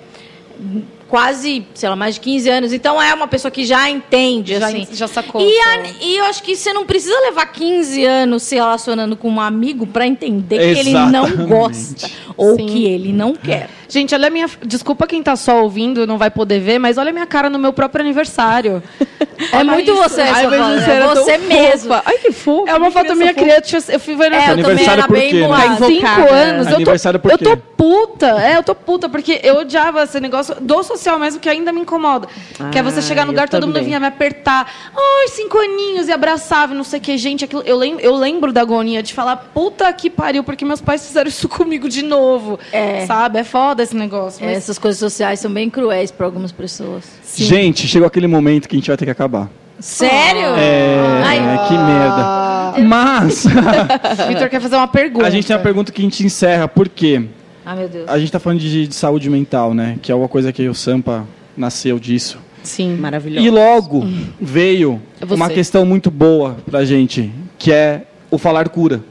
quase, 1.08 1.66
sei 1.74 1.88
lá, 1.88 1.96
mais 1.96 2.14
de 2.16 2.20
15 2.20 2.48
anos. 2.48 2.72
Então 2.72 3.00
é 3.00 3.12
uma 3.14 3.26
pessoa 3.26 3.50
que 3.50 3.64
já 3.64 3.88
entende, 3.88 4.58
Já 4.58 4.66
assim. 4.68 4.86
já 4.92 5.08
sacou, 5.08 5.40
E, 5.40 5.44
a- 5.60 5.76
então. 5.78 5.92
e 6.02 6.16
eu 6.18 6.24
acho 6.26 6.42
que 6.42 6.54
você 6.56 6.72
não 6.72 6.84
precisa 6.86 7.18
levar 7.20 7.46
15 7.46 8.04
anos 8.04 8.42
se 8.42 8.54
relacionando 8.56 9.16
com 9.16 9.28
um 9.30 9.40
amigo 9.40 9.86
pra 9.86 10.06
entender 10.06 10.58
que 10.58 10.80
ele 10.80 10.92
não 10.92 11.24
Exatamente. 11.26 11.48
gosta 11.48 12.10
ou 12.36 12.56
Sim. 12.56 12.66
que 12.66 12.84
ele 12.84 13.12
não 13.12 13.34
quer. 13.34 13.68
Gente, 13.88 14.14
olha 14.14 14.26
a 14.26 14.30
minha. 14.30 14.46
Desculpa 14.66 15.06
quem 15.06 15.22
tá 15.22 15.34
só 15.34 15.62
ouvindo, 15.62 16.06
não 16.06 16.18
vai 16.18 16.30
poder 16.30 16.60
ver, 16.60 16.78
mas 16.78 16.98
olha 16.98 17.08
a 17.08 17.12
minha 17.12 17.24
cara 17.26 17.48
no 17.48 17.58
meu 17.58 17.72
próprio 17.72 18.02
aniversário. 18.04 18.82
É 19.52 19.62
muito 19.62 19.94
você, 19.94 20.20
Ai, 20.22 20.30
essa 20.46 20.50
mas 20.50 20.60
foto, 20.60 20.74
você 20.80 20.90
é 20.90 21.38
você 21.38 21.38
mesmo. 21.38 21.88
fofa. 21.94 22.02
Ai, 22.06 22.18
que 22.18 22.32
fofa. 22.32 22.70
É 22.72 22.74
uma 22.76 22.90
foto 22.90 23.14
minha 23.14 23.32
criança. 23.32 23.92
Eu 23.92 24.00
fui 24.00 24.16
ver 24.16 24.32
É, 24.32 24.36
eu 24.36 24.56
também 24.56 24.64
Aniversário 24.64 24.98
era 24.98 25.06
por 25.06 25.16
bem 25.16 25.30
quê, 25.30 25.46
né? 25.46 25.76
cinco 25.86 26.34
anos. 26.34 26.66
Eu 26.66 26.70
tô, 26.70 26.74
Aniversário 26.76 27.20
por 27.20 27.30
eu 27.30 27.38
tô 27.38 27.56
quê? 27.56 27.62
puta. 27.76 28.26
É, 28.42 28.56
eu 28.56 28.62
tô 28.64 28.74
puta, 28.74 29.08
porque 29.08 29.40
eu 29.44 29.58
odiava 29.58 30.02
esse 30.02 30.18
negócio 30.18 30.56
do 30.60 30.82
social 30.82 30.97
mesmo, 31.18 31.40
que 31.40 31.48
ainda 31.48 31.72
me 31.72 31.80
incomoda. 31.80 32.28
que 32.72 32.78
é 32.78 32.82
você 32.82 32.98
Ah, 32.98 33.02
chegar 33.02 33.24
no 33.24 33.32
lugar, 33.32 33.48
todo 33.48 33.66
mundo 33.66 33.80
vinha 33.82 34.00
me 34.00 34.06
apertar. 34.06 34.66
Ai, 34.96 35.28
cinco 35.28 35.58
aninhos 35.58 36.08
e 36.08 36.12
abraçava, 36.12 36.72
e 36.72 36.76
não 36.76 36.84
sei 36.84 36.98
o 36.98 37.02
que. 37.02 37.16
Gente, 37.18 37.44
aquilo, 37.44 37.62
eu, 37.64 37.76
lem, 37.76 37.96
eu 38.00 38.14
lembro 38.16 38.52
da 38.52 38.60
agonia 38.62 39.02
de 39.02 39.12
falar, 39.14 39.36
puta 39.36 39.92
que 39.92 40.08
pariu, 40.10 40.42
porque 40.42 40.64
meus 40.64 40.80
pais 40.80 41.06
fizeram 41.06 41.28
isso 41.28 41.48
comigo 41.50 41.88
de 41.88 42.02
novo. 42.02 42.58
É. 42.72 43.04
Sabe? 43.06 43.38
É 43.38 43.44
foda 43.44 43.82
esse 43.82 43.94
negócio. 43.96 44.44
Mas 44.44 44.56
Essas 44.56 44.78
coisas 44.78 44.98
sociais 44.98 45.40
são 45.40 45.50
bem 45.52 45.68
cruéis 45.70 46.10
para 46.10 46.26
algumas 46.26 46.52
pessoas. 46.52 47.04
Gente, 47.36 47.86
chegou 47.86 48.06
aquele 48.08 48.26
momento 48.26 48.68
que 48.68 48.76
a 48.76 48.78
gente 48.78 48.88
vai 48.88 48.96
ter 48.96 49.04
que 49.04 49.10
acabar. 49.10 49.48
Sério? 49.80 50.48
É, 50.56 51.22
Ai, 51.24 51.68
que 51.68 51.74
merda. 51.74 52.84
Mas 52.88 53.44
o 53.44 53.48
Vitor 54.28 54.48
quer 54.48 54.60
fazer 54.60 54.76
uma 54.76 54.88
pergunta. 54.88 55.24
a 55.26 55.30
gente 55.30 55.46
tem 55.46 55.54
uma 55.56 55.62
pergunta 55.62 55.92
que 55.92 56.00
a 56.00 56.04
gente 56.04 56.24
encerra, 56.24 56.66
por 56.66 56.88
quê? 56.88 57.22
Ai, 57.70 57.76
meu 57.76 57.88
Deus. 57.88 58.08
A 58.08 58.18
gente 58.18 58.32
tá 58.32 58.38
falando 58.38 58.60
de, 58.60 58.86
de 58.88 58.94
saúde 58.94 59.28
mental, 59.28 59.74
né? 59.74 59.98
Que 60.00 60.10
é 60.10 60.14
uma 60.14 60.26
coisa 60.26 60.50
que 60.50 60.66
o 60.66 60.74
Sampa 60.74 61.26
nasceu 61.54 61.98
disso. 61.98 62.38
Sim. 62.62 62.96
Maravilhoso. 62.96 63.46
E 63.46 63.50
logo 63.50 64.06
veio 64.40 65.02
É 65.20 65.26
você. 65.26 65.34
uma 65.34 65.50
questão 65.50 65.84
muito 65.84 66.10
boa 66.10 66.56
pra 66.64 66.82
gente, 66.86 67.30
que 67.58 67.70
é 67.70 68.04
o 68.30 68.38
falar 68.38 68.70
cura. 68.70 69.02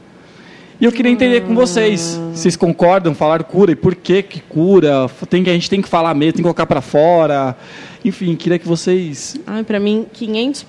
E 0.80 0.84
eu 0.84 0.90
queria 0.90 1.10
entender 1.10 1.42
com 1.42 1.54
vocês, 1.54 2.20
vocês 2.32 2.56
concordam 2.56 3.14
falar 3.14 3.44
cura 3.44 3.70
e 3.72 3.76
por 3.76 3.94
que 3.94 4.22
que 4.24 4.40
cura? 4.40 5.08
Tem 5.30 5.44
que 5.44 5.50
a 5.50 5.52
gente 5.52 5.70
tem 5.70 5.80
que 5.80 5.88
falar 5.88 6.12
mesmo, 6.14 6.32
tem 6.34 6.38
que 6.38 6.42
colocar 6.42 6.66
pra 6.66 6.80
fora. 6.80 7.56
Enfim, 8.04 8.34
queria 8.34 8.58
que 8.58 8.66
vocês 8.66 9.36
Ai, 9.46 9.62
pra 9.64 9.78
mim, 9.78 10.06
500% 10.16 10.64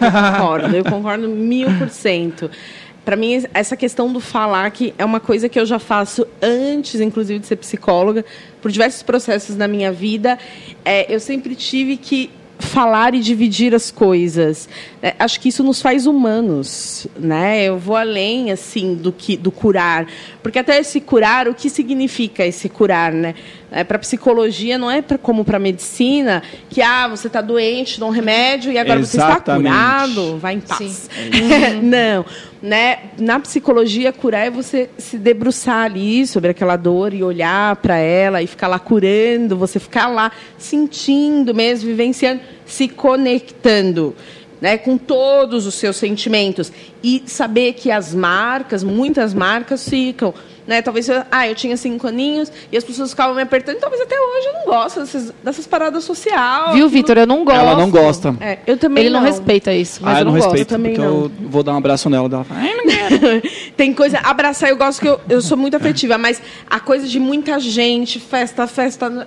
eu 0.00 0.32
concordo. 0.38 0.76
Eu 0.76 0.84
concordo 0.84 1.28
mil 1.28 1.68
por 1.78 1.88
cento. 1.88 2.48
Para 3.04 3.16
mim, 3.16 3.44
essa 3.52 3.76
questão 3.76 4.12
do 4.12 4.20
falar 4.20 4.70
que 4.70 4.94
é 4.96 5.04
uma 5.04 5.20
coisa 5.20 5.48
que 5.48 5.58
eu 5.58 5.66
já 5.66 5.78
faço 5.78 6.26
antes, 6.40 7.00
inclusive, 7.00 7.40
de 7.40 7.46
ser 7.46 7.56
psicóloga, 7.56 8.24
por 8.60 8.70
diversos 8.70 9.02
processos 9.02 9.56
na 9.56 9.66
minha 9.66 9.90
vida. 9.90 10.38
É, 10.84 11.12
eu 11.12 11.18
sempre 11.18 11.54
tive 11.54 11.96
que 11.96 12.30
falar 12.62 13.14
e 13.14 13.20
dividir 13.20 13.74
as 13.74 13.90
coisas. 13.90 14.68
É, 15.02 15.14
acho 15.18 15.40
que 15.40 15.48
isso 15.48 15.64
nos 15.64 15.82
faz 15.82 16.06
humanos, 16.06 17.06
né? 17.18 17.64
Eu 17.64 17.76
vou 17.76 17.96
além 17.96 18.52
assim 18.52 18.94
do 18.94 19.12
que 19.12 19.36
do 19.36 19.50
curar, 19.50 20.06
porque 20.42 20.58
até 20.58 20.78
esse 20.78 21.00
curar, 21.00 21.48
o 21.48 21.54
que 21.54 21.68
significa 21.68 22.46
esse 22.46 22.68
curar, 22.68 23.12
né? 23.12 23.34
É, 23.72 23.82
para 23.82 23.98
psicologia 23.98 24.76
não 24.76 24.90
é 24.90 25.00
pra, 25.00 25.16
como 25.16 25.44
para 25.46 25.58
medicina 25.58 26.42
que 26.68 26.82
ah 26.82 27.08
você 27.08 27.26
está 27.26 27.40
doente, 27.40 27.98
dá 27.98 28.04
um 28.04 28.10
remédio 28.10 28.70
e 28.70 28.76
agora 28.76 29.00
Exatamente. 29.00 29.34
você 29.34 29.38
está 29.38 29.56
curado, 29.56 30.38
vai 30.38 30.54
em 30.54 30.60
paz. 30.60 31.08
não, 31.82 32.24
né? 32.62 32.98
Na 33.18 33.40
psicologia 33.40 34.12
curar 34.12 34.46
é 34.46 34.50
você 34.50 34.90
se 34.98 35.16
debruçar 35.16 35.86
ali 35.86 36.26
sobre 36.26 36.50
aquela 36.50 36.76
dor 36.76 37.14
e 37.14 37.22
olhar 37.22 37.76
para 37.76 37.96
ela 37.96 38.42
e 38.42 38.46
ficar 38.46 38.68
lá 38.68 38.78
curando, 38.78 39.56
você 39.56 39.80
ficar 39.80 40.08
lá 40.08 40.30
sentindo 40.58 41.54
mesmo, 41.54 41.88
vivenciando, 41.88 42.42
se 42.66 42.88
conectando 42.88 44.14
né, 44.62 44.78
com 44.78 44.96
todos 44.96 45.66
os 45.66 45.74
seus 45.74 45.96
sentimentos 45.96 46.72
e 47.02 47.24
saber 47.26 47.72
que 47.72 47.90
as 47.90 48.14
marcas, 48.14 48.84
muitas 48.84 49.34
marcas 49.34 49.88
ficam. 49.88 50.32
Né? 50.66 50.80
Talvez 50.80 51.08
eu, 51.08 51.22
ah, 51.30 51.48
eu 51.48 51.54
tinha 51.54 51.76
cinco 51.76 52.06
aninhos 52.06 52.50
e 52.70 52.76
as 52.76 52.84
pessoas 52.84 53.10
ficavam 53.10 53.34
me 53.34 53.42
apertando, 53.42 53.78
talvez 53.78 54.00
até 54.00 54.14
hoje 54.14 54.46
eu 54.46 54.52
não 54.52 54.64
gosto 54.64 55.00
dessas, 55.00 55.34
dessas 55.42 55.66
paradas 55.66 56.04
sociais. 56.04 56.74
Viu, 56.74 56.88
Vitor? 56.88 57.18
Eu 57.18 57.26
não 57.26 57.44
gosto. 57.44 57.58
Ela 57.58 57.76
não 57.76 57.90
gosta. 57.90 58.34
É, 58.40 58.58
eu 58.66 58.76
também 58.76 59.06
Ele 59.06 59.14
não, 59.14 59.22
respeita 59.22 59.72
isso, 59.72 60.00
mas 60.02 60.16
ah, 60.16 60.20
eu 60.20 60.24
não, 60.24 60.32
respeito, 60.32 60.58
gosto. 60.58 60.68
também 60.68 60.92
porque 60.94 61.06
não. 61.06 61.22
eu 61.24 61.32
vou 61.48 61.62
dar 61.62 61.72
um 61.74 61.78
abraço 61.78 62.08
nela. 62.08 62.28
Ela 62.32 62.44
fala, 62.44 62.60
"Ai, 62.60 62.74
não 62.74 62.84
quero." 62.84 63.42
Tem 63.76 63.92
coisa. 63.92 64.18
Abraçar, 64.18 64.70
eu 64.70 64.76
gosto 64.76 65.00
que 65.00 65.08
eu, 65.08 65.20
eu 65.28 65.40
sou 65.40 65.56
muito 65.56 65.76
afetiva, 65.76 66.16
mas 66.16 66.40
a 66.68 66.78
coisa 66.78 67.08
de 67.08 67.18
muita 67.18 67.58
gente, 67.58 68.20
festa, 68.20 68.66
festa. 68.66 69.26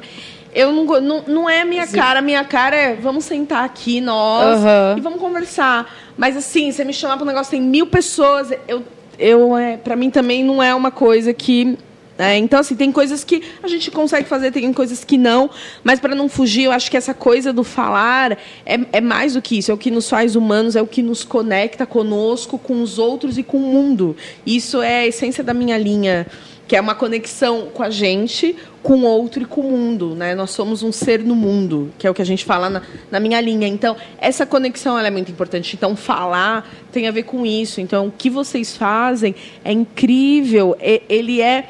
Eu 0.54 0.72
não, 0.72 0.86
não, 1.02 1.24
não 1.28 1.50
é 1.50 1.62
a 1.62 1.66
minha 1.66 1.86
cara. 1.86 2.20
A 2.20 2.22
minha 2.22 2.44
cara 2.46 2.76
é 2.76 2.96
vamos 2.96 3.26
sentar 3.26 3.66
aqui, 3.66 4.00
nós, 4.00 4.60
Aham. 4.60 4.96
e 4.98 5.02
vamos 5.02 5.20
conversar. 5.20 5.94
Mas 6.18 6.38
assim, 6.38 6.72
você 6.72 6.86
me 6.86 6.94
chamar 6.94 7.18
para 7.18 7.26
um 7.26 7.28
negócio, 7.28 7.52
tem 7.52 7.62
mil 7.62 7.88
pessoas. 7.88 8.54
Eu, 8.68 8.82
eu 9.18 9.56
é, 9.56 9.78
para 9.78 9.96
mim 9.96 10.10
também 10.10 10.44
não 10.44 10.62
é 10.62 10.74
uma 10.74 10.92
coisa 10.92 11.34
que. 11.34 11.78
é, 12.18 12.38
então, 12.38 12.60
assim, 12.60 12.76
tem 12.76 12.92
coisas 12.92 13.24
que 13.24 13.44
a 13.62 13.68
gente 13.68 13.92
consegue 13.92 14.28
fazer, 14.28 14.52
tem 14.52 14.72
coisas 14.74 15.04
que 15.04 15.18
não. 15.18 15.50
Mas, 15.84 16.00
para 16.00 16.16
não 16.16 16.30
fugir, 16.30 16.64
eu 16.64 16.72
acho 16.72 16.90
que 16.90 16.98
essa 16.98 17.14
coisa 17.14 17.52
do 17.52 17.64
falar 17.64 18.38
é, 18.66 18.80
é 18.92 19.02
mais 19.02 19.34
do 19.34 19.42
que 19.42 19.58
isso. 19.58 19.72
É 19.72 19.74
o 19.74 19.78
que 19.78 19.92
nos 19.92 20.10
faz 20.10 20.36
humanos, 20.36 20.76
é 20.76 20.82
o 20.82 20.88
que 20.88 21.02
nos 21.02 21.24
conecta 21.24 21.86
conosco, 21.86 22.58
com 22.58 22.82
os 22.82 22.98
outros 22.98 23.38
e 23.38 23.44
com 23.44 23.58
o 23.58 23.62
mundo. 23.62 24.16
Isso 24.46 24.82
é 24.82 25.00
a 25.00 25.08
essência 25.08 25.44
da 25.44 25.54
minha 25.54 25.78
linha, 25.78 26.26
que 26.68 26.76
é 26.76 26.82
uma 26.82 26.96
conexão 26.96 27.70
com 27.74 27.84
a 27.84 27.90
gente, 27.90 28.56
com 28.82 29.00
o 29.00 29.04
outro 29.04 29.44
e 29.44 29.46
com 29.46 29.62
o 29.62 29.72
mundo. 29.72 30.16
Né? 30.16 30.34
Nós 30.34 30.52
somos 30.52 30.82
um 30.84 30.92
ser 30.92 31.24
no 31.24 31.36
mundo, 31.36 31.92
que 31.98 32.08
é 32.08 32.10
o 32.10 32.14
que 32.14 32.22
a 32.22 32.26
gente 32.26 32.44
fala 32.44 32.70
na, 32.70 32.82
na 33.12 33.20
minha 33.20 33.40
linha. 33.40 33.68
Então, 33.68 33.96
essa 34.18 34.46
conexão 34.46 34.98
é 34.98 35.12
muito 35.12 35.32
importante. 35.32 35.76
Então, 35.76 35.96
falar 35.96 36.70
tem 36.92 37.08
a 37.08 37.12
ver 37.12 37.24
com 37.24 37.46
isso. 37.46 37.82
Então, 37.82 38.08
o 38.08 38.12
que 38.12 38.30
vocês 38.30 38.76
fazem 38.76 39.36
é 39.64 39.72
incrível. 39.72 40.76
Ele 40.80 41.42
é 41.42 41.68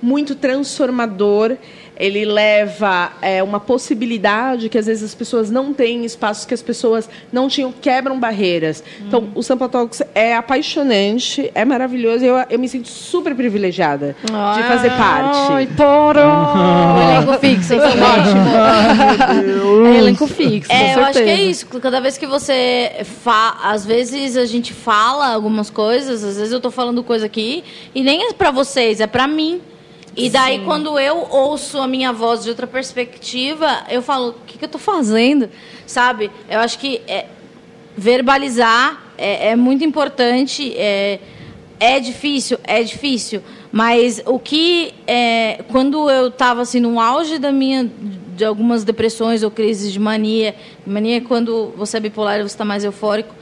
muito 0.00 0.34
transformador. 0.34 1.56
Ele 1.98 2.24
leva 2.24 3.12
é, 3.20 3.42
uma 3.42 3.58
possibilidade 3.58 4.68
que 4.68 4.78
às 4.78 4.86
vezes 4.86 5.02
as 5.02 5.14
pessoas 5.14 5.50
não 5.50 5.74
têm, 5.74 6.04
espaços 6.04 6.44
que 6.44 6.54
as 6.54 6.62
pessoas 6.62 7.08
não 7.32 7.48
tinham, 7.48 7.72
quebram 7.72 8.18
barreiras. 8.18 8.84
Então, 9.00 9.28
o 9.34 9.42
Sampa 9.42 9.68
Talks 9.68 10.02
é 10.14 10.36
apaixonante, 10.36 11.50
é 11.54 11.64
maravilhoso. 11.64 12.24
Eu, 12.24 12.36
eu 12.48 12.58
me 12.58 12.68
sinto 12.68 12.88
super 12.88 13.34
privilegiada 13.34 14.14
de 14.22 14.62
fazer 14.62 14.90
parte. 14.90 15.52
Ai, 15.52 15.68
Toro! 15.76 16.20
O 16.98 17.00
elenco 17.00 17.38
fixo, 17.38 17.74
eu 17.74 17.80
sou 17.80 17.88
ótimo. 18.02 19.86
É 19.86 19.98
elenco 19.98 20.26
fixo, 20.26 20.72
É, 20.72 20.94
com 20.94 21.00
eu 21.00 21.04
acho 21.06 21.18
que 21.22 21.28
é 21.28 21.42
isso. 21.42 21.66
Cada 21.80 22.00
vez 22.00 22.16
que 22.16 22.26
você 22.26 23.04
fa... 23.22 23.56
às 23.62 23.84
vezes 23.84 24.36
a 24.36 24.46
gente 24.46 24.72
fala 24.72 25.32
algumas 25.32 25.70
coisas, 25.70 26.24
às 26.24 26.36
vezes 26.36 26.52
eu 26.52 26.60
tô 26.60 26.70
falando 26.70 27.02
coisa 27.02 27.26
aqui 27.26 27.64
e 27.94 28.02
nem 28.02 28.28
é 28.28 28.32
pra 28.32 28.50
vocês, 28.50 29.00
é 29.00 29.06
pra 29.06 29.26
mim. 29.26 29.60
E 30.18 30.28
daí 30.28 30.64
quando 30.64 30.98
eu 30.98 31.28
ouço 31.30 31.78
a 31.78 31.86
minha 31.86 32.12
voz 32.12 32.42
de 32.42 32.50
outra 32.50 32.66
perspectiva, 32.66 33.84
eu 33.88 34.02
falo, 34.02 34.30
o 34.30 34.34
que, 34.46 34.58
que 34.58 34.64
eu 34.64 34.68
tô 34.68 34.78
fazendo? 34.78 35.48
Sabe? 35.86 36.30
Eu 36.50 36.58
acho 36.58 36.78
que 36.78 37.00
é, 37.06 37.26
verbalizar 37.96 39.00
é, 39.16 39.50
é 39.50 39.56
muito 39.56 39.84
importante. 39.84 40.74
É, 40.76 41.20
é 41.78 42.00
difícil, 42.00 42.58
é 42.64 42.82
difícil. 42.82 43.42
Mas 43.70 44.22
o 44.26 44.38
que 44.38 44.92
é, 45.06 45.62
quando 45.68 46.10
eu 46.10 46.28
estava 46.28 46.62
assim 46.62 46.80
no 46.80 46.98
auge 46.98 47.38
da 47.38 47.52
minha 47.52 47.88
de 48.34 48.44
algumas 48.44 48.84
depressões 48.84 49.42
ou 49.42 49.50
crises 49.50 49.92
de 49.92 49.98
mania, 49.98 50.54
mania 50.86 51.18
é 51.18 51.20
quando 51.20 51.72
você 51.76 51.96
é 51.96 52.00
bipolar 52.00 52.38
e 52.38 52.42
você 52.42 52.54
está 52.54 52.64
mais 52.64 52.84
eufórico. 52.84 53.34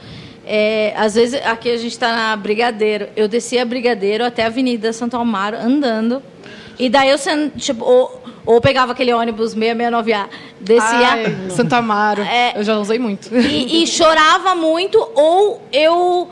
É, 0.45 0.93
às 0.95 1.15
vezes 1.15 1.41
aqui 1.45 1.69
a 1.69 1.77
gente 1.77 1.91
está 1.91 2.15
na 2.15 2.35
Brigadeiro, 2.35 3.07
eu 3.15 3.27
descia 3.27 3.61
a 3.61 3.65
Brigadeiro 3.65 4.23
até 4.23 4.43
a 4.43 4.47
Avenida 4.47 4.93
Santo 4.93 5.17
Amaro 5.17 5.57
andando. 5.57 6.21
E 6.79 6.89
daí 6.89 7.09
eu 7.09 7.17
tipo, 7.57 7.83
ou, 7.83 8.23
ou 8.45 8.61
pegava 8.61 8.91
aquele 8.91 9.13
ônibus 9.13 9.55
669A, 9.55 10.27
descia 10.61 11.09
Ai, 11.09 11.49
Santo 11.49 11.73
Amaro. 11.73 12.21
É. 12.21 12.53
Eu 12.55 12.63
já 12.63 12.77
usei 12.77 12.99
muito. 12.99 13.35
e, 13.35 13.83
e 13.83 13.87
chorava 13.87 14.53
muito, 14.55 14.97
ou 15.15 15.61
eu 15.71 16.29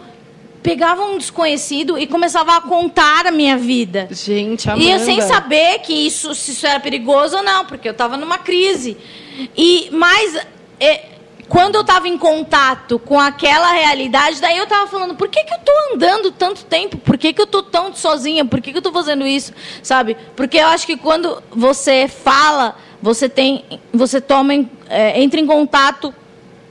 pegava 0.61 1.03
um 1.03 1.17
desconhecido 1.17 1.97
e 1.97 2.07
começava 2.07 2.57
a 2.57 2.61
contar 2.61 3.27
a 3.27 3.31
minha 3.31 3.55
vida. 3.55 4.07
Gente, 4.09 4.67
Amanda. 4.67 4.83
E 4.83 4.91
eu 4.91 4.99
sem 4.99 5.21
saber 5.21 5.79
que 5.79 5.93
isso, 5.93 6.33
se 6.33 6.51
isso 6.51 6.65
era 6.65 6.79
perigoso 6.79 7.37
ou 7.37 7.43
não, 7.43 7.65
porque 7.65 7.87
eu 7.87 7.91
estava 7.91 8.17
numa 8.17 8.39
crise. 8.39 8.97
E 9.55 9.89
mas 9.91 10.35
é, 10.79 11.05
quando 11.47 11.75
eu 11.75 11.81
estava 11.81 12.07
em 12.07 12.17
contato 12.17 12.97
com 12.97 13.19
aquela 13.19 13.71
realidade, 13.71 14.41
daí 14.41 14.57
eu 14.57 14.63
estava 14.63 14.87
falando, 14.87 15.15
por 15.15 15.27
que, 15.27 15.43
que 15.43 15.53
eu 15.53 15.57
estou 15.57 15.75
andando 15.93 16.31
tanto 16.31 16.65
tempo? 16.65 16.97
Por 16.97 17.17
que, 17.17 17.33
que 17.33 17.41
eu 17.41 17.45
estou 17.45 17.61
tão 17.61 17.93
sozinha? 17.93 18.43
Por 18.45 18.61
que, 18.61 18.71
que 18.71 18.77
eu 18.77 18.79
estou 18.79 18.93
fazendo 18.93 19.25
isso? 19.25 19.53
Sabe? 19.83 20.17
Porque 20.35 20.57
eu 20.57 20.67
acho 20.67 20.85
que 20.85 20.97
quando 20.97 21.41
você 21.51 22.07
fala, 22.07 22.75
você 23.01 23.29
tem, 23.29 23.63
você 23.93 24.19
toma, 24.19 24.53
é, 24.89 25.21
entra 25.21 25.39
em 25.39 25.45
contato 25.45 26.13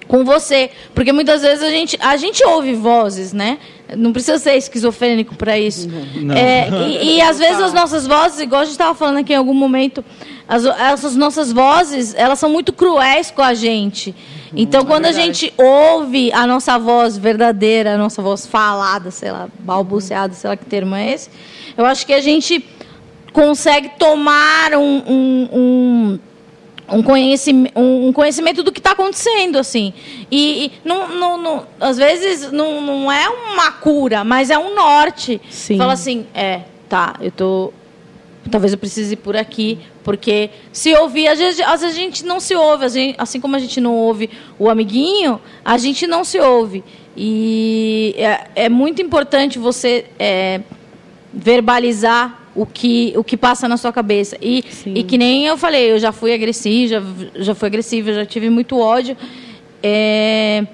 com 0.09 0.25
você, 0.25 0.71
porque 0.95 1.13
muitas 1.13 1.43
vezes 1.43 1.63
a 1.65 1.71
gente 1.71 1.97
a 2.01 2.17
gente 2.17 2.45
ouve 2.45 2.75
vozes, 2.75 3.33
né? 3.33 3.59
Não 3.97 4.13
precisa 4.13 4.39
ser 4.39 4.55
esquizofrênico 4.57 5.35
para 5.35 5.59
isso. 5.59 5.89
Não. 5.89 6.35
É, 6.35 6.69
e, 6.89 7.17
e 7.17 7.23
às 7.23 7.39
vezes 7.39 7.61
as 7.61 7.73
nossas 7.73 8.07
vozes, 8.07 8.41
igual 8.41 8.63
a 8.63 8.65
gente 8.65 8.73
estava 8.73 8.95
falando 8.95 9.19
aqui 9.19 9.33
em 9.33 9.37
algum 9.37 9.55
momento, 9.55 10.05
as, 10.49 10.65
essas 10.65 11.17
nossas 11.17 11.51
vozes, 11.53 12.15
elas 12.15 12.39
são 12.39 12.49
muito 12.51 12.73
cruéis 12.73 13.31
com 13.31 13.43
a 13.43 13.55
gente. 13.55 14.15
Então, 14.57 14.85
quando 14.85 15.07
a 15.07 15.13
gente 15.13 15.53
ouve 15.59 16.33
a 16.33 16.47
nossa 16.47 16.79
voz 16.79 17.19
verdadeira, 17.19 17.95
a 17.95 17.99
nossa 17.99 18.23
voz 18.23 18.47
falada, 18.47 19.11
sei 19.11 19.33
lá, 19.33 19.49
balbuciada, 19.59 20.33
sei 20.35 20.49
lá 20.51 20.57
que 20.57 20.65
termo 20.65 20.95
é 20.95 21.13
esse, 21.13 21.29
eu 21.77 21.85
acho 21.85 22.07
que 22.07 22.13
a 22.13 22.21
gente 22.21 22.65
consegue 23.33 23.91
tomar 23.99 24.75
um, 24.75 25.03
um, 25.07 25.49
um 25.53 26.19
um 26.87 27.03
conhecimento, 27.03 27.73
um 27.81 28.13
conhecimento 28.13 28.63
do 28.63 28.71
que 28.71 28.79
está 28.79 28.93
acontecendo, 28.93 29.59
assim. 29.59 29.95
E, 30.31 30.67
e 30.67 30.73
não, 30.85 31.09
não, 31.09 31.39
não- 31.39 31.67
às 31.81 31.97
vezes 31.97 32.53
não, 32.53 32.83
não 32.83 33.11
é 33.11 33.27
uma 33.27 33.73
cura, 33.73 34.23
mas 34.23 34.51
é 34.51 34.59
um 34.59 34.75
norte. 34.75 35.41
Sim. 35.51 35.79
Fala 35.79 35.95
assim, 35.95 36.27
é, 36.35 36.61
tá, 36.89 37.15
eu 37.23 37.31
tô. 37.31 37.73
Talvez 38.51 38.73
eu 38.73 38.79
precise 38.79 39.15
ir 39.15 39.17
por 39.17 39.37
aqui, 39.37 39.79
porque 40.03 40.51
se 40.73 40.95
ouvir, 40.95 41.29
às 41.29 41.39
vezes, 41.39 41.61
às 41.61 41.81
vezes 41.81 41.97
a 41.97 42.01
gente 42.01 42.25
não 42.25 42.39
se 42.39 42.55
ouve, 42.55 42.89
gente- 42.89 43.15
assim 43.19 43.41
como 43.41 43.57
a 43.57 43.59
gente 43.59 43.81
não 43.81 43.95
ouve 43.95 44.29
o 44.59 44.69
amiguinho, 44.69 45.41
a 45.65 45.79
gente 45.79 46.07
não 46.07 46.25
se 46.25 46.39
ouve. 46.39 46.85
E 47.17 48.15
é, 48.19 48.65
é 48.67 48.69
muito 48.69 49.01
importante 49.01 49.59
você 49.59 50.05
é, 50.19 50.61
verbalizar 51.33 52.43
o 52.55 52.67
que, 52.67 53.13
o 53.17 53.25
que 53.25 53.37
passa 53.37 53.67
na 53.69 53.77
sua 53.77 53.93
cabeça. 53.93 54.37
E, 54.41 54.63
Sim. 54.71 54.95
e 54.95 55.03
que 55.03 55.17
nem 55.19 55.47
eu 55.47 55.57
falei, 55.57 55.91
eu 55.91 55.99
já 55.99 56.13
fui 56.13 56.33
agressiva, 56.33 57.03
já, 57.35 57.43
já 57.43 57.55
fui 57.55 57.67
agressiva, 57.67 58.13
já 58.13 58.27
tive 58.27 58.51
muito 58.51 58.79
ódio. 58.79 59.17
É, 59.83 60.65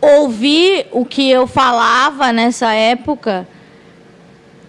ouvir 0.00 0.86
o 0.92 1.04
que 1.04 1.30
eu 1.30 1.46
falava 1.46 2.32
nessa 2.32 2.72
época 2.74 3.46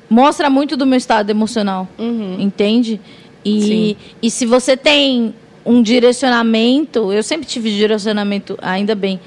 mostra 0.10 0.50
muito 0.50 0.78
do 0.78 0.86
meu 0.86 0.98
estado 0.98 1.30
emocional, 1.30 1.88
entende? 2.40 3.00
E, 3.44 3.62
Sim. 3.62 3.96
e 4.22 4.32
se 4.32 4.46
você 4.46 4.76
tem 4.76 5.34
um 5.66 5.82
direcionamento, 5.82 7.12
eu 7.12 7.24
sempre 7.24 7.48
tive 7.48 7.72
direcionamento, 7.72 8.58
ainda 8.62 8.96
bem, 8.96 9.20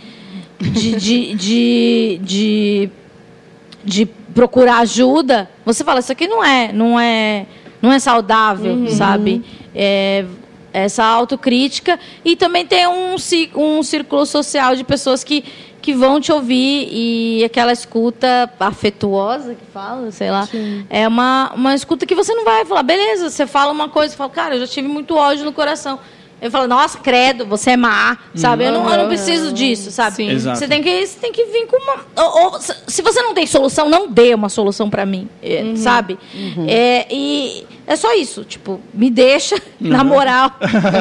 de, 0.61 0.95
de, 0.99 1.35
de, 1.35 2.21
de, 2.23 2.91
de 3.85 4.07
procurar 4.35 4.79
ajuda, 4.79 5.51
você 5.65 5.83
fala, 5.83 6.01
isso 6.01 6.13
aqui 6.13 6.27
não 6.27 6.45
é, 6.45 6.73
não 6.73 6.99
é, 6.99 7.47
não 7.83 7.93
é 7.93 7.99
saudável, 7.99 8.89
sabe? 8.89 9.43
É, 9.75 10.25
essa 10.73 11.05
autocrítica 11.05 11.99
e 12.25 12.37
também 12.37 12.65
tem 12.65 12.87
um, 12.87 13.17
um 13.57 13.83
círculo 13.83 14.27
social 14.27 14.77
de 14.77 14.85
pessoas 14.85 15.25
que, 15.25 15.45
que 15.89 15.95
vão 15.95 16.21
te 16.21 16.31
ouvir 16.31 16.87
e 16.93 17.43
aquela 17.45 17.73
escuta 17.73 18.51
afetuosa 18.61 19.55
que 19.55 19.65
fala, 19.73 20.11
sei 20.11 20.31
lá, 20.31 20.47
é 20.91 21.09
uma, 21.09 21.51
uma 21.55 21.75
escuta 21.75 22.05
que 22.05 22.15
você 22.15 22.35
não 22.35 22.45
vai 22.45 22.63
falar, 22.67 22.83
beleza, 22.83 23.31
você 23.31 23.47
fala 23.47 23.73
uma 23.73 23.89
coisa, 23.89 24.11
você 24.13 24.17
fala, 24.19 24.29
cara, 24.29 24.55
eu 24.57 24.61
já 24.61 24.67
tive 24.67 24.87
muito 24.87 25.17
ódio 25.17 25.47
no 25.47 25.53
coração. 25.53 25.99
Eu 26.43 26.51
falo, 26.53 26.69
nossa, 26.69 26.99
credo, 26.99 27.45
você 27.47 27.71
é 27.71 27.77
má, 27.77 28.17
sabe? 28.35 28.65
Eu, 28.65 28.73
não, 28.73 28.89
eu 28.91 28.99
não 28.99 29.09
preciso 29.09 29.51
disso, 29.51 29.91
sabe? 29.91 30.15
Sim. 30.15 30.31
Você 30.55 30.69
tem 30.69 30.81
que, 30.83 31.05
você 31.07 31.19
tem 31.19 31.33
que 31.33 31.45
vir 31.47 31.67
com 31.67 31.77
uma. 31.83 31.97
ou- 32.17 32.53
ou, 32.53 32.61
se- 32.61 33.03
você 33.03 33.23
não 33.23 33.33
tem 33.35 33.45
solução, 33.47 33.89
não 33.89 34.07
dê 34.09 34.35
uma 34.35 34.49
solução 34.51 34.89
pra 34.91 35.05
mim, 35.07 35.27
é, 35.43 35.73
sabe? 35.75 36.17
É, 36.69 37.07
e 37.11 37.67
é 37.89 37.97
só 37.97 38.15
isso, 38.15 38.45
tipo, 38.45 38.79
me 38.95 39.11
deixa, 39.11 39.57
na 39.81 40.05
moral. 40.05 40.53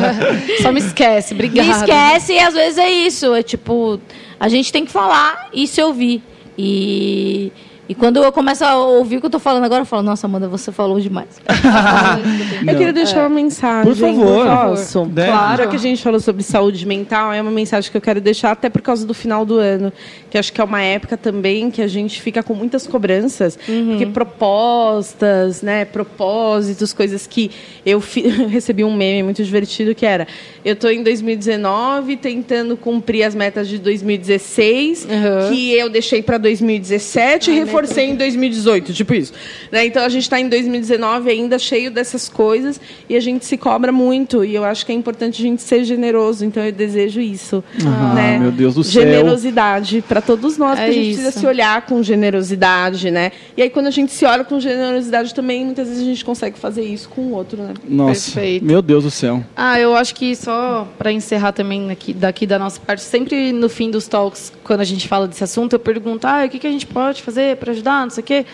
Só 0.63 0.71
me 0.71 0.79
esquece, 0.79 1.33
obrigada. 1.35 1.67
Me 1.67 1.73
esquece 1.75 2.33
e 2.33 2.39
às 2.39 2.53
vezes 2.55 2.77
é 2.79 2.89
isso. 2.89 3.35
É 3.35 3.43
tipo, 3.43 3.99
a 4.39 4.47
gente 4.49 4.71
tem 4.71 4.85
que 4.85 4.91
falar 4.91 5.49
e 5.53 5.67
se 5.67 5.81
ouvir. 5.81 6.21
E, 6.57 7.51
e 7.89 7.95
quando 7.95 8.17
eu 8.23 8.31
começo 8.31 8.63
a 8.65 8.75
ouvir 8.77 9.17
o 9.17 9.19
que 9.19 9.25
eu 9.25 9.29
tô 9.29 9.39
falando 9.39 9.63
agora, 9.63 9.81
eu 9.81 9.85
falo, 9.85 10.03
nossa, 10.03 10.27
Amanda, 10.27 10.47
você 10.47 10.71
falou 10.71 10.99
demais. 10.99 11.27
Eu 12.67 12.75
queria 12.75 12.91
deixar 12.93 13.19
uma 13.21 13.29
mensagem. 13.29 13.91
Por 13.91 13.95
favor. 13.97 14.45
Posso? 14.45 15.05
Deve. 15.05 15.29
Claro. 15.31 15.69
Que 15.69 15.75
a 15.75 15.79
gente 15.79 16.01
falou 16.01 16.19
sobre 16.19 16.43
saúde 16.43 16.85
mental, 16.85 17.31
é 17.31 17.41
uma 17.41 17.51
mensagem 17.51 17.89
que 17.89 17.95
eu 17.97 18.01
quero 18.01 18.19
deixar 18.19 18.51
até 18.51 18.69
por 18.69 18.81
causa 18.81 19.05
do 19.05 19.13
final 19.13 19.45
do 19.45 19.57
ano. 19.57 19.91
Que 20.29 20.37
acho 20.37 20.51
que 20.51 20.59
é 20.59 20.63
uma 20.63 20.81
época 20.81 21.15
também 21.15 21.69
que 21.71 21.81
a 21.81 21.87
gente 21.87 22.21
fica 22.21 22.41
com 22.43 22.53
muitas 22.53 22.85
cobranças. 22.87 23.57
Porque 23.57 24.05
propostas, 24.07 25.61
né, 25.61 25.85
propósitos, 25.85 26.93
coisas 26.93 27.25
que 27.27 27.51
eu 27.85 28.01
fi- 28.01 28.27
recebi 28.49 28.83
um 28.83 28.93
meme 28.93 29.23
muito 29.23 29.43
divertido 29.43 29.93
que 29.95 30.05
era 30.05 30.27
eu 30.65 30.75
tô 30.75 30.89
em 30.89 31.01
2019 31.03 32.17
tentando 32.17 32.75
cumprir 32.75 33.23
as 33.23 33.33
metas 33.35 33.67
de 33.67 33.77
2016 33.77 35.05
Uhum. 35.07 35.49
que 35.49 35.71
eu 35.73 35.89
deixei 35.89 36.21
para 36.21 36.37
2017 36.37 37.51
e 37.51 37.53
reforcei 37.81 38.05
em 38.09 38.15
2018, 38.15 38.93
tipo 38.93 39.13
isso. 39.13 39.33
Né? 39.71 39.85
Então 39.85 40.03
a 40.03 40.09
gente 40.09 40.23
está 40.23 40.39
em 40.39 40.49
2019 40.49 41.29
ainda 41.29 41.57
cheio 41.59 41.89
dessas 41.91 42.27
coisas 42.29 42.79
e 43.09 43.15
a 43.15 43.19
gente 43.19 43.45
se 43.45 43.57
cobra 43.57 43.91
muito 43.91 44.43
e 44.43 44.55
eu 44.55 44.63
acho 44.63 44.85
que 44.85 44.91
é 44.91 44.95
importante 44.95 45.41
a 45.41 45.45
gente 45.45 45.61
ser 45.61 45.83
generoso. 45.83 46.45
Então 46.45 46.63
eu 46.63 46.71
desejo 46.71 47.19
isso, 47.21 47.63
Ah, 47.85 48.13
né? 48.13 48.39
meu 48.39 48.51
Deus 48.51 48.75
do 48.75 48.83
céu. 48.83 49.03
Generosidade 49.03 50.03
para 50.07 50.21
todos 50.21 50.57
nós, 50.57 50.79
É 50.79 50.85
porque 50.85 50.89
a 50.91 50.93
gente 50.93 51.11
isso. 51.11 51.21
precisa 51.21 51.39
se 51.39 51.45
olhar 51.45 51.81
com 51.85 52.01
generosidade, 52.03 53.11
né? 53.11 53.31
E 53.55 53.61
aí 53.61 53.69
quando 53.69 53.87
a 53.87 53.91
gente 53.91 54.11
se 54.11 54.25
olha 54.25 54.43
com 54.43 54.59
generosidade 54.59 55.33
também, 55.33 55.65
muitas 55.65 55.87
vezes 55.87 56.03
a 56.03 56.05
gente 56.05 56.23
consegue 56.25 56.57
fazer 56.57 56.83
isso 56.83 57.09
com 57.09 57.21
o 57.21 57.31
outro, 57.33 57.61
né? 57.61 57.73
Nossa, 57.87 58.31
Perfeito. 58.31 58.65
meu 58.65 58.81
Deus 58.81 59.03
do 59.03 59.11
céu. 59.11 59.43
Ah, 59.55 59.79
eu 59.79 59.95
acho 59.95 60.13
que 60.15 60.35
só 60.35 60.87
para 60.97 61.11
encerrar 61.11 61.51
também 61.51 61.89
aqui, 61.91 62.13
daqui 62.13 62.45
da 62.45 62.57
nossa 62.59 62.79
parte, 62.79 63.01
sempre 63.03 63.51
no 63.51 63.69
fim 63.69 63.89
dos 63.91 64.07
talks, 64.07 64.51
quando 64.63 64.81
a 64.81 64.85
gente 64.85 65.07
fala 65.07 65.27
desse 65.27 65.43
assunto, 65.43 65.73
eu 65.73 65.79
pergunto, 65.79 66.25
ah, 66.27 66.43
o 66.45 66.49
que, 66.49 66.59
que 66.59 66.67
a 66.67 66.71
gente 66.71 66.85
pode 66.85 67.21
fazer 67.21 67.57
para 67.57 67.66
ajudar, 67.71 68.03
não 68.03 68.09
sei 68.09 68.23
o 68.23 68.25
quê. 68.25 68.45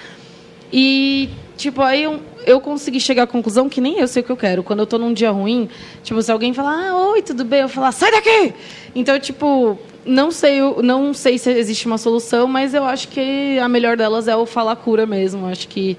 E, 0.72 1.30
tipo, 1.56 1.82
aí 1.82 2.04
eu, 2.04 2.20
eu 2.46 2.60
consegui 2.60 3.00
chegar 3.00 3.24
à 3.24 3.28
conclusão 3.28 3.70
que 3.70 3.80
nem 3.80 4.00
eu 4.00 4.08
sei 4.08 4.22
o 4.22 4.26
que 4.26 4.32
eu 4.32 4.38
quero. 4.38 4.64
Quando 4.64 4.80
eu 4.80 4.88
tô 4.88 4.98
num 4.98 5.14
dia 5.14 5.32
ruim, 5.32 5.70
tipo, 6.04 6.22
se 6.22 6.32
alguém 6.32 6.54
falar, 6.54 6.90
ah, 6.90 7.10
oi, 7.12 7.22
tudo 7.22 7.46
bem? 7.46 7.62
Eu 7.62 7.70
falar, 7.70 7.92
sai 7.92 8.12
daqui! 8.12 8.54
Então, 8.96 9.20
tipo, 9.20 9.78
não 10.06 10.32
sei, 10.32 10.60
não 10.82 11.14
sei 11.14 11.38
se 11.38 11.52
existe 11.52 11.86
uma 11.86 11.98
solução, 11.98 12.48
mas 12.48 12.74
eu 12.74 12.84
acho 12.84 13.08
que 13.08 13.58
a 13.60 13.70
melhor 13.70 13.96
delas 13.96 14.28
é 14.28 14.36
o 14.36 14.46
falar 14.46 14.76
cura 14.76 15.06
mesmo. 15.06 15.46
Acho 15.46 15.68
que 15.68 15.98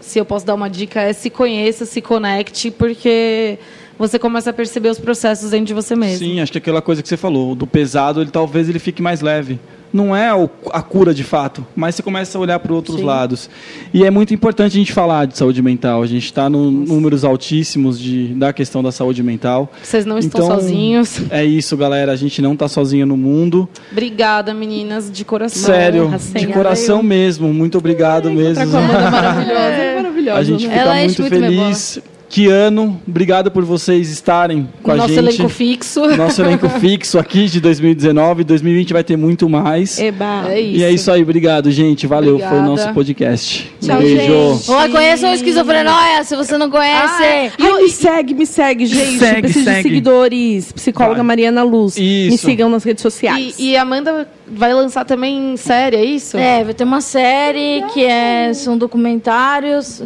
se 0.00 0.18
eu 0.18 0.24
posso 0.24 0.46
dar 0.46 0.54
uma 0.54 0.68
dica 0.68 1.00
é 1.00 1.12
se 1.12 1.30
conheça, 1.30 1.84
se 1.84 2.00
conecte, 2.00 2.70
porque 2.70 3.58
você 3.98 4.18
começa 4.18 4.50
a 4.50 4.52
perceber 4.52 4.88
os 4.88 4.98
processos 4.98 5.50
dentro 5.50 5.66
de 5.66 5.74
você 5.74 5.94
mesmo. 5.94 6.18
Sim, 6.26 6.40
acho 6.40 6.52
que 6.52 6.58
aquela 6.58 6.82
coisa 6.82 7.02
que 7.02 7.08
você 7.08 7.16
falou, 7.16 7.54
do 7.54 7.66
pesado, 7.66 8.20
ele 8.20 8.30
talvez 8.30 8.68
ele 8.68 8.78
fique 8.78 9.00
mais 9.02 9.20
leve. 9.20 9.58
Não 9.92 10.14
é 10.14 10.28
a 10.72 10.82
cura 10.82 11.14
de 11.14 11.22
fato, 11.22 11.64
mas 11.76 11.94
você 11.94 12.02
começa 12.02 12.36
a 12.36 12.40
olhar 12.40 12.58
para 12.58 12.74
outros 12.74 13.00
lados. 13.00 13.48
E 13.92 14.04
é 14.04 14.10
muito 14.10 14.34
importante 14.34 14.72
a 14.72 14.78
gente 14.80 14.92
falar 14.92 15.24
de 15.24 15.38
saúde 15.38 15.62
mental. 15.62 16.02
A 16.02 16.06
gente 16.08 16.24
está 16.24 16.48
em 16.48 16.50
números 16.50 17.24
altíssimos 17.24 17.96
de, 18.00 18.34
da 18.34 18.52
questão 18.52 18.82
da 18.82 18.90
saúde 18.90 19.22
mental. 19.22 19.72
Vocês 19.80 20.04
não 20.04 20.18
estão 20.18 20.44
Então, 20.44 20.56
sozinhos. 20.56 21.20
É 21.30 21.44
isso, 21.44 21.76
galera. 21.76 22.10
A 22.10 22.16
gente 22.16 22.42
não 22.42 22.54
está 22.54 22.66
sozinho 22.66 23.06
no 23.06 23.16
mundo. 23.16 23.68
Obrigada, 23.92 24.52
meninas, 24.52 25.08
de 25.12 25.24
coração. 25.24 25.62
Sério, 25.62 26.06
honra, 26.06 26.18
de 26.18 26.46
coração 26.48 27.00
mesmo. 27.00 27.54
Muito 27.54 27.78
obrigado 27.78 28.32
mesmo. 28.32 28.68
Com 28.68 28.76
a 28.76 28.80
maravilhosa, 29.10 29.60
é 29.60 29.94
maravilhosa. 29.94 30.38
A 30.40 30.42
gente 30.42 30.64
fica 30.64 30.74
Ela 30.74 30.94
muito 30.96 31.22
feliz. 31.22 32.00
Que 32.02 32.13
ano, 32.48 33.00
obrigado 33.06 33.50
por 33.50 33.64
vocês 33.64 34.10
estarem 34.10 34.68
com 34.82 34.90
a 34.90 34.96
Nosso 34.96 35.14
gente. 35.14 35.18
elenco 35.18 35.48
fixo. 35.48 36.16
Nosso 36.16 36.42
elenco 36.42 36.68
fixo 36.68 37.18
aqui 37.18 37.46
de 37.46 37.60
2019. 37.60 38.44
2020 38.44 38.92
vai 38.92 39.04
ter 39.04 39.16
muito 39.16 39.48
mais. 39.48 39.98
Eba. 39.98 40.44
É 40.48 40.60
isso. 40.60 40.80
E 40.80 40.82
é 40.84 40.90
isso 40.90 41.10
aí, 41.12 41.22
obrigado, 41.22 41.70
gente. 41.70 42.06
Valeu, 42.06 42.38
foi 42.38 42.42
o 42.42 42.48
Obrigada. 42.48 42.68
nosso 42.68 42.92
podcast. 42.92 43.72
Tchau, 43.80 43.98
Beijo. 43.98 44.16
gente. 44.16 44.70
Oi, 44.70 44.88
conheçam 44.88 45.30
o 45.30 45.34
Esquizofrenóia, 45.34 46.24
se 46.24 46.34
você 46.34 46.58
não 46.58 46.70
conhece. 46.70 47.22
Ai, 47.22 47.82
me 47.82 47.88
segue, 47.90 48.34
me 48.34 48.46
segue, 48.46 48.86
gente. 48.86 49.18
Segue, 49.18 49.42
Preciso 49.42 49.64
segue. 49.64 49.76
de 49.76 49.82
seguidores. 49.82 50.72
Psicóloga 50.72 51.16
Vai. 51.16 51.26
Mariana 51.26 51.62
Luz. 51.62 51.96
Me 51.96 52.28
Isso. 52.28 52.46
sigam 52.46 52.68
nas 52.68 52.84
redes 52.84 53.02
sociais. 53.02 53.54
E, 53.58 53.70
e 53.70 53.76
a 53.76 53.82
Amanda 53.82 54.28
vai 54.46 54.72
lançar 54.74 55.04
também 55.04 55.56
série, 55.56 55.96
é 55.96 56.04
isso? 56.04 56.36
É, 56.36 56.64
vai 56.64 56.74
ter 56.74 56.84
uma 56.84 57.00
série 57.00 57.82
que 57.92 58.04
é, 58.04 58.52
são 58.54 58.76
documentários 58.76 60.02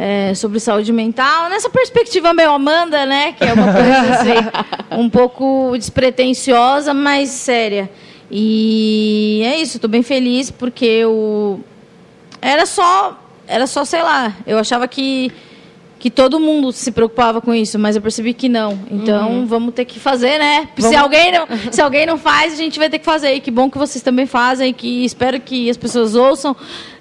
é, 0.00 0.32
sobre 0.34 0.58
saúde 0.58 0.90
mental. 0.94 1.50
Nessa 1.50 1.68
perspectiva 1.68 2.32
meio 2.32 2.52
Amanda, 2.52 3.04
né? 3.04 3.32
Que 3.32 3.44
é 3.44 3.52
uma 3.52 3.70
coisa 3.70 4.14
assim, 4.14 4.98
um 4.98 5.10
pouco 5.10 5.74
despretensiosa, 5.76 6.94
mas 6.94 7.28
séria. 7.28 7.90
E 8.30 9.42
é 9.44 9.60
isso, 9.60 9.76
estou 9.76 9.90
bem 9.90 10.02
feliz 10.02 10.50
porque 10.50 10.86
eu. 10.86 11.62
Era 12.40 12.64
só. 12.64 13.22
Era 13.46 13.66
só, 13.66 13.84
sei 13.84 14.00
lá, 14.00 14.34
eu 14.46 14.58
achava 14.58 14.88
que. 14.88 15.30
Que 16.00 16.10
todo 16.10 16.40
mundo 16.40 16.72
se 16.72 16.90
preocupava 16.90 17.40
com 17.42 17.54
isso, 17.54 17.78
mas 17.78 17.94
eu 17.94 18.00
percebi 18.02 18.32
que 18.34 18.48
não. 18.48 18.76
Então 18.90 19.44
vamos 19.46 19.74
ter 19.74 19.84
que 19.84 20.00
fazer, 20.00 20.38
né? 20.38 20.68
Se, 20.88 20.96
alguém 20.96 21.30
não, 21.30 21.46
se 21.70 21.80
alguém 21.82 22.06
não 22.06 22.16
faz, 22.18 22.54
a 22.54 22.56
gente 22.56 22.78
vai 22.78 22.88
ter 22.88 22.98
que 22.98 23.04
fazer. 23.04 23.34
E 23.34 23.40
que 23.40 23.50
bom 23.50 23.70
que 23.70 23.76
vocês 23.76 24.02
também 24.02 24.24
fazem, 24.24 24.72
que 24.72 25.04
espero 25.04 25.38
que 25.38 25.68
as 25.68 25.76
pessoas 25.76 26.14
ouçam 26.16 26.56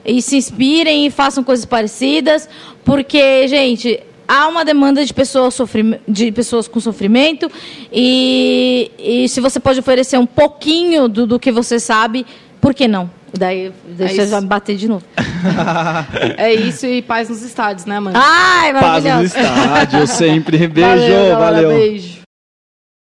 e 0.06 0.22
se 0.22 0.36
inspirem 0.36 1.06
e 1.06 1.10
façam 1.10 1.44
coisas 1.46 1.64
parecidas. 1.66 2.50
Porque, 2.84 3.48
gente, 3.48 4.02
há 4.28 4.50
uma 4.50 4.66
demanda 4.66 5.04
de 5.06 5.14
pessoas, 5.14 5.54
sofri- 5.54 6.00
de 6.06 6.30
pessoas 6.34 6.68
com 6.68 6.82
sofrimento. 6.82 7.50
E, 7.92 8.92
e 9.00 9.30
se 9.30 9.40
você 9.40 9.60
pode 9.62 9.80
oferecer 9.80 10.18
um 10.18 10.26
pouquinho 10.26 11.08
do, 11.08 11.26
do 11.26 11.40
que 11.40 11.52
você 11.54 11.80
sabe, 11.80 12.26
por 12.60 12.74
que 12.74 12.86
não? 12.88 13.10
Daí, 13.38 13.72
deixa 13.98 14.16
eu 14.16 14.24
isso. 14.24 14.32
já 14.32 14.42
bater 14.42 14.76
de 14.76 14.88
novo. 14.88 15.04
É 16.38 16.54
isso 16.54 16.86
e 16.86 17.02
paz 17.02 17.30
nos 17.30 17.42
estádios, 17.42 17.86
né, 17.86 17.96
Amanda? 17.98 18.20
Ai, 18.22 18.74
Paz 18.74 19.04
no 19.04 19.10
maravilhoso. 19.10 19.38
estádio, 19.38 20.08
sempre. 20.08 20.68
Beijo, 20.68 20.90
Valeu, 20.90 21.10
galera, 21.10 21.38
valeu. 21.38 21.70
Beijo. 21.70 22.19